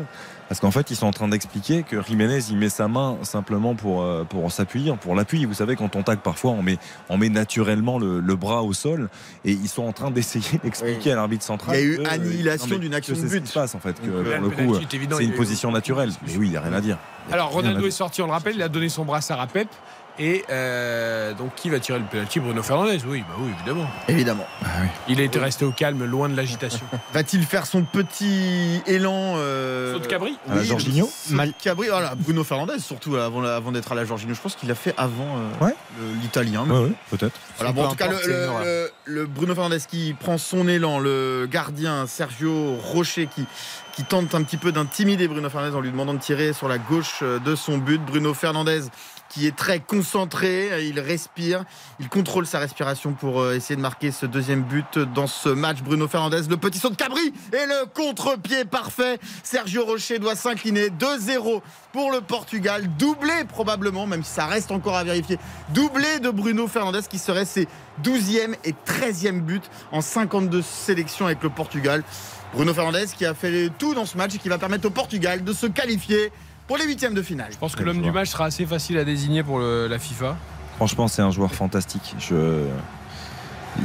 Parce 0.52 0.60
qu'en 0.60 0.70
fait, 0.70 0.90
ils 0.90 0.96
sont 0.96 1.06
en 1.06 1.12
train 1.12 1.28
d'expliquer 1.28 1.82
que 1.82 2.02
Jiménez, 2.02 2.40
il 2.50 2.58
met 2.58 2.68
sa 2.68 2.86
main 2.86 3.16
simplement 3.22 3.74
pour, 3.74 4.02
euh, 4.02 4.24
pour 4.24 4.52
s'appuyer, 4.52 4.92
pour 5.00 5.14
l'appui. 5.14 5.46
Vous 5.46 5.54
savez, 5.54 5.76
quand 5.76 5.96
on 5.96 6.02
tacle, 6.02 6.20
parfois, 6.22 6.50
on 6.50 6.62
met, 6.62 6.76
on 7.08 7.16
met 7.16 7.30
naturellement 7.30 7.98
le, 7.98 8.20
le 8.20 8.36
bras 8.36 8.62
au 8.62 8.74
sol. 8.74 9.08
Et 9.46 9.52
ils 9.52 9.70
sont 9.70 9.84
en 9.84 9.92
train 9.92 10.10
d'essayer 10.10 10.58
d'expliquer 10.62 11.12
à 11.12 11.14
l'arbitre 11.14 11.42
central. 11.42 11.78
Il 11.78 11.80
y 11.80 11.82
a 11.82 11.86
eu 11.86 11.96
que, 11.96 12.02
euh, 12.02 12.10
annihilation 12.10 12.76
d'une 12.76 12.92
action 12.92 13.14
de 13.14 13.20
c'est 13.20 13.28
ce 13.28 13.32
but. 13.32 13.44
qui 13.44 13.48
se 13.48 13.54
passe, 13.54 13.74
en 13.74 13.78
fait. 13.78 13.98
Que, 13.98 14.10
là, 14.10 14.40
pour 14.40 14.50
le 14.50 14.50
coup, 14.50 14.78
c'est 15.16 15.24
une 15.24 15.32
position 15.32 15.72
naturelle. 15.72 16.10
Mais 16.26 16.36
oui, 16.36 16.48
il 16.48 16.50
n'y 16.50 16.56
a 16.58 16.60
rien 16.60 16.74
à 16.74 16.82
dire. 16.82 16.98
Alors 17.30 17.50
Ronaldo 17.50 17.86
est 17.86 17.90
sorti, 17.90 18.20
on 18.20 18.26
le 18.26 18.32
rappelle, 18.32 18.56
il 18.56 18.62
a 18.62 18.68
donné 18.68 18.90
son 18.90 19.06
brassard 19.06 19.40
à 19.40 19.46
Pep. 19.46 19.68
Et 20.18 20.44
euh, 20.50 21.32
donc 21.32 21.54
qui 21.54 21.70
va 21.70 21.80
tirer 21.80 21.98
le 21.98 22.04
penalty 22.04 22.38
Bruno 22.38 22.62
Fernandez, 22.62 22.98
oui, 23.06 23.24
bah 23.26 23.34
oui, 23.38 23.50
évidemment. 23.56 23.88
Évidemment. 24.08 24.46
Il 25.08 25.20
était 25.20 25.38
resté 25.38 25.64
au 25.64 25.70
calme, 25.70 26.04
loin 26.04 26.28
de 26.28 26.36
l'agitation. 26.36 26.84
Va-t-il 27.14 27.44
faire 27.44 27.64
son 27.64 27.82
petit 27.82 28.82
élan 28.86 29.34
euh, 29.36 29.94
Saut 29.94 30.00
de 30.00 30.06
cabri? 30.06 30.38
À 30.50 30.54
la 30.54 30.60
oui, 30.60 30.66
Jorginho? 30.66 31.06
saut 31.06 31.34
de 31.34 31.52
cabri. 31.62 31.88
Voilà, 31.88 32.14
Bruno 32.14 32.44
Fernandez, 32.44 32.78
surtout 32.78 33.16
avant, 33.16 33.72
d'être 33.72 33.92
à 33.92 33.94
la 33.94 34.04
Jorginho. 34.04 34.34
Je 34.34 34.40
pense 34.40 34.54
qu'il 34.54 34.68
l'a 34.68 34.74
fait 34.74 34.94
avant 34.98 35.38
euh, 35.38 35.64
Ouais. 35.64 35.74
l'Italien. 36.20 36.64
Ouais, 36.66 36.78
ouais, 36.84 36.92
peut-être. 37.10 37.38
Voilà, 37.56 37.72
Peu 37.72 37.80
bon, 37.80 37.86
en 37.86 37.90
tout 37.90 37.96
cas, 37.96 38.08
le, 39.06 39.26
Bruno 39.26 39.54
Fernandez 39.54 39.78
qui 39.88 40.14
prend 40.18 40.36
son 40.36 40.68
élan, 40.68 40.98
le 40.98 41.48
gardien 41.50 42.06
Sergio 42.06 42.76
Rocher 42.76 43.28
qui, 43.34 43.46
qui 43.94 44.04
tente 44.04 44.34
un 44.34 44.42
petit 44.42 44.58
peu 44.58 44.72
d'intimider 44.72 45.26
Bruno 45.26 45.48
Fernandez 45.48 45.74
en 45.74 45.80
lui 45.80 45.90
demandant 45.90 46.14
de 46.14 46.18
tirer 46.18 46.52
sur 46.52 46.68
la 46.68 46.76
gauche 46.78 47.22
de 47.22 47.54
son 47.56 47.78
but. 47.78 48.00
Bruno 48.04 48.34
Fernandez 48.34 48.82
qui 49.32 49.46
est 49.46 49.56
très 49.56 49.80
concentré, 49.80 50.70
euh, 50.72 50.82
il 50.82 51.00
respire, 51.00 51.64
il 52.00 52.08
contrôle 52.08 52.46
sa 52.46 52.58
respiration 52.58 53.14
pour 53.14 53.40
euh, 53.40 53.54
essayer 53.54 53.76
de 53.76 53.80
marquer 53.80 54.10
ce 54.10 54.26
deuxième 54.26 54.62
but 54.62 54.98
dans 54.98 55.26
ce 55.26 55.48
match. 55.48 55.78
Bruno 55.82 56.06
Fernandez, 56.06 56.42
le 56.50 56.56
petit 56.58 56.78
saut 56.78 56.90
de 56.90 56.96
Cabri 56.96 57.32
et 57.52 57.66
le 57.66 57.86
contre-pied 57.86 58.66
parfait. 58.66 59.18
Sergio 59.42 59.86
Rocher 59.86 60.18
doit 60.18 60.36
s'incliner 60.36 60.88
2-0 60.88 61.62
pour 61.92 62.12
le 62.12 62.20
Portugal, 62.20 62.84
doublé 62.98 63.44
probablement, 63.48 64.06
même 64.06 64.22
si 64.22 64.32
ça 64.32 64.46
reste 64.46 64.70
encore 64.70 64.96
à 64.96 65.04
vérifier, 65.04 65.38
doublé 65.70 66.20
de 66.20 66.30
Bruno 66.30 66.68
Fernandez 66.68 67.00
qui 67.08 67.18
serait 67.18 67.46
ses 67.46 67.68
12e 68.04 68.54
et 68.64 68.74
13e 68.86 69.40
buts 69.40 69.60
en 69.92 70.02
52 70.02 70.60
sélections 70.62 71.26
avec 71.26 71.42
le 71.42 71.48
Portugal. 71.48 72.04
Bruno 72.52 72.74
Fernandez 72.74 73.06
qui 73.16 73.24
a 73.24 73.32
fait 73.32 73.70
tout 73.78 73.94
dans 73.94 74.04
ce 74.04 74.18
match 74.18 74.34
et 74.34 74.38
qui 74.38 74.50
va 74.50 74.58
permettre 74.58 74.86
au 74.86 74.90
Portugal 74.90 75.42
de 75.42 75.52
se 75.54 75.66
qualifier 75.66 76.30
pour 76.72 76.78
les 76.78 76.86
huitièmes 76.86 77.12
de 77.12 77.20
finale. 77.20 77.48
Je 77.52 77.58
pense 77.58 77.76
que 77.76 77.82
l'homme 77.82 78.00
du 78.00 78.10
match 78.10 78.30
sera 78.30 78.46
assez 78.46 78.64
facile 78.64 78.96
à 78.96 79.04
désigner 79.04 79.42
pour 79.42 79.58
le- 79.58 79.88
la 79.88 79.98
FIFA. 79.98 80.38
Franchement, 80.76 81.06
c'est 81.06 81.20
un 81.20 81.30
joueur 81.30 81.52
fantastique. 81.52 82.14
Je... 82.18 82.64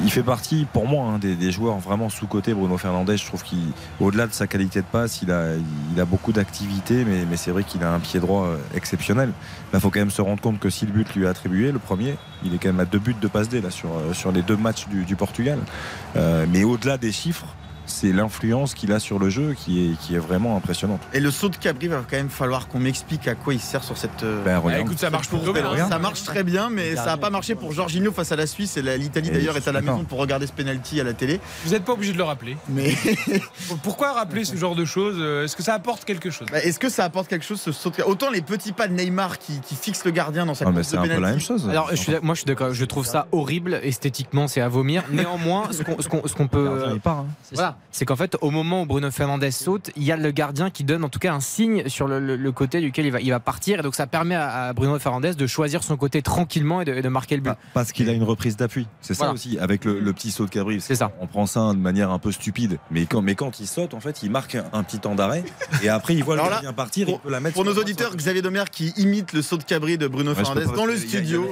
Il 0.06 0.10
fait 0.10 0.24
partie, 0.24 0.66
pour 0.72 0.88
moi, 0.88 1.06
hein, 1.06 1.20
des, 1.20 1.36
des 1.36 1.52
joueurs 1.52 1.80
vraiment 1.80 2.08
sous-cotés. 2.08 2.54
Bruno 2.54 2.78
Fernandez, 2.78 3.18
je 3.18 3.26
trouve 3.26 3.44
qu'au-delà 3.44 4.28
de 4.28 4.32
sa 4.32 4.48
qualité 4.48 4.80
de 4.80 4.86
passe, 4.86 5.22
il 5.22 5.32
a, 5.34 5.56
il 5.94 6.00
a 6.00 6.06
beaucoup 6.06 6.32
d'activité, 6.32 7.04
mais, 7.04 7.26
mais 7.30 7.36
c'est 7.36 7.52
vrai 7.52 7.66
qu'il 7.66 7.84
a 7.84 7.92
un 7.94 8.00
pied 8.00 8.22
droit 8.22 8.46
euh, 8.46 8.58
exceptionnel. 8.74 9.32
Il 9.74 9.80
faut 9.82 9.90
quand 9.90 10.00
même 10.00 10.10
se 10.10 10.22
rendre 10.22 10.42
compte 10.42 10.60
que 10.62 10.70
si 10.70 10.86
le 10.86 10.94
but 10.94 11.14
lui 11.14 11.26
est 11.26 11.28
attribué, 11.28 11.74
le 11.74 11.80
premier, 11.80 12.16
il 12.46 12.54
est 12.54 12.58
quand 12.58 12.70
même 12.70 12.80
à 12.80 12.86
deux 12.86 13.00
buts 13.00 13.16
de 13.22 13.28
passe 13.28 13.50
D 13.50 13.60
là, 13.60 13.70
sur, 13.70 13.90
euh, 13.90 14.14
sur 14.14 14.32
les 14.32 14.44
deux 14.44 14.56
matchs 14.56 14.88
du, 14.88 15.04
du 15.04 15.18
Portugal. 15.18 15.60
Euh, 16.16 16.46
mais 16.50 16.64
au-delà 16.64 16.98
des 16.98 17.12
chiffres, 17.12 17.48
c'est 17.88 18.12
l'influence 18.12 18.74
qu'il 18.74 18.92
a 18.92 19.00
sur 19.00 19.18
le 19.20 19.30
jeu 19.30 19.56
qui 19.58 19.86
est, 19.92 19.98
qui 20.00 20.16
est 20.16 20.20
vraiment 20.20 20.56
impressionnante. 20.58 21.02
Et 21.14 21.20
le 21.20 21.32
saut 21.32 21.50
de 21.50 21.56
Cabri 21.56 21.88
va 21.88 21.98
quand 22.10 22.18
même 22.18 22.30
falloir 22.30 22.68
qu'on 22.68 22.80
m'explique 22.80 23.28
à 23.28 23.36
quoi 23.36 23.54
il 23.54 23.60
sert 23.60 23.84
sur 23.84 23.98
cette. 23.98 24.24
euh, 24.24 24.44
Ben, 24.46 24.58
regarde. 24.60 24.82
Ah, 24.82 24.86
écoute, 24.86 25.00
ça 25.00 25.10
marche 25.10 25.28
pour 25.30 25.44
Robert, 25.46 25.72
hein. 25.74 25.88
Ça 25.90 25.98
marche 26.00 26.24
très 26.24 26.44
bien, 26.44 26.70
mais 26.70 26.96
ça 26.96 27.06
n'a 27.06 27.18
pas 27.18 27.30
marché 27.30 27.56
pour 27.56 27.72
Jorginho 27.72 28.12
face 28.12 28.32
à 28.32 28.36
la 28.36 28.46
Suisse. 28.48 28.78
Et 28.78 28.82
l'Italie 28.82 29.30
d'ailleurs 29.32 29.58
est 29.58 29.68
à 29.68 29.72
la 29.72 29.82
maison 29.82 30.04
pour 30.04 30.20
regarder 30.20 30.48
ce 30.48 30.52
penalty 30.54 31.00
à 31.02 31.04
la 31.04 31.14
télé. 31.14 31.40
Vous 31.66 31.72
n'êtes 31.72 31.84
pas 31.86 31.94
obligé 31.94 32.14
de 32.14 32.18
le 32.18 32.24
rappeler. 32.24 32.58
Mais 32.70 32.94
Pourquoi 33.84 34.14
rappeler 34.14 34.46
ce 34.46 34.56
genre 34.56 34.76
de 34.76 34.86
choses 34.86 35.16
Euh, 35.20 35.44
Est-ce 35.46 35.56
que 35.56 35.64
ça 35.64 35.74
apporte 35.74 36.06
quelque 36.06 36.30
chose? 36.30 36.48
Bah, 36.52 36.60
est-ce 36.64 36.80
que 36.80 36.90
ça 36.90 37.04
apporte 37.06 37.28
quelque 37.28 37.46
chose 37.46 37.60
ce 37.62 37.72
saut 37.72 37.90
de 37.90 38.04
Autant 38.04 38.30
les 38.32 38.42
petits 38.42 38.72
pas 38.74 38.88
de 38.88 38.94
Neymar 38.94 39.40
qui, 39.40 39.60
qui 39.62 39.76
fixent 39.76 40.06
le 40.06 40.12
gardien 40.12 40.46
dans 40.46 40.54
sa 40.56 40.66
Ah, 40.66 40.70
mais 40.70 40.76
course 40.78 40.88
c'est 40.90 40.98
de 40.98 41.02
un 41.02 41.04
peu 41.16 41.22
la 41.22 41.30
même 41.32 41.40
chose. 41.40 41.68
Alors, 41.70 41.90
je 41.92 41.96
suis, 41.96 42.14
moi, 42.22 42.36
je 42.36 42.40
suis 42.40 42.46
d'accord. 42.46 42.74
Je 42.74 42.86
trouve 42.86 43.06
ça 43.06 43.28
horrible. 43.32 43.80
Esthétiquement, 43.84 44.48
c'est 44.48 44.62
à 44.62 44.68
vomir. 44.70 45.04
Néanmoins, 45.12 45.70
ce 45.72 45.84
qu'on 46.34 46.48
peut. 46.48 46.66
Gardien, 46.66 46.94
il 46.94 47.00
part, 47.00 47.18
hein. 47.20 47.26
Voilà. 47.54 47.77
C'est 47.92 48.06
qu'en 48.06 48.16
fait, 48.16 48.38
au 48.42 48.52
moment 48.52 48.84
où 48.84 48.86
Bruno 48.86 49.10
Fernandez 49.10 49.50
saute, 49.52 49.90
il 49.96 50.04
y 50.04 50.12
a 50.12 50.18
le 50.18 50.30
gardien 50.32 50.70
qui 50.70 50.84
donne 50.84 51.04
en 51.04 51.10
tout 51.10 51.18
cas 51.20 51.34
un 51.34 51.40
signe 51.40 51.88
sur 51.90 52.08
le, 52.08 52.20
le- 52.20 52.36
le 52.36 52.52
côté 52.52 52.80
duquel 52.80 53.06
il 53.08 53.12
va, 53.12 53.20
il 53.22 53.30
va 53.32 53.40
partir. 53.40 53.80
Et 53.80 53.82
donc, 53.82 53.96
ça 53.96 54.06
permet 54.06 54.36
à, 54.36 54.68
à 54.68 54.74
Bruno 54.74 55.00
Fernandez 55.00 55.34
de 55.34 55.48
choisir 55.48 55.84
son 55.84 55.98
côté 55.98 56.22
tranquillement 56.22 56.82
et 56.82 56.86
de, 56.86 56.94
et 56.94 57.02
de 57.02 57.10
marquer 57.10 57.36
le 57.36 57.42
but. 57.42 57.52
Ah, 57.54 57.58
Parce 57.74 57.92
qu'il 57.92 58.08
a 58.10 58.14
une 58.14 58.24
reprise 58.24 58.56
d'appui. 58.58 58.88
C'est 59.02 59.14
ça 59.16 59.20
Voilà. 59.20 59.34
aussi, 59.34 59.58
avec 59.60 59.84
le, 59.86 60.00
le 60.00 60.14
petit 60.14 60.30
saut 60.32 60.46
de 60.46 60.50
Cabri. 60.52 60.80
C'est 60.82 60.96
ça. 60.96 61.12
On 61.22 61.28
prend 61.28 61.46
ça 61.48 61.72
de 61.74 61.80
manière 61.80 62.12
un 62.12 62.20
peu 62.20 62.32
stupide. 62.32 62.78
Mais 62.92 63.06
quand, 63.06 63.22
mais 63.22 63.34
quand 63.36 63.60
il 63.60 63.68
saute, 63.68 63.94
en 63.96 64.00
fait, 64.00 64.22
il 64.22 64.30
marque 64.30 64.56
un, 64.74 64.84
petit 64.84 65.00
temps 65.00 65.16
d'arrêt. 65.16 65.44
Et 65.82 65.90
après, 65.90 66.14
il 66.14 66.24
voit 66.24 66.36
le 66.36 66.44
gardien 66.44 66.74
partir. 66.74 67.10
il 67.10 67.18
peut 67.20 67.32
la 67.32 67.40
mettre 67.40 67.56
Pour 67.56 67.66
nos 67.66 67.76
auditeurs, 67.78 68.16
Xavier 68.16 68.42
Domer 68.44 68.66
qui 68.72 68.90
imite 68.98 69.34
le 69.34 69.42
saut 69.42 69.58
de 69.58 69.64
Cabri 69.64 69.98
de 69.98 70.08
Bruno 70.08 70.32
Ouais, 70.32 70.36
Fernandez 70.44 70.66
dans 70.76 70.86
le 70.86 70.96
studio. 70.98 71.50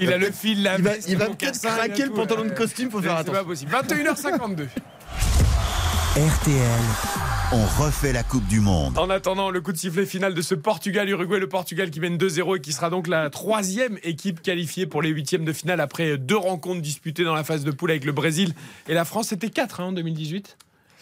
Il 0.00 0.12
a 0.12 0.18
le 0.18 0.30
fil, 0.32 0.62
la 0.62 0.76
il 0.78 0.82
va, 0.84 0.90
il 1.06 1.16
va 1.16 1.26
le 1.28 1.34
peut-être 1.34 1.60
craquer 1.60 2.04
le 2.04 2.10
pantalon 2.10 2.44
de 2.44 2.50
costume, 2.50 2.90
faut 2.90 3.00
faire 3.00 3.18
C'est 3.24 3.30
pas 3.30 3.38
attention. 3.40 3.44
possible. 3.44 3.72
21h52. 3.72 4.66
RTL, 6.16 6.80
on 7.52 7.64
refait 7.82 8.12
la 8.12 8.22
Coupe 8.22 8.46
du 8.46 8.60
Monde. 8.60 8.96
En 8.98 9.10
attendant 9.10 9.50
le 9.50 9.60
coup 9.60 9.72
de 9.72 9.76
sifflet 9.76 10.06
final 10.06 10.34
de 10.34 10.42
ce 10.42 10.54
Portugal-Uruguay, 10.54 11.38
le 11.38 11.48
Portugal 11.48 11.90
qui 11.90 12.00
mène 12.00 12.16
2-0 12.16 12.56
et 12.56 12.60
qui 12.60 12.72
sera 12.72 12.90
donc 12.90 13.06
la 13.06 13.30
troisième 13.30 13.98
équipe 14.02 14.42
qualifiée 14.42 14.86
pour 14.86 15.02
les 15.02 15.08
huitièmes 15.10 15.44
de 15.44 15.52
finale 15.52 15.80
après 15.80 16.16
deux 16.18 16.36
rencontres 16.36 16.82
disputées 16.82 17.24
dans 17.24 17.34
la 17.34 17.44
phase 17.44 17.64
de 17.64 17.70
poule 17.70 17.90
avec 17.90 18.04
le 18.04 18.12
Brésil 18.12 18.54
et 18.88 18.94
la 18.94 19.04
France. 19.04 19.28
C'était 19.28 19.50
4 19.50 19.80
en 19.80 19.92
2018, 19.92 20.56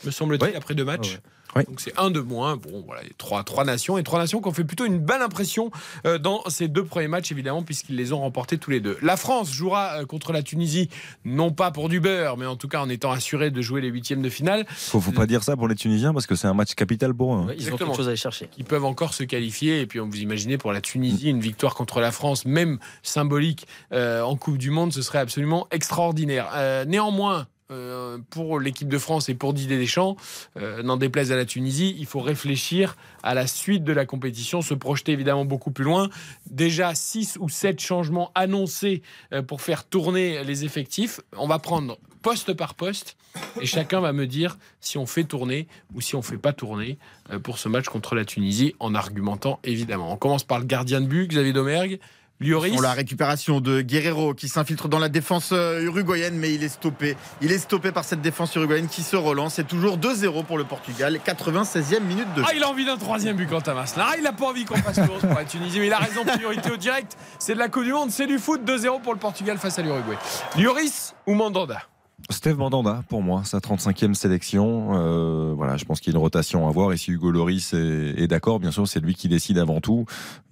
me 0.04 0.10
semble-t-il, 0.10 0.50
Ouais. 0.50 0.56
après 0.56 0.74
deux 0.74 0.84
matchs. 0.84 1.14
Ouais. 1.14 1.20
Donc 1.64 1.80
c'est 1.80 1.98
un 1.98 2.10
de 2.10 2.20
moins. 2.20 2.56
Bon, 2.56 2.82
voilà, 2.86 3.02
il 3.02 3.08
y 3.08 3.10
a 3.10 3.14
trois, 3.18 3.42
trois 3.44 3.64
nations 3.64 3.98
et 3.98 4.02
trois 4.02 4.18
nations 4.18 4.40
qui 4.40 4.48
ont 4.48 4.52
fait 4.52 4.64
plutôt 4.64 4.84
une 4.84 4.98
belle 4.98 5.22
impression 5.22 5.70
euh, 6.06 6.18
dans 6.18 6.42
ces 6.48 6.68
deux 6.68 6.84
premiers 6.84 7.08
matchs, 7.08 7.32
évidemment, 7.32 7.62
puisqu'ils 7.62 7.96
les 7.96 8.12
ont 8.12 8.20
remportés 8.20 8.58
tous 8.58 8.70
les 8.70 8.80
deux. 8.80 8.96
La 9.02 9.16
France 9.16 9.50
jouera 9.52 10.00
euh, 10.00 10.04
contre 10.06 10.32
la 10.32 10.42
Tunisie, 10.42 10.88
non 11.24 11.50
pas 11.52 11.70
pour 11.70 11.88
du 11.88 12.00
beurre, 12.00 12.36
mais 12.36 12.46
en 12.46 12.56
tout 12.56 12.68
cas 12.68 12.80
en 12.80 12.88
étant 12.88 13.10
assuré 13.12 13.50
de 13.50 13.60
jouer 13.62 13.80
les 13.80 13.88
huitièmes 13.88 14.22
de 14.22 14.28
finale. 14.30 14.66
Faut, 14.68 15.00
faut 15.00 15.12
pas 15.12 15.26
dire 15.26 15.42
ça 15.42 15.56
pour 15.56 15.68
les 15.68 15.74
Tunisiens 15.74 16.12
parce 16.12 16.26
que 16.26 16.34
c'est 16.34 16.46
un 16.48 16.54
match 16.54 16.74
capital 16.74 17.14
pour 17.14 17.34
eux. 17.34 17.38
hein. 17.38 17.46
Ouais, 17.46 17.54
ils 17.56 17.62
ont 17.62 17.64
Exactement. 17.64 17.88
quelque 17.90 17.96
chose 17.96 18.06
à 18.06 18.10
aller 18.10 18.16
chercher. 18.16 18.48
Ils 18.58 18.64
peuvent 18.64 18.84
encore 18.84 19.14
se 19.14 19.22
qualifier. 19.24 19.80
Et 19.80 19.86
puis, 19.86 20.00
on 20.00 20.06
vous 20.08 20.20
imaginez 20.20 20.58
pour 20.58 20.72
la 20.72 20.80
Tunisie, 20.80 21.28
une 21.30 21.40
victoire 21.40 21.74
contre 21.74 22.00
la 22.00 22.12
France, 22.12 22.44
même 22.44 22.78
symbolique, 23.02 23.66
euh, 23.92 24.22
en 24.22 24.36
Coupe 24.36 24.58
du 24.58 24.70
Monde, 24.70 24.92
ce 24.92 25.02
serait 25.02 25.18
absolument 25.18 25.66
extraordinaire. 25.70 26.50
Euh, 26.54 26.84
néanmoins, 26.84 27.46
euh, 27.70 28.16
pour 28.30 28.60
l'équipe 28.60 28.88
de 28.88 28.96
France 28.96 29.28
et 29.28 29.34
pour 29.34 29.52
Didier 29.52 29.76
Deschamps, 29.76 30.16
euh, 30.56 30.82
n'en 30.82 30.96
déplaise 30.96 31.32
à 31.32 31.36
la 31.36 31.44
Tunisie, 31.44 31.94
il 31.98 32.06
faut 32.06 32.20
réfléchir 32.20 32.96
à 33.22 33.34
la 33.34 33.46
suite 33.46 33.84
de 33.84 33.92
la 33.92 34.06
compétition, 34.06 34.62
se 34.62 34.72
projeter 34.72 35.12
évidemment 35.12 35.44
beaucoup 35.44 35.70
plus 35.70 35.84
loin. 35.84 36.08
Déjà 36.50 36.94
6 36.94 37.36
ou 37.40 37.50
7 37.50 37.78
changements 37.78 38.32
annoncés 38.34 39.02
euh, 39.34 39.42
pour 39.42 39.60
faire 39.60 39.84
tourner 39.84 40.42
les 40.44 40.64
effectifs. 40.64 41.20
On 41.36 41.46
va 41.46 41.58
prendre 41.58 41.98
poste 42.22 42.54
par 42.54 42.74
poste 42.74 43.18
et 43.60 43.66
chacun 43.66 44.00
va 44.00 44.14
me 44.14 44.26
dire 44.26 44.56
si 44.80 44.96
on 44.96 45.04
fait 45.04 45.24
tourner 45.24 45.68
ou 45.94 46.00
si 46.00 46.16
on 46.16 46.22
fait 46.22 46.38
pas 46.38 46.54
tourner 46.54 46.98
pour 47.42 47.58
ce 47.58 47.68
match 47.68 47.84
contre 47.84 48.14
la 48.14 48.24
Tunisie 48.24 48.74
en 48.80 48.94
argumentant 48.94 49.60
évidemment. 49.62 50.10
On 50.10 50.16
commence 50.16 50.42
par 50.42 50.58
le 50.58 50.64
gardien 50.64 51.02
de 51.02 51.06
but, 51.06 51.28
Xavier 51.28 51.52
Domergue. 51.52 52.00
Lloris. 52.40 52.72
Pour 52.72 52.82
la 52.82 52.92
récupération 52.92 53.60
de 53.60 53.80
Guerrero 53.80 54.32
qui 54.34 54.48
s'infiltre 54.48 54.88
dans 54.88 54.98
la 54.98 55.08
défense 55.08 55.50
euh, 55.52 55.82
uruguayenne, 55.82 56.36
mais 56.36 56.54
il 56.54 56.62
est 56.62 56.68
stoppé. 56.68 57.16
Il 57.42 57.50
est 57.50 57.58
stoppé 57.58 57.90
par 57.90 58.04
cette 58.04 58.20
défense 58.20 58.54
uruguayenne 58.54 58.88
qui 58.88 59.02
se 59.02 59.16
relance. 59.16 59.54
C'est 59.54 59.66
toujours 59.66 59.98
2-0 59.98 60.44
pour 60.44 60.58
le 60.58 60.64
Portugal. 60.64 61.18
96e 61.24 62.00
minute 62.02 62.32
de 62.34 62.42
jeu. 62.42 62.46
Ah, 62.48 62.54
il 62.54 62.62
a 62.62 62.68
envie 62.68 62.84
d'un 62.84 62.96
troisième 62.96 63.36
but, 63.36 63.50
Masselin. 63.50 64.04
Ah, 64.08 64.14
il 64.16 64.22
n'a 64.22 64.32
pas 64.32 64.46
envie 64.46 64.64
qu'on 64.64 64.76
fasse 64.76 64.96
tour 64.96 65.18
pour 65.18 65.34
la 65.34 65.44
Tunisie, 65.44 65.80
mais 65.80 65.86
il 65.88 65.92
a 65.92 65.98
raison. 65.98 66.24
Priorité 66.24 66.70
au 66.70 66.76
direct. 66.76 67.16
C'est 67.38 67.54
de 67.54 67.58
la 67.58 67.68
Coupe 67.68 67.84
du 67.84 67.92
Monde, 67.92 68.10
c'est 68.10 68.26
du 68.26 68.38
foot. 68.38 68.62
2-0 68.64 69.00
pour 69.02 69.14
le 69.14 69.18
Portugal 69.18 69.58
face 69.58 69.78
à 69.78 69.82
l'Uruguay. 69.82 70.16
Lloris 70.56 71.14
ou 71.26 71.34
Mandanda 71.34 71.82
Steve 72.30 72.58
Mandanda, 72.58 73.02
pour 73.08 73.22
moi, 73.22 73.42
sa 73.44 73.58
35e 73.58 74.12
sélection. 74.12 74.90
Euh, 74.92 75.54
voilà, 75.56 75.78
je 75.78 75.86
pense 75.86 75.98
qu'il 76.00 76.12
y 76.12 76.14
a 76.14 76.18
une 76.18 76.22
rotation 76.22 76.68
à 76.68 76.70
voir. 76.70 76.92
Et 76.92 76.98
si 76.98 77.10
Hugo 77.10 77.30
Loris 77.30 77.72
est, 77.72 78.14
est 78.20 78.26
d'accord, 78.26 78.60
bien 78.60 78.70
sûr, 78.70 78.86
c'est 78.86 79.00
lui 79.00 79.14
qui 79.14 79.28
décide 79.28 79.56
avant 79.56 79.80
tout. 79.80 80.04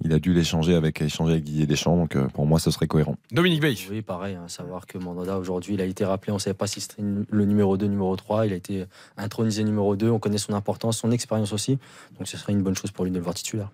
Il 0.03 0.13
a 0.15 0.19
dû 0.19 0.33
l'échanger 0.33 0.75
avec, 0.75 1.03
échanger 1.03 1.33
avec 1.35 1.45
Didier 1.45 1.67
Deschamps. 1.67 1.97
Donc, 1.97 2.17
euh, 2.17 2.29
pour 2.29 2.47
moi, 2.47 2.59
ce 2.61 2.71
serait 2.71 2.87
cohérent. 2.87 3.17
Dominique 3.31 3.61
Veil. 3.61 3.79
Oui, 3.91 4.01
pareil. 4.01 4.37
hein, 4.37 4.49
savoir 4.49 4.87
que 4.87 4.97
Mandanda, 4.97 5.39
aujourd'hui, 5.39 5.75
il 5.75 5.81
a 5.83 5.85
été 5.85 6.07
rappelé. 6.07 6.33
On 6.33 6.37
ne 6.37 6.41
savait 6.41 6.55
pas 6.55 6.67
si 6.67 6.81
c'était 6.81 7.03
le 7.03 7.45
numéro 7.45 7.77
2, 7.77 7.87
numéro 7.87 8.17
3. 8.17 8.47
Il 8.47 8.55
a 8.55 8.57
été 8.57 8.87
intronisé 9.19 9.63
numéro 9.63 9.97
2. 9.97 10.09
On 10.09 10.19
connaît 10.19 10.39
son 10.39 10.55
importance, 10.55 10.97
son 10.97 11.11
expérience 11.11 11.53
aussi. 11.53 11.79
Donc, 12.19 12.27
ce 12.27 12.39
serait 12.39 12.55
une 12.55 12.63
bonne 12.63 12.77
chose 12.77 12.91
pour 12.91 13.05
lui 13.05 13.11
de 13.11 13.17
le 13.19 13.23
voir 13.23 13.35
titulaire. 13.35 13.71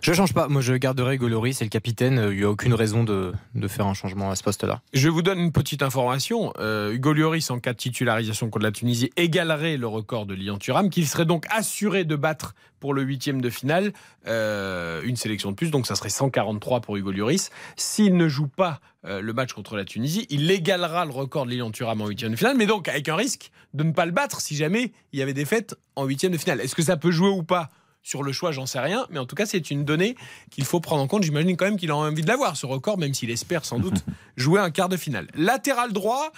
Je 0.00 0.12
change 0.14 0.32
pas. 0.32 0.48
Moi, 0.48 0.62
je 0.62 0.72
garderai 0.72 1.18
Goloris, 1.18 1.52
c'est 1.58 1.64
le 1.64 1.70
capitaine. 1.70 2.28
Il 2.30 2.38
n'y 2.38 2.44
a 2.44 2.50
aucune 2.50 2.72
raison 2.72 3.04
de, 3.04 3.32
de 3.54 3.68
faire 3.68 3.86
un 3.86 3.94
changement 3.94 4.30
à 4.30 4.36
ce 4.36 4.42
poste-là. 4.42 4.80
Je 4.94 5.10
vous 5.10 5.20
donne 5.20 5.38
une 5.38 5.52
petite 5.52 5.82
information. 5.82 6.54
Euh, 6.58 6.92
Hugo 6.94 7.12
Lloris, 7.12 7.41
en 7.50 7.58
cas 7.60 7.72
de 7.72 7.78
titularisation 7.78 8.50
contre 8.50 8.64
la 8.64 8.72
Tunisie, 8.72 9.10
égalerait 9.16 9.76
le 9.76 9.86
record 9.86 10.26
de 10.26 10.34
Lilian 10.34 10.58
Thuram, 10.58 10.90
qu'il 10.90 11.06
serait 11.06 11.24
donc 11.24 11.46
assuré 11.50 12.04
de 12.04 12.16
battre 12.16 12.54
pour 12.80 12.94
le 12.94 13.02
huitième 13.02 13.40
de 13.40 13.50
finale. 13.50 13.92
Euh, 14.26 15.02
une 15.04 15.16
sélection 15.16 15.50
de 15.50 15.56
plus, 15.56 15.70
donc 15.70 15.86
ça 15.86 15.94
serait 15.94 16.08
143 16.08 16.80
pour 16.80 16.96
Hugo 16.96 17.12
Lloris. 17.12 17.50
S'il 17.76 18.16
ne 18.16 18.28
joue 18.28 18.48
pas 18.48 18.80
euh, 19.04 19.20
le 19.20 19.32
match 19.32 19.52
contre 19.52 19.76
la 19.76 19.84
Tunisie, 19.84 20.26
il 20.30 20.50
égalera 20.50 21.04
le 21.04 21.12
record 21.12 21.46
de 21.46 21.50
Lilian 21.50 21.70
Thuram 21.70 22.00
en 22.00 22.06
huitième 22.06 22.32
de 22.32 22.36
finale, 22.36 22.56
mais 22.56 22.66
donc 22.66 22.88
avec 22.88 23.08
un 23.08 23.16
risque 23.16 23.50
de 23.74 23.84
ne 23.84 23.92
pas 23.92 24.06
le 24.06 24.12
battre 24.12 24.40
si 24.40 24.56
jamais 24.56 24.92
il 25.12 25.18
y 25.18 25.22
avait 25.22 25.34
des 25.34 25.44
fêtes 25.44 25.74
en 25.96 26.04
huitième 26.04 26.32
de 26.32 26.38
finale. 26.38 26.60
Est-ce 26.60 26.74
que 26.74 26.82
ça 26.82 26.96
peut 26.96 27.10
jouer 27.10 27.30
ou 27.30 27.42
pas? 27.42 27.70
Sur 28.04 28.24
le 28.24 28.32
choix, 28.32 28.50
j'en 28.50 28.66
sais 28.66 28.80
rien, 28.80 29.06
mais 29.10 29.20
en 29.20 29.26
tout 29.26 29.36
cas, 29.36 29.46
c'est 29.46 29.70
une 29.70 29.84
donnée 29.84 30.16
qu'il 30.50 30.64
faut 30.64 30.80
prendre 30.80 31.02
en 31.02 31.06
compte. 31.06 31.22
J'imagine 31.22 31.56
quand 31.56 31.66
même 31.66 31.76
qu'il 31.76 31.90
a 31.92 31.96
envie 31.96 32.22
de 32.22 32.26
l'avoir, 32.26 32.56
ce 32.56 32.66
record, 32.66 32.98
même 32.98 33.14
s'il 33.14 33.30
espère 33.30 33.64
sans 33.64 33.78
doute 33.78 34.04
jouer 34.36 34.60
un 34.60 34.70
quart 34.70 34.88
de 34.88 34.96
finale. 34.96 35.28
Latéral 35.34 35.92
droit, 35.92 36.32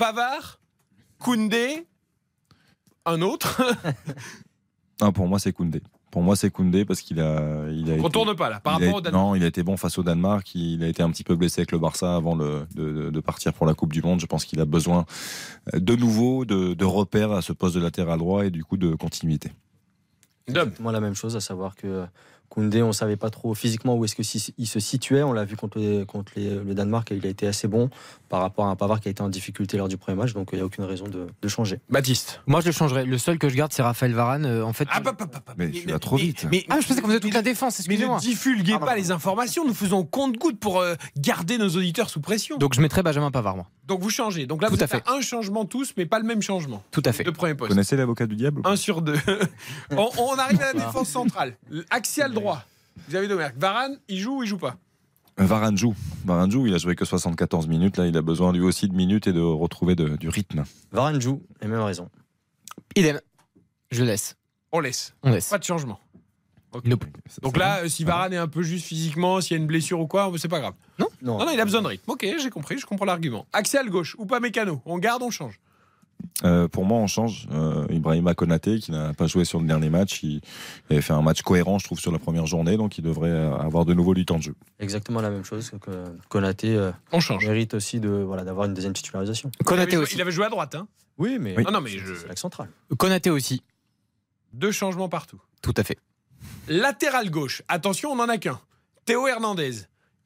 Pavard, 0.00 0.58
Koundé, 1.18 1.86
un 3.04 3.20
autre. 3.20 3.62
Ah, 5.02 5.12
pour 5.12 5.26
moi, 5.26 5.38
c'est 5.38 5.54
Koundé. 5.54 5.80
Pour 6.10 6.20
moi, 6.20 6.36
c'est 6.36 6.50
Koundé 6.50 6.84
parce 6.84 7.00
qu'il 7.00 7.20
a. 7.20 7.66
Il 7.70 7.90
a 7.90 7.94
On 7.94 8.06
été- 8.08 8.34
pas 8.36 8.50
là, 8.50 8.60
par 8.60 8.74
a 8.74 8.76
rapport 8.76 8.96
au 8.96 9.00
Danemark. 9.00 9.24
Non, 9.26 9.34
il 9.34 9.42
a 9.42 9.46
été 9.46 9.62
bon 9.62 9.78
face 9.78 9.96
au 9.96 10.02
Danemark. 10.02 10.54
Il 10.54 10.84
a 10.84 10.88
été 10.88 11.02
un 11.02 11.10
petit 11.10 11.24
peu 11.24 11.36
blessé 11.36 11.62
avec 11.62 11.72
le 11.72 11.78
Barça 11.78 12.14
avant 12.16 12.34
le- 12.34 12.66
de, 12.74 13.20
partir 13.20 13.54
pour 13.54 13.64
la 13.64 13.72
Coupe 13.72 13.94
du 13.94 14.02
Monde. 14.02 14.20
Je 14.20 14.26
pense 14.26 14.44
qu'il 14.44 14.60
a 14.60 14.66
besoin 14.66 15.06
euh, 15.74 15.80
de 15.80 15.96
nouveau 15.96 16.44
de, 16.44 16.74
de 16.74 16.84
repères 16.84 17.32
à 17.32 17.40
ce 17.40 17.54
poste 17.54 17.76
de 17.76 17.80
latéral 17.80 18.18
droit 18.18 18.44
et 18.44 18.50
du 18.50 18.62
coup 18.62 18.76
de 18.76 18.94
continuité. 18.94 19.52
Moi, 20.80 20.92
la 20.92 21.00
même 21.00 21.14
chose, 21.14 21.34
à 21.36 21.40
savoir 21.40 21.76
que 21.76 22.04
Koundé, 22.50 22.82
on 22.82 22.88
ne 22.88 22.92
savait 22.92 23.16
pas 23.16 23.30
trop 23.30 23.54
physiquement 23.54 23.96
où 23.96 24.04
est-ce 24.04 24.16
que 24.16 24.22
si- 24.24 24.52
il 24.58 24.66
se 24.66 24.80
situait. 24.80 25.22
On 25.22 25.32
l'a 25.32 25.44
vu 25.44 25.56
contre, 25.56 25.78
les- 25.78 26.04
contre 26.04 26.32
les- 26.34 26.50
le 26.56 26.74
Danemark 26.74 27.10
et 27.12 27.16
il 27.16 27.24
a 27.24 27.28
été 27.30 27.46
assez 27.46 27.68
bon 27.68 27.88
par 28.28 28.40
rapport 28.40 28.66
à 28.66 28.70
un 28.70 28.76
Pavard 28.76 29.00
qui 29.00 29.06
a 29.06 29.10
été 29.12 29.22
en 29.22 29.28
difficulté 29.28 29.76
lors 29.78 29.86
du 29.88 29.96
premier 29.96 30.16
match. 30.18 30.32
Donc, 30.34 30.48
il 30.52 30.56
n'y 30.56 30.62
a 30.62 30.64
aucune 30.64 30.82
raison 30.84 31.04
de, 31.06 31.28
de 31.40 31.48
changer. 31.48 31.78
Baptiste. 31.88 32.40
Moi, 32.48 32.60
je 32.60 32.66
le 32.66 32.72
changerais. 32.72 33.04
Le 33.04 33.18
seul 33.18 33.38
que 33.38 33.48
je 33.48 33.54
garde, 33.54 33.72
c'est 33.72 33.82
Raphaël 33.82 34.12
Varane. 34.12 34.44
Euh, 34.46 34.64
En 34.64 34.72
fait. 34.72 34.88
Mais 35.56 35.70
tu 35.70 35.86
vas 35.88 35.98
trop 36.00 36.16
vite. 36.16 36.46
Mais, 36.50 36.64
ah, 36.68 36.78
je 36.80 36.86
pensais 36.88 37.00
qu'on 37.00 37.06
faisait 37.08 37.20
toute 37.20 37.34
la 37.34 37.42
défense. 37.42 37.86
Mais 37.88 37.96
ne 37.96 38.18
divulguez 38.20 38.78
pas 38.78 38.96
les 38.96 39.12
informations, 39.12 39.64
nous 39.64 39.74
faisons 39.74 40.04
compte-goutte 40.04 40.58
pour 40.58 40.80
euh, 40.80 40.94
garder 41.16 41.56
nos 41.56 41.68
auditeurs 41.70 42.10
sous 42.10 42.20
pression. 42.20 42.58
Donc, 42.58 42.74
je 42.74 42.80
mettrais 42.80 43.02
Benjamin 43.04 43.30
Pavard, 43.30 43.56
moi. 43.56 43.66
Donc 43.86 44.02
vous 44.02 44.10
changez. 44.10 44.46
Donc 44.46 44.62
là, 44.62 44.68
Tout 44.68 44.76
vous 44.76 44.82
à 44.84 44.86
fait. 44.86 45.02
un 45.08 45.20
changement 45.20 45.64
tous, 45.64 45.94
mais 45.96 46.06
pas 46.06 46.20
le 46.20 46.24
même 46.24 46.42
changement. 46.42 46.80
Tout 46.92 47.02
à 47.04 47.12
fait. 47.12 47.24
De 47.24 47.30
premier 47.30 47.54
Vous 47.54 47.58
poste. 47.58 47.70
connaissez 47.70 47.96
l'avocat 47.96 48.26
du 48.28 48.36
diable 48.36 48.62
Un 48.64 48.76
sur 48.76 49.02
deux. 49.02 49.16
on, 49.90 50.08
on 50.16 50.34
arrive 50.38 50.60
à 50.62 50.66
la 50.66 50.74
défense 50.74 51.08
centrale. 51.08 51.56
Axial 51.90 52.32
droit. 52.40 52.64
Vous 53.08 53.14
avez 53.16 53.28
Domergue. 53.28 53.54
Varane, 53.58 53.98
il 54.08 54.18
joue 54.18 54.38
ou 54.38 54.42
il 54.42 54.48
joue 54.48 54.58
pas 54.58 54.76
Varane 55.38 55.76
joue. 55.78 55.94
Varane 56.26 56.50
joue. 56.50 56.66
Il 56.66 56.74
a 56.74 56.78
joué 56.78 56.94
que 56.96 57.04
74 57.06 57.66
minutes. 57.68 57.96
Là, 57.96 58.06
il 58.06 58.16
a 58.16 58.22
besoin 58.22 58.52
lui 58.52 58.60
aussi 58.60 58.88
de 58.88 58.94
minutes 58.94 59.26
et 59.26 59.32
de 59.32 59.40
retrouver 59.40 59.94
de- 59.94 60.16
du 60.16 60.28
rythme. 60.28 60.64
Varane 60.92 61.20
joue, 61.20 61.42
et 61.62 61.66
même 61.66 61.80
raison. 61.80 62.10
Idem. 62.96 63.20
Je 63.90 64.04
laisse. 64.04 64.36
On 64.72 64.80
laisse. 64.80 65.14
On 65.22 65.30
laisse. 65.30 65.48
Pas 65.48 65.58
de 65.58 65.64
changement. 65.64 65.98
Ok. 66.72 66.84
Nope. 66.84 67.04
Donc 67.42 67.56
là, 67.56 67.78
euh, 67.84 67.88
si 67.88 68.04
Varane 68.04 68.32
est 68.32 68.36
un 68.36 68.46
peu 68.48 68.62
juste 68.62 68.84
physiquement, 68.86 69.40
s'il 69.40 69.56
y 69.56 69.58
a 69.58 69.62
une 69.62 69.66
blessure 69.66 69.98
ou 70.00 70.06
quoi, 70.06 70.30
c'est 70.36 70.46
pas 70.48 70.60
grave. 70.60 70.74
Non 70.98 71.06
Non. 71.22 71.38
Non, 71.38 71.46
non, 71.46 71.50
il 71.52 71.58
a 71.60 71.64
besoin 71.64 71.82
de 71.82 71.88
rythme. 71.88 72.08
Ok, 72.10 72.24
j'ai 72.40 72.50
compris, 72.50 72.78
je 72.78 72.86
comprends 72.86 73.06
l'argument. 73.06 73.46
Axial 73.52 73.88
gauche 73.90 74.14
ou 74.18 74.26
pas 74.26 74.38
mécano 74.40 74.80
On 74.84 74.98
garde, 74.98 75.22
on 75.22 75.30
change. 75.30 75.58
Euh, 76.44 76.68
pour 76.68 76.84
moi, 76.84 76.98
on 76.98 77.06
change. 77.06 77.46
Euh, 77.52 77.86
Ibrahima 77.90 78.34
Konaté, 78.34 78.78
qui 78.78 78.92
n'a 78.92 79.12
pas 79.14 79.26
joué 79.26 79.44
sur 79.44 79.60
le 79.60 79.66
dernier 79.66 79.90
match, 79.90 80.22
il, 80.22 80.40
il 80.88 80.92
avait 80.92 81.02
fait 81.02 81.12
un 81.12 81.22
match 81.22 81.42
cohérent, 81.42 81.78
je 81.78 81.84
trouve, 81.84 82.00
sur 82.00 82.12
la 82.12 82.18
première 82.18 82.46
journée, 82.46 82.76
donc 82.76 82.98
il 82.98 83.02
devrait 83.04 83.28
euh, 83.30 83.54
avoir 83.56 83.84
de 83.84 83.94
nouveau 83.94 84.14
du 84.14 84.24
temps 84.24 84.38
de 84.38 84.42
jeu. 84.42 84.54
Exactement 84.78 85.20
la 85.20 85.30
même 85.30 85.44
chose 85.44 85.70
que 85.80 85.90
Konaté. 86.28 86.74
euh, 86.76 86.92
On 87.12 87.20
change. 87.20 87.44
mérite 87.46 87.74
aussi 87.74 88.00
de 88.00 88.08
voilà 88.08 88.44
d'avoir 88.44 88.66
une 88.66 88.74
deuxième 88.74 88.92
titularisation. 88.94 89.50
il, 89.60 89.64
Konaté 89.64 89.82
avait 89.82 89.96
joué, 89.96 90.02
aussi. 90.04 90.14
il 90.16 90.22
avait 90.22 90.32
joué 90.32 90.44
à 90.46 90.48
droite. 90.50 90.74
Hein 90.74 90.86
Oui, 91.18 91.38
mais 91.40 91.54
Ah 91.66 91.70
non, 91.70 91.80
mais 91.80 91.90
je... 91.90 92.14
c'est 92.14 92.28
l'axe 92.28 92.40
central. 92.40 92.68
Konaté 92.96 93.30
aussi. 93.30 93.62
deux 94.52 94.72
changements 94.72 95.08
partout. 95.08 95.40
Tout 95.62 95.74
à 95.76 95.84
fait. 95.84 95.98
Latéral 96.68 97.30
gauche, 97.30 97.62
attention, 97.68 98.10
on 98.12 98.16
n'en 98.16 98.28
a 98.28 98.38
qu'un. 98.38 98.58
Théo 99.04 99.26
Hernandez. 99.28 99.72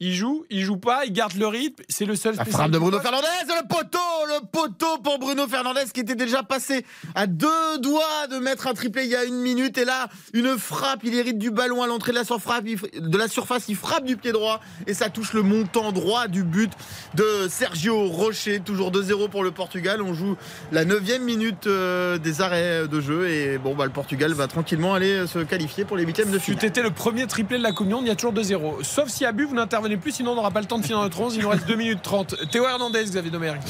Il 0.06 0.12
joue, 0.12 0.44
il 0.51 0.60
joue 0.62 0.76
pas, 0.76 1.06
il 1.06 1.12
garde 1.14 1.32
le 1.32 1.47
rythme. 1.47 1.82
C'est 1.89 2.05
le 2.05 2.14
seul 2.14 2.35
La 2.36 2.44
frappe 2.44 2.70
de 2.70 2.78
Bruno. 2.78 3.01
Fernandez, 3.01 3.26
le 3.48 3.66
poteau, 3.66 3.98
le 4.28 4.44
poteau 4.52 4.98
pour 5.02 5.18
Bruno 5.18 5.48
Fernandez 5.48 5.85
qui 5.94 6.01
était 6.01 6.14
déjà 6.14 6.43
passé 6.43 6.85
à 7.14 7.26
deux 7.26 7.78
doigts 7.78 8.26
de 8.31 8.36
mettre 8.36 8.66
un 8.66 8.74
triplé 8.74 9.05
il 9.05 9.10
y 9.10 9.16
a 9.16 9.24
une 9.24 9.39
minute. 9.40 9.78
Et 9.78 9.86
là, 9.86 10.09
une 10.35 10.59
frappe, 10.59 11.01
il 11.05 11.14
hérite 11.14 11.39
du 11.39 11.51
ballon 11.51 11.82
à 11.82 11.86
l'entrée 11.86 12.12
de 12.12 12.18
la 12.18 12.24
surface, 12.24 12.62
de 12.64 13.16
la 13.16 13.28
surface, 13.28 13.64
il 13.68 13.76
frappe 13.76 14.05
du 14.05 14.18
pied 14.18 14.32
droit 14.32 14.60
et 14.86 14.93
ça 14.93 15.09
touche 15.09 15.32
le 15.32 15.40
montant 15.40 15.90
droit 15.90 16.28
du 16.28 16.43
but 16.44 16.70
de 17.14 17.48
Sergio 17.48 18.06
Rocher. 18.09 18.60
Toujours 18.60 18.93
2-0 18.93 19.31
pour 19.31 19.43
le 19.43 19.52
Portugal. 19.52 20.02
On 20.02 20.12
joue 20.12 20.36
la 20.70 20.85
neuvième 20.85 21.22
minute 21.22 21.66
euh, 21.66 22.18
des 22.18 22.43
arrêts 22.43 22.86
de 22.89 23.01
jeu 23.01 23.31
et 23.31 23.56
bon, 23.56 23.74
bah, 23.74 23.86
le 23.86 23.90
Portugal 23.90 24.35
va 24.35 24.48
tranquillement 24.48 24.93
aller 24.93 25.26
se 25.26 25.39
qualifier 25.39 25.86
pour 25.86 25.97
les 25.97 26.05
huitièmes 26.05 26.31
de 26.31 26.36
Tu 26.36 26.52
finale. 26.52 26.64
étais 26.66 26.82
le 26.82 26.90
premier 26.90 27.26
triplé 27.26 27.56
de 27.56 27.62
la 27.62 27.72
Coupe 27.72 27.89
du 27.89 27.94
Monde, 27.94 28.05
il 28.05 28.09
y 28.09 28.12
a 28.12 28.16
toujours 28.16 28.35
2-0. 28.35 28.85
Sauf 28.85 29.09
si 29.09 29.24
abus, 29.24 29.47
vous 29.47 29.55
n'intervenez 29.55 29.93
plus, 29.96 30.12
sinon 30.12 30.32
on 30.32 30.34
n'aura 30.36 30.50
pas 30.50 30.60
le 30.60 30.66
temps 30.66 30.78
de 30.78 30.82
finir 30.84 31.00
notre 31.00 31.20
11. 31.20 31.36
Il 31.36 31.42
nous 31.42 31.48
reste 31.48 31.66
2 31.66 31.74
minutes 31.76 32.02
30. 32.02 32.50
Théo 32.50 32.64
Hernandez, 32.66 33.04
Xavier 33.04 33.30
Domergue. 33.30 33.60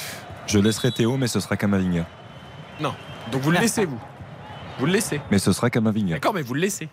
Je 0.47 0.59
laisserai 0.59 0.93
Théo, 0.93 1.17
mais 1.17 1.27
ce 1.27 1.41
sera 1.41 1.57
Kamavinga. 1.57 2.07
Non. 2.81 2.95
Donc 3.33 3.43
vous 3.43 3.51
le 3.51 3.59
laissez, 3.59 3.85
vous. 3.87 4.01
Vous 4.79 4.87
le 4.87 4.93
laissez. 4.93 5.21
Mais 5.31 5.39
ce 5.39 5.53
sera 5.53 5.71
Kamavinga. 5.71 6.15
D'accord, 6.15 6.35
mais 6.35 6.43
vous 6.43 6.55
le 6.55 6.61
laissez. 6.61 6.89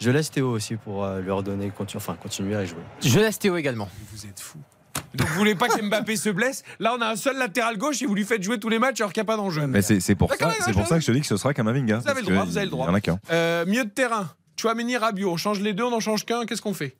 Je 0.00 0.10
laisse 0.10 0.30
Théo 0.30 0.50
aussi 0.50 0.76
pour 0.76 1.04
euh, 1.04 1.20
lui 1.20 1.30
redonner, 1.30 1.70
continu- 1.70 1.98
enfin 1.98 2.16
continuer 2.20 2.56
à 2.56 2.64
jouer. 2.64 2.82
Je 3.00 3.18
laisse 3.20 3.38
Théo 3.38 3.56
également. 3.56 3.88
Vous 4.12 4.26
êtes 4.26 4.40
fou. 4.40 4.58
Donc 5.14 5.28
vous 5.28 5.34
voulez 5.34 5.54
pas 5.54 5.68
que 5.68 5.80
Mbappé 5.80 6.16
se 6.16 6.28
blesse? 6.30 6.64
Là, 6.80 6.94
on 6.98 7.00
a 7.00 7.06
un 7.06 7.16
seul 7.16 7.36
latéral 7.38 7.78
gauche 7.78 8.02
et 8.02 8.06
vous 8.06 8.14
lui 8.14 8.24
faites 8.24 8.42
jouer 8.42 8.58
tous 8.58 8.68
les 8.68 8.78
matchs 8.80 9.00
alors 9.00 9.12
qu'il 9.12 9.20
n'y 9.22 9.26
a 9.26 9.32
pas 9.32 9.36
d'enjeu. 9.36 9.66
Mais 9.66 9.82
c'est 9.82 10.14
pour, 10.16 10.30
ça, 10.34 10.36
c'est 10.50 10.72
pour 10.72 10.72
d'accord. 10.74 10.86
ça 10.88 10.94
que 10.96 11.00
je 11.02 11.06
te 11.06 11.12
dis 11.12 11.20
que 11.20 11.26
ce 11.26 11.36
sera 11.36 11.54
Kamavinga. 11.54 11.98
Vous 11.98 12.08
avez 12.08 12.22
le 12.22 12.26
droit, 12.26 12.44
vous 12.44 12.56
avez 12.56 12.66
le 12.66 12.70
droit. 12.70 12.86
Il 12.86 12.88
y 12.88 12.92
en 12.92 12.94
a 12.94 13.00
qu'un. 13.00 13.18
Euh, 13.30 13.64
milieu 13.66 13.84
de 13.84 13.90
terrain. 13.90 14.28
Chouameni, 14.60 14.96
Rabiot. 14.96 15.30
On 15.30 15.36
change 15.36 15.60
les 15.60 15.72
deux, 15.72 15.84
on 15.84 15.90
n'en 15.90 16.00
change 16.00 16.24
qu'un. 16.24 16.44
Qu'est-ce 16.46 16.62
qu'on 16.62 16.74
fait? 16.74 16.96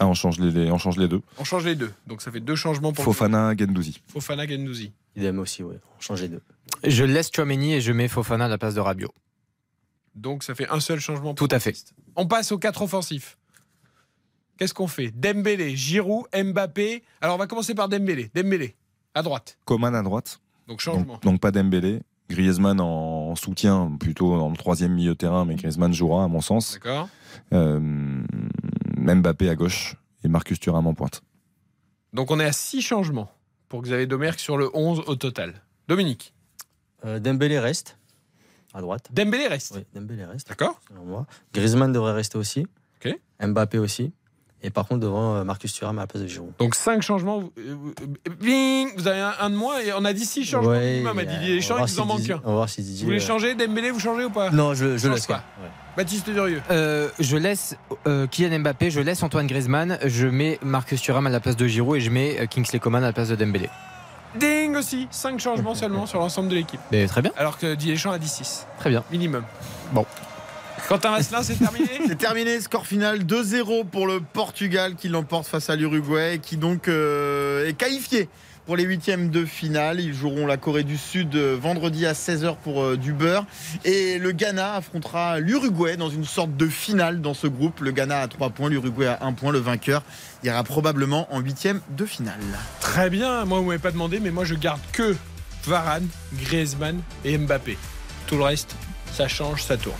Ah, 0.00 0.06
on 0.08 0.14
change 0.14 0.38
les, 0.40 0.50
les- 0.50 0.70
on 0.70 0.78
change 0.78 0.96
les 0.96 1.06
deux. 1.08 1.20
On 1.38 1.44
change 1.44 1.64
les 1.66 1.76
deux. 1.76 1.92
Donc 2.06 2.22
ça 2.22 2.32
fait 2.32 2.40
deux 2.40 2.56
changements 2.56 2.92
pour 2.92 3.04
Fofana, 3.04 3.54
Gendouzi. 3.56 4.00
Fofana, 4.08 4.46
Gendouzi. 4.48 4.92
Idem 5.14 5.38
aussi, 5.38 5.62
ouais. 5.62 5.78
On 5.98 6.00
change 6.00 6.22
les 6.22 6.28
deux. 6.28 6.40
Je 6.84 7.04
laisse 7.04 7.30
Chouameni 7.34 7.74
et 7.74 7.80
je 7.82 7.92
mets 7.92 8.08
Fofana 8.08 8.46
à 8.46 8.48
la 8.48 8.56
place 8.58 8.74
de 8.74 8.80
Rabiot. 8.80 9.12
Donc 10.14 10.42
ça 10.42 10.54
fait 10.54 10.68
un 10.70 10.80
seul 10.80 11.00
changement. 11.00 11.34
pour 11.34 11.46
Tout 11.48 11.54
à 11.54 11.60
fait. 11.60 11.76
On 12.16 12.26
passe 12.26 12.50
aux 12.50 12.58
quatre 12.58 12.82
offensifs. 12.82 13.36
Qu'est-ce 14.58 14.74
qu'on 14.74 14.88
fait? 14.88 15.10
Dembélé, 15.10 15.76
Giroud, 15.76 16.24
Mbappé. 16.34 17.02
Alors 17.20 17.36
on 17.36 17.38
va 17.38 17.46
commencer 17.46 17.74
par 17.74 17.88
Dembélé. 17.88 18.30
Dembélé, 18.34 18.74
à 19.14 19.22
droite. 19.22 19.58
Coman 19.64 19.94
à 19.94 20.02
droite. 20.02 20.40
Donc 20.66 20.80
changement. 20.80 21.14
Donc, 21.14 21.22
donc 21.24 21.40
pas 21.40 21.50
Dembélé. 21.50 22.00
Griezmann 22.28 22.80
en 22.80 23.34
soutien, 23.34 23.90
plutôt 23.98 24.38
dans 24.38 24.48
le 24.50 24.56
troisième 24.56 24.92
milieu 24.94 25.10
de 25.10 25.16
terrain, 25.16 25.44
mais 25.44 25.56
Griezmann 25.56 25.92
jouera 25.92 26.22
à 26.24 26.28
mon 26.28 26.40
sens. 26.40 26.74
D'accord. 26.74 27.08
Euh, 27.52 28.22
Mbappé 29.00 29.48
à 29.48 29.56
gauche 29.56 29.96
et 30.22 30.28
Marcus 30.28 30.60
Thuram 30.60 30.86
en 30.86 30.94
pointe. 30.94 31.22
Donc 32.12 32.30
on 32.30 32.38
est 32.40 32.44
à 32.44 32.52
six 32.52 32.82
changements 32.82 33.32
pour 33.68 33.82
Xavier 33.82 34.06
Domergue 34.06 34.38
sur 34.38 34.56
le 34.56 34.70
11 34.74 35.04
au 35.06 35.16
total. 35.16 35.62
Dominique. 35.88 36.34
Euh, 37.04 37.18
Dembélé 37.18 37.58
reste 37.58 37.96
à 38.74 38.80
droite. 38.80 39.08
Dembélé 39.12 39.48
reste. 39.48 39.72
Oui, 39.76 39.84
Dembélé 39.94 40.24
reste. 40.24 40.48
D'accord. 40.48 40.80
Griezmann 41.52 41.92
devrait 41.92 42.12
rester 42.12 42.38
aussi. 42.38 42.66
Ok. 42.96 43.18
Mbappé 43.40 43.78
aussi. 43.78 44.12
Et 44.62 44.70
par 44.70 44.86
contre, 44.86 45.00
devant 45.00 45.36
euh, 45.36 45.44
Marcus 45.44 45.72
Thuram 45.72 45.98
à 45.98 46.02
la 46.02 46.06
place 46.06 46.22
de 46.22 46.28
Giroud. 46.28 46.52
Donc 46.58 46.74
5 46.74 47.00
changements. 47.02 47.40
Vous, 47.40 47.52
euh, 47.58 48.32
bing, 48.40 48.88
vous 48.96 49.08
avez 49.08 49.20
un, 49.20 49.32
un 49.40 49.48
de 49.50 49.54
moins 49.56 49.78
et 49.78 49.92
on 49.94 50.04
a 50.04 50.12
dit 50.12 50.24
6 50.26 50.44
changements 50.44 50.70
Ouais, 50.72 50.92
minimum 50.94 51.18
à 51.18 51.22
euh, 51.22 51.24
Didier 51.24 51.52
on 51.52 51.56
Deschamps. 51.56 51.74
va 51.76 51.80
Il 51.80 51.80
voir 51.80 51.86
vous 51.88 51.94
si 51.94 52.00
en 52.00 52.04
manque 52.06 52.18
Didier- 52.18 52.34
un. 52.34 52.40
On 52.44 52.48
va 52.48 52.54
voir 52.56 52.68
si 52.68 52.82
Didier. 52.82 53.00
Vous 53.00 53.06
voulez 53.06 53.20
changer 53.20 53.54
Dembélé, 53.54 53.90
vous 53.90 54.00
changez 54.00 54.24
ou 54.24 54.30
pas? 54.30 54.50
Non, 54.50 54.74
je, 54.74 54.84
laisse 55.08 55.26
pas. 55.26 55.42
Ouais. 55.62 55.68
Baptiste 55.96 56.28
Durieux. 56.30 56.60
Euh, 56.70 57.08
je 57.18 57.36
laisse 57.36 57.76
euh, 58.06 58.26
Kylian 58.26 58.58
Mbappé, 58.60 58.90
je 58.90 59.00
laisse 59.00 59.22
Antoine 59.22 59.46
Griezmann, 59.46 59.98
je 60.04 60.26
mets 60.26 60.58
Marcus 60.62 61.00
Thuram 61.00 61.26
à 61.26 61.30
la 61.30 61.40
place 61.40 61.56
de 61.56 61.66
Giroud 61.66 61.96
et 61.96 62.00
je 62.00 62.10
mets 62.10 62.46
Kingsley 62.48 62.78
Coman 62.80 63.02
à 63.02 63.06
la 63.08 63.12
place 63.14 63.28
de 63.28 63.36
Dembélé. 63.36 63.68
Ding 64.38 64.76
aussi. 64.76 65.08
5 65.10 65.40
changements 65.40 65.74
seulement 65.74 66.06
sur 66.06 66.20
l'ensemble 66.20 66.48
de 66.50 66.54
l'équipe. 66.54 66.80
Mais 66.92 67.06
très 67.06 67.22
bien, 67.22 67.32
Alors 67.36 67.58
que 67.58 67.74
Didier 67.74 67.94
Deschamps 67.94 68.12
a 68.12 68.18
dit 68.18 68.28
6. 68.28 68.66
très 68.78 68.90
bien. 68.90 69.02
Minimum. 69.10 69.42
Bon. 69.92 70.06
Quentin 70.88 71.10
Vasselin, 71.12 71.42
c'est 71.42 71.58
terminé 71.58 71.88
C'est 72.06 72.18
terminé, 72.18 72.60
score 72.60 72.86
final 72.86 73.20
2-0 73.24 73.86
pour 73.86 74.06
le 74.06 74.20
Portugal 74.20 74.94
qui 74.94 75.08
l'emporte 75.08 75.46
face 75.46 75.70
à 75.70 75.76
l'Uruguay 75.76 76.34
et 76.34 76.38
qui 76.38 76.56
donc 76.56 76.88
euh, 76.88 77.68
est 77.68 77.74
qualifié 77.74 78.28
pour 78.66 78.76
les 78.76 78.84
huitièmes 78.84 79.30
de 79.30 79.44
finale. 79.44 80.00
Ils 80.00 80.14
joueront 80.14 80.46
la 80.46 80.56
Corée 80.56 80.84
du 80.84 80.96
Sud 80.96 81.34
euh, 81.34 81.56
vendredi 81.60 82.06
à 82.06 82.12
16h 82.12 82.56
pour 82.62 82.82
euh, 82.82 82.96
du 82.96 83.12
beurre. 83.12 83.46
Et 83.84 84.18
le 84.18 84.32
Ghana 84.32 84.74
affrontera 84.74 85.40
l'Uruguay 85.40 85.96
dans 85.96 86.10
une 86.10 86.24
sorte 86.24 86.56
de 86.56 86.66
finale 86.66 87.20
dans 87.20 87.34
ce 87.34 87.46
groupe. 87.46 87.80
Le 87.80 87.92
Ghana 87.92 88.20
a 88.20 88.28
3 88.28 88.50
points, 88.50 88.68
l'Uruguay 88.68 89.06
a 89.06 89.18
1 89.22 89.32
point. 89.32 89.52
Le 89.52 89.58
vainqueur 89.58 90.02
ira 90.44 90.62
probablement 90.64 91.32
en 91.34 91.40
huitième 91.40 91.80
de 91.96 92.04
finale. 92.04 92.40
Très 92.80 93.10
bien. 93.10 93.44
Moi, 93.44 93.58
vous 93.58 93.66
m'avez 93.66 93.78
pas 93.78 93.92
demandé, 93.92 94.20
mais 94.20 94.30
moi, 94.30 94.44
je 94.44 94.54
garde 94.54 94.80
que 94.92 95.16
Varane, 95.64 96.08
Griezmann 96.34 97.00
et 97.24 97.36
Mbappé. 97.38 97.76
Tout 98.26 98.36
le 98.36 98.44
reste, 98.44 98.74
ça 99.12 99.28
change, 99.28 99.62
ça 99.62 99.76
tourne. 99.76 99.96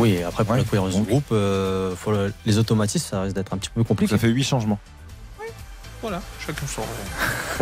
Oui, 0.00 0.10
et 0.12 0.22
après, 0.24 0.44
pour 0.44 0.52
Ouais, 0.52 0.58
la 0.58 0.64
cohérence 0.64 0.94
du 0.96 1.02
groupe, 1.02 1.24
euh, 1.32 1.94
faut 1.94 2.10
le- 2.12 2.32
les 2.46 2.58
automatismes, 2.58 3.06
ça 3.08 3.22
risque 3.22 3.36
d'être 3.36 3.52
un 3.52 3.58
petit 3.58 3.70
peu 3.74 3.84
compliqué. 3.84 4.10
Ça 4.10 4.18
fait 4.18 4.28
8 4.28 4.44
changements. 4.44 4.78
Voilà, 6.02 6.22
chacun 6.46 6.66
son. 6.66 6.82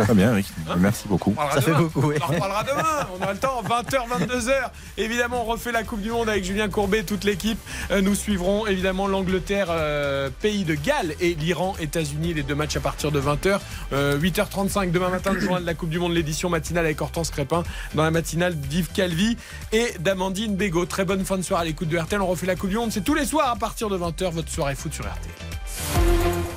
Très 0.01 0.13
bien, 0.13 0.31
Eric. 0.31 0.47
Hein 0.69 0.75
Merci 0.77 1.07
beaucoup. 1.09 1.35
Ça 1.53 1.59
fait 1.61 1.71
demain. 1.71 1.79
beaucoup, 1.81 2.01
oui. 2.07 2.15
On 2.21 2.23
en 2.23 2.27
reparlera 2.27 2.63
demain. 2.63 3.07
On 3.19 3.25
a 3.27 3.33
le 3.33 3.37
temps. 3.37 3.61
20h, 3.63 4.27
22h. 4.27 4.53
Évidemment, 4.97 5.41
on 5.41 5.45
refait 5.45 5.73
la 5.73 5.83
Coupe 5.83 6.01
du 6.01 6.09
Monde 6.09 6.29
avec 6.29 6.45
Julien 6.45 6.69
Courbet, 6.69 7.03
toute 7.03 7.25
l'équipe. 7.25 7.59
Euh, 7.91 8.01
Nous 8.01 8.15
suivrons 8.15 8.65
évidemment 8.65 9.07
l'Angleterre, 9.07 9.67
euh, 9.71 10.29
pays 10.41 10.63
de 10.63 10.75
Galles, 10.75 11.15
et 11.19 11.33
l'Iran, 11.35 11.75
États-Unis. 11.81 12.33
Les 12.33 12.43
deux 12.43 12.55
matchs 12.55 12.77
à 12.77 12.79
partir 12.79 13.11
de 13.11 13.19
20h. 13.19 13.59
8h35 13.91 14.91
demain 14.91 15.09
matin, 15.09 15.33
le 15.33 15.39
journal 15.41 15.61
de 15.63 15.67
la 15.67 15.73
Coupe 15.73 15.89
du 15.89 15.99
Monde, 15.99 16.13
l'édition 16.13 16.49
matinale 16.49 16.85
avec 16.85 17.01
Hortense 17.01 17.31
Crépin. 17.31 17.63
Dans 17.93 18.03
la 18.03 18.11
matinale 18.11 18.57
d'Yves 18.57 18.91
Calvi 18.93 19.35
et 19.73 19.93
d'Amandine 19.99 20.55
Bégaud. 20.55 20.85
Très 20.85 21.03
bonne 21.03 21.25
fin 21.25 21.37
de 21.37 21.41
soirée 21.41 21.63
à 21.63 21.65
l'écoute 21.65 21.89
de 21.89 21.97
RTL. 21.97 22.21
On 22.21 22.27
refait 22.27 22.47
la 22.47 22.55
Coupe 22.55 22.69
du 22.69 22.77
Monde. 22.77 22.91
C'est 22.93 23.03
tous 23.03 23.15
les 23.15 23.25
soirs 23.25 23.49
à 23.49 23.55
partir 23.57 23.89
de 23.89 23.97
20h, 23.97 24.31
votre 24.31 24.49
soirée 24.49 24.75
foot 24.75 24.93
sur 24.93 25.03
RTL. 25.05 26.48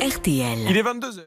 RTL. 0.00 0.60
Il 0.70 0.78
est 0.78 0.82
22h. 0.82 1.26